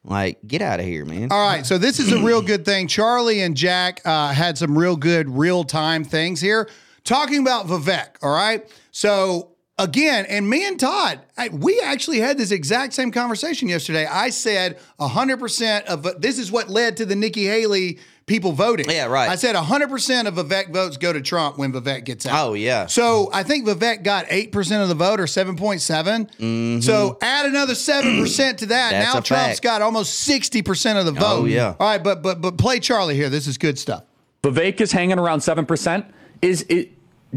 Like, 0.05 0.45
get 0.45 0.61
out 0.61 0.79
of 0.79 0.85
here, 0.85 1.05
man. 1.05 1.31
All 1.31 1.47
right, 1.47 1.65
so 1.65 1.77
this 1.77 1.99
is 1.99 2.11
a 2.11 2.21
real 2.21 2.41
good 2.41 2.65
thing. 2.65 2.87
Charlie 2.87 3.41
and 3.41 3.55
Jack 3.55 4.01
uh, 4.03 4.33
had 4.33 4.57
some 4.57 4.77
real 4.77 4.97
good 4.97 5.29
real 5.29 5.63
time 5.63 6.03
things 6.03 6.41
here 6.41 6.69
talking 7.03 7.39
about 7.39 7.67
Vivek. 7.67 8.17
All 8.21 8.33
right, 8.33 8.69
so 8.91 9.53
again, 9.77 10.25
and 10.27 10.49
me 10.49 10.67
and 10.67 10.79
Todd, 10.79 11.21
I, 11.37 11.49
we 11.49 11.79
actually 11.79 12.19
had 12.19 12.37
this 12.37 12.51
exact 12.51 12.93
same 12.93 13.11
conversation 13.11 13.67
yesterday. 13.69 14.05
I 14.05 14.29
said 14.29 14.77
100% 14.99 15.85
of 15.85 16.21
this 16.21 16.37
is 16.37 16.51
what 16.51 16.69
led 16.69 16.97
to 16.97 17.05
the 17.05 17.15
Nikki 17.15 17.45
Haley 17.45 17.99
people 18.25 18.51
voting. 18.51 18.89
Yeah, 18.89 19.05
right. 19.05 19.29
I 19.29 19.35
said 19.35 19.55
100% 19.55 20.27
of 20.27 20.35
Vivek 20.35 20.71
votes 20.71 20.97
go 20.97 21.13
to 21.13 21.21
Trump 21.21 21.57
when 21.57 21.73
Vivek 21.73 22.05
gets 22.05 22.25
out. 22.25 22.47
Oh, 22.47 22.53
yeah. 22.53 22.85
So 22.85 23.29
I 23.33 23.43
think 23.43 23.67
Vivek 23.67 24.03
got 24.03 24.25
8% 24.27 24.81
of 24.81 24.89
the 24.89 24.95
vote 24.95 25.19
or 25.19 25.25
7.7. 25.25 26.83
So 26.83 27.17
add 27.21 27.45
another 27.45 27.73
7% 27.73 28.57
to 28.57 28.65
that. 28.67 28.93
Mm-hmm. 28.93 29.03
Now 29.03 29.19
a 29.19 29.21
Trump's 29.21 29.27
fact. 29.27 29.61
got 29.61 29.81
almost 29.81 30.27
60% 30.27 30.99
of 30.99 31.05
the 31.05 31.11
vote. 31.11 31.23
Oh, 31.23 31.45
yeah. 31.45 31.75
All 31.79 31.87
right, 31.87 32.03
but 32.03 32.21
but 32.21 32.41
but 32.41 32.57
play 32.57 32.79
Charlie 32.79 33.15
here. 33.15 33.29
This 33.29 33.47
is 33.47 33.57
good 33.57 33.77
stuff. 33.77 34.03
Vivek 34.43 34.81
is 34.81 34.91
hanging 34.91 35.19
around 35.19 35.39
7%. 35.39 36.05
Is 36.41 36.65
it, 36.69 36.91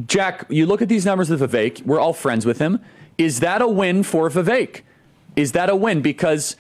Jack, 0.07 0.47
you 0.49 0.66
look 0.66 0.82
at 0.82 0.89
these 0.89 1.07
numbers 1.07 1.30
of 1.30 1.41
Vivek, 1.41 1.84
we're 1.87 2.01
all 2.01 2.12
friends 2.12 2.45
with 2.45 2.59
him. 2.59 2.80
Is 3.16 3.41
that 3.41 3.62
a 3.62 3.68
win 3.68 4.03
for 4.03 4.28
Vivek? 4.28 4.82
Is 5.37 5.53
that 5.53 5.70
a 5.70 5.76
win? 5.76 6.03
Because 6.03 6.57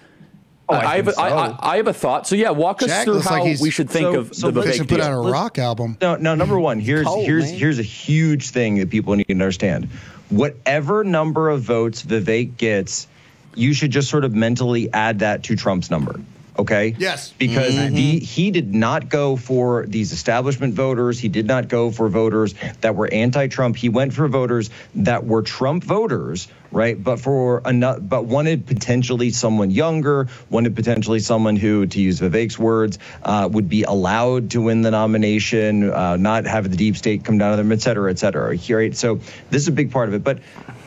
Oh, 0.68 0.74
I 0.74 0.78
I, 0.78 0.96
have, 0.96 1.04
think 1.06 1.16
a, 1.16 1.20
I, 1.20 1.28
so. 1.28 1.36
I, 1.36 1.58
I 1.72 1.76
have 1.76 1.86
a 1.86 1.92
thought. 1.92 2.26
So, 2.26 2.34
yeah, 2.34 2.50
walk 2.50 2.82
us 2.82 2.88
Jack 2.88 3.04
through 3.04 3.14
looks 3.14 3.26
like 3.30 3.42
how 3.56 3.62
we 3.62 3.70
should 3.70 3.88
think 3.88 4.14
So- 4.14 4.18
of 4.20 4.34
so 4.34 4.50
the 4.50 4.60
They 4.62 4.68
Vivek 4.70 4.74
should 4.74 4.88
put 4.88 4.98
Vivek 4.98 5.02
out 5.04 5.22
deal. 5.22 5.26
a 5.28 5.30
rock 5.32 5.58
album. 5.58 5.96
No, 6.00 6.16
no. 6.16 6.34
Number 6.34 6.58
one, 6.58 6.80
here's 6.80 7.06
Cold, 7.06 7.24
here's 7.24 7.44
man. 7.44 7.54
here's 7.58 7.78
a 7.78 7.82
huge 7.84 8.50
thing 8.50 8.78
that 8.78 8.90
people 8.90 9.14
need 9.14 9.24
to 9.28 9.32
understand. 9.32 9.88
Whatever 10.30 11.04
number 11.04 11.50
of 11.50 11.62
votes 11.62 12.02
Vivek 12.02 12.56
gets, 12.56 13.06
you 13.54 13.72
should 13.74 13.92
just 13.92 14.10
sort 14.10 14.24
of 14.24 14.34
mentally 14.34 14.92
add 14.92 15.20
that 15.20 15.44
to 15.44 15.54
Trump's 15.56 15.88
number. 15.90 16.20
Okay. 16.58 16.94
Yes. 16.98 17.32
Because 17.36 17.74
he 17.74 18.18
he 18.18 18.50
did 18.50 18.74
not 18.74 19.10
go 19.10 19.36
for 19.36 19.84
these 19.86 20.12
establishment 20.12 20.74
voters. 20.74 21.18
He 21.18 21.28
did 21.28 21.46
not 21.46 21.68
go 21.68 21.90
for 21.90 22.08
voters 22.08 22.54
that 22.80 22.94
were 22.94 23.12
anti-Trump. 23.12 23.76
He 23.76 23.90
went 23.90 24.14
for 24.14 24.26
voters 24.26 24.70
that 24.94 25.26
were 25.26 25.42
Trump 25.42 25.84
voters, 25.84 26.48
right? 26.72 27.02
But 27.02 27.20
for 27.20 27.60
another, 27.64 28.00
but 28.00 28.24
wanted 28.24 28.66
potentially 28.66 29.30
someone 29.30 29.70
younger, 29.70 30.28
wanted 30.48 30.74
potentially 30.74 31.20
someone 31.20 31.56
who, 31.56 31.86
to 31.88 32.00
use 32.00 32.20
Vivek's 32.20 32.58
words, 32.58 32.98
uh, 33.22 33.48
would 33.52 33.68
be 33.68 33.82
allowed 33.82 34.52
to 34.52 34.62
win 34.62 34.80
the 34.80 34.90
nomination, 34.90 35.92
uh, 35.92 36.16
not 36.16 36.46
have 36.46 36.70
the 36.70 36.76
deep 36.76 36.96
state 36.96 37.22
come 37.22 37.36
down 37.36 37.50
to 37.50 37.56
them, 37.58 37.70
et 37.70 37.82
cetera, 37.82 38.10
et 38.10 38.18
cetera. 38.18 38.56
Right. 38.70 38.96
So 38.96 39.20
this 39.50 39.60
is 39.62 39.68
a 39.68 39.72
big 39.72 39.90
part 39.90 40.08
of 40.08 40.14
it, 40.14 40.24
but. 40.24 40.38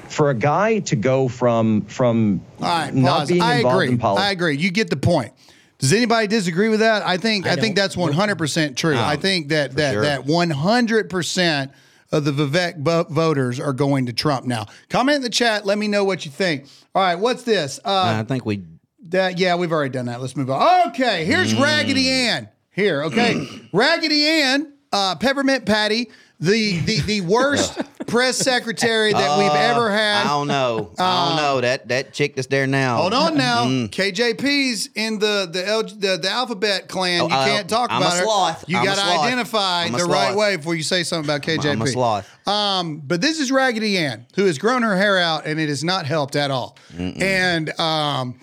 For 0.09 0.31
a 0.31 0.33
guy 0.33 0.79
to 0.79 0.95
go 0.95 1.27
from 1.27 1.81
from 1.81 2.41
All 2.59 2.65
right, 2.67 2.91
not 2.91 3.19
pause. 3.19 3.27
being 3.27 3.43
I 3.43 3.57
involved 3.57 3.75
agree. 3.75 3.87
in 3.89 3.99
politics, 3.99 4.25
I 4.27 4.31
agree. 4.31 4.57
You 4.57 4.71
get 4.71 4.89
the 4.89 4.95
point. 4.95 5.33
Does 5.79 5.93
anybody 5.93 6.27
disagree 6.27 6.69
with 6.69 6.81
that? 6.81 7.05
I 7.05 7.17
think 7.17 7.47
I, 7.47 7.53
I 7.53 7.55
think 7.55 7.75
that's 7.75 7.95
100% 7.95 8.75
true. 8.75 8.97
I 8.97 9.15
think 9.15 9.47
that 9.49 9.73
that 9.77 9.93
sure. 9.93 10.01
that 10.03 10.25
100% 10.25 11.71
of 12.11 12.25
the 12.25 12.31
Vivek 12.31 12.79
vo- 12.79 13.03
voters 13.05 13.59
are 13.59 13.73
going 13.73 14.05
to 14.07 14.13
Trump 14.13 14.45
now. 14.45 14.65
Comment 14.89 15.17
in 15.17 15.21
the 15.21 15.29
chat, 15.29 15.65
let 15.65 15.77
me 15.77 15.87
know 15.87 16.03
what 16.03 16.25
you 16.25 16.31
think. 16.31 16.65
All 16.95 17.01
right, 17.01 17.15
what's 17.15 17.43
this? 17.43 17.79
Uh, 17.83 18.19
I 18.19 18.23
think 18.23 18.45
we. 18.45 18.63
That 19.09 19.39
yeah, 19.39 19.55
we've 19.55 19.71
already 19.71 19.91
done 19.91 20.05
that. 20.07 20.19
Let's 20.21 20.35
move 20.35 20.49
on. 20.51 20.89
Okay, 20.89 21.23
here's 21.25 21.53
Mm. 21.53 21.63
Raggedy 21.63 22.09
Ann. 22.09 22.49
Here, 22.71 23.03
okay, 23.03 23.47
Raggedy 23.73 24.25
Ann, 24.27 24.73
uh, 24.91 25.15
Peppermint 25.15 25.65
Patty, 25.65 26.09
the 26.39 26.79
the 26.79 26.99
the 27.01 27.21
worst 27.21 27.77
press 28.07 28.37
secretary 28.37 29.11
that 29.11 29.37
we've 29.37 29.51
ever 29.51 29.91
had. 29.91 30.21
Uh, 30.21 30.25
I 30.25 30.27
don't 30.29 30.47
know. 30.47 30.91
I 30.97 31.27
don't 31.27 31.35
know 31.37 31.61
that 31.61 31.89
that 31.89 32.13
chick 32.13 32.35
that's 32.35 32.47
there 32.47 32.65
now. 32.65 32.97
Hold 32.97 33.13
on 33.13 33.35
now, 33.37 33.65
Mm. 33.65 33.89
KJP's 33.89 34.89
in 34.95 35.19
the 35.19 35.49
the 35.51 35.67
L, 35.67 35.83
the, 35.83 36.17
the 36.21 36.29
alphabet 36.29 36.87
clan. 36.87 37.21
Oh, 37.21 37.27
you 37.27 37.33
I- 37.35 37.49
can't 37.49 37.69
talk 37.69 37.91
I'm 37.91 38.01
a 38.01 38.05
about 38.05 38.17
her. 38.17 38.23
sloth. 38.23 38.65
You 38.67 38.77
I'm 38.77 38.83
a 38.83 38.85
got 38.85 38.95
to 38.95 39.01
sloth. 39.01 39.25
identify 39.25 39.83
I'm 39.83 39.95
a 39.95 39.97
the 39.97 40.05
right 40.05 40.27
sloth. 40.33 40.37
way 40.37 40.55
before 40.55 40.75
you 40.75 40.83
say 40.83 41.03
something 41.03 41.29
about 41.29 41.41
KJP. 41.41 41.71
I'm 41.71 41.81
a 41.81 41.87
sloth. 41.87 42.47
Um, 42.47 42.99
but 43.05 43.19
this 43.21 43.39
is 43.39 43.51
Raggedy 43.51 43.97
Ann, 43.97 44.25
who 44.35 44.45
has 44.45 44.57
grown 44.57 44.81
her 44.83 44.95
hair 44.97 45.17
out, 45.19 45.45
and 45.45 45.59
it 45.59 45.67
has 45.69 45.83
not 45.83 46.05
helped 46.05 46.35
at 46.37 46.51
all. 46.51 46.77
And 46.97 47.77
um, 47.79 48.39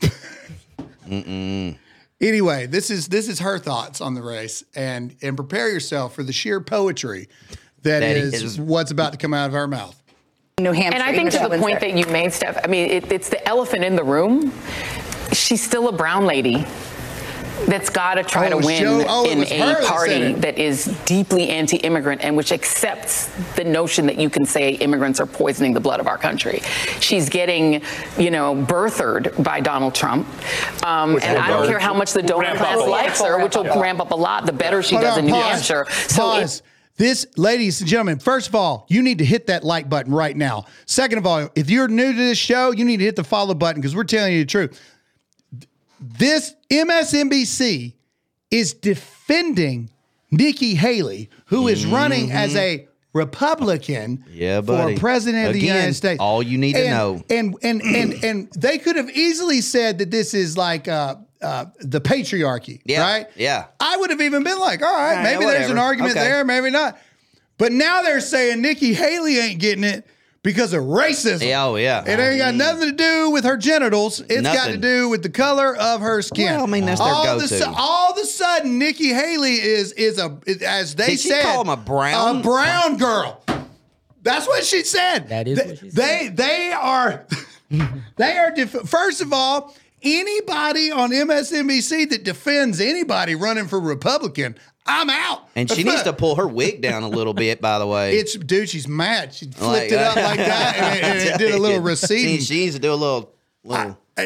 anyway, 2.20 2.66
this 2.66 2.90
is 2.90 3.08
this 3.08 3.28
is 3.28 3.40
her 3.40 3.58
thoughts 3.58 4.00
on 4.00 4.14
the 4.14 4.22
race, 4.22 4.64
and 4.74 5.16
and 5.22 5.36
prepare 5.36 5.70
yourself 5.70 6.14
for 6.14 6.22
the 6.22 6.32
sheer 6.32 6.60
poetry 6.60 7.28
that 7.86 8.00
That 8.00 8.16
is, 8.16 8.34
is- 8.42 8.60
what's 8.60 8.90
about 8.90 9.12
to 9.12 9.18
come 9.18 9.34
out 9.34 9.48
of 9.48 9.54
our 9.56 9.66
mouth. 9.66 10.00
New 10.58 10.72
Hampshire. 10.72 10.94
And 11.00 11.02
I 11.02 11.12
think 11.14 11.30
to 11.32 11.38
the 11.38 11.48
point 11.58 11.62
Windsor. 11.62 11.80
that 11.80 11.96
you 11.96 12.06
made, 12.06 12.32
Steph, 12.32 12.58
I 12.64 12.66
mean, 12.66 12.90
it, 12.90 13.12
it's 13.12 13.28
the 13.28 13.46
elephant 13.46 13.84
in 13.84 13.94
the 13.96 14.04
room. 14.04 14.52
She's 15.32 15.62
still 15.62 15.88
a 15.88 15.92
brown 15.92 16.24
lady 16.24 16.64
that's 17.68 17.90
got 17.90 18.14
to 18.14 18.22
try 18.22 18.46
Oh, 18.50 18.60
to 18.60 18.66
win 18.66 18.82
Joe- 18.82 19.04
oh, 19.08 19.28
in 19.30 19.42
a 19.42 19.74
party 19.86 20.12
it. 20.14 20.40
that 20.42 20.58
is 20.58 20.86
deeply 21.04 21.48
anti-immigrant 21.50 22.22
and 22.22 22.36
which 22.36 22.52
accepts 22.52 23.26
the 23.56 23.64
notion 23.64 24.06
that 24.06 24.18
you 24.18 24.30
can 24.30 24.46
say 24.46 24.70
immigrants 24.74 25.20
are 25.20 25.26
poisoning 25.26 25.74
the 25.74 25.80
blood 25.80 25.98
of 26.00 26.06
our 26.06 26.16
country. 26.18 26.60
She's 27.00 27.28
getting, 27.28 27.82
you 28.18 28.30
know, 28.30 28.54
birthered 28.54 29.42
by 29.42 29.60
Donald 29.60 29.94
Trump, 29.94 30.26
um, 30.84 31.18
and 31.22 31.38
I 31.38 31.48
don't 31.48 31.62
go- 31.64 31.68
care 31.68 31.78
how 31.78 31.92
much 31.94 32.12
the 32.12 32.22
donor 32.22 32.44
ramp 32.44 32.58
class 32.58 32.74
up 32.78 32.86
a 32.86 32.90
lot. 32.90 32.90
likes 32.90 33.20
her, 33.20 33.42
which 33.42 33.56
will 33.56 33.64
ramp 33.80 34.00
up 34.00 34.10
a 34.10 34.16
lot. 34.16 34.46
The 34.46 34.52
better 34.52 34.82
she 34.82 34.94
Hold 34.94 35.04
does 35.04 35.12
on, 35.14 35.18
in 35.20 35.26
New 35.26 35.32
pause, 35.32 35.52
Hampshire. 35.68 35.86
So 36.08 36.32
it- 36.36 36.40
pause. 36.42 36.62
This, 36.96 37.26
ladies 37.36 37.80
and 37.80 37.88
gentlemen, 37.90 38.18
first 38.18 38.48
of 38.48 38.54
all, 38.54 38.86
you 38.88 39.02
need 39.02 39.18
to 39.18 39.24
hit 39.24 39.48
that 39.48 39.64
like 39.64 39.88
button 39.90 40.14
right 40.14 40.34
now. 40.36 40.64
Second 40.86 41.18
of 41.18 41.26
all, 41.26 41.50
if 41.54 41.68
you're 41.68 41.88
new 41.88 42.12
to 42.12 42.18
this 42.18 42.38
show, 42.38 42.70
you 42.72 42.84
need 42.86 42.98
to 42.98 43.04
hit 43.04 43.16
the 43.16 43.24
follow 43.24 43.52
button 43.54 43.80
because 43.82 43.94
we're 43.94 44.04
telling 44.04 44.32
you 44.32 44.40
the 44.40 44.46
truth. 44.46 44.80
This 46.00 46.54
MSNBC 46.70 47.94
is 48.50 48.72
defending 48.74 49.90
Nikki 50.30 50.74
Haley, 50.74 51.28
who 51.46 51.68
is 51.68 51.84
running 51.86 52.32
as 52.32 52.56
a 52.56 52.88
Republican 53.12 54.18
Mm-hmm. 54.18 54.30
Yeah, 54.32 54.60
for 54.60 54.94
president 54.98 55.46
of 55.48 55.52
the 55.54 55.60
United 55.60 55.94
States. 55.94 56.20
all 56.20 56.42
you 56.42 56.58
need 56.58 56.74
to 56.74 56.80
And- 56.80 56.90
know. 56.90 57.22
And 57.30 57.56
and 57.62 57.80
and 57.82 58.24
and 58.24 58.52
they 58.52 58.76
could 58.78 58.96
have 58.96 59.08
easily 59.10 59.60
said 59.62 59.98
that 59.98 60.10
this 60.10 60.34
is 60.34 60.56
like 60.58 60.86
uh, 60.86 61.16
uh, 61.42 61.66
the 61.80 62.00
patriarchy, 62.00 62.80
Yeah, 62.84 63.00
right? 63.02 63.26
yeah. 63.36 63.66
I 63.80 63.96
would 63.96 64.10
have 64.10 64.20
even 64.20 64.42
been 64.42 64.58
like, 64.58 64.82
all 64.82 64.92
right, 64.92 65.14
Yeah, 65.16 65.22
maybe 65.22 65.44
there's 65.44 65.70
an 65.70 65.78
argument 65.78 66.16
Okay. 66.16 66.24
there, 66.24 66.44
maybe 66.44 66.70
not. 66.70 66.98
But 67.58 67.72
now 67.72 68.02
they're 68.02 68.20
saying 68.20 68.60
Nikki 68.62 68.92
Haley 68.94 69.38
ain't 69.38 69.60
getting 69.60 69.84
it 69.84 70.06
because 70.42 70.72
of 70.72 70.82
racism. 70.84 71.46
Yeah, 71.48 71.64
oh, 71.64 71.76
yeah. 71.76 72.02
It 72.06 72.18
ain't 72.20 72.38
got 72.38 72.54
nothing 72.54 72.90
to 72.90 72.94
do 72.96 73.30
with 73.30 73.44
her 73.44 73.56
genitals. 73.56 74.20
It's 74.20 74.42
got 74.42 74.68
to 74.68 74.76
do 74.76 75.08
with 75.08 75.22
the 75.22 75.28
color 75.30 75.74
of 75.76 76.00
her 76.00 76.22
skin. 76.22 76.54
Well, 76.54 76.64
I 76.64 76.66
mean, 76.66 76.84
that's 76.84 77.00
their 77.00 77.08
all 77.08 77.26
Of 77.26 77.38
a, 77.38 77.40
go-to. 77.40 77.58
su- 77.58 77.74
all 77.76 78.12
of 78.12 78.18
a 78.18 78.24
sudden, 78.26 78.78
Nikki 78.78 79.08
Haley 79.12 79.54
is 79.54 79.92
is 79.92 80.18
a 80.18 80.38
is- 80.46 80.62
as 80.62 80.94
they 80.94 81.06
Did 81.08 81.20
she 81.20 81.28
said 81.30 81.42
call 81.42 81.62
him 81.62 81.68
a 81.70 81.76
brown- 81.76 82.36
a 82.36 82.42
brown 82.42 82.96
girl. 82.98 83.42
That's 84.22 84.46
what 84.46 84.64
she 84.64 84.82
said. 84.84 85.28
That 85.30 85.48
is 85.48 85.58
They- 85.58 85.66
what 85.66 85.78
she 85.78 85.88
They 85.90 86.28
they 86.34 86.72
are 86.72 87.24
they 88.16 88.38
are 88.38 88.50
def- 88.50 88.88
first 88.88 89.20
of 89.22 89.32
all 89.32 89.74
anybody 90.06 90.90
on 90.90 91.10
MSNBC 91.10 92.10
that 92.10 92.24
defends 92.24 92.80
anybody 92.80 93.34
running 93.34 93.66
for 93.66 93.80
Republican, 93.80 94.56
I'm 94.86 95.10
out. 95.10 95.48
And 95.56 95.70
she 95.70 95.82
needs 95.82 96.04
to 96.04 96.12
pull 96.12 96.36
her 96.36 96.46
wig 96.46 96.80
down 96.82 97.02
a 97.02 97.08
little 97.08 97.34
bit, 97.34 97.60
by 97.60 97.78
the 97.78 97.86
way. 97.86 98.16
It's 98.16 98.34
dude, 98.34 98.68
she's 98.68 98.86
mad. 98.86 99.34
She 99.34 99.46
flipped 99.46 99.60
Like, 99.60 99.92
it 99.92 99.98
up 99.98 100.16
like 100.16 100.38
that, 100.38 100.76
and 100.76 100.96
it, 100.96 101.04
and 101.04 101.18
it 101.18 101.38
did 101.38 101.54
a 101.54 101.58
little 101.58 101.80
receding. 101.80 102.38
She, 102.38 102.44
she 102.44 102.54
needs 102.60 102.74
to 102.76 102.80
do 102.80 102.92
a 102.92 102.94
little. 102.94 103.34
little 103.64 103.98
uh, 104.18 104.22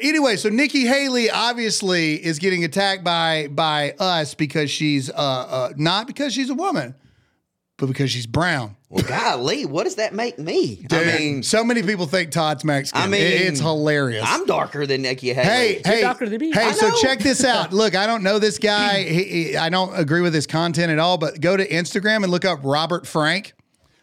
anyway, 0.00 0.36
so 0.36 0.48
Nikki 0.48 0.86
Haley 0.86 1.28
obviously 1.28 2.14
is 2.14 2.38
getting 2.38 2.64
attacked 2.64 3.04
by 3.04 3.48
by 3.48 3.94
us 3.98 4.34
because 4.34 4.70
she's 4.70 5.10
uh, 5.10 5.12
uh 5.14 5.72
not 5.76 6.06
because 6.06 6.32
she's 6.32 6.48
a 6.48 6.54
woman, 6.54 6.94
but 7.78 7.86
because 7.86 8.10
she's 8.10 8.26
brown. 8.26 8.76
well, 8.88 9.04
golly, 9.04 9.66
what 9.66 9.84
does 9.84 9.96
that 9.96 10.14
make 10.14 10.38
me? 10.38 10.76
Dude, 10.76 10.92
I 10.94 11.18
mean, 11.18 11.42
so 11.42 11.62
many 11.62 11.82
people 11.82 12.06
think 12.06 12.30
Todd's 12.30 12.64
Mexican. 12.64 13.02
I 13.02 13.06
mean, 13.06 13.20
It- 13.20 13.40
it's 13.42 13.60
hilarious. 13.60 14.24
I'm 14.26 14.46
darker 14.46 14.86
than 14.86 15.02
Nikki 15.02 15.32
Haley. 15.34 15.46
Hey, 15.46 15.82
hey, 15.84 16.00
darker 16.00 16.28
than 16.28 16.40
me. 16.40 16.52
hey! 16.52 16.72
So 16.72 16.90
check 17.02 17.18
this 17.18 17.44
out. 17.44 17.72
Look, 17.74 17.94
I 17.94 18.06
don't 18.06 18.22
know 18.22 18.38
this 18.38 18.58
guy. 18.58 19.02
He, 19.02 19.24
he- 19.24 19.56
I 19.56 19.68
don't 19.68 19.94
agree 19.98 20.20
with 20.22 20.32
his 20.34 20.46
content 20.46 20.90
at 20.90 20.98
all. 20.98 21.18
But 21.18 21.40
go 21.40 21.56
to 21.56 21.66
Instagram 21.68 22.22
and 22.22 22.28
look 22.32 22.44
up 22.44 22.60
Robert 22.62 23.06
Frank. 23.06 23.52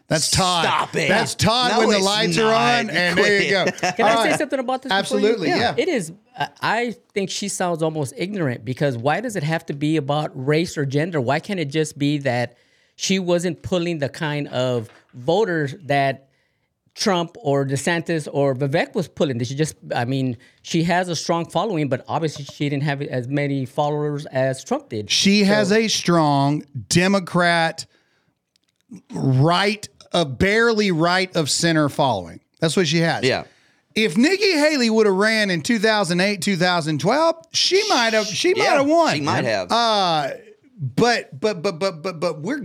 That's 0.06 0.30
Todd. 0.30 0.66
Stop 0.66 0.94
it. 0.96 1.08
That's 1.08 1.34
Todd 1.34 1.72
No, 1.72 1.78
when 1.78 1.88
the 1.88 1.98
lights 1.98 2.36
not. 2.36 2.44
are 2.44 2.80
on, 2.80 2.90
and 2.90 3.16
there 3.18 3.42
you 3.42 3.50
go. 3.50 3.64
Can 3.92 4.02
All 4.06 4.18
I 4.18 4.30
say 4.32 4.36
something 4.36 4.58
about 4.60 4.82
this? 4.82 4.92
before 4.92 5.18
you- 5.18 5.26
Absolutely, 5.28 5.48
yeah. 5.48 5.74
It 5.78 5.88
is. 5.88 6.12
I- 6.38 6.48
I 6.60 6.94
think 7.14 7.30
she 7.30 7.48
sounds 7.48 7.82
almost 7.82 8.12
ignorant 8.16 8.66
because 8.66 8.98
why 8.98 9.22
does 9.22 9.34
it 9.34 9.42
have 9.42 9.64
to 9.66 9.72
be 9.72 9.96
about 9.96 10.30
race 10.34 10.76
or 10.76 10.84
gender? 10.84 11.22
Why 11.22 11.40
can't 11.40 11.58
it 11.58 11.70
just 11.70 11.98
be 11.98 12.18
that 12.18 12.58
she 12.96 13.18
wasn't 13.18 13.62
pulling 13.62 13.98
the 13.98 14.08
kind 14.08 14.48
of 14.48 14.88
voters 15.14 15.74
that 15.84 16.28
Trump 16.94 17.36
or 17.40 17.64
DeSantis 17.66 18.28
or 18.32 18.54
Vivek 18.54 18.94
was 18.94 19.08
pulling? 19.08 19.42
She 19.42 19.54
just? 19.56 19.74
I 19.94 20.04
mean, 20.04 20.36
she 20.62 20.84
has 20.84 21.08
a 21.08 21.16
strong 21.16 21.44
following, 21.50 21.88
but 21.88 22.04
obviously 22.06 22.44
she 22.44 22.68
didn't 22.68 22.84
have 22.84 23.02
as 23.02 23.26
many 23.26 23.66
followers 23.66 24.26
as 24.26 24.62
Trump 24.62 24.90
did. 24.90 25.10
She 25.10 25.42
has 25.44 25.72
a 25.72 25.88
strong 25.88 26.64
Democrat 26.88 27.86
right, 29.12 29.88
a 30.12 30.24
barely 30.24 30.92
right 30.92 31.34
of 31.36 31.50
center 31.50 31.88
following. 31.88 32.40
That's 32.60 32.76
what 32.76 32.86
she 32.86 32.98
has. 32.98 33.24
Yeah. 33.24 33.44
if 33.94 34.16
Nikki 34.16 34.52
Haley 34.52 34.88
would 34.90 35.06
have 35.06 35.16
ran 35.16 35.50
in 35.50 35.62
2008, 35.62 36.40
2012, 36.42 37.36
she 37.52 37.82
might 37.88 38.12
have 38.12 38.26
she 38.26 38.54
might 38.54 38.64
have 38.64 38.86
won. 38.86 39.14
she 39.14 39.20
might 39.20 39.44
have. 39.44 39.70
Uh 39.70 40.30
but 40.76 41.38
but 41.38 41.62
but 41.62 41.78
but 41.78 42.02
but 42.02 42.18
but 42.20 42.40
we're, 42.40 42.62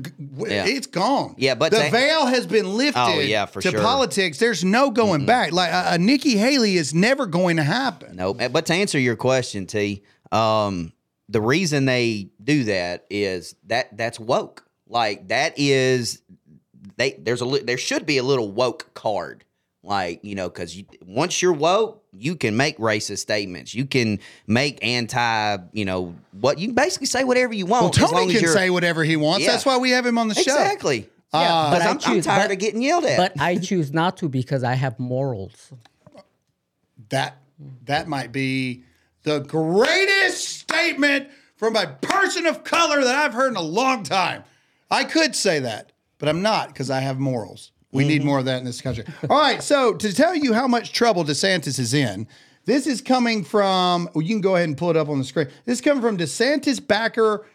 Yeah. 0.47 0.65
it's 0.65 0.87
gone. 0.87 1.35
Yeah, 1.37 1.55
but 1.55 1.71
the 1.71 1.83
to- 1.83 1.91
veil 1.91 2.25
has 2.25 2.47
been 2.47 2.75
lifted. 2.77 2.99
Oh, 2.99 3.19
yeah, 3.19 3.45
for 3.45 3.61
to 3.61 3.71
sure. 3.71 3.81
politics. 3.81 4.39
There's 4.39 4.63
no 4.63 4.89
going 4.91 5.25
back. 5.25 5.51
Like 5.51 5.71
a, 5.71 5.93
a 5.93 5.97
Nikki 5.97 6.35
Haley 6.37 6.75
is 6.75 6.93
never 6.93 7.25
going 7.25 7.57
to 7.57 7.63
happen. 7.63 8.15
Nope. 8.15 8.39
But 8.51 8.65
to 8.67 8.73
answer 8.73 8.97
your 8.99 9.15
question, 9.15 9.67
T, 9.67 10.03
um, 10.31 10.91
the 11.27 11.41
reason 11.41 11.85
they 11.85 12.29
do 12.43 12.63
that 12.65 13.05
is 13.09 13.55
that 13.67 13.95
that's 13.95 14.19
woke. 14.19 14.65
Like 14.87 15.27
that 15.27 15.53
is 15.57 16.21
they 16.97 17.11
there's 17.11 17.43
a 17.43 17.45
there 17.45 17.77
should 17.77 18.05
be 18.07 18.17
a 18.17 18.23
little 18.23 18.51
woke 18.51 18.91
card. 18.95 19.45
Like 19.83 20.23
you 20.23 20.33
know, 20.35 20.49
because 20.49 20.75
you, 20.75 20.85
once 21.05 21.41
you're 21.41 21.53
woke, 21.53 21.98
you 22.17 22.35
can 22.35 22.57
make 22.57 22.77
racist 22.77 23.19
statements. 23.19 23.73
You 23.73 23.85
can 23.85 24.19
make 24.47 24.83
anti, 24.83 25.57
you 25.73 25.85
know, 25.85 26.15
what 26.31 26.59
you 26.59 26.73
basically 26.73 27.07
say 27.07 27.23
whatever 27.23 27.53
you 27.53 27.65
want. 27.65 27.95
Well, 27.97 28.05
as 28.05 28.11
long 28.11 28.21
Tony 28.23 28.35
as 28.35 28.41
can 28.41 28.49
say 28.49 28.69
whatever 28.69 29.03
he 29.03 29.15
wants. 29.15 29.45
Yeah. 29.45 29.51
That's 29.51 29.65
why 29.65 29.77
we 29.77 29.91
have 29.91 30.05
him 30.05 30.17
on 30.17 30.27
the 30.27 30.35
show. 30.35 30.41
Exactly. 30.41 31.09
Uh, 31.31 31.71
But 31.71 31.81
I'm, 31.83 31.87
I 31.87 32.15
I'm 32.15 32.21
tired 32.21 32.47
but- 32.47 32.51
of 32.53 32.59
getting 32.59 32.81
yelled 32.81 33.05
at. 33.05 33.17
But 33.17 33.39
I 33.39 33.57
choose 33.57 33.93
not 33.93 34.17
to 34.17 34.29
because 34.29 34.63
I 34.63 34.73
have 34.73 34.99
morals. 34.99 35.71
That 37.09 37.37
that 37.85 38.07
might 38.07 38.31
be 38.31 38.83
the 39.23 39.39
greatest 39.39 40.59
statement 40.59 41.29
from 41.55 41.75
a 41.75 41.87
person 42.01 42.45
of 42.45 42.63
color 42.63 43.03
that 43.03 43.15
I've 43.15 43.33
heard 43.33 43.49
in 43.51 43.57
a 43.57 43.61
long 43.61 44.03
time. 44.03 44.43
I 44.89 45.03
could 45.03 45.35
say 45.35 45.59
that, 45.59 45.91
but 46.17 46.29
I'm 46.29 46.41
not 46.41 46.69
because 46.69 46.89
I 46.89 47.01
have 47.01 47.19
morals. 47.19 47.71
We 47.91 48.07
need 48.07 48.23
more 48.23 48.39
of 48.39 48.45
that 48.45 48.59
in 48.59 48.65
this 48.65 48.81
country. 48.81 49.03
All 49.29 49.39
right, 49.39 49.63
so 49.63 49.93
to 49.93 50.13
tell 50.13 50.35
you 50.35 50.53
how 50.53 50.67
much 50.67 50.93
trouble 50.93 51.23
DeSantis 51.23 51.79
is 51.79 51.93
in, 51.93 52.27
this 52.65 52.85
is 52.85 53.01
coming 53.01 53.43
from. 53.43 54.09
Well, 54.13 54.21
you 54.21 54.29
can 54.35 54.41
go 54.41 54.55
ahead 54.55 54.67
and 54.67 54.77
pull 54.77 54.91
it 54.91 54.97
up 54.97 55.09
on 55.09 55.17
the 55.17 55.23
screen. 55.23 55.47
This 55.65 55.79
is 55.79 55.81
coming 55.81 56.01
from 56.01 56.17
DeSantis 56.17 56.85
backer 56.85 57.47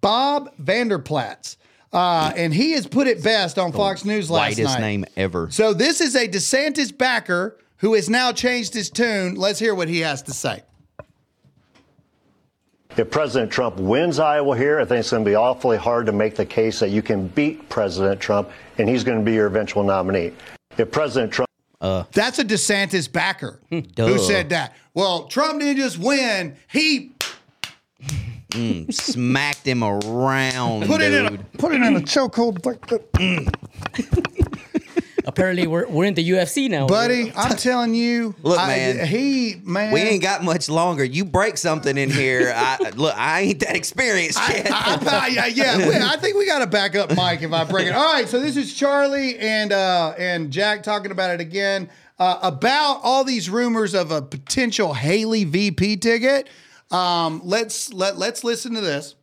Bob 0.00 0.54
Vander 0.58 0.98
Plaats. 0.98 1.56
Uh, 1.92 2.32
and 2.36 2.52
he 2.52 2.72
has 2.72 2.88
put 2.88 3.06
it 3.06 3.22
best 3.22 3.56
on 3.56 3.70
Fox 3.70 4.04
News 4.04 4.28
last 4.28 4.58
Whitest 4.58 4.74
night. 4.74 4.80
name 4.80 5.04
ever. 5.16 5.48
So 5.50 5.72
this 5.72 6.00
is 6.00 6.16
a 6.16 6.26
DeSantis 6.26 6.96
backer 6.96 7.56
who 7.76 7.94
has 7.94 8.10
now 8.10 8.32
changed 8.32 8.74
his 8.74 8.90
tune. 8.90 9.36
Let's 9.36 9.60
hear 9.60 9.74
what 9.76 9.88
he 9.88 10.00
has 10.00 10.22
to 10.22 10.32
say. 10.32 10.62
If 12.96 13.10
President 13.10 13.50
Trump 13.50 13.76
wins 13.76 14.18
Iowa 14.20 14.56
here, 14.56 14.78
I 14.78 14.84
think 14.84 15.00
it's 15.00 15.10
going 15.10 15.24
to 15.24 15.28
be 15.30 15.34
awfully 15.34 15.76
hard 15.76 16.06
to 16.06 16.12
make 16.12 16.36
the 16.36 16.46
case 16.46 16.78
that 16.80 16.90
you 16.90 17.02
can 17.02 17.26
beat 17.28 17.68
President 17.68 18.20
Trump 18.20 18.50
and 18.78 18.88
he's 18.88 19.02
going 19.02 19.18
to 19.18 19.24
be 19.24 19.32
your 19.32 19.46
eventual 19.46 19.82
nominee. 19.82 20.32
If 20.78 20.90
President 20.92 21.32
Trump 21.32 21.48
That's 22.12 22.38
a 22.38 22.44
DeSantis 22.44 23.10
backer 23.10 23.60
who 23.70 24.18
said 24.18 24.50
that. 24.50 24.74
Well, 24.94 25.24
Trump 25.26 25.60
didn't 25.60 25.76
just 25.82 25.98
win; 25.98 26.56
he 26.70 27.10
Mm, 28.50 28.94
smacked 28.94 29.66
him 29.66 29.82
around, 29.82 30.86
put 30.86 31.00
it 31.00 31.12
in 31.12 31.26
a 31.26 31.38
put 31.58 31.72
it 31.74 31.82
in 31.82 31.96
a 31.96 32.00
chokehold. 32.00 32.64
like 32.64 32.86
that. 32.86 34.43
Apparently, 35.26 35.66
we're, 35.66 35.86
we're 35.88 36.04
in 36.04 36.14
the 36.14 36.28
UFC 36.30 36.68
now. 36.68 36.86
Buddy, 36.86 37.32
I'm 37.34 37.56
telling 37.56 37.94
you, 37.94 38.34
Look, 38.42 38.58
I- 38.58 38.66
man. 38.66 39.06
he 39.06 39.56
man, 39.64 39.92
We 39.92 40.00
ain't 40.00 40.22
got 40.22 40.42
much 40.44 40.68
longer. 40.68 41.02
You 41.04 41.24
break 41.24 41.56
something 41.56 41.96
in 41.96 42.10
here. 42.10 42.52
I 42.54 42.90
look. 42.96 43.16
I 43.16 43.40
ain't 43.42 43.60
that 43.60 43.74
experienced 43.76 44.38
yet. 44.48 44.68
I, 44.70 44.98
I, 45.00 45.26
yeah, 45.28 45.46
yeah, 45.46 45.88
we- 45.88 45.94
I 45.96 46.16
think 46.18 46.36
we 46.36 46.46
got 46.46 46.58
to 46.60 46.66
back 46.66 46.94
up 46.94 47.14
Mike 47.16 47.42
if 47.42 47.52
I 47.52 47.64
break 47.64 47.86
it. 47.86 47.94
All 47.94 48.12
right, 48.12 48.28
so 48.28 48.38
this 48.40 48.56
is 48.56 48.74
Charlie 48.74 49.38
and 49.38 49.72
uh, 49.72 50.14
and 50.18 50.50
Jack 50.50 50.82
talking 50.82 51.10
about 51.10 51.30
it 51.30 51.40
again 51.40 51.88
uh, 52.18 52.38
about 52.42 53.00
all 53.02 53.24
these 53.24 53.48
rumors 53.48 53.94
of 53.94 54.10
a 54.10 54.20
potential 54.22 54.92
Haley 54.94 55.44
VP 55.44 55.96
ticket. 55.96 56.48
Um, 56.90 57.40
let's 57.44 57.92
let 57.92 58.18
let's 58.18 58.44
listen 58.44 58.74
to 58.74 58.80
this. 58.80 59.14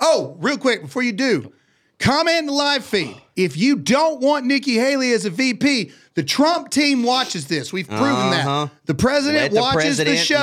Oh, 0.00 0.36
real 0.40 0.56
quick 0.56 0.80
before 0.82 1.02
you 1.02 1.12
do, 1.12 1.52
comment 2.00 2.38
in 2.38 2.46
the 2.46 2.52
live 2.52 2.84
feed. 2.84 3.16
If 3.36 3.56
you 3.56 3.76
don't 3.76 4.20
want 4.20 4.44
Nikki 4.44 4.74
Haley 4.74 5.12
as 5.12 5.24
a 5.24 5.30
VP, 5.30 5.92
the 6.14 6.22
Trump 6.24 6.70
team 6.70 7.02
watches 7.04 7.46
this. 7.46 7.72
We've 7.72 7.86
proven 7.88 8.08
Uh-huh. 8.08 8.64
that. 8.66 8.86
The 8.86 8.94
president 8.94 9.54
the 9.54 9.60
watches 9.60 9.96
the 9.98 10.04
president 10.04 10.18
show. 10.26 10.36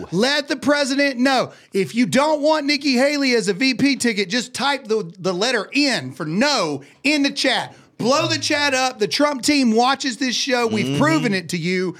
know. 0.00 0.08
Let 0.10 0.48
the 0.48 0.56
president 0.56 1.18
know. 1.20 1.52
If 1.72 1.94
you 1.94 2.06
don't 2.06 2.40
want 2.40 2.66
Nikki 2.66 2.94
Haley 2.94 3.34
as 3.34 3.48
a 3.48 3.52
VP 3.52 3.96
ticket, 3.96 4.28
just 4.30 4.54
type 4.54 4.86
the, 4.88 5.12
the 5.18 5.34
letter 5.34 5.68
N 5.74 6.12
for 6.12 6.24
no 6.24 6.82
in 7.04 7.22
the 7.22 7.30
chat. 7.30 7.74
Blow 7.98 8.26
the 8.26 8.38
chat 8.38 8.72
up. 8.72 8.98
The 8.98 9.06
Trump 9.08 9.42
team 9.42 9.72
watches 9.72 10.16
this 10.16 10.34
show. 10.34 10.66
We've 10.66 10.86
Mm-hmm. 10.86 10.98
proven 11.02 11.34
it 11.34 11.50
to 11.50 11.58
you. 11.58 11.96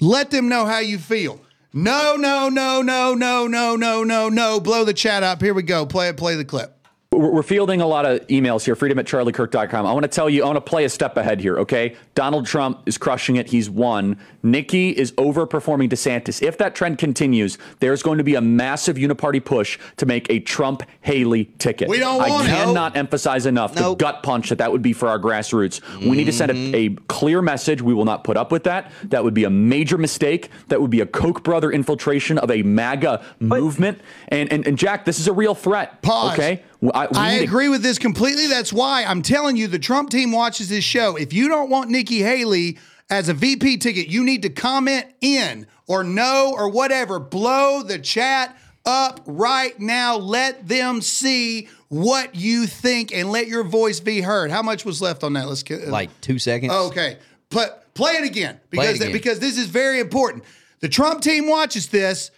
Let 0.00 0.30
them 0.30 0.48
know 0.48 0.64
how 0.66 0.78
you 0.78 0.98
feel. 0.98 1.40
No, 1.74 2.16
no, 2.16 2.48
no, 2.48 2.80
no, 2.82 3.14
no, 3.14 3.46
no, 3.46 3.76
no, 3.76 4.04
no, 4.04 4.28
no. 4.28 4.60
Blow 4.60 4.84
the 4.84 4.94
chat 4.94 5.22
up. 5.22 5.42
Here 5.42 5.52
we 5.54 5.62
go. 5.62 5.84
Play 5.84 6.08
it, 6.08 6.16
play 6.16 6.36
the 6.36 6.44
clip. 6.44 6.78
We're 7.12 7.30
we're 7.30 7.42
fielding 7.42 7.80
a 7.80 7.86
lot 7.86 8.06
of 8.06 8.26
emails 8.28 8.64
here, 8.64 8.74
freedom 8.74 8.98
at 8.98 9.06
charliekirk.com. 9.06 9.86
I 9.86 9.92
want 9.92 10.04
to 10.04 10.08
tell 10.08 10.30
you, 10.30 10.42
I 10.44 10.46
want 10.46 10.56
to 10.56 10.60
play 10.60 10.84
a 10.84 10.88
step 10.88 11.16
ahead 11.16 11.40
here, 11.40 11.58
okay? 11.58 11.96
Donald 12.14 12.46
Trump 12.46 12.80
is 12.86 12.96
crushing 12.96 13.36
it. 13.36 13.48
He's 13.48 13.68
won. 13.68 14.16
Nikki 14.42 14.90
is 14.90 15.12
overperforming 15.12 15.90
DeSantis. 15.90 16.42
If 16.42 16.58
that 16.58 16.74
trend 16.74 16.98
continues, 16.98 17.58
there's 17.80 18.02
going 18.02 18.18
to 18.18 18.24
be 18.24 18.34
a 18.34 18.40
massive 18.40 18.96
uniparty 18.96 19.44
push 19.44 19.78
to 19.98 20.06
make 20.06 20.28
a 20.30 20.40
Trump 20.40 20.82
Haley 21.02 21.50
ticket. 21.58 21.88
We 21.88 21.98
don't 21.98 22.18
want 22.18 22.32
I 22.32 22.44
it. 22.44 22.48
cannot 22.48 22.96
emphasize 22.96 23.46
enough 23.46 23.74
the 23.74 23.94
gut 23.94 24.22
punch 24.22 24.48
that 24.48 24.58
that 24.58 24.72
would 24.72 24.82
be 24.82 24.92
for 24.92 25.08
our 25.08 25.18
grassroots. 25.18 25.80
We 26.00 26.16
need 26.16 26.24
to 26.24 26.32
send 26.32 26.50
a, 26.50 26.54
mm-hmm. 26.54 26.98
a 26.98 27.02
clear 27.08 27.42
message. 27.42 27.82
We 27.82 27.94
will 27.94 28.04
not 28.04 28.24
put 28.24 28.36
up 28.36 28.50
with 28.50 28.64
that. 28.64 28.90
That 29.04 29.22
would 29.22 29.34
be 29.34 29.44
a 29.44 29.50
major 29.50 29.98
mistake. 29.98 30.50
That 30.68 30.80
would 30.80 30.90
be 30.90 31.00
a 31.00 31.06
Koch 31.06 31.42
brother 31.42 31.70
infiltration 31.70 32.38
of 32.38 32.50
a 32.50 32.62
MAGA 32.62 33.24
movement. 33.40 34.00
And, 34.28 34.50
and, 34.50 34.66
and 34.66 34.78
Jack, 34.78 35.04
this 35.04 35.20
is 35.20 35.28
a 35.28 35.32
real 35.32 35.54
threat. 35.54 36.00
Pause. 36.02 36.32
Okay? 36.32 36.62
I, 36.94 37.08
I 37.14 37.32
need 37.32 37.38
to- 37.38 37.44
agree 37.44 37.68
with 37.68 37.82
this 37.82 37.98
completely. 37.98 38.46
That's 38.46 38.72
why 38.72 39.04
I'm 39.04 39.22
telling 39.22 39.56
you 39.56 39.68
the 39.68 39.78
Trump 39.78 40.10
team 40.10 40.32
watches 40.32 40.68
this 40.68 40.84
show. 40.84 41.16
If 41.16 41.32
you 41.32 41.48
don't 41.48 41.70
want 41.70 41.90
Nikki 41.90 42.18
Haley 42.18 42.78
as 43.10 43.28
a 43.28 43.34
VP 43.34 43.78
ticket, 43.78 44.08
you 44.08 44.24
need 44.24 44.42
to 44.42 44.50
comment 44.50 45.06
in 45.20 45.66
or 45.86 46.02
no 46.02 46.54
or 46.56 46.68
whatever. 46.68 47.18
Blow 47.18 47.82
the 47.82 47.98
chat 47.98 48.56
up 48.84 49.20
right 49.26 49.78
now. 49.78 50.16
Let 50.16 50.66
them 50.66 51.00
see 51.02 51.68
what 51.88 52.34
you 52.34 52.66
think 52.66 53.12
and 53.14 53.30
let 53.30 53.46
your 53.46 53.62
voice 53.64 54.00
be 54.00 54.20
heard. 54.22 54.50
How 54.50 54.62
much 54.62 54.84
was 54.84 55.00
left 55.00 55.22
on 55.22 55.34
that? 55.34 55.46
Let's 55.46 55.62
get 55.62 55.86
uh, 55.86 55.90
like 55.90 56.08
two 56.20 56.38
seconds. 56.38 56.72
Okay. 56.72 57.18
But 57.50 57.94
play 57.94 58.14
it 58.14 58.24
again 58.24 58.58
Play 58.72 58.86
it 58.86 58.92
because 58.94 59.00
again. 59.00 59.12
because 59.12 59.38
this 59.38 59.58
is 59.58 59.66
very 59.66 60.00
important. 60.00 60.44
The 60.80 60.88
Trump 60.88 61.20
team 61.20 61.46
watches 61.46 61.88
this. 61.88 62.30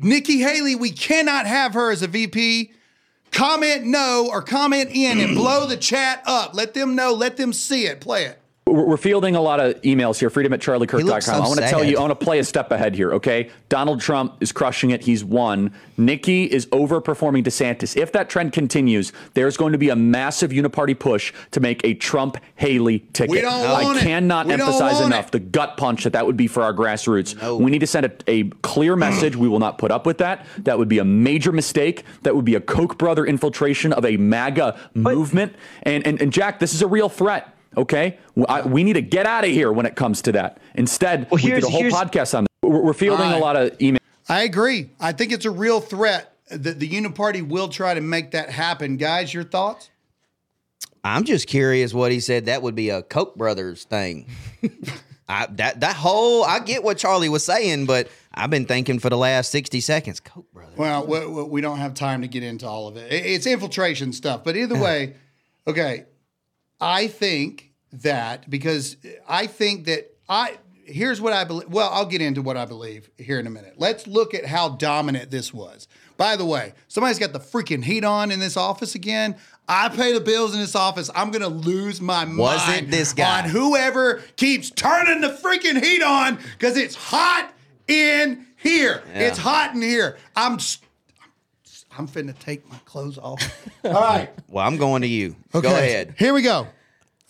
Nikki 0.00 0.38
Haley, 0.38 0.74
we 0.74 0.90
cannot 0.90 1.46
have 1.46 1.74
her 1.74 1.90
as 1.90 2.02
a 2.02 2.06
VP. 2.08 2.72
Comment 3.30 3.84
no 3.84 4.28
or 4.30 4.42
comment 4.42 4.90
in 4.92 5.20
and 5.20 5.34
blow 5.34 5.66
the 5.66 5.76
chat 5.76 6.22
up. 6.26 6.54
Let 6.54 6.74
them 6.74 6.94
know. 6.94 7.12
Let 7.12 7.36
them 7.36 7.52
see 7.52 7.86
it. 7.86 8.00
Play 8.00 8.24
it. 8.24 8.38
We're 8.72 8.84
we're 8.84 8.96
fielding 8.96 9.36
a 9.36 9.40
lot 9.40 9.60
of 9.60 9.80
emails 9.82 10.18
here, 10.18 10.30
freedom 10.30 10.52
at 10.52 10.60
charliekirk.com. 10.60 11.20
so 11.20 11.32
I 11.32 11.40
want 11.40 11.60
to 11.60 11.68
tell 11.68 11.84
you, 11.84 11.98
I 11.98 12.00
want 12.00 12.18
to 12.18 12.24
play 12.24 12.38
a 12.38 12.44
step 12.44 12.70
ahead 12.70 12.94
here, 12.94 13.12
okay? 13.14 13.50
Donald 13.68 14.00
Trump 14.00 14.34
is 14.40 14.52
crushing 14.52 14.90
it. 14.90 15.02
He's 15.04 15.24
won. 15.24 15.72
Nikki 15.96 16.44
is 16.44 16.66
overperforming 16.66 17.44
DeSantis. 17.44 17.96
If 17.96 18.12
that 18.12 18.28
trend 18.30 18.52
continues, 18.52 19.12
there's 19.34 19.56
going 19.56 19.72
to 19.72 19.78
be 19.78 19.88
a 19.88 19.96
massive 19.96 20.50
uniparty 20.50 20.98
push 20.98 21.32
to 21.50 21.60
make 21.60 21.84
a 21.84 21.94
Trump 21.94 22.36
Haley 22.56 23.00
ticket. 23.12 23.30
We 23.30 23.40
don't 23.40 23.52
I 23.52 23.82
want 23.82 23.98
it. 23.98 24.02
cannot 24.02 24.46
We 24.46 24.52
don't 24.52 24.60
emphasize 24.60 24.94
want 24.94 25.06
enough 25.06 25.30
the 25.30 25.40
gut 25.40 25.76
punch 25.76 26.04
that 26.04 26.12
that 26.12 26.26
would 26.26 26.36
be 26.36 26.46
for 26.46 26.62
our 26.62 26.72
grassroots. 26.72 27.58
We 27.58 27.70
need 27.70 27.80
to 27.80 27.86
send 27.86 28.06
a, 28.06 28.12
a 28.26 28.44
clear 28.62 28.96
message. 28.96 29.36
we 29.36 29.48
will 29.48 29.58
not 29.58 29.78
put 29.78 29.90
up 29.90 30.06
with 30.06 30.18
that. 30.18 30.46
That 30.58 30.78
would 30.78 30.88
be 30.88 30.98
a 30.98 31.04
major 31.04 31.52
mistake. 31.52 32.04
That 32.22 32.36
would 32.36 32.44
be 32.44 32.54
a 32.54 32.60
Koch 32.60 32.98
brother 32.98 33.26
infiltration 33.26 33.92
of 33.92 34.04
a 34.04 34.16
MAGA 34.16 34.78
movement. 34.94 35.54
And, 35.82 36.06
and, 36.06 36.20
and 36.20 36.32
Jack, 36.32 36.58
this 36.58 36.74
is 36.74 36.82
a 36.82 36.86
real 36.86 37.08
threat. 37.08 37.54
Okay, 37.76 38.18
I, 38.48 38.62
we 38.62 38.82
need 38.82 38.94
to 38.94 39.02
get 39.02 39.26
out 39.26 39.44
of 39.44 39.50
here 39.50 39.70
when 39.72 39.86
it 39.86 39.94
comes 39.94 40.22
to 40.22 40.32
that. 40.32 40.58
Instead, 40.74 41.28
we 41.30 41.42
did 41.42 41.62
a 41.62 41.68
whole 41.68 41.82
podcast 41.84 42.36
on. 42.36 42.44
That. 42.44 42.50
We're, 42.68 42.82
we're 42.82 42.92
fielding 42.92 43.26
All 43.26 43.32
right. 43.32 43.38
a 43.38 43.44
lot 43.44 43.56
of 43.56 43.76
emails. 43.78 43.98
I 44.28 44.42
agree. 44.42 44.90
I 44.98 45.12
think 45.12 45.32
it's 45.32 45.44
a 45.44 45.50
real 45.50 45.80
threat 45.80 46.34
that 46.50 46.80
the 46.80 46.88
Uniparty 46.88 47.46
will 47.46 47.68
try 47.68 47.94
to 47.94 48.00
make 48.00 48.32
that 48.32 48.50
happen. 48.50 48.96
Guys, 48.96 49.32
your 49.32 49.44
thoughts? 49.44 49.90
I'm 51.04 51.24
just 51.24 51.46
curious 51.46 51.94
what 51.94 52.10
he 52.10 52.20
said. 52.20 52.46
That 52.46 52.62
would 52.62 52.74
be 52.74 52.90
a 52.90 53.02
Koch 53.02 53.36
brothers 53.36 53.84
thing. 53.84 54.26
I, 55.28 55.46
that 55.52 55.80
that 55.80 55.94
whole 55.94 56.42
I 56.44 56.58
get 56.60 56.82
what 56.82 56.96
Charlie 56.98 57.28
was 57.28 57.44
saying, 57.44 57.84
but 57.86 58.08
I've 58.34 58.48
been 58.50 58.64
thinking 58.64 58.98
for 58.98 59.10
the 59.10 59.16
last 59.16 59.50
sixty 59.50 59.80
seconds. 59.80 60.20
Koch 60.20 60.50
brothers. 60.52 60.76
Well, 60.78 61.06
we, 61.06 61.26
we- 61.26 61.42
we 61.44 61.60
don't 61.60 61.78
have 61.78 61.92
time 61.94 62.22
to 62.22 62.28
get 62.28 62.42
into 62.42 62.66
all 62.66 62.88
of 62.88 62.96
it. 62.96 63.12
It- 63.12 63.26
It's 63.26 63.46
infiltration 63.46 64.12
stuff. 64.14 64.42
But 64.42 64.56
either 64.56 64.78
way, 64.82 65.14
okay, 65.66 66.06
I 66.80 67.06
think 67.08 67.72
that 67.92 68.48
because 68.50 68.96
I 69.28 69.46
think 69.46 69.86
that 69.86 70.10
I 70.28 70.58
here's 70.84 71.20
what 71.20 71.32
I 71.32 71.44
believe. 71.44 71.68
Well, 71.68 71.90
I'll 71.92 72.06
get 72.06 72.20
into 72.22 72.40
what 72.42 72.56
I 72.56 72.64
believe 72.64 73.10
here 73.18 73.38
in 73.38 73.46
a 73.46 73.50
minute. 73.50 73.74
Let's 73.76 74.06
look 74.06 74.32
at 74.34 74.46
how 74.46 74.70
dominant 74.70 75.30
this 75.30 75.52
was. 75.52 75.86
By 76.16 76.34
the 76.36 76.44
way, 76.46 76.72
somebody's 76.88 77.18
got 77.18 77.32
the 77.32 77.38
freaking 77.40 77.84
heat 77.84 78.04
on 78.04 78.30
in 78.30 78.40
this 78.40 78.56
office 78.56 78.94
again. 78.94 79.36
I 79.68 79.88
pay 79.90 80.12
the 80.12 80.20
bills 80.20 80.54
in 80.54 80.60
this 80.60 80.74
office. 80.74 81.10
I'm 81.14 81.30
gonna 81.30 81.48
lose 81.48 82.00
my 82.00 82.24
Wasn't 82.24 82.36
mind 82.68 82.90
this 82.92 83.12
guy. 83.12 83.42
on 83.42 83.50
whoever 83.50 84.22
keeps 84.36 84.70
turning 84.70 85.20
the 85.20 85.28
freaking 85.28 85.82
heat 85.82 86.02
on 86.02 86.38
because 86.58 86.76
it's 86.76 86.94
hot 86.94 87.52
in 87.86 88.46
here. 88.56 89.02
Yeah. 89.14 89.28
It's 89.28 89.38
hot 89.38 89.74
in 89.74 89.82
here. 89.82 90.16
I'm 90.34 90.54
s- 90.54 90.78
I'm 91.98 92.06
finna 92.06 92.38
take 92.38 92.68
my 92.70 92.78
clothes 92.84 93.18
off. 93.18 93.42
All 93.84 93.92
right. 93.92 94.30
Well, 94.48 94.64
I'm 94.64 94.76
going 94.76 95.02
to 95.02 95.08
you. 95.08 95.34
Okay. 95.54 95.68
Go 95.68 95.74
ahead. 95.74 96.14
Here 96.16 96.32
we 96.32 96.42
go. 96.42 96.68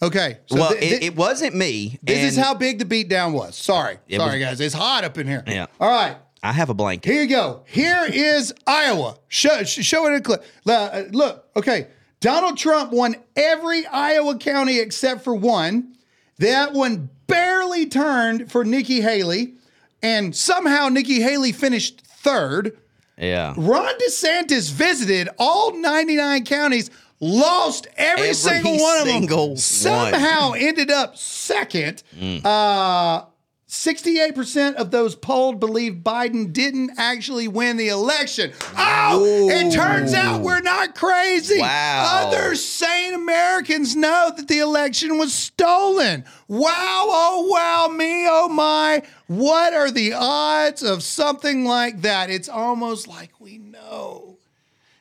Okay. 0.02 0.38
So 0.46 0.56
well, 0.56 0.70
thi- 0.72 0.86
it, 0.86 1.02
it 1.04 1.16
wasn't 1.16 1.54
me. 1.56 1.98
this 2.02 2.18
is 2.22 2.36
and 2.36 2.44
how 2.44 2.54
big 2.54 2.78
the 2.78 2.84
beatdown 2.84 3.32
was. 3.32 3.56
Sorry. 3.56 3.98
It 4.06 4.18
Sorry, 4.18 4.38
was- 4.38 4.46
guys. 4.48 4.60
It's 4.60 4.74
hot 4.74 5.04
up 5.04 5.16
in 5.18 5.26
here. 5.26 5.42
Yeah. 5.46 5.66
All 5.80 5.90
right. 5.90 6.16
I 6.42 6.52
have 6.52 6.68
a 6.70 6.74
blanket. 6.74 7.10
Here 7.10 7.22
you 7.22 7.28
go. 7.28 7.64
Here 7.66 8.06
is 8.12 8.54
Iowa. 8.66 9.16
Show, 9.26 9.64
sh- 9.64 9.84
show 9.84 10.06
it 10.06 10.10
in 10.10 10.14
a 10.16 10.20
clip. 10.20 10.44
Uh, 10.66 11.02
look, 11.10 11.48
okay. 11.56 11.88
Donald 12.20 12.58
Trump 12.58 12.92
won 12.92 13.16
every 13.34 13.86
Iowa 13.86 14.36
county 14.38 14.78
except 14.78 15.24
for 15.24 15.34
one. 15.34 15.94
That 16.38 16.74
one 16.74 17.10
barely 17.26 17.86
turned 17.86 18.52
for 18.52 18.64
Nikki 18.64 19.00
Haley, 19.00 19.54
and 20.02 20.34
somehow 20.36 20.88
Nikki 20.88 21.20
Haley 21.22 21.50
finished 21.52 22.02
third. 22.06 22.78
Yeah. 23.18 23.54
Ron 23.56 23.92
DeSantis 23.98 24.70
visited 24.70 25.28
all 25.38 25.74
99 25.76 26.44
counties, 26.44 26.90
lost 27.20 27.88
every, 27.96 28.22
Every 28.28 28.34
single 28.34 28.78
one 28.78 28.98
of 29.00 29.06
them. 29.06 29.26
one. 29.26 29.56
Somehow 29.56 30.52
ended 30.52 30.90
up 30.90 31.16
second. 31.16 32.02
Mm. 32.18 32.44
Uh, 32.44 33.24
68% 33.68 34.76
of 34.76 34.90
those 34.90 35.14
polled 35.14 35.60
believe 35.60 35.96
Biden 35.96 36.54
didn't 36.54 36.92
actually 36.96 37.48
win 37.48 37.76
the 37.76 37.88
election. 37.88 38.52
Oh, 38.78 39.50
it 39.50 39.70
turns 39.70 40.14
out 40.14 40.40
we're 40.40 40.62
not 40.62 40.94
crazy. 40.94 41.60
Wow. 41.60 42.28
Other 42.28 42.54
sane 42.54 43.12
Americans 43.12 43.94
know 43.94 44.32
that 44.34 44.48
the 44.48 44.60
election 44.60 45.18
was 45.18 45.34
stolen. 45.34 46.24
Wow, 46.48 46.72
oh, 46.72 47.46
wow, 47.50 47.94
me, 47.94 48.26
oh, 48.26 48.48
my. 48.48 49.02
What 49.26 49.74
are 49.74 49.90
the 49.90 50.14
odds 50.14 50.82
of 50.82 51.02
something 51.02 51.66
like 51.66 52.00
that? 52.00 52.30
It's 52.30 52.48
almost 52.48 53.06
like 53.06 53.38
we 53.38 53.58
know. 53.58 54.38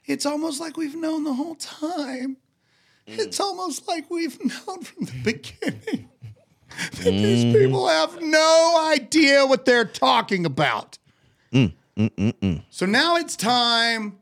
It's 0.05 0.26
almost 0.26 0.59
like 0.59 0.76
we've 0.76 0.95
known 0.95 1.24
the 1.24 1.34
whole 1.34 1.55
time. 1.55 2.36
Hmm. 3.07 3.15
It's 3.18 3.39
almost 3.39 3.88
like 3.88 4.11
we've 4.11 4.38
known 4.68 4.84
from 4.84 5.05
the 5.05 5.22
beginning 5.24 6.09
these 6.99 7.55
people 7.55 7.88
have 7.88 8.21
no 8.21 8.88
idea 8.91 9.45
what 9.45 9.65
they're 9.65 9.86
talking 9.86 10.45
about. 10.45 10.97
Mm, 11.51 11.73
mm, 11.97 12.09
mm, 12.15 12.63
so 12.69 12.86
now 12.86 13.15
it's 13.15 13.36
time 13.36 14.17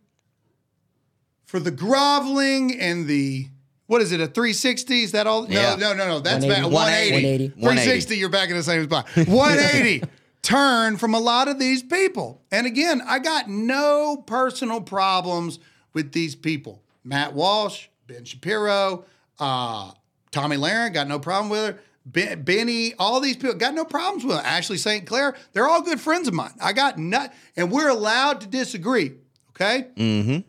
for 1.46 1.60
the 1.60 1.72
groveling 1.72 2.80
and 2.80 3.08
the 3.08 3.48
what 3.88 4.02
is 4.02 4.12
it? 4.12 4.20
A 4.20 4.26
360? 4.28 5.04
Is 5.04 5.12
that 5.12 5.28
all? 5.28 5.44
No, 5.44 5.50
Yeah. 5.50 5.76
no, 5.76 5.94
no, 5.94 6.08
no. 6.08 6.20
That's 6.20 6.44
180. 6.44 6.62
bad. 6.64 6.74
180. 6.74 7.48
180. 7.50 7.62
360, 7.62 8.18
you're 8.18 8.30
back 8.30 8.50
in 8.50 8.56
the 8.58 8.64
same 8.64 8.84
spot. 8.86 9.08
180 9.16 10.04
turn 10.46 10.96
from 10.98 11.14
a 11.16 11.20
lot 11.20 11.48
of 11.48 11.58
these 11.60 11.82
people. 11.82 12.42
And 12.52 12.68
again, 12.68 13.02
I 13.06 13.18
got 13.20 13.50
no 13.50 14.24
personal 14.28 14.80
problems 14.80 15.60
with 15.94 16.12
these 16.12 16.36
people. 16.36 16.84
Matt 17.04 17.34
Walsh, 17.34 17.88
Ben 18.08 18.26
Shapiro, 18.26 19.06
uh, 19.40 19.92
Tomi 20.32 20.58
Lahren, 20.58 20.94
got 20.94 21.08
no 21.08 21.18
problem 21.20 21.50
with 21.50 21.66
her. 21.76 21.80
Ben, 22.06 22.44
Benny, 22.44 22.94
all 23.00 23.20
these 23.20 23.36
people 23.36 23.56
got 23.56 23.74
no 23.74 23.84
problems 23.84 24.24
with 24.24 24.36
her. 24.38 24.42
Ashley 24.44 24.78
St. 24.78 25.06
Clair, 25.08 25.36
they're 25.54 25.68
all 25.68 25.82
good 25.82 26.00
friends 26.00 26.28
of 26.28 26.34
mine. 26.36 26.52
I 26.62 26.72
got 26.74 27.00
nut, 27.00 27.34
and 27.56 27.72
we're 27.72 27.90
allowed 27.90 28.42
to 28.42 28.48
disagree. 28.48 29.14
Okay, 29.52 29.88
Mm-hmm. 29.96 30.40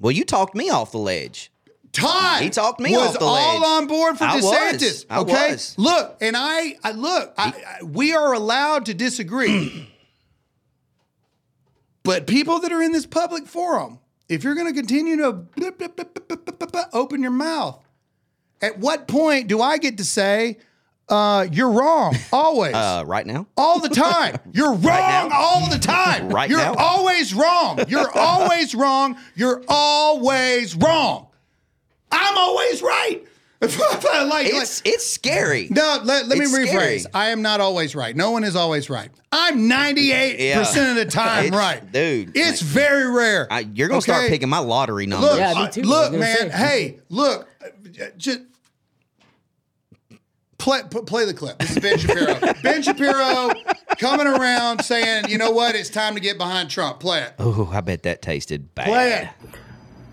Well, 0.00 0.10
you 0.10 0.24
talked 0.24 0.54
me 0.54 0.70
off 0.70 0.90
the 0.90 0.98
ledge. 0.98 1.52
Todd 1.92 2.42
He 2.42 2.50
talked 2.50 2.80
me 2.80 2.90
was 2.92 3.14
off 3.14 3.18
the 3.20 3.24
ledge. 3.24 3.44
all 3.44 3.64
on 3.64 3.86
board 3.86 4.18
for 4.18 4.24
I 4.24 4.34
was. 4.36 4.44
DeSantis. 4.44 5.06
I 5.08 5.20
okay, 5.20 5.52
was. 5.52 5.74
look, 5.78 6.16
and 6.20 6.34
I, 6.36 6.76
I 6.82 6.90
look, 6.92 7.32
I, 7.38 7.52
I, 7.80 7.84
we 7.84 8.12
are 8.14 8.32
allowed 8.32 8.86
to 8.86 8.94
disagree, 8.94 9.88
but 12.02 12.26
people 12.26 12.58
that 12.60 12.72
are 12.72 12.82
in 12.82 12.90
this 12.92 13.06
public 13.06 13.46
forum, 13.46 14.00
if 14.28 14.42
you're 14.42 14.54
going 14.56 14.66
to 14.66 14.74
continue 14.74 15.16
to 15.18 15.46
open 16.92 17.22
your 17.22 17.30
mouth, 17.30 17.80
at 18.60 18.78
what 18.78 19.06
point 19.06 19.46
do 19.48 19.60
I 19.60 19.78
get 19.78 19.98
to 19.98 20.04
say 20.04 20.58
uh, 21.08 21.46
you're 21.52 21.70
wrong? 21.70 22.16
Always. 22.32 22.74
Uh, 22.74 23.04
right 23.06 23.26
now. 23.26 23.46
All 23.56 23.78
the 23.80 23.88
time. 23.90 24.38
You're 24.52 24.72
wrong 24.72 24.82
Right 24.84 25.30
all 25.32 25.68
the 25.68 25.78
time. 25.78 26.28
Right 26.34 26.48
You're 26.48 26.58
now? 26.58 26.74
always 26.78 27.34
wrong. 27.34 27.78
You're 27.88 28.10
always 28.16 28.74
wrong. 28.74 29.16
You're 29.34 29.62
always 29.68 30.74
wrong. 30.74 31.28
I'm 32.10 32.38
always 32.38 32.80
right. 32.82 33.22
like, 33.60 34.46
It's 34.46 34.82
it's 34.84 35.06
scary. 35.06 35.68
no, 35.70 36.00
let, 36.04 36.26
let 36.28 36.38
me 36.38 36.44
rephrase. 36.46 36.68
scary. 36.68 37.04
I 37.14 37.30
am 37.30 37.42
not 37.42 37.60
always 37.60 37.94
right. 37.94 38.14
No 38.14 38.30
one 38.30 38.44
is 38.44 38.56
always 38.56 38.88
right. 38.90 39.10
I'm 39.32 39.68
98% 39.68 40.38
Yeah. 40.38 40.60
of 40.90 40.96
the 40.96 41.06
time 41.06 41.46
It's- 41.46 41.58
right. 41.58 41.92
dude. 41.92 42.32
It's 42.36 42.60
very 42.60 43.10
rare. 43.10 43.46
I, 43.50 43.60
you're 43.60 43.88
gonna 43.88 44.00
start 44.00 44.28
picking 44.28 44.48
my 44.48 44.58
lottery 44.58 45.06
numbers. 45.06 45.30
Look, 45.30 45.38
Yeah, 45.38 45.54
me 45.64 45.70
too. 45.70 45.80
I 45.82 45.84
look, 45.84 46.12
man. 46.12 46.36
say. 46.36 46.48
Hey, 46.50 46.98
look. 47.08 47.48
uh, 47.62 48.04
Just 48.16 48.40
play 50.64 50.82
play 50.82 51.24
the 51.26 51.34
clip. 51.34 51.58
This 51.58 51.72
is 51.72 51.78
Ben 51.78 51.98
Shapiro. 51.98 52.54
ben 52.62 52.82
Shapiro 52.82 53.52
coming 53.98 54.26
around 54.26 54.82
saying, 54.82 55.26
"You 55.28 55.38
know 55.38 55.50
what? 55.50 55.74
It's 55.74 55.90
time 55.90 56.14
to 56.14 56.20
get 56.20 56.38
behind 56.38 56.70
Trump." 56.70 57.00
Play 57.00 57.22
it. 57.22 57.34
Oh, 57.38 57.70
I 57.72 57.82
bet 57.82 58.04
that 58.04 58.22
tasted 58.22 58.74
bad. 58.74 58.86
Play 58.86 59.12
it. 59.12 59.28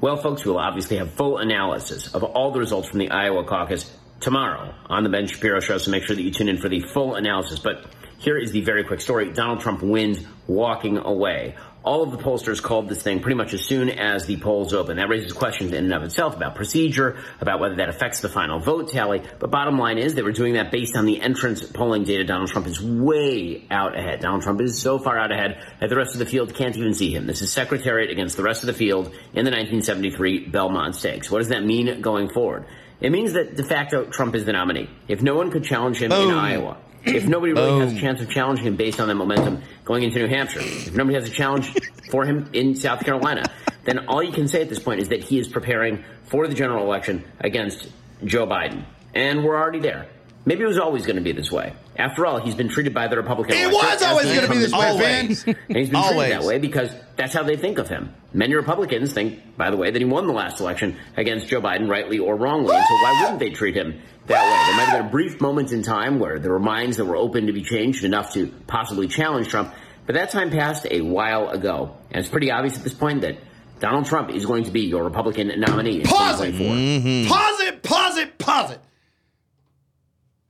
Well, 0.02 0.18
folks, 0.18 0.44
we'll 0.46 0.58
obviously 0.58 0.98
have 0.98 1.12
full 1.12 1.38
analysis 1.38 2.14
of 2.14 2.24
all 2.24 2.52
the 2.52 2.60
results 2.60 2.90
from 2.90 3.00
the 3.00 3.10
Iowa 3.12 3.44
caucus 3.44 3.90
tomorrow 4.20 4.74
on 4.88 5.04
the 5.04 5.10
Ben 5.10 5.28
Shapiro 5.28 5.60
Show, 5.60 5.78
so 5.78 5.90
make 5.92 6.04
sure 6.04 6.16
that 6.16 6.22
you 6.22 6.32
tune 6.32 6.50
in 6.50 6.58
for 6.58 6.70
the 6.70 6.82
full 6.82 7.16
analysis. 7.16 7.60
But 7.60 7.86
here 8.18 8.38
is 8.38 8.52
the 8.52 8.62
very 8.62 8.84
quick 8.84 9.00
story 9.00 9.32
Donald 9.32 9.62
Trump 9.62 9.82
wins 9.82 10.20
walking 10.48 10.98
away. 10.98 11.56
All 11.84 12.04
of 12.04 12.12
the 12.12 12.18
pollsters 12.18 12.62
called 12.62 12.90
this 12.90 13.02
thing 13.02 13.22
pretty 13.22 13.36
much 13.36 13.54
as 13.54 13.66
soon 13.66 13.90
as 13.90 14.28
the 14.28 14.38
polls 14.38 14.72
open. 14.72 14.98
That 14.98 15.10
raises 15.10 15.34
questions 15.34 15.74
in 15.74 15.86
and 15.86 15.94
of 15.94 16.04
itself 16.04 16.36
about 16.36 16.54
procedure, 16.54 17.18
about 17.40 17.60
whether 17.60 17.76
that 17.78 17.90
affects 17.90 18.20
the 18.20 18.30
final 18.30 18.60
vote 18.60 18.90
tally. 18.90 19.24
But 19.40 19.50
bottom 19.50 19.80
line 19.80 19.98
is 19.98 20.14
they 20.14 20.22
were 20.22 20.32
doing 20.32 20.54
that 20.54 20.72
based 20.72 20.96
on 20.96 21.06
the 21.06 21.20
entrance 21.20 21.64
polling 21.64 22.04
data. 22.04 22.24
Donald 22.24 22.50
Trump 22.50 22.68
is 22.68 22.80
way 22.80 23.66
out 23.72 23.98
ahead. 23.98 24.20
Donald 24.20 24.44
Trump 24.44 24.62
is 24.62 24.80
so 24.80 25.00
far 25.00 25.18
out 25.18 25.32
ahead 25.32 25.60
that 25.80 25.90
the 25.90 25.96
rest 25.96 26.14
of 26.14 26.20
the 26.20 26.28
field 26.28 26.54
can't 26.54 26.78
even 26.78 26.94
see 26.94 27.12
him. 27.12 27.26
This 27.26 27.42
is 27.42 27.52
Secretariat 27.52 28.12
against 28.12 28.38
the 28.38 28.44
rest 28.44 28.62
of 28.62 28.68
the 28.68 28.74
field 28.74 29.08
in 29.34 29.46
the 29.46 29.52
1973 29.52 30.50
Belmont 30.50 30.96
Stakes. 30.96 31.32
What 31.32 31.40
does 31.40 31.50
that 31.50 31.66
mean 31.66 32.02
going 32.02 32.30
forward? 32.30 32.66
It 33.00 33.12
means 33.12 33.34
that 33.34 33.56
de 33.56 33.64
facto 33.64 34.06
Trump 34.06 34.36
is 34.36 34.46
the 34.46 34.54
nominee. 34.54 34.88
If 35.08 35.24
no 35.24 35.34
one 35.34 35.50
could 35.50 35.64
challenge 35.64 36.00
him 36.00 36.12
in 36.12 36.30
Iowa, 36.30 36.78
if 37.04 37.28
nobody 37.28 37.54
really 37.54 37.80
has 37.80 37.94
a 37.94 37.96
oh. 37.96 38.00
chance 38.00 38.22
of 38.22 38.30
challenging 38.30 38.66
him 38.66 38.76
based 38.76 39.00
on 39.00 39.08
that 39.08 39.16
momentum 39.16 39.62
going 39.86 40.04
into 40.04 40.20
New 40.20 40.28
Hampshire, 40.28 40.60
if 40.62 40.96
nobody 40.96 41.16
has 41.16 41.28
a 41.28 41.32
challenge 41.32 41.74
for 42.10 42.26
him 42.26 42.50
in 42.54 42.76
South 42.76 43.04
Carolina, 43.04 43.44
then 43.86 44.08
all 44.08 44.22
you 44.22 44.32
can 44.32 44.48
say 44.48 44.62
at 44.62 44.70
this 44.70 44.80
point 44.80 45.00
is 45.00 45.10
that 45.10 45.24
he 45.24 45.40
is 45.40 45.48
preparing 45.48 46.04
for 46.24 46.48
the 46.48 46.54
general 46.54 46.86
election 46.86 47.24
against 47.40 47.88
Joe 48.24 48.46
Biden. 48.46 48.84
And 49.14 49.44
we're 49.44 49.58
already 49.58 49.80
there. 49.80 50.08
Maybe 50.44 50.64
it 50.64 50.68
was 50.68 50.80
always 50.80 51.06
going 51.06 51.18
to 51.18 51.22
be 51.22 51.34
this 51.34 51.52
way. 51.52 51.74
After 51.98 52.26
all, 52.26 52.40
he's 52.40 52.56
been 52.56 52.70
treated 52.70 52.94
by 52.96 53.08
the 53.08 53.16
Republican 53.18 53.56
It 53.56 53.72
was 53.72 54.02
always 54.02 54.26
gonna 54.34 54.48
be 54.48 54.58
this 54.58 54.74
way, 54.74 54.98
Ben. 54.98 55.26
And 55.70 55.78
he's 55.78 55.90
been 55.90 55.96
Always. 55.98 56.18
treated 56.18 56.42
that 56.42 56.48
way 56.48 56.58
because 56.58 56.90
that's 57.16 57.34
how 57.34 57.44
they 57.44 57.58
think 57.58 57.78
of 57.78 57.88
him. 57.90 58.14
Many 58.34 58.56
Republicans 58.56 59.14
think, 59.14 59.56
by 59.56 59.70
the 59.70 59.78
way, 59.78 59.92
that 59.92 60.00
he 60.00 60.06
won 60.06 60.26
the 60.26 60.34
last 60.34 60.60
election 60.60 60.98
against 61.16 61.48
Joe 61.48 61.62
Biden, 61.62 61.88
rightly 61.90 62.18
or 62.18 62.36
wrongly. 62.36 62.76
And 62.76 62.84
so 62.86 62.94
why 62.96 63.20
wouldn't 63.22 63.40
they 63.40 63.52
treat 63.52 63.76
him 63.76 64.02
that 64.26 64.42
way? 64.44 64.68
There 64.68 64.78
might 64.78 64.86
have 64.92 65.00
been 65.00 65.08
a 65.08 65.12
brief 65.12 65.40
moment 65.42 65.72
in 65.74 65.84
time 65.84 66.18
where 66.18 66.40
there 66.40 66.52
were 66.52 66.60
minds 66.60 66.98
that 66.98 67.06
were 67.06 67.18
open 67.18 67.46
to 67.46 67.54
be 67.54 67.62
changed 67.62 68.04
enough 68.04 68.34
to 68.34 68.48
possibly 68.66 69.08
challenge 69.08 69.50
Trump. 69.50 69.72
But 70.08 70.16
that 70.16 70.32
time 70.32 70.50
passed 70.50 70.88
a 70.90 71.02
while 71.02 71.50
ago. 71.50 71.96
And 72.10 72.20
it's 72.22 72.30
pretty 72.30 72.50
obvious 72.50 72.78
at 72.78 72.84
this 72.84 72.96
point 72.96 73.22
that 73.22 73.38
Donald 73.80 74.06
Trump 74.06 74.32
is 74.32 74.46
going 74.48 74.64
to 74.64 74.72
be 74.72 74.82
your 74.82 75.04
Republican 75.04 75.52
nominee 75.60 76.00
in 76.02 76.08
Pause 76.08 76.42
it. 76.42 76.52
2024. 76.54 76.76
Mm-hmm. 76.76 77.30
Pause 77.30 77.60
it. 77.62 77.84
Pause 77.84 78.18
it. 78.18 78.38
Pause 78.40 78.72
it. 78.72 78.80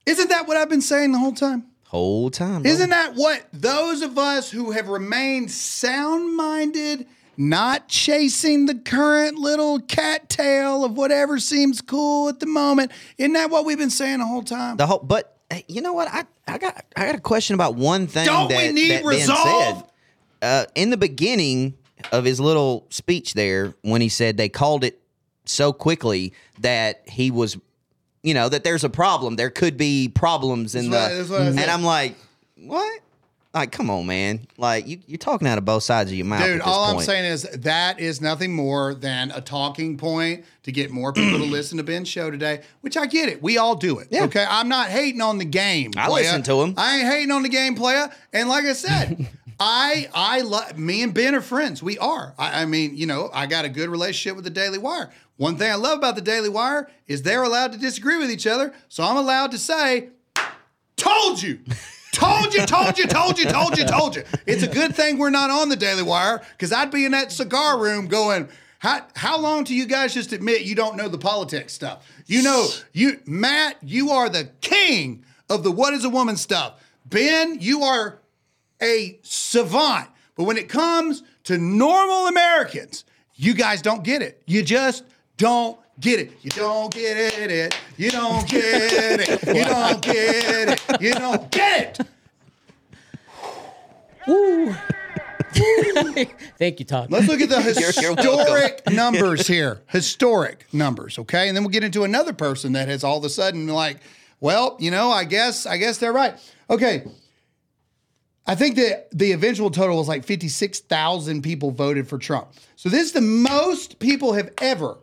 Isn't 0.06 0.30
that 0.30 0.48
what 0.48 0.58
I've 0.58 0.70
been 0.70 0.82
saying 0.82 1.12
the 1.12 1.20
whole 1.20 1.34
time? 1.34 1.66
Whole 1.88 2.30
time. 2.30 2.64
bro. 2.64 2.72
Isn't 2.72 2.90
that 2.92 3.14
what 3.16 3.46
those 3.52 4.02
of 4.02 4.18
us 4.18 4.50
who 4.50 4.72
have 4.72 4.88
remained 4.88 5.52
sound 5.52 6.36
minded, 6.36 7.06
not 7.38 7.88
chasing 7.90 8.66
the 8.66 8.76
current 8.76 9.38
little 9.38 9.80
cattail 9.82 10.86
of 10.86 10.96
whatever 10.98 11.38
seems 11.40 11.82
cool 11.82 12.30
at 12.30 12.40
the 12.40 12.46
moment, 12.46 12.92
isn't 13.18 13.34
that 13.34 13.50
what 13.50 13.66
we've 13.66 13.78
been 13.78 13.90
saying 13.90 14.20
the 14.20 14.26
whole 14.26 14.44
time? 14.44 14.78
the 14.78 14.88
whole? 14.88 15.00
But 15.00 15.38
you 15.68 15.82
know 15.82 15.94
what? 15.94 16.08
I 16.10 16.24
I 16.48 16.58
got 16.58 16.86
I 16.96 17.06
got 17.08 17.16
a 17.16 17.20
question 17.22 17.56
about 17.56 17.76
one 17.76 18.08
thing. 18.08 18.26
Don't 18.26 18.48
we 18.48 18.56
that, 18.56 18.74
need 18.74 18.92
that 18.92 19.06
resolve? 19.06 19.78
said. 19.78 19.86
Uh, 20.42 20.66
in 20.76 20.90
the 20.90 20.98
beginning 20.98 21.76
of 22.12 22.24
his 22.26 22.40
little 22.40 22.88
speech 22.90 23.34
there, 23.34 23.76
when 23.82 24.02
he 24.02 24.10
said 24.10 24.38
they 24.38 24.50
called 24.50 24.84
it 24.84 25.00
so 25.46 25.72
quickly 25.74 26.34
that 26.60 27.04
he 27.08 27.30
was, 27.32 27.58
you 28.24 28.34
know, 28.34 28.50
that 28.50 28.64
there's 28.64 28.84
a 28.84 28.90
problem. 28.90 29.36
There 29.36 29.50
could 29.50 29.78
be 29.78 30.10
problems 30.10 30.76
in 30.76 30.90
That's 30.90 31.28
the, 31.28 31.34
what 31.34 31.42
and 31.42 31.60
I'm 31.60 31.84
like, 31.84 32.16
what? 32.56 33.02
Like, 33.54 33.74
come 33.74 33.90
on, 33.90 34.06
man. 34.06 34.48
Like, 34.58 34.88
you, 34.88 35.00
you're 35.08 35.18
talking 35.18 35.46
out 35.46 35.58
of 35.58 35.66
both 35.66 35.84
sides 35.84 36.10
of 36.10 36.16
your 36.16 36.26
mouth. 36.26 36.42
Dude, 36.42 36.52
at 36.52 36.58
this 36.60 36.68
all 36.68 36.86
I'm 36.86 37.02
saying 37.02 37.26
is 37.26 37.44
that 37.44 38.00
is 38.00 38.22
nothing 38.22 38.56
more 38.56 38.94
than 38.94 39.30
a 39.32 39.42
talking 39.42 39.98
point 39.98 40.46
to 40.64 40.72
get 40.72 40.90
more 40.90 41.12
people 41.12 41.38
to 41.38 41.44
listen 41.52 41.78
to 41.78 41.84
Ben's 41.84 42.08
show 42.08 42.32
today, 42.32 42.62
which 42.80 42.96
I 42.96 43.08
get 43.08 43.28
it. 43.28 43.44
We 43.44 43.58
all 43.58 43.76
do 43.76 44.00
it. 44.00 44.08
Okay. 44.14 44.46
I'm 44.48 44.70
not 44.70 44.88
hating 44.88 45.20
on 45.20 45.38
the 45.38 45.46
game. 45.46 45.92
I 45.98 46.08
playa. 46.08 46.24
listen 46.24 46.44
to 46.44 46.62
him. 46.62 46.76
I 46.78 47.00
ain't 47.00 47.08
hating 47.08 47.32
on 47.32 47.44
the 47.44 47.50
game 47.50 47.76
player. 47.76 48.10
And 48.32 48.48
like 48.48 48.64
I 48.64 48.74
said, 48.74 49.28
I 49.60 50.10
I 50.14 50.42
love 50.42 50.80
me 50.80 51.04
and 51.04 51.14
Ben 51.14 51.36
are 51.36 51.42
friends. 51.42 51.84
We 51.84 51.98
are. 51.98 52.34
I, 52.40 52.62
I 52.62 52.66
mean, 52.66 52.96
you 52.96 53.06
know, 53.06 53.30
I 53.34 53.48
got 53.48 53.66
a 53.66 53.70
good 53.70 53.90
relationship 53.90 54.36
with 54.36 54.46
the 54.46 54.50
Daily 54.50 54.78
Wire. 54.78 55.12
One 55.42 55.56
thing 55.56 55.72
I 55.72 55.76
love 55.76 55.98
about 55.98 56.14
the 56.14 56.22
Daily 56.22 56.50
Wire 56.50 56.88
is 57.08 57.24
they're 57.24 57.42
allowed 57.42 57.72
to 57.72 57.80
disagree 57.80 58.20
with 58.20 58.30
each 58.30 58.46
other. 58.46 58.76
So 58.90 59.04
I'm 59.04 59.18
allowed 59.18 59.50
to 59.54 59.58
say, 59.58 60.10
told 60.98 61.42
you. 61.42 61.62
Told 62.12 62.54
you, 62.54 62.64
told 62.68 63.00
you, 63.00 63.08
told 63.08 63.40
you, 63.40 63.46
told 63.46 63.76
you, 63.76 63.86
told 63.86 64.16
you. 64.16 64.24
It's 64.46 64.62
a 64.62 64.68
good 64.68 64.96
thing 64.96 65.18
we're 65.18 65.32
not 65.32 65.50
on 65.50 65.70
the 65.70 65.76
Daily 65.76 66.04
Wire 66.04 66.44
because 66.52 66.72
I'd 66.72 66.92
be 66.92 67.06
in 67.06 67.14
that 67.14 67.32
cigar 67.32 67.80
room 67.80 68.08
going, 68.08 68.50
how, 68.78 69.08
how 69.16 69.40
long 69.40 69.64
do 69.64 69.74
you 69.74 69.88
guys 69.88 70.14
just 70.14 70.32
admit 70.32 70.62
you 70.62 70.76
don't 70.76 70.96
know 70.96 71.08
the 71.08 71.18
politics 71.18 71.74
stuff? 71.74 72.08
You 72.28 72.44
know, 72.44 72.68
you 72.94 73.20
Matt, 73.26 73.78
you 73.82 74.12
are 74.12 74.30
the 74.30 74.52
king 74.62 75.26
of 75.50 75.64
the 75.64 75.72
what 75.72 75.96
is 75.96 76.06
a 76.06 76.10
woman 76.10 76.38
stuff. 76.38 76.80
Ben, 77.06 77.60
you 77.60 77.82
are 77.82 78.20
a 78.80 79.18
savant. 79.24 80.08
But 80.36 80.44
when 80.44 80.58
it 80.58 80.70
comes 80.70 81.24
to 81.46 81.58
normal 81.58 82.28
Americans, 82.28 83.06
you 83.34 83.56
guys 83.56 83.82
don't 83.82 84.04
get 84.04 84.22
it. 84.22 84.44
You 84.46 84.62
just 84.62 85.04
don't 85.42 85.80
get 86.00 86.20
it. 86.20 86.32
You 86.42 86.52
don't 86.52 86.94
get 86.94 87.18
it. 87.18 87.76
You 87.98 88.12
don't 88.12 88.48
get 88.48 88.64
it. 89.30 89.42
You 89.48 89.66
don't 89.66 90.02
get 90.02 90.70
it. 90.70 91.02
You 91.02 91.14
don't 91.14 91.52
get 91.52 92.00
it. 92.00 92.08
Woo. 94.28 94.76
Thank 96.58 96.80
you, 96.80 96.86
Todd. 96.86 97.12
Let's 97.12 97.28
look 97.28 97.42
at 97.42 97.50
the 97.50 97.58
You're- 97.62 97.92
you're 98.02 98.16
historic 98.16 98.90
numbers 98.92 99.48
here. 99.48 99.82
Historic 99.88 100.66
numbers, 100.72 101.18
okay? 101.20 101.48
And 101.48 101.58
then 101.58 101.64
we'll 101.64 101.72
get 101.72 101.84
into 101.84 102.04
another 102.04 102.34
person 102.34 102.74
that 102.74 102.88
has 102.88 103.04
all 103.04 103.18
of 103.18 103.24
a 103.26 103.30
sudden 103.30 103.68
like, 103.68 103.98
well, 104.40 104.78
you 104.80 104.92
know, 104.92 105.10
I 105.10 105.24
guess 105.24 105.66
I 105.66 105.78
guess 105.78 105.98
they're 105.98 106.14
right. 106.14 106.36
Okay. 106.70 107.04
I 108.46 108.56
think 108.56 108.76
that 108.78 109.08
the 109.12 109.34
eventual 109.34 109.70
total 109.72 109.98
was 109.98 110.08
like 110.08 110.24
56,000 110.24 111.42
people 111.42 111.72
voted 111.72 112.08
for 112.08 112.18
Trump. 112.18 112.50
So 112.76 112.90
this 112.90 113.04
is 113.04 113.12
the 113.12 113.22
most 113.22 114.00
people 114.00 114.34
have 114.34 114.52
ever 114.62 114.98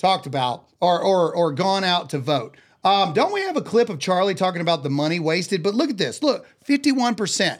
talked 0.00 0.26
about 0.26 0.64
or 0.80 1.00
or 1.00 1.34
or 1.34 1.52
gone 1.52 1.84
out 1.84 2.10
to 2.10 2.18
vote. 2.18 2.56
Um, 2.82 3.12
don't 3.12 3.32
we 3.32 3.42
have 3.42 3.56
a 3.56 3.62
clip 3.62 3.90
of 3.90 3.98
Charlie 3.98 4.34
talking 4.34 4.62
about 4.62 4.82
the 4.82 4.90
money 4.90 5.20
wasted? 5.20 5.62
But 5.62 5.74
look 5.74 5.90
at 5.90 5.98
this. 5.98 6.22
Look, 6.22 6.46
51%. 6.64 7.58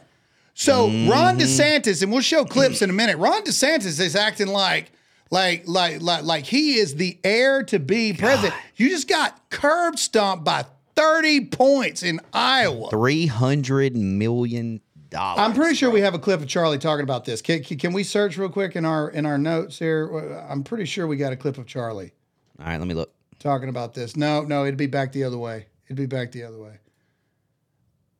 So 0.55 0.87
Ron 0.87 1.37
DeSantis, 1.37 2.01
and 2.01 2.11
we'll 2.11 2.21
show 2.21 2.43
clips 2.43 2.81
in 2.81 2.89
a 2.89 2.93
minute. 2.93 3.17
Ron 3.17 3.43
DeSantis 3.43 3.99
is 3.99 4.15
acting 4.15 4.47
like, 4.47 4.91
like, 5.29 5.63
like, 5.67 6.01
like, 6.01 6.23
like 6.23 6.45
he 6.45 6.75
is 6.75 6.95
the 6.95 7.19
heir 7.23 7.63
to 7.65 7.77
be 7.77 8.13
president. 8.13 8.55
You 8.75 8.89
just 8.89 9.07
got 9.07 9.49
curb 9.51 9.99
stomped 9.99 10.43
by 10.43 10.65
30 10.95 11.45
points 11.45 12.01
in 12.01 12.19
Iowa. 12.33 12.89
Three 12.89 13.27
hundred 13.27 13.95
million 13.95 14.81
dollars. 15.09 15.39
I'm 15.39 15.53
pretty 15.53 15.75
sure 15.75 15.91
we 15.91 16.01
have 16.01 16.15
a 16.15 16.19
clip 16.19 16.41
of 16.41 16.47
Charlie 16.47 16.79
talking 16.79 17.03
about 17.03 17.25
this. 17.25 17.41
Can, 17.41 17.63
can, 17.63 17.77
can 17.77 17.93
we 17.93 18.03
search 18.03 18.37
real 18.37 18.49
quick 18.49 18.75
in 18.75 18.85
our 18.85 19.09
in 19.09 19.25
our 19.25 19.37
notes 19.37 19.77
here? 19.77 20.45
I'm 20.49 20.63
pretty 20.63 20.85
sure 20.85 21.05
we 21.05 21.17
got 21.17 21.31
a 21.31 21.37
clip 21.37 21.57
of 21.57 21.67
Charlie 21.67 22.13
All 22.61 22.67
right, 22.67 22.77
let 22.77 22.87
me 22.87 22.93
look. 22.93 23.11
talking 23.39 23.69
about 23.69 23.93
this. 23.93 24.15
No, 24.15 24.43
no, 24.43 24.63
it'd 24.63 24.77
be 24.77 24.85
back 24.87 25.11
the 25.11 25.23
other 25.23 25.37
way. 25.37 25.65
It'd 25.87 25.97
be 25.97 26.05
back 26.05 26.31
the 26.31 26.43
other 26.43 26.59
way. 26.59 26.77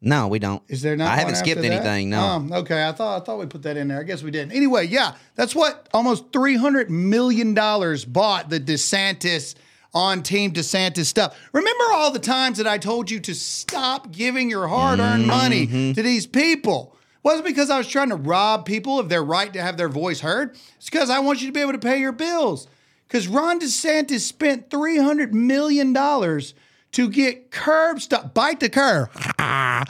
No, 0.03 0.27
we 0.27 0.39
don't. 0.39 0.63
Is 0.67 0.81
there 0.81 0.97
not? 0.97 1.09
I 1.09 1.17
haven't 1.17 1.35
skipped 1.35 1.61
that? 1.61 1.71
anything. 1.71 2.09
No. 2.09 2.21
Um, 2.21 2.51
okay, 2.51 2.87
I 2.87 2.91
thought 2.91 3.21
I 3.21 3.23
thought 3.25 3.37
we 3.37 3.45
put 3.45 3.61
that 3.63 3.77
in 3.77 3.87
there. 3.87 3.99
I 3.99 4.03
guess 4.03 4.23
we 4.23 4.31
didn't. 4.31 4.51
Anyway, 4.53 4.87
yeah, 4.87 5.13
that's 5.35 5.53
what 5.55 5.87
almost 5.93 6.33
three 6.33 6.55
hundred 6.57 6.89
million 6.89 7.53
dollars 7.53 8.03
bought 8.03 8.49
the 8.49 8.59
DeSantis 8.59 9.53
on 9.93 10.23
Team 10.23 10.53
DeSantis 10.53 11.05
stuff. 11.05 11.37
Remember 11.53 11.83
all 11.91 12.09
the 12.11 12.17
times 12.19 12.57
that 12.57 12.65
I 12.65 12.79
told 12.79 13.11
you 13.11 13.19
to 13.19 13.35
stop 13.35 14.11
giving 14.11 14.49
your 14.49 14.67
hard-earned 14.67 15.27
money 15.27 15.67
Mm-hmm. 15.67 15.91
to 15.93 16.01
these 16.01 16.25
people. 16.25 16.95
It 17.17 17.23
wasn't 17.23 17.45
because 17.45 17.69
I 17.69 17.77
was 17.77 17.87
trying 17.87 18.09
to 18.09 18.15
rob 18.15 18.65
people 18.65 18.97
of 18.97 19.07
their 19.09 19.23
right 19.23 19.53
to 19.53 19.61
have 19.61 19.77
their 19.77 19.89
voice 19.89 20.21
heard. 20.21 20.57
It's 20.77 20.89
because 20.89 21.11
I 21.11 21.19
want 21.19 21.41
you 21.41 21.47
to 21.47 21.53
be 21.53 21.59
able 21.59 21.73
to 21.73 21.77
pay 21.77 21.99
your 21.99 22.13
bills. 22.13 22.67
Because 23.11 23.27
Ron 23.27 23.59
DeSantis 23.59 24.21
spent 24.21 24.69
three 24.69 24.97
hundred 24.97 25.35
million 25.35 25.91
dollars 25.91 26.53
to 26.93 27.09
get 27.09 27.51
curb 27.51 27.99
stop, 27.99 28.33
bite 28.33 28.61
the 28.61 28.69
curb, 28.69 29.09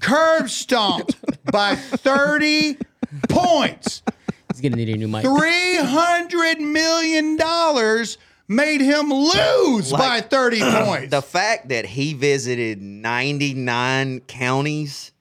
curb 0.00 0.48
stomped 0.48 1.16
by 1.52 1.74
thirty 1.74 2.78
points. 3.28 4.02
He's 4.50 4.62
gonna 4.62 4.76
need 4.76 4.88
a 4.88 4.96
new 4.96 5.06
mic. 5.06 5.22
Three 5.22 5.76
hundred 5.76 6.62
million 6.62 7.36
dollars 7.36 8.16
made 8.48 8.80
him 8.80 9.10
lose 9.10 9.92
by 9.92 10.22
thirty 10.22 10.60
points. 10.84 11.10
The 11.10 11.20
fact 11.20 11.68
that 11.68 11.84
he 11.84 12.14
visited 12.14 12.80
99 12.80 14.20
counties 14.20 15.12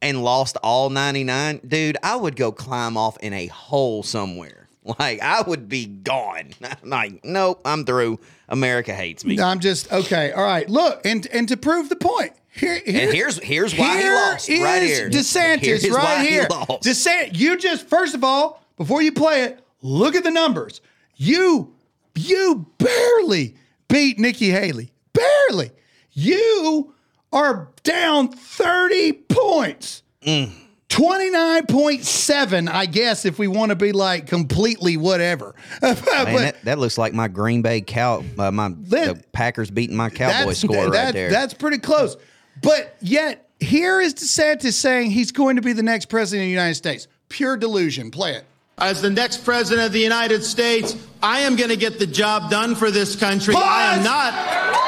and 0.00 0.22
lost 0.22 0.56
all 0.62 0.90
99, 0.90 1.62
dude, 1.66 1.96
I 2.04 2.14
would 2.14 2.36
go 2.36 2.52
climb 2.52 2.96
off 2.96 3.18
in 3.18 3.32
a 3.32 3.48
hole 3.48 4.04
somewhere. 4.04 4.57
Like, 4.98 5.20
I 5.20 5.42
would 5.42 5.68
be 5.68 5.86
gone. 5.86 6.50
like, 6.82 7.24
nope, 7.24 7.60
I'm 7.64 7.84
through. 7.84 8.20
America 8.48 8.94
hates 8.94 9.24
me. 9.24 9.38
I'm 9.38 9.60
just 9.60 9.92
okay. 9.92 10.32
All 10.32 10.42
right, 10.42 10.68
look, 10.68 11.04
and 11.04 11.26
and 11.26 11.46
to 11.48 11.56
prove 11.58 11.90
the 11.90 11.96
point, 11.96 12.32
here, 12.50 12.80
And 12.86 13.12
here's 13.12 13.38
here's 13.38 13.76
why 13.76 13.96
he 13.96 14.02
here 14.02 14.14
lost 14.14 14.48
right 14.48 14.82
is 14.82 14.98
here. 14.98 15.10
DeSantis 15.10 15.60
Here's 15.60 15.90
right 15.90 16.22
he 16.22 16.28
here. 16.30 16.46
lost. 16.50 16.82
DeSantis, 16.84 17.38
you 17.38 17.58
just 17.58 17.86
first 17.86 18.14
of 18.14 18.24
all, 18.24 18.62
before 18.76 19.02
you 19.02 19.12
play 19.12 19.42
it, 19.42 19.60
look 19.82 20.14
at 20.14 20.24
the 20.24 20.30
numbers. 20.30 20.80
You 21.16 21.74
you 22.14 22.66
barely 22.78 23.56
beat 23.88 24.18
Nikki 24.18 24.50
Haley. 24.50 24.92
Barely. 25.12 25.70
You 26.12 26.94
are 27.32 27.68
down 27.82 28.28
30 28.28 29.12
points. 29.12 30.02
Mm. 30.22 30.52
29.7, 30.88 32.70
I 32.70 32.86
guess, 32.86 33.24
if 33.24 33.38
we 33.38 33.46
want 33.46 33.70
to 33.70 33.76
be 33.76 33.92
like 33.92 34.26
completely 34.26 34.96
whatever. 34.96 35.54
Man, 35.82 35.94
that, 36.04 36.56
that 36.64 36.78
looks 36.78 36.96
like 36.96 37.12
my 37.12 37.28
Green 37.28 37.62
Bay 37.62 37.80
cow, 37.82 38.24
uh, 38.38 38.50
my 38.50 38.68
the 38.68 39.22
Packers 39.32 39.70
beating 39.70 39.96
my 39.96 40.08
Cowboy 40.10 40.52
score 40.52 40.84
right 40.84 40.90
that- 40.90 41.14
there. 41.14 41.30
That's 41.30 41.54
pretty 41.54 41.78
close. 41.78 42.16
But 42.62 42.96
yet, 43.00 43.48
here 43.60 44.00
is 44.00 44.14
DeSantis 44.14 44.72
saying 44.72 45.10
he's 45.10 45.30
going 45.30 45.56
to 45.56 45.62
be 45.62 45.72
the 45.72 45.82
next 45.82 46.06
president 46.06 46.44
of 46.44 46.46
the 46.46 46.52
United 46.52 46.74
States. 46.74 47.06
Pure 47.28 47.58
delusion. 47.58 48.10
Play 48.10 48.34
it. 48.34 48.44
As 48.78 49.02
the 49.02 49.10
next 49.10 49.44
president 49.44 49.86
of 49.86 49.92
the 49.92 50.00
United 50.00 50.44
States, 50.44 50.96
I 51.22 51.40
am 51.40 51.56
going 51.56 51.70
to 51.70 51.76
get 51.76 51.98
the 51.98 52.06
job 52.06 52.50
done 52.50 52.76
for 52.76 52.90
this 52.90 53.16
country. 53.16 53.54
I 53.56 53.96
am 53.96 54.04
not. 54.04 54.87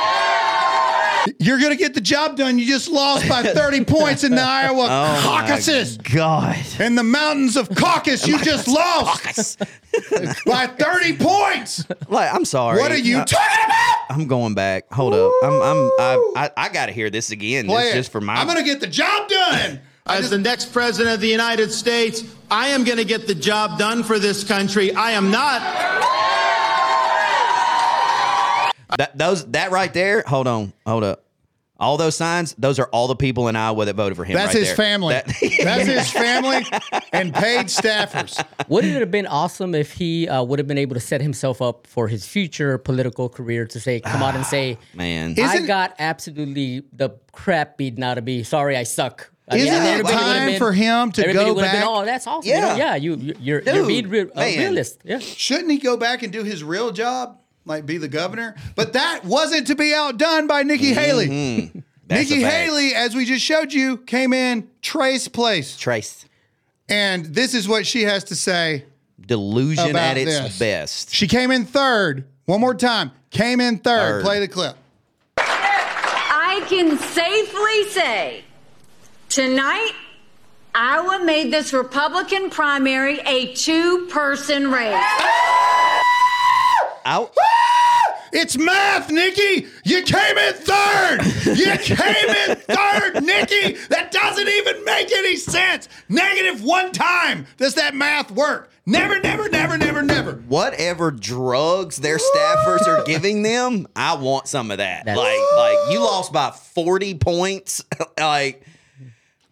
You're 1.38 1.58
going 1.58 1.70
to 1.70 1.76
get 1.76 1.94
the 1.94 2.00
job 2.00 2.36
done. 2.36 2.58
You 2.58 2.66
just 2.66 2.88
lost 2.88 3.28
by 3.28 3.42
30 3.54 3.84
points 3.84 4.24
in 4.24 4.34
the 4.34 4.42
Iowa 4.42 4.84
Oh, 4.84 4.86
my 4.88 5.20
caucuses. 5.46 5.96
God. 5.98 6.56
In 6.78 6.94
the 6.94 7.02
mountains 7.02 7.56
of 7.56 7.68
caucus, 7.74 8.26
you 8.26 8.38
just 8.42 8.68
lost 8.68 9.58
by 10.46 10.66
30 10.66 11.16
points. 11.16 11.84
Like, 12.08 12.32
I'm 12.32 12.44
sorry. 12.44 12.80
What 12.80 12.92
are 12.92 12.98
you 12.98 13.18
Uh, 13.18 13.24
talking 13.24 13.64
about? 13.64 13.96
I'm 14.10 14.26
going 14.26 14.54
back. 14.54 14.90
Hold 14.92 15.14
up. 15.14 15.32
I'm 15.44 15.52
I'm 15.62 15.90
I 15.98 16.30
I, 16.36 16.50
I 16.56 16.68
got 16.70 16.86
to 16.86 16.92
hear 16.92 17.10
this 17.10 17.30
again. 17.30 17.66
Play 17.66 17.84
This 17.84 17.92
it. 17.92 17.96
just 17.98 18.12
for 18.12 18.20
my. 18.20 18.34
I'm 18.34 18.46
going 18.46 18.58
to 18.58 18.64
get 18.64 18.80
the 18.80 18.86
job 18.86 19.28
done. 19.28 19.80
As 20.06 20.30
the 20.30 20.38
next 20.38 20.72
president 20.72 21.14
of 21.14 21.20
the 21.20 21.28
United 21.28 21.70
States, 21.70 22.24
I 22.50 22.68
am 22.68 22.82
going 22.82 22.98
to 22.98 23.04
get 23.04 23.28
the 23.28 23.34
job 23.34 23.78
done 23.78 24.02
for 24.02 24.18
this 24.18 24.42
country. 24.42 24.92
I 24.92 25.12
am 25.12 25.30
not. 25.30 25.60
That 28.99 29.16
those 29.16 29.47
that 29.53 29.70
right 29.70 29.93
there. 29.93 30.22
Hold 30.26 30.47
on. 30.47 30.72
Hold 30.86 31.05
up. 31.05 31.24
All 31.78 31.97
those 31.97 32.14
signs. 32.14 32.55
Those 32.59 32.78
are 32.78 32.88
all 32.93 33.09
the 33.09 33.16
people 33.16 33.49
in 33.49 33.57
Iowa 33.57 33.86
that 33.86 33.97
voted 33.97 34.14
for 34.14 34.24
him. 34.24 34.34
That's 34.34 34.49
right 34.49 34.59
his 34.59 34.68
there. 34.68 34.76
family. 34.76 35.14
That- 35.14 35.26
That's 35.64 35.86
his 35.86 36.11
family 36.12 36.62
and 37.11 37.32
paid 37.32 37.66
staffers. 37.68 38.45
Wouldn't 38.68 38.95
it 38.95 39.01
have 39.01 39.11
been 39.11 39.26
awesome 39.26 39.74
if 39.74 39.93
he 39.93 40.28
uh, 40.28 40.43
would 40.43 40.59
have 40.59 40.68
been 40.68 40.76
able 40.76 40.93
to 40.93 41.01
set 41.01 41.22
himself 41.22 41.62
up 41.62 41.86
for 41.86 42.07
his 42.07 42.26
future 42.26 42.76
political 42.76 43.30
career 43.30 43.64
to 43.68 43.80
say, 43.80 44.01
come 44.01 44.22
out 44.22 44.34
and 44.34 44.45
say, 44.45 44.76
Man. 44.93 45.34
I 45.38 45.55
Isn't- 45.55 45.66
got 45.66 45.95
absolutely 45.99 46.82
the 46.93 47.11
crap 47.32 47.78
beaten 47.78 48.03
out 48.03 48.18
of 48.18 48.24
me. 48.24 48.43
Sorry, 48.43 48.76
I 48.76 48.82
suck. 48.82 49.30
I 49.49 49.55
mean, 49.57 49.66
Isn't 49.66 49.82
it 49.82 49.86
everybody 49.86 50.14
would 50.16 50.22
have 50.22 50.36
time 50.36 50.47
been- 50.49 50.59
for 50.59 50.72
him 50.72 51.12
to 51.12 51.22
everybody 51.22 51.47
go 51.49 51.55
would 51.55 51.64
have 51.64 51.72
back? 51.72 51.82
Been, 51.82 51.88
oh, 51.91 52.05
that's 52.05 52.26
awesome. 52.26 52.49
Yeah, 52.49 52.76
Yeah. 52.76 52.76
yeah. 52.76 52.95
You, 52.97 53.16
you 53.16 53.34
you're 53.41 53.62
you're 53.62 53.74
Dude, 53.74 53.88
being 53.88 54.09
re- 54.11 54.20
a 54.20 54.36
man. 54.36 54.59
realist. 54.59 55.01
Yeah. 55.03 55.18
Shouldn't 55.18 55.70
he 55.70 55.78
go 55.78 55.97
back 55.97 56.22
and 56.22 56.30
do 56.30 56.45
his 56.45 56.62
real 56.62 56.93
job, 56.93 57.38
like 57.70 57.86
be 57.86 57.96
the 57.96 58.08
governor? 58.08 58.54
But 58.76 58.92
that 58.92 59.24
wasn't 59.24 59.68
to 59.68 59.74
be 59.74 59.94
outdone 59.94 60.46
by 60.46 60.62
Nikki 60.62 60.92
Haley. 60.92 61.28
Mm-hmm. 61.28 61.78
Nikki. 62.10 62.42
Haley, 62.42 62.94
as 62.94 63.14
we 63.14 63.24
just 63.24 63.44
showed 63.44 63.72
you, 63.72 63.96
came 63.98 64.32
in 64.32 64.68
Trace 64.82 65.28
place. 65.28 65.76
Trace. 65.76 66.26
And 66.88 67.24
this 67.26 67.54
is 67.54 67.68
what 67.68 67.86
she 67.86 68.02
has 68.02 68.24
to 68.24 68.36
say. 68.36 68.84
Delusion 69.20 69.90
about 69.90 70.16
at 70.16 70.18
its 70.18 70.38
this. 70.38 70.58
best. 70.58 71.14
She 71.14 71.28
came 71.28 71.52
in 71.52 71.64
third. 71.64 72.24
One 72.46 72.60
more 72.60 72.74
time. 72.74 73.12
Came 73.30 73.60
in 73.60 73.78
third. 73.78 74.22
Third. 74.22 74.24
Play 74.24 74.40
the 74.40 74.48
clip. 74.48 74.76
I 75.38 76.64
can 76.68 76.98
safely 76.98 77.84
say 77.90 78.44
Tonight, 79.28 79.92
Iowa 80.74 81.24
made 81.24 81.52
this 81.52 81.72
Republican 81.72 82.50
primary 82.50 83.20
a 83.20 83.54
two 83.54 84.08
person 84.10 84.72
race. 84.72 85.00
Out. 87.05 87.34
It's 88.32 88.57
math, 88.57 89.11
Nikki. 89.11 89.66
You 89.84 90.03
came 90.03 90.38
in 90.38 90.55
third. 90.55 91.20
You 91.46 91.76
came 91.78 92.28
in 92.48 92.57
third, 92.57 93.24
Nikki. 93.24 93.76
That 93.88 94.11
doesn't 94.12 94.48
even 94.48 94.84
make 94.84 95.11
any 95.12 95.36
sense. 95.36 95.88
Negative 96.09 96.62
one 96.62 96.92
time. 96.92 97.46
Does 97.57 97.74
that 97.74 97.94
math 97.94 98.30
work? 98.30 98.70
Never, 98.86 99.20
never, 99.20 99.48
never, 99.48 99.76
never, 99.78 100.03
never. 100.03 100.32
Whatever 100.48 101.11
drugs 101.11 101.96
their 101.96 102.18
staffers 102.18 102.86
are 102.86 103.05
giving 103.05 103.42
them, 103.42 103.86
I 103.94 104.14
want 104.14 104.46
some 104.48 104.70
of 104.70 104.78
that. 104.78 105.07
like, 105.07 105.16
like 105.16 105.78
you 105.90 106.01
lost 106.01 106.32
by 106.32 106.51
forty 106.51 107.14
points. 107.14 107.84
like, 108.18 108.64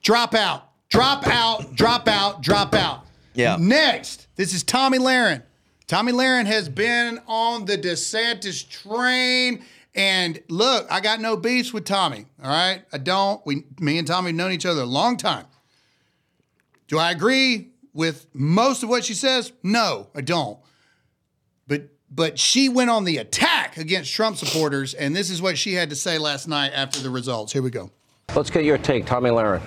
drop 0.03 0.35
out, 0.35 0.71
drop 0.89 1.27
out, 1.27 1.75
drop 1.75 2.09
out, 2.09 2.43
drop 2.43 2.75
out. 2.75 3.07
Yeah. 3.35 3.57
Next, 3.61 4.27
this 4.37 4.53
is 4.53 4.63
Tomi 4.63 4.99
Lahren. 4.99 5.43
Tomi 5.89 6.13
Lahren 6.13 6.45
has 6.45 6.69
been 6.69 7.19
on 7.27 7.65
the 7.65 7.79
DeSantis 7.79 8.69
train. 8.69 9.65
And 9.95 10.41
look, 10.49 10.87
I 10.91 11.01
got 11.01 11.21
no 11.21 11.37
beefs 11.37 11.73
with 11.73 11.87
Tomi. 11.87 12.27
All 12.43 12.51
right. 12.51 12.83
I 12.93 12.99
don't. 12.99 13.45
We 13.47 13.65
me 13.81 13.99
and 13.99 14.07
Tomi 14.07 14.29
have 14.29 14.37
known 14.37 14.53
each 14.53 14.67
other 14.67 14.83
a 14.83 14.87
long 14.87 15.17
time. 15.17 15.47
Do 16.89 16.99
I 16.99 17.11
agree 17.11 17.71
with 17.95 18.27
most 18.35 18.83
of 18.83 18.91
what 18.91 19.05
she 19.05 19.15
says? 19.15 19.51
No, 19.63 20.09
I 20.15 20.21
don't. 20.21 20.59
But 21.67 21.89
but 22.11 22.39
she 22.39 22.69
went 22.69 22.91
on 22.91 23.05
the 23.05 23.17
attack 23.17 23.79
against 23.79 24.13
Trump 24.13 24.37
supporters, 24.37 24.93
and 24.93 25.17
this 25.17 25.31
is 25.31 25.41
what 25.41 25.57
she 25.57 25.73
had 25.73 25.89
to 25.91 25.97
say 25.97 26.19
last 26.19 26.49
night 26.49 26.73
after 26.75 27.01
the 27.01 27.11
results. 27.11 27.53
Here 27.53 27.63
we 27.63 27.71
go. 27.71 27.91
Let's 28.35 28.51
get 28.51 28.65
your 28.65 28.79
take, 28.79 29.07
Tomi 29.07 29.31
Lahren. 29.31 29.63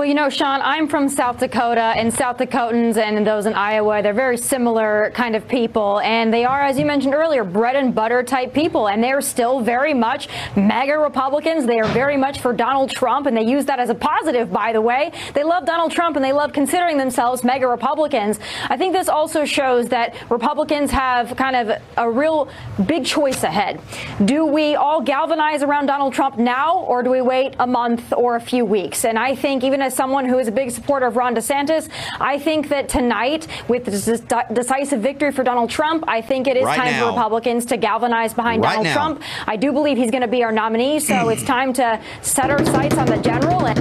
Well, 0.00 0.08
you 0.08 0.14
know, 0.14 0.30
Sean, 0.30 0.62
I'm 0.62 0.88
from 0.88 1.10
South 1.10 1.40
Dakota, 1.40 1.92
and 1.94 2.10
South 2.10 2.38
Dakotans 2.38 2.96
and 2.96 3.26
those 3.26 3.44
in 3.44 3.52
Iowa, 3.52 4.00
they're 4.00 4.14
very 4.14 4.38
similar 4.38 5.12
kind 5.14 5.36
of 5.36 5.46
people. 5.46 6.00
And 6.00 6.32
they 6.32 6.46
are, 6.46 6.62
as 6.62 6.78
you 6.78 6.86
mentioned 6.86 7.12
earlier, 7.12 7.44
bread 7.44 7.76
and 7.76 7.94
butter 7.94 8.22
type 8.22 8.54
people. 8.54 8.88
And 8.88 9.04
they're 9.04 9.20
still 9.20 9.60
very 9.60 9.92
much 9.92 10.30
MAGA 10.56 10.96
Republicans. 10.96 11.66
They 11.66 11.80
are 11.80 11.88
very 11.88 12.16
much 12.16 12.40
for 12.40 12.54
Donald 12.54 12.88
Trump, 12.88 13.26
and 13.26 13.36
they 13.36 13.42
use 13.42 13.66
that 13.66 13.78
as 13.78 13.90
a 13.90 13.94
positive, 13.94 14.50
by 14.50 14.72
the 14.72 14.80
way. 14.80 15.12
They 15.34 15.44
love 15.44 15.66
Donald 15.66 15.92
Trump 15.92 16.16
and 16.16 16.24
they 16.24 16.32
love 16.32 16.54
considering 16.54 16.96
themselves 16.96 17.44
MAGA 17.44 17.68
Republicans. 17.68 18.40
I 18.70 18.78
think 18.78 18.94
this 18.94 19.10
also 19.10 19.44
shows 19.44 19.90
that 19.90 20.16
Republicans 20.30 20.90
have 20.92 21.36
kind 21.36 21.56
of 21.56 21.82
a 21.98 22.10
real 22.10 22.48
big 22.86 23.04
choice 23.04 23.42
ahead. 23.42 23.78
Do 24.24 24.46
we 24.46 24.76
all 24.76 25.02
galvanize 25.02 25.62
around 25.62 25.88
Donald 25.88 26.14
Trump 26.14 26.38
now, 26.38 26.78
or 26.78 27.02
do 27.02 27.10
we 27.10 27.20
wait 27.20 27.54
a 27.58 27.66
month 27.66 28.14
or 28.16 28.36
a 28.36 28.40
few 28.40 28.64
weeks? 28.64 29.04
And 29.04 29.18
I 29.18 29.34
think 29.34 29.62
even 29.62 29.82
as 29.82 29.90
someone 30.00 30.24
who 30.24 30.38
is 30.38 30.48
a 30.48 30.50
big 30.50 30.70
supporter 30.70 31.04
of 31.04 31.14
Ron 31.18 31.34
DeSantis, 31.34 31.90
I 32.18 32.38
think 32.38 32.70
that 32.70 32.88
tonight, 32.88 33.46
with 33.68 33.84
this 33.84 34.06
decisive 34.50 35.00
victory 35.02 35.30
for 35.30 35.44
Donald 35.44 35.68
Trump, 35.68 36.04
I 36.08 36.22
think 36.22 36.46
it 36.46 36.56
is 36.56 36.64
Right 36.64 36.78
time 36.78 36.92
now. 36.92 37.00
for 37.00 37.06
Republicans 37.08 37.66
to 37.66 37.76
galvanize 37.76 38.32
behind 38.32 38.62
Right 38.62 38.76
Donald 38.76 38.84
now. 38.86 38.94
Trump. 38.94 39.22
I 39.46 39.56
do 39.56 39.72
believe 39.72 39.98
he's 39.98 40.10
going 40.10 40.22
to 40.22 40.26
be 40.28 40.42
our 40.42 40.52
nominee, 40.52 41.00
so 41.00 41.28
it's 41.32 41.42
time 41.42 41.74
to 41.74 42.00
set 42.22 42.48
our 42.48 42.64
sights 42.64 42.96
on 42.96 43.08
the 43.08 43.18
general 43.18 43.66
and. 43.66 43.78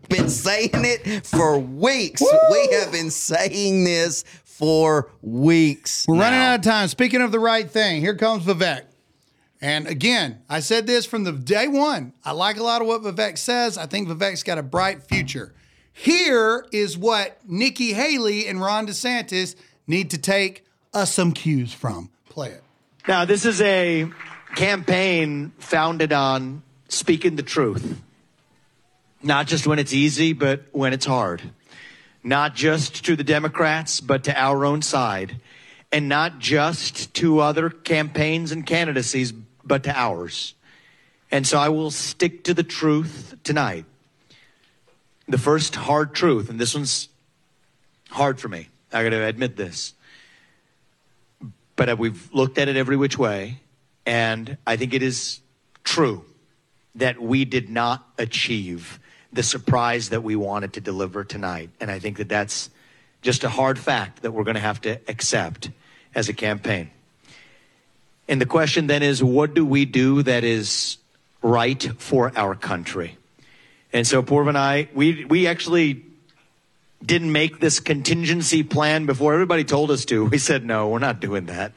been 0.10 0.28
saying 0.28 0.70
it 0.74 1.24
for 1.26 1.58
weeks. 1.58 2.20
We 2.50 2.68
have 2.74 2.92
been 2.92 3.10
saying 3.10 3.84
this 3.84 4.24
for 4.44 5.10
weeks. 5.22 6.04
We're 6.06 6.18
running 6.18 6.38
out 6.38 6.56
of 6.56 6.64
time. 6.64 6.88
Speaking 6.88 7.22
of 7.22 7.32
the 7.32 7.38
right 7.40 7.70
thing, 7.70 8.02
here 8.02 8.14
comes 8.14 8.44
Vivek. 8.44 8.82
And 9.62 9.86
again, 9.86 10.40
I 10.48 10.60
said 10.60 10.86
this 10.86 11.04
from 11.04 11.24
the 11.24 11.32
day 11.32 11.68
one. 11.68 12.14
I 12.24 12.32
like 12.32 12.56
a 12.56 12.62
lot 12.62 12.80
of 12.80 12.88
what 12.88 13.02
Vivek 13.02 13.36
says. 13.36 13.76
I 13.76 13.86
think 13.86 14.08
Vivek's 14.08 14.42
got 14.42 14.56
a 14.56 14.62
bright 14.62 15.02
future. 15.02 15.52
Here 15.92 16.64
is 16.72 16.96
what 16.96 17.38
Nikki 17.46 17.92
Haley 17.92 18.46
and 18.46 18.60
Ron 18.60 18.86
DeSantis 18.86 19.54
need 19.86 20.10
to 20.10 20.18
take 20.18 20.64
us 20.94 21.12
some 21.12 21.32
cues 21.32 21.74
from. 21.74 22.10
Play 22.30 22.50
it. 22.50 22.62
Now, 23.06 23.26
this 23.26 23.44
is 23.44 23.60
a 23.60 24.10
campaign 24.54 25.52
founded 25.58 26.12
on 26.12 26.62
speaking 26.88 27.36
the 27.36 27.42
truth. 27.42 28.00
Not 29.22 29.46
just 29.46 29.66
when 29.66 29.78
it's 29.78 29.92
easy, 29.92 30.32
but 30.32 30.62
when 30.72 30.94
it's 30.94 31.04
hard. 31.04 31.42
Not 32.22 32.54
just 32.54 33.04
to 33.04 33.16
the 33.16 33.24
Democrats, 33.24 34.00
but 34.00 34.24
to 34.24 34.38
our 34.38 34.64
own 34.64 34.80
side. 34.80 35.36
And 35.92 36.08
not 36.08 36.38
just 36.38 37.12
to 37.14 37.40
other 37.40 37.68
campaigns 37.68 38.52
and 38.52 38.64
candidacies, 38.64 39.34
but 39.64 39.84
to 39.84 39.98
ours. 39.98 40.54
And 41.30 41.46
so 41.46 41.58
I 41.58 41.68
will 41.68 41.90
stick 41.90 42.44
to 42.44 42.54
the 42.54 42.62
truth 42.62 43.36
tonight. 43.44 43.84
The 45.28 45.38
first 45.38 45.76
hard 45.76 46.14
truth, 46.14 46.50
and 46.50 46.58
this 46.58 46.74
one's 46.74 47.08
hard 48.10 48.40
for 48.40 48.48
me. 48.48 48.68
I 48.92 49.04
got 49.04 49.10
to 49.10 49.24
admit 49.24 49.56
this 49.56 49.94
but 51.80 51.98
we've 51.98 52.30
looked 52.34 52.58
at 52.58 52.68
it 52.68 52.76
every 52.76 52.94
which 52.94 53.16
way, 53.16 53.58
and 54.04 54.58
I 54.66 54.76
think 54.76 54.92
it 54.92 55.02
is 55.02 55.40
true 55.82 56.26
that 56.96 57.18
we 57.18 57.46
did 57.46 57.70
not 57.70 58.06
achieve 58.18 59.00
the 59.32 59.42
surprise 59.42 60.10
that 60.10 60.22
we 60.22 60.36
wanted 60.36 60.74
to 60.74 60.82
deliver 60.82 61.24
tonight. 61.24 61.70
And 61.80 61.90
I 61.90 61.98
think 61.98 62.18
that 62.18 62.28
that's 62.28 62.68
just 63.22 63.44
a 63.44 63.48
hard 63.48 63.78
fact 63.78 64.20
that 64.20 64.32
we're 64.32 64.44
going 64.44 64.56
to 64.56 64.60
have 64.60 64.82
to 64.82 65.00
accept 65.08 65.70
as 66.14 66.28
a 66.28 66.34
campaign. 66.34 66.90
And 68.30 68.40
the 68.40 68.46
question 68.46 68.86
then 68.86 69.02
is 69.02 69.24
what 69.24 69.54
do 69.54 69.66
we 69.66 69.84
do 69.84 70.22
that 70.22 70.44
is 70.44 70.98
right 71.42 71.82
for 71.98 72.30
our 72.36 72.54
country? 72.54 73.18
And 73.92 74.06
so 74.06 74.22
Purv 74.22 74.48
and 74.48 74.56
I, 74.56 74.88
we, 74.94 75.24
we 75.24 75.48
actually 75.48 76.04
didn't 77.04 77.32
make 77.32 77.58
this 77.58 77.80
contingency 77.80 78.62
plan 78.62 79.04
before 79.04 79.34
everybody 79.34 79.64
told 79.64 79.90
us 79.90 80.04
to. 80.04 80.26
We 80.26 80.38
said, 80.38 80.64
no, 80.64 80.88
we're 80.90 81.00
not 81.00 81.18
doing 81.18 81.46
that. 81.46 81.72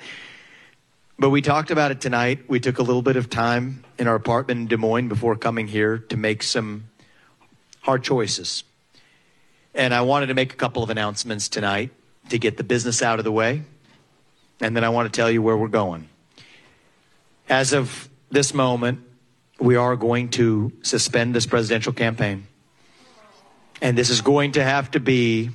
But 1.17 1.31
we 1.31 1.41
talked 1.41 1.71
about 1.71 1.89
it 1.89 2.01
tonight. 2.01 2.47
We 2.47 2.59
took 2.59 2.77
a 2.77 2.83
little 2.83 3.01
bit 3.01 3.15
of 3.15 3.31
time 3.31 3.83
in 3.97 4.07
our 4.07 4.15
apartment 4.15 4.59
in 4.59 4.67
Des 4.67 4.77
Moines 4.77 5.07
before 5.07 5.35
coming 5.35 5.67
here 5.67 5.97
to 5.97 6.17
make 6.17 6.43
some 6.43 6.83
hard 7.81 8.03
choices. 8.03 8.63
And 9.73 9.91
I 9.91 10.01
wanted 10.01 10.27
to 10.27 10.35
make 10.35 10.53
a 10.53 10.57
couple 10.57 10.83
of 10.83 10.91
announcements 10.91 11.49
tonight 11.49 11.89
to 12.29 12.37
get 12.37 12.57
the 12.57 12.63
business 12.63 13.01
out 13.01 13.17
of 13.17 13.25
the 13.25 13.31
way. 13.31 13.63
And 14.61 14.75
then 14.75 14.83
I 14.83 14.89
want 14.89 15.11
to 15.11 15.17
tell 15.17 15.31
you 15.31 15.41
where 15.41 15.57
we're 15.57 15.67
going. 15.67 16.09
As 17.49 17.73
of 17.73 18.09
this 18.31 18.53
moment, 18.53 18.99
we 19.59 19.75
are 19.75 19.95
going 19.95 20.29
to 20.29 20.71
suspend 20.81 21.35
this 21.35 21.45
presidential 21.45 21.93
campaign. 21.93 22.47
And 23.81 23.97
this 23.97 24.09
is 24.09 24.21
going 24.21 24.53
to 24.53 24.63
have 24.63 24.91
to 24.91 24.99
be, 24.99 25.51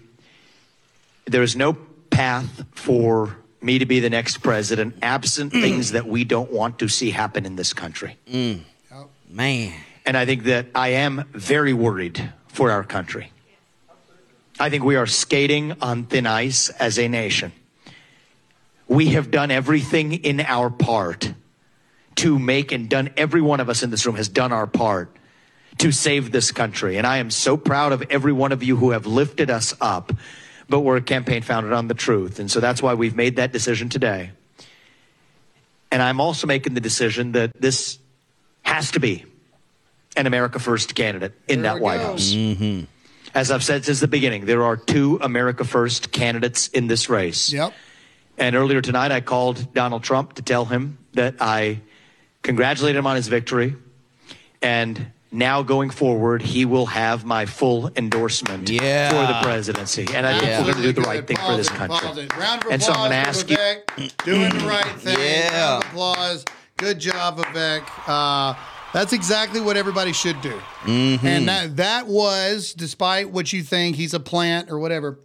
there 1.27 1.43
is 1.43 1.57
no 1.57 1.75
path 2.11 2.65
for 2.73 3.37
me 3.61 3.79
to 3.79 3.87
be 3.87 4.01
the 4.01 4.11
next 4.11 4.39
president 4.39 4.97
absent 5.03 5.53
things 5.53 5.93
that 5.93 6.07
we 6.07 6.25
don't 6.25 6.53
want 6.53 6.79
to 6.79 6.89
see 6.89 7.11
happen 7.11 7.45
in 7.45 7.57
this 7.57 7.73
country. 7.73 8.17
Mm. 8.31 8.61
Man. 9.29 9.75
And 10.07 10.17
I 10.17 10.25
think 10.25 10.45
that 10.45 10.67
I 10.75 10.89
am 10.91 11.25
very 11.33 11.73
worried 11.73 12.33
for 12.49 12.71
our 12.71 12.85
country. 12.85 13.33
I 14.59 14.71
think 14.71 14.85
we 14.85 14.97
are 14.97 15.07
skating 15.07 15.77
on 15.81 16.05
thin 16.05 16.27
ice 16.27 16.71
as 16.71 16.99
a 16.99 17.09
nation. 17.09 17.53
We 18.89 19.09
have 19.09 19.31
done 19.31 19.51
everything 19.51 20.13
in 20.13 20.41
our 20.41 20.71
part 20.71 21.35
to 22.19 22.39
make 22.39 22.73
and 22.73 22.89
done, 22.89 23.11
every 23.17 23.41
one 23.41 23.61
of 23.61 23.69
us 23.69 23.83
in 23.83 23.91
this 23.91 24.05
room 24.05 24.17
has 24.17 24.29
done 24.29 24.53
our 24.53 24.67
part 24.67 25.15
to 25.79 25.93
save 25.93 26.33
this 26.33 26.51
country. 26.51 26.97
And 26.99 27.07
I 27.07 27.19
am 27.19 27.31
so 27.31 27.57
proud 27.57 27.93
of 27.93 28.03
every 28.11 28.33
one 28.33 28.51
of 28.53 28.63
you 28.63 28.77
who 28.77 28.91
have 28.91 29.07
lifted 29.07 29.51
us 29.51 29.75
up. 29.81 30.13
But 30.69 30.81
we're 30.81 30.97
a 30.97 31.03
campaign 31.03 31.43
founded 31.43 31.73
on 31.73 31.89
the 31.89 31.95
truth. 31.95 32.41
And 32.41 32.51
so 32.51 32.61
that's 32.61 32.83
why 32.83 32.95
we've 32.95 33.17
made 33.17 33.37
that 33.37 33.53
decision 33.53 33.89
today. 33.89 34.33
And 35.91 36.03
I'm 36.03 36.21
also 36.21 36.47
making 36.47 36.75
the 36.75 36.81
decision 36.81 37.33
that 37.33 37.53
this 37.59 37.99
has 38.63 38.91
to 38.91 39.01
be 39.01 39.25
an 40.17 40.27
America 40.27 40.59
First 40.59 40.95
candidate 40.95 41.33
in 41.47 41.63
that 41.63 41.81
White 41.81 42.01
House. 42.01 42.33
Mm-hmm. 42.33 42.85
As 43.35 43.51
I've 43.51 43.65
said 43.65 43.85
since 43.85 44.01
the 44.01 44.09
beginning, 44.09 44.45
there 44.45 44.65
are 44.65 44.77
two 44.77 45.19
America 45.23 45.65
First 45.65 46.13
candidates 46.13 46.69
in 46.69 46.89
this 46.89 47.09
race. 47.09 47.53
Yep. 47.53 47.73
And 48.37 48.55
earlier 48.55 48.83
tonight, 48.83 49.13
I 49.13 49.21
called 49.21 49.73
Donald 49.73 50.03
Trump 50.03 50.35
to 50.35 50.43
tell 50.43 50.65
him 50.65 50.99
that 51.15 51.37
I 51.41 51.81
congratulated 52.43 52.99
him 52.99 53.07
on 53.07 53.17
his 53.17 53.29
victory. 53.29 53.75
And 54.63 55.09
now 55.31 55.63
going 55.63 55.91
forward, 55.91 56.43
he 56.43 56.65
will 56.65 56.87
have 56.87 57.25
my 57.25 57.47
full 57.47 57.91
endorsement 57.97 58.69
Yeah. 58.69 59.11
for 59.11 59.33
the 59.33 59.41
presidency. 59.43 60.07
And 60.15 60.27
I 60.27 60.33
think 60.39 60.45
Yeah. 60.45 60.59
we're 60.61 60.73
going 60.73 60.77
to 60.77 60.83
do 60.83 60.93
the 60.93 61.03
right 61.03 61.27
thing 61.27 61.37
for 61.37 61.57
this 61.57 61.69
country. 61.69 61.99
positive. 61.99 62.31
Round 62.39 62.65
of 62.65 62.71
And 62.73 62.83
so 62.83 62.93
I'm 62.93 63.11
going 63.11 63.11
to 63.11 63.17
for 63.23 63.29
ask 63.29 63.51
you. 63.51 63.57
Vivek. 63.57 64.25
Doing 64.25 64.49
the 64.59 64.65
right 64.67 65.01
thing. 65.01 65.19
Yeah. 65.19 65.51
Round 65.73 65.85
of 65.85 65.91
applause. 65.91 66.45
Good 66.79 66.99
job, 66.99 67.39
Vivek. 67.39 67.83
Uh, 68.07 68.55
that's 68.93 69.13
exactly 69.13 69.61
what 69.61 69.77
everybody 69.77 70.13
should 70.13 70.41
do. 70.41 70.59
Mhm. 70.85 71.23
And 71.25 71.49
that 71.49 71.77
that 71.77 72.07
was, 72.07 72.73
despite 72.73 73.31
what 73.31 73.53
you 73.53 73.63
think 73.63 73.97
he's 73.97 74.15
a 74.15 74.21
plant 74.21 74.71
or 74.71 74.79
whatever, 74.79 75.19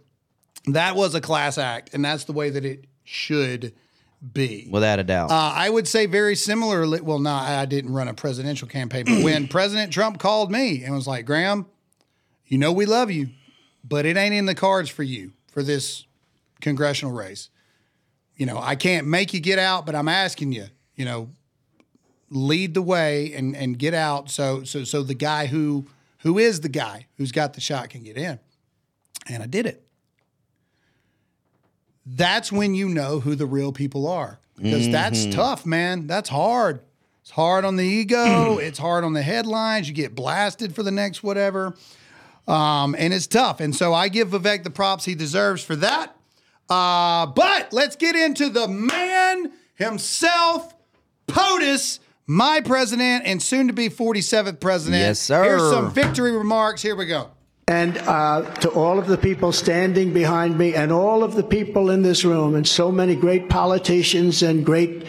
that 0.66 0.96
was 0.96 1.14
a 1.14 1.20
class 1.20 1.56
act, 1.58 1.90
and 1.94 2.04
that's 2.04 2.24
the 2.24 2.32
way 2.32 2.50
that 2.50 2.64
it 2.64 2.84
should 3.04 3.72
be. 4.32 4.68
Without 4.70 4.98
a 4.98 5.04
doubt. 5.04 5.30
Uh, 5.30 5.52
I 5.54 5.68
would 5.68 5.86
say 5.86 6.06
very 6.06 6.36
similarly. 6.36 7.00
Well, 7.00 7.18
no, 7.18 7.30
I 7.30 7.66
didn't 7.66 7.92
run 7.92 8.08
a 8.08 8.14
presidential 8.14 8.68
campaign, 8.68 9.04
but 9.04 9.22
when 9.22 9.48
President 9.48 9.92
Trump 9.92 10.18
called 10.18 10.50
me 10.50 10.84
and 10.84 10.94
was 10.94 11.06
like, 11.06 11.26
Graham, 11.26 11.66
you 12.46 12.58
know 12.58 12.72
we 12.72 12.86
love 12.86 13.10
you, 13.10 13.30
but 13.82 14.06
it 14.06 14.16
ain't 14.16 14.34
in 14.34 14.46
the 14.46 14.54
cards 14.54 14.88
for 14.88 15.02
you 15.02 15.32
for 15.52 15.62
this 15.62 16.04
congressional 16.60 17.14
race. 17.14 17.50
You 18.36 18.46
know, 18.46 18.58
I 18.58 18.74
can't 18.74 19.06
make 19.06 19.32
you 19.34 19.40
get 19.40 19.58
out, 19.58 19.86
but 19.86 19.94
I'm 19.94 20.08
asking 20.08 20.52
you, 20.52 20.66
you 20.96 21.04
know, 21.04 21.30
lead 22.30 22.74
the 22.74 22.82
way 22.82 23.32
and 23.34 23.54
and 23.54 23.78
get 23.78 23.94
out 23.94 24.28
so 24.30 24.64
so 24.64 24.82
so 24.82 25.02
the 25.02 25.14
guy 25.14 25.46
who 25.46 25.86
who 26.18 26.38
is 26.38 26.60
the 26.60 26.68
guy 26.68 27.06
who's 27.16 27.30
got 27.30 27.52
the 27.52 27.60
shot 27.60 27.90
can 27.90 28.02
get 28.02 28.16
in. 28.16 28.38
And 29.28 29.42
I 29.42 29.46
did 29.46 29.66
it. 29.66 29.83
That's 32.06 32.52
when 32.52 32.74
you 32.74 32.88
know 32.88 33.20
who 33.20 33.34
the 33.34 33.46
real 33.46 33.72
people 33.72 34.06
are. 34.06 34.38
Because 34.56 34.88
that's 34.90 35.26
Mhm. 35.26 35.32
tough, 35.32 35.66
man. 35.66 36.06
That's 36.06 36.28
hard. 36.28 36.80
It's 37.22 37.30
hard 37.30 37.64
on 37.64 37.76
the 37.76 37.84
ego. 37.84 38.58
it's 38.58 38.78
hard 38.78 39.02
on 39.04 39.12
the 39.14 39.22
headlines. 39.22 39.88
You 39.88 39.94
get 39.94 40.14
blasted 40.14 40.74
for 40.74 40.82
the 40.82 40.90
next 40.90 41.22
whatever. 41.22 41.74
Um, 42.46 42.94
and 42.98 43.12
it's 43.14 43.26
tough. 43.26 43.60
And 43.60 43.74
so 43.74 43.94
I 43.94 44.08
give 44.08 44.28
Vivek 44.28 44.62
the 44.62 44.70
props 44.70 45.04
he 45.06 45.14
deserves 45.14 45.64
for 45.64 45.76
that. 45.76 46.14
Uh, 46.68 47.26
but 47.26 47.72
let's 47.72 47.96
get 47.96 48.14
into 48.16 48.48
the 48.50 48.68
man 48.68 49.50
himself, 49.74 50.74
POTUS, 51.26 52.00
my 52.26 52.60
president 52.60 53.24
and 53.26 53.42
soon 53.42 53.66
to 53.66 53.72
be 53.72 53.88
47th 53.88 54.60
president. 54.60 55.00
Yes, 55.02 55.18
sir. 55.20 55.42
Here's 55.44 55.70
some 55.70 55.90
victory 55.92 56.32
remarks. 56.32 56.80
Here 56.82 56.94
we 56.96 57.06
go. 57.06 57.30
And 57.66 57.96
uh, 57.98 58.42
to 58.56 58.70
all 58.70 58.98
of 58.98 59.06
the 59.06 59.16
people 59.16 59.50
standing 59.50 60.12
behind 60.12 60.58
me 60.58 60.74
and 60.74 60.92
all 60.92 61.24
of 61.24 61.34
the 61.34 61.42
people 61.42 61.90
in 61.90 62.02
this 62.02 62.24
room 62.24 62.54
and 62.54 62.68
so 62.68 62.92
many 62.92 63.16
great 63.16 63.48
politicians 63.48 64.42
and 64.42 64.66
great 64.66 65.06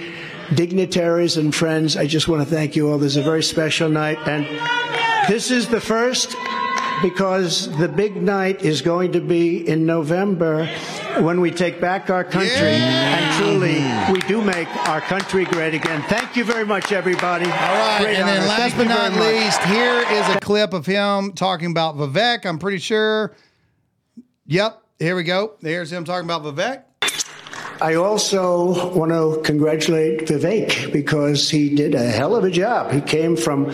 dignitaries 0.54 1.36
and 1.36 1.54
friends, 1.54 1.98
I 1.98 2.08
just 2.08 2.28
want 2.30 2.48
to 2.48 2.56
thank 2.56 2.76
you 2.76 2.90
all. 2.90 2.98
This 2.98 3.14
is 3.14 3.18
a 3.18 3.24
very 3.24 3.44
special 3.44 3.90
night. 3.90 4.20
And 4.26 4.48
this 5.28 5.52
is 5.52 5.68
the 5.68 5.82
first 5.82 6.36
because 7.02 7.76
the 7.78 7.88
big 7.88 8.16
night 8.16 8.62
is 8.62 8.82
going 8.82 9.12
to 9.14 9.22
be 9.22 9.68
in 9.68 9.86
November 9.86 10.66
when 11.20 11.42
we 11.42 11.52
take 11.52 11.80
back 11.80 12.10
our 12.10 12.24
country 12.24 12.50
and 12.50 13.36
truly 13.38 13.84
we 14.14 14.20
do 14.28 14.42
make 14.42 14.68
our 14.88 15.02
country 15.02 15.46
great 15.46 15.74
again. 15.74 16.02
Thank 16.04 16.36
you 16.36 16.44
very 16.44 16.66
much, 16.66 16.92
everybody. 16.92 17.46
All 17.46 17.52
right, 17.52 18.00
Great 18.02 18.18
and 18.18 18.28
then 18.28 18.48
last 18.48 18.76
Thank 18.76 18.76
but 18.78 18.88
not 18.88 19.12
much. 19.14 19.22
least, 19.22 19.62
here 19.64 20.04
is 20.10 20.36
a 20.36 20.40
clip 20.40 20.74
of 20.74 20.86
him 20.86 21.34
talking 21.34 21.72
about 21.72 21.96
Vivek. 21.96 22.46
I'm 22.46 22.60
pretty 22.60 22.80
sure. 22.80 23.36
Yep, 24.48 24.82
here 25.00 25.16
we 25.16 25.24
go. 25.24 25.56
There's 25.62 25.92
him 25.92 26.06
talking 26.06 26.26
about 26.26 26.44
Vivek. 26.44 26.84
I 27.86 27.94
also 27.94 28.96
want 28.98 29.12
to 29.12 29.42
congratulate 29.44 30.22
Vivek 30.22 30.92
because 30.92 31.52
he 31.52 31.70
did 31.76 31.94
a 31.94 32.02
hell 32.04 32.36
of 32.36 32.44
a 32.44 32.50
job. 32.50 32.92
He 32.92 33.00
came 33.00 33.38
from 33.38 33.68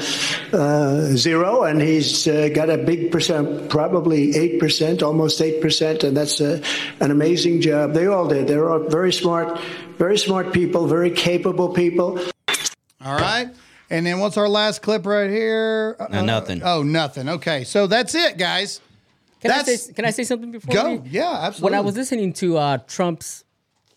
uh, 0.52 1.16
zero 1.16 1.64
and 1.64 1.82
he's 1.82 2.28
uh, 2.28 2.50
got 2.54 2.70
a 2.70 2.78
big 2.78 3.10
percent, 3.10 3.70
probably 3.70 4.34
8%, 4.60 5.02
almost 5.02 5.40
8%, 5.40 6.04
and 6.04 6.18
that's 6.18 6.42
a, 6.42 6.62
an 7.00 7.10
amazing 7.10 7.62
job. 7.62 7.94
They 7.94 8.08
all 8.08 8.28
did. 8.28 8.50
They're 8.50 8.70
all 8.70 8.80
very 8.90 9.14
smart, 9.14 9.58
very 9.98 10.18
smart 10.18 10.52
people, 10.52 10.88
very 10.88 11.12
capable 11.12 11.70
people. 11.70 12.20
All 13.00 13.16
right. 13.16 13.48
And 13.90 14.06
then 14.06 14.20
what's 14.20 14.36
our 14.36 14.50
last 14.50 14.82
clip 14.82 15.06
right 15.06 15.30
here? 15.30 15.96
No, 16.10 16.26
nothing. 16.26 16.64
Oh, 16.66 16.84
nothing. 16.84 17.30
Okay. 17.30 17.64
So 17.64 17.88
that's 17.88 18.14
it, 18.14 18.38
guys. 18.38 18.82
Can 19.40 19.52
I 19.52 19.58
That's- 19.60 19.84
say 19.86 19.94
can 19.94 20.04
I 20.04 20.12
say 20.12 20.26
something 20.26 20.52
before? 20.52 20.74
Go. 20.76 20.96
we- 20.98 21.10
Yeah, 21.12 21.32
absolutely. 21.32 21.64
When 21.64 21.74
I 21.76 21.80
was 21.80 21.96
listening 21.96 22.34
to 22.34 22.58
uh, 22.58 22.78
Trump's 22.88 23.46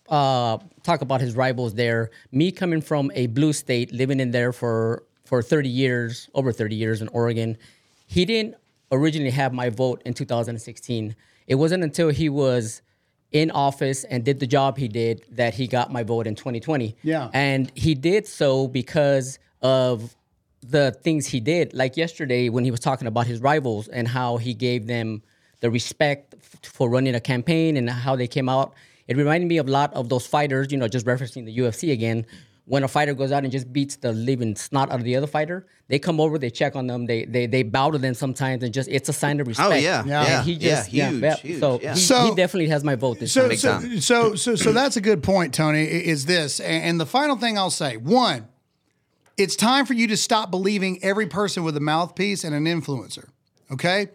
uh, 0.09 0.57
talk 0.83 1.01
about 1.01 1.21
his 1.21 1.35
rivals 1.35 1.73
there, 1.73 2.11
me 2.31 2.51
coming 2.51 2.81
from 2.81 3.11
a 3.15 3.27
blue 3.27 3.53
state, 3.53 3.91
living 3.91 4.19
in 4.19 4.31
there 4.31 4.51
for 4.53 5.03
for 5.25 5.41
30 5.41 5.67
years, 5.69 6.29
over 6.35 6.51
30 6.51 6.75
years 6.75 7.01
in 7.01 7.07
Oregon, 7.07 7.57
he 8.05 8.25
didn't 8.25 8.55
originally 8.91 9.31
have 9.31 9.53
my 9.53 9.69
vote 9.69 10.01
in 10.05 10.13
2016. 10.13 11.15
It 11.47 11.55
wasn't 11.55 11.83
until 11.83 12.09
he 12.09 12.29
was 12.29 12.83
in 13.31 13.49
office 13.51 14.03
and 14.03 14.23
did 14.23 14.39
the 14.39 14.47
job 14.47 14.77
he 14.77 14.87
did 14.87 15.23
that 15.31 15.55
he 15.55 15.67
got 15.67 15.91
my 15.91 16.03
vote 16.03 16.27
in 16.27 16.35
2020. 16.35 16.95
Yeah. 17.01 17.29
And 17.33 17.71
he 17.75 17.95
did 17.95 18.27
so 18.27 18.67
because 18.67 19.39
of 19.61 20.15
the 20.61 20.91
things 20.91 21.27
he 21.27 21.39
did. 21.39 21.73
Like 21.73 21.97
yesterday 21.97 22.49
when 22.49 22.63
he 22.63 22.71
was 22.71 22.79
talking 22.79 23.07
about 23.07 23.27
his 23.27 23.41
rivals 23.41 23.87
and 23.87 24.07
how 24.07 24.37
he 24.37 24.53
gave 24.53 24.87
them 24.87 25.23
the 25.59 25.69
respect 25.69 26.35
f- 26.35 26.59
for 26.63 26.89
running 26.89 27.15
a 27.15 27.19
campaign 27.19 27.77
and 27.77 27.89
how 27.89 28.15
they 28.15 28.27
came 28.27 28.47
out. 28.47 28.73
It 29.07 29.17
reminded 29.17 29.47
me 29.47 29.57
of 29.57 29.67
a 29.67 29.71
lot 29.71 29.93
of 29.93 30.09
those 30.09 30.25
fighters, 30.25 30.71
you 30.71 30.77
know, 30.77 30.87
just 30.87 31.05
referencing 31.05 31.45
the 31.45 31.57
UFC 31.57 31.91
again. 31.91 32.25
When 32.67 32.83
a 32.83 32.87
fighter 32.87 33.13
goes 33.13 33.31
out 33.31 33.43
and 33.43 33.51
just 33.51 33.71
beats 33.71 33.95
the 33.97 34.11
living 34.11 34.55
snot 34.55 34.89
out 34.91 34.97
of 34.97 35.03
the 35.03 35.15
other 35.15 35.27
fighter, 35.27 35.67
they 35.87 35.99
come 35.99 36.19
over, 36.19 36.39
they 36.39 36.49
check 36.49 36.75
on 36.75 36.87
them, 36.87 37.05
they 37.05 37.23
they 37.25 37.45
they 37.45 37.61
bow 37.61 37.91
to 37.91 37.99
them 37.99 38.15
sometimes, 38.15 38.63
and 38.63 38.73
just 38.73 38.89
it's 38.89 39.07
a 39.07 39.13
sign 39.13 39.39
of 39.39 39.45
oh, 39.47 39.49
respect. 39.49 39.71
Oh, 39.71 39.75
yeah. 39.75 39.99
And 39.99 40.09
Yeah. 40.09 40.41
he 40.43 40.53
Yeah, 40.53 40.69
just 40.75 40.91
yeah, 40.91 41.09
huge, 41.11 41.21
yeah. 41.23 41.35
huge, 41.35 41.59
So, 41.59 41.79
yeah. 41.79 41.93
He, 41.93 41.99
So- 41.99 42.23
he 42.29 42.35
definitely 42.35 42.69
has 42.69 42.83
my 42.83 42.95
vote 42.95 43.19
this 43.19 43.31
So, 43.31 43.47
time. 43.49 43.55
so, 43.57 43.99
so, 43.99 44.35
so, 44.35 44.55
so 44.55 44.71
that's 44.73 44.97
a 44.97 45.01
good 45.01 45.21
point, 45.21 45.53
Tony. 45.53 45.83
Is 45.83 46.25
this 46.25 46.59
and 46.59 46.83
and 46.83 46.99
the 46.99 47.05
final 47.05 47.35
thing 47.35 47.55
I'll 47.55 47.69
say? 47.69 47.97
One, 47.97 48.47
it's 49.37 49.55
time 49.55 49.85
for 49.85 49.93
you 49.93 50.07
to 50.07 50.17
stop 50.17 50.49
believing 50.49 50.97
every 51.03 51.27
person 51.27 51.63
with 51.63 51.77
a 51.77 51.81
mouthpiece 51.81 52.43
and 52.43 52.55
an 52.55 52.65
influencer. 52.65 53.29
Okay, 53.71 54.07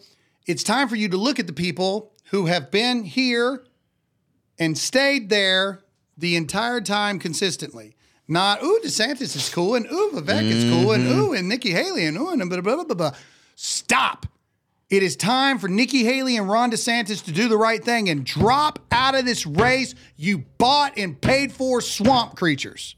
it's 0.46 0.64
time 0.64 0.88
for 0.88 0.96
you 0.96 1.08
to 1.08 1.16
look 1.16 1.38
at 1.38 1.46
the 1.46 1.52
people 1.52 2.12
who 2.30 2.46
have 2.46 2.72
been 2.72 3.04
here 3.04 3.62
and 4.60 4.78
stayed 4.78 5.28
there 5.30 5.80
the 6.16 6.36
entire 6.36 6.80
time 6.80 7.18
consistently. 7.18 7.96
Not 8.28 8.62
ooh, 8.62 8.78
DeSantis 8.84 9.34
is 9.34 9.48
cool 9.52 9.74
and 9.74 9.86
ooh, 9.86 10.12
Vivek 10.14 10.44
is 10.44 10.62
cool 10.70 10.92
and 10.92 11.04
Mhm. 11.08 11.16
ooh, 11.18 11.32
and 11.32 11.48
Nikki 11.48 11.70
Haley 11.72 12.04
and 12.06 12.16
ooh, 12.16 12.28
and 12.28 12.48
blah 12.48 12.60
blah 12.60 12.74
blah 12.76 12.84
blah. 12.84 12.94
blah. 12.94 13.12
Stop. 13.56 14.26
It 14.88 15.02
is 15.02 15.16
time 15.16 15.58
for 15.58 15.68
Nikki 15.68 16.04
Haley 16.04 16.36
and 16.36 16.48
Ron 16.48 16.70
DeSantis 16.70 17.24
to 17.24 17.32
do 17.32 17.48
the 17.48 17.56
right 17.56 17.82
thing 17.84 18.08
and 18.08 18.24
drop 18.24 18.80
out 18.90 19.14
of 19.14 19.24
this 19.24 19.46
race 19.46 19.94
you 20.16 20.44
bought 20.58 20.96
and 20.96 21.20
paid 21.20 21.52
for 21.52 21.80
swamp 21.80 22.36
creatures. 22.36 22.96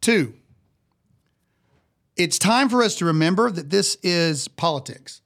Two, 0.00 0.34
it's 2.16 2.38
time 2.38 2.68
for 2.68 2.82
us 2.82 2.96
to 2.96 3.04
remember 3.04 3.50
that 3.50 3.70
this 3.70 3.96
is 4.02 4.48
politics. 4.48 5.20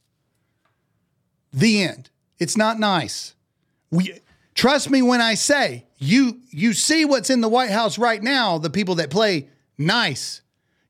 The 1.52 1.82
end. 1.82 2.10
It's 2.38 2.56
not 2.56 2.78
nice. 2.78 3.34
We 3.90 4.20
trust 4.54 4.90
me 4.90 5.02
when 5.02 5.20
I 5.20 5.34
say 5.34 5.86
you 5.98 6.40
you 6.50 6.72
see 6.72 7.04
what's 7.04 7.30
in 7.30 7.40
the 7.40 7.48
White 7.48 7.70
House 7.70 7.98
right 7.98 8.22
now, 8.22 8.58
the 8.58 8.70
people 8.70 8.96
that 8.96 9.10
play 9.10 9.48
nice. 9.78 10.42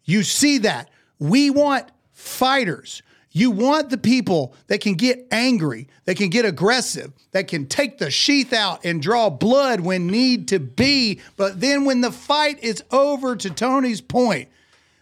You 0.04 0.22
see 0.22 0.58
that. 0.58 0.90
We 1.18 1.50
want 1.50 1.88
fighters. 2.12 3.02
You 3.36 3.50
want 3.50 3.90
the 3.90 3.98
people 3.98 4.54
that 4.68 4.80
can 4.80 4.94
get 4.94 5.26
angry, 5.32 5.88
that 6.04 6.16
can 6.16 6.30
get 6.30 6.44
aggressive, 6.44 7.12
that 7.32 7.48
can 7.48 7.66
take 7.66 7.98
the 7.98 8.08
sheath 8.08 8.52
out 8.52 8.84
and 8.84 9.02
draw 9.02 9.28
blood 9.28 9.80
when 9.80 10.06
need 10.06 10.46
to 10.48 10.60
be. 10.60 11.20
But 11.36 11.60
then 11.60 11.84
when 11.84 12.00
the 12.00 12.12
fight 12.12 12.62
is 12.62 12.84
over, 12.92 13.34
to 13.34 13.50
Tony's 13.50 14.00
point, 14.00 14.50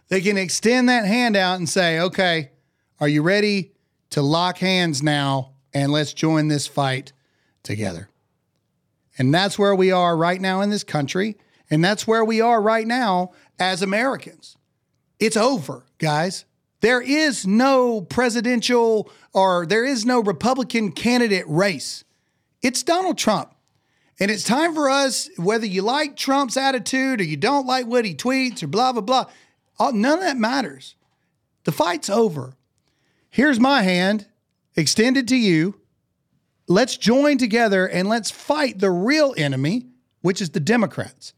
they 0.08 0.22
can 0.22 0.38
extend 0.38 0.88
that 0.88 1.04
hand 1.04 1.36
out 1.36 1.58
and 1.58 1.68
say, 1.68 2.00
okay, 2.00 2.50
are 3.00 3.08
you 3.08 3.22
ready 3.22 3.72
to 4.10 4.22
lock 4.22 4.58
hands 4.58 5.02
now 5.02 5.52
and 5.74 5.92
let's 5.92 6.14
join 6.14 6.48
this 6.48 6.66
fight 6.66 7.12
together? 7.62 8.08
And 9.18 9.32
that's 9.32 9.58
where 9.58 9.74
we 9.74 9.92
are 9.92 10.16
right 10.16 10.40
now 10.40 10.60
in 10.60 10.70
this 10.70 10.84
country. 10.84 11.36
And 11.70 11.84
that's 11.84 12.06
where 12.06 12.24
we 12.24 12.40
are 12.40 12.60
right 12.60 12.86
now 12.86 13.32
as 13.58 13.82
Americans. 13.82 14.56
It's 15.18 15.36
over, 15.36 15.84
guys. 15.98 16.44
There 16.80 17.00
is 17.00 17.46
no 17.46 18.00
presidential 18.00 19.10
or 19.32 19.66
there 19.66 19.84
is 19.84 20.04
no 20.04 20.20
Republican 20.20 20.92
candidate 20.92 21.44
race. 21.46 22.04
It's 22.60 22.82
Donald 22.82 23.18
Trump. 23.18 23.54
And 24.18 24.30
it's 24.30 24.44
time 24.44 24.74
for 24.74 24.90
us, 24.90 25.28
whether 25.36 25.66
you 25.66 25.82
like 25.82 26.16
Trump's 26.16 26.56
attitude 26.56 27.20
or 27.20 27.24
you 27.24 27.36
don't 27.36 27.66
like 27.66 27.86
what 27.86 28.04
he 28.04 28.14
tweets 28.14 28.62
or 28.62 28.66
blah, 28.66 28.92
blah, 28.92 29.00
blah, 29.00 29.26
all- 29.78 29.92
none 29.92 30.18
of 30.18 30.24
that 30.24 30.36
matters. 30.36 30.94
The 31.64 31.72
fight's 31.72 32.10
over. 32.10 32.54
Here's 33.30 33.58
my 33.60 33.82
hand 33.82 34.26
extended 34.76 35.28
to 35.28 35.36
you. 35.36 35.80
Let's 36.68 36.96
join 36.96 37.38
together 37.38 37.86
and 37.86 38.08
let's 38.08 38.30
fight 38.30 38.78
the 38.78 38.90
real 38.90 39.34
enemy, 39.36 39.86
which 40.20 40.40
is 40.40 40.50
the 40.50 40.60
Democrats. 40.60 41.34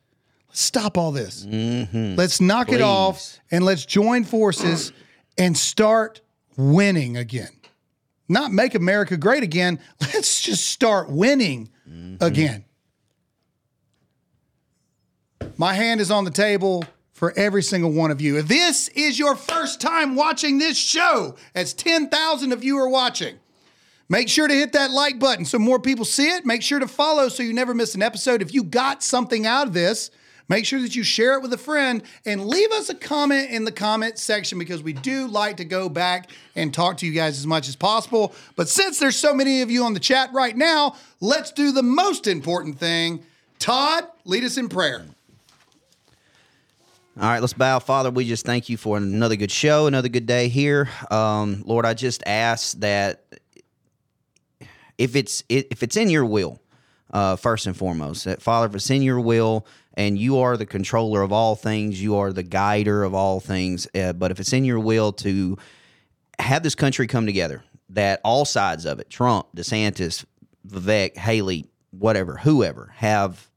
Let's 0.49 0.61
stop 0.61 0.99
all 0.99 1.13
this. 1.13 1.45
Mm-hmm. 1.45 2.17
Let's 2.17 2.41
knock 2.41 2.71
it 2.71 2.81
off 2.81 3.39
and 3.51 3.65
let's 3.65 3.85
join 3.87 4.25
forces 4.25 4.93
and 5.37 5.57
start 5.57 6.21
winning 6.57 7.17
again. 7.17 7.49
Not 8.29 8.53
make 8.53 8.75
America 8.75 9.17
great 9.17 9.43
again. 9.43 9.79
Let's 10.01 10.41
just 10.41 10.67
start 10.67 11.11
winning 11.11 11.69
mm-hmm. 11.89 12.25
again. 12.25 12.65
My 15.57 15.75
hand 15.75 16.01
is 16.01 16.11
on 16.11 16.25
the 16.25 16.31
table 16.31 16.85
for 17.13 17.33
every 17.37 17.63
single 17.63 17.93
one 17.93 18.11
of 18.11 18.21
you. 18.21 18.39
If 18.39 18.49
this 18.49 18.89
is 18.89 19.19
your 19.19 19.37
first 19.37 19.81
time 19.81 20.17
watching 20.17 20.59
this 20.59 20.77
show, 20.77 21.37
as 21.55 21.75
10,000 21.75 22.53
of 22.53 22.65
you 22.65 22.79
are 22.79 22.89
watching, 22.89 23.39
Make 24.09 24.29
sure 24.29 24.47
to 24.47 24.55
hit 24.55 24.73
that 24.73 24.91
like 24.91 25.19
button 25.19 25.45
so 25.45 25.59
more 25.59 25.79
people 25.79 26.05
see 26.05 26.29
it. 26.29 26.45
Make 26.45 26.63
sure 26.63 26.79
to 26.79 26.89
follow 26.89 27.29
so 27.29 27.43
you 27.43 27.55
never 27.55 27.75
miss 27.75 27.95
an 27.95 28.03
episode. 28.03 28.43
If 28.43 28.53
you 28.53 28.63
got 28.63 29.03
something 29.03 29.47
out 29.47 29.67
of 29.67 29.73
this, 29.73 30.11
make 30.47 30.67
sure 30.67 30.81
that 30.83 30.95
you 30.95 31.03
share 31.03 31.35
it 31.35 31.43
with 31.43 31.55
a 31.55 31.59
friend 31.59 32.03
and 32.27 32.45
leave 32.47 32.71
us 32.73 32.91
a 32.91 32.95
comment 32.95 33.51
in 33.51 33.65
the 33.65 33.73
comment 33.73 34.19
section 34.19 34.59
because 34.59 34.83
we 34.83 34.93
do 34.93 35.27
like 35.27 35.57
to 35.57 35.65
go 35.65 35.89
back 35.89 36.31
and 36.55 36.73
talk 36.73 36.99
to 36.99 37.07
you 37.07 37.13
guys 37.13 37.39
as 37.39 37.47
much 37.47 37.67
as 37.67 37.77
possible. 37.77 38.35
But 38.57 38.69
since 38.69 38.99
there's 38.99 39.17
so 39.17 39.33
many 39.33 39.63
of 39.63 39.71
you 39.71 39.85
on 39.85 39.95
the 39.95 40.01
chat 40.01 40.31
right 40.35 40.57
now, 40.57 40.97
let's 41.21 41.51
do 41.51 41.73
the 41.73 41.83
most 41.83 42.27
important 42.27 42.79
thing. 42.79 43.25
Todd, 43.59 44.07
lead 44.27 44.45
us 44.45 44.59
in 44.59 44.69
prayer. 44.69 45.07
All 47.17 47.29
right, 47.29 47.39
let's 47.39 47.53
bow. 47.53 47.79
Father, 47.79 48.11
we 48.11 48.27
just 48.27 48.45
thank 48.45 48.69
you 48.69 48.77
for 48.77 48.97
another 48.97 49.37
good 49.37 49.53
show, 49.53 49.87
another 49.87 50.09
good 50.09 50.27
day 50.27 50.49
here. 50.49 50.91
Um, 51.13 51.63
Lord, 51.65 51.87
I 51.87 51.95
just 51.95 52.25
ask 52.27 52.77
that 52.81 53.23
if 54.99 55.17
it's 55.17 55.43
if 55.49 55.83
it's 55.83 55.97
in 55.97 56.11
your 56.11 56.25
will, 56.25 56.61
uh, 57.13 57.37
first 57.37 57.67
and 57.67 57.77
foremost, 57.77 58.25
that 58.25 58.43
Father, 58.43 58.67
if 58.67 58.75
it's 58.75 58.91
in 58.91 59.03
your 59.03 59.21
will 59.21 59.67
and 59.95 60.19
you 60.19 60.39
are 60.39 60.57
the 60.57 60.67
controller 60.67 61.23
of 61.23 61.33
all 61.33 61.55
things, 61.55 62.03
you 62.03 62.17
are 62.17 62.33
the 62.33 62.43
guider 62.43 63.05
of 63.05 63.15
all 63.15 63.41
things. 63.41 63.87
Uh, 63.95 64.13
but 64.13 64.31
if 64.31 64.41
it's 64.41 64.53
in 64.53 64.65
your 64.65 64.81
will 64.81 65.13
to 65.13 65.57
have 66.39 66.63
this 66.63 66.75
country 66.75 67.07
come 67.07 67.27
together, 67.27 67.63
that 67.91 68.21
all 68.25 68.45
sides 68.45 68.85
of 68.85 68.99
it, 68.99 69.09
Trump, 69.09 69.47
DeSantis, 69.57 70.25
Vivek, 70.67 71.17
Haley, 71.17 71.67
whatever, 71.91 72.39
whoever, 72.39 72.93
have 72.97 73.49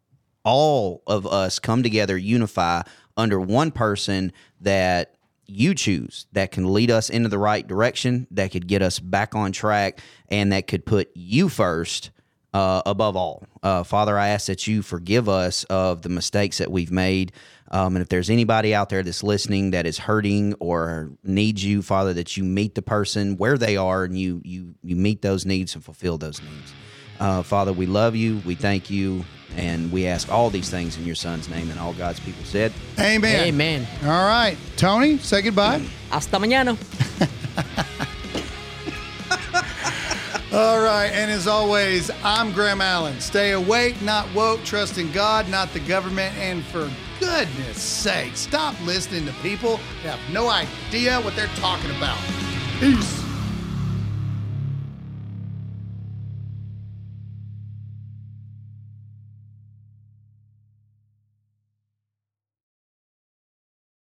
all 0.44 1.02
of 1.08 1.26
us 1.26 1.58
come 1.60 1.82
together, 1.82 2.18
unify 2.18 2.84
under 3.18 3.40
one 3.40 3.72
person 3.72 4.32
that 4.62 5.17
you 5.48 5.74
choose 5.74 6.28
that 6.34 6.52
can 6.52 6.74
lead 6.74 6.92
us 6.92 7.10
into 7.10 7.30
the 7.30 7.38
right 7.38 7.66
direction, 7.66 8.28
that 8.32 8.52
could 8.52 8.68
get 8.68 8.82
us 8.82 9.00
back 9.00 9.36
on 9.36 9.52
track, 9.52 10.00
and 10.30 10.52
that 10.52 10.68
could 10.68 10.86
put 10.86 11.10
you 11.16 11.50
first 11.50 12.12
uh, 12.54 12.82
above 12.86 13.16
all. 13.16 13.44
Uh, 13.62 13.84
Father, 13.84 14.18
I 14.18 14.30
ask 14.30 14.48
that 14.48 14.68
you 14.68 14.82
forgive 14.82 15.30
us 15.30 15.64
of 15.66 16.02
the 16.02 16.10
mistakes 16.10 16.58
that 16.58 16.72
we've 16.72 16.92
made. 16.92 17.32
Um, 17.70 17.96
and 17.96 18.02
if 18.02 18.10
there's 18.10 18.30
anybody 18.30 18.74
out 18.74 18.90
there 18.90 19.04
that's 19.04 19.24
listening 19.24 19.72
that 19.72 19.86
is 19.86 19.98
hurting 19.98 20.54
or 20.56 21.12
needs 21.24 21.64
you, 21.64 21.82
Father, 21.82 22.14
that 22.14 22.38
you 22.38 22.44
meet 22.44 22.76
the 22.76 22.82
person 22.82 23.38
where 23.38 23.58
they 23.58 23.76
are 23.78 24.04
and 24.06 24.18
you 24.18 24.42
you 24.44 24.76
you 24.84 24.96
meet 24.96 25.22
those 25.22 25.46
needs 25.46 25.76
and 25.76 25.84
fulfill 25.84 26.18
those 26.18 26.42
needs. 26.42 26.74
Uh, 27.20 27.42
Father, 27.44 27.74
we 27.74 27.86
love 27.86 28.16
you. 28.16 28.42
We 28.46 28.56
thank 28.56 28.90
you. 28.90 29.24
And 29.56 29.92
we 29.92 30.06
ask 30.06 30.32
all 30.32 30.50
these 30.50 30.70
things 30.70 30.98
in 30.98 31.06
your 31.06 31.16
son's 31.16 31.50
name. 31.50 31.72
And 31.72 31.80
all 31.80 31.94
God's 31.94 32.20
people 32.20 32.44
said, 32.44 32.72
Amen. 33.00 33.48
Amen. 33.48 33.88
All 34.04 34.28
right. 34.28 34.56
Tony, 34.76 35.18
say 35.18 35.42
goodbye. 35.42 35.84
Hasta 36.12 36.38
mañana. 36.38 36.78
All 40.54 40.80
right. 40.80 41.12
And 41.12 41.30
as 41.30 41.46
always, 41.46 42.10
I'm 42.24 42.52
Graham 42.54 42.82
Allen. 42.82 43.20
Stay 43.20 43.52
awake, 43.52 44.02
not 44.02 44.34
woke. 44.34 44.64
Trust 44.64 44.98
in 44.98 45.12
God, 45.12 45.50
not 45.50 45.74
the 45.74 45.80
government. 45.82 46.36
And 46.38 46.64
for 46.66 46.90
goodness 47.20 47.82
sake, 47.82 48.36
stop 48.36 48.74
listening 48.86 49.26
to 49.26 49.34
people 49.44 49.80
that 50.04 50.18
have 50.18 50.34
no 50.34 50.50
idea 50.50 51.20
what 51.22 51.36
they're 51.36 51.48
talking 51.58 51.92
about. 51.92 52.18
Peace. 52.80 53.27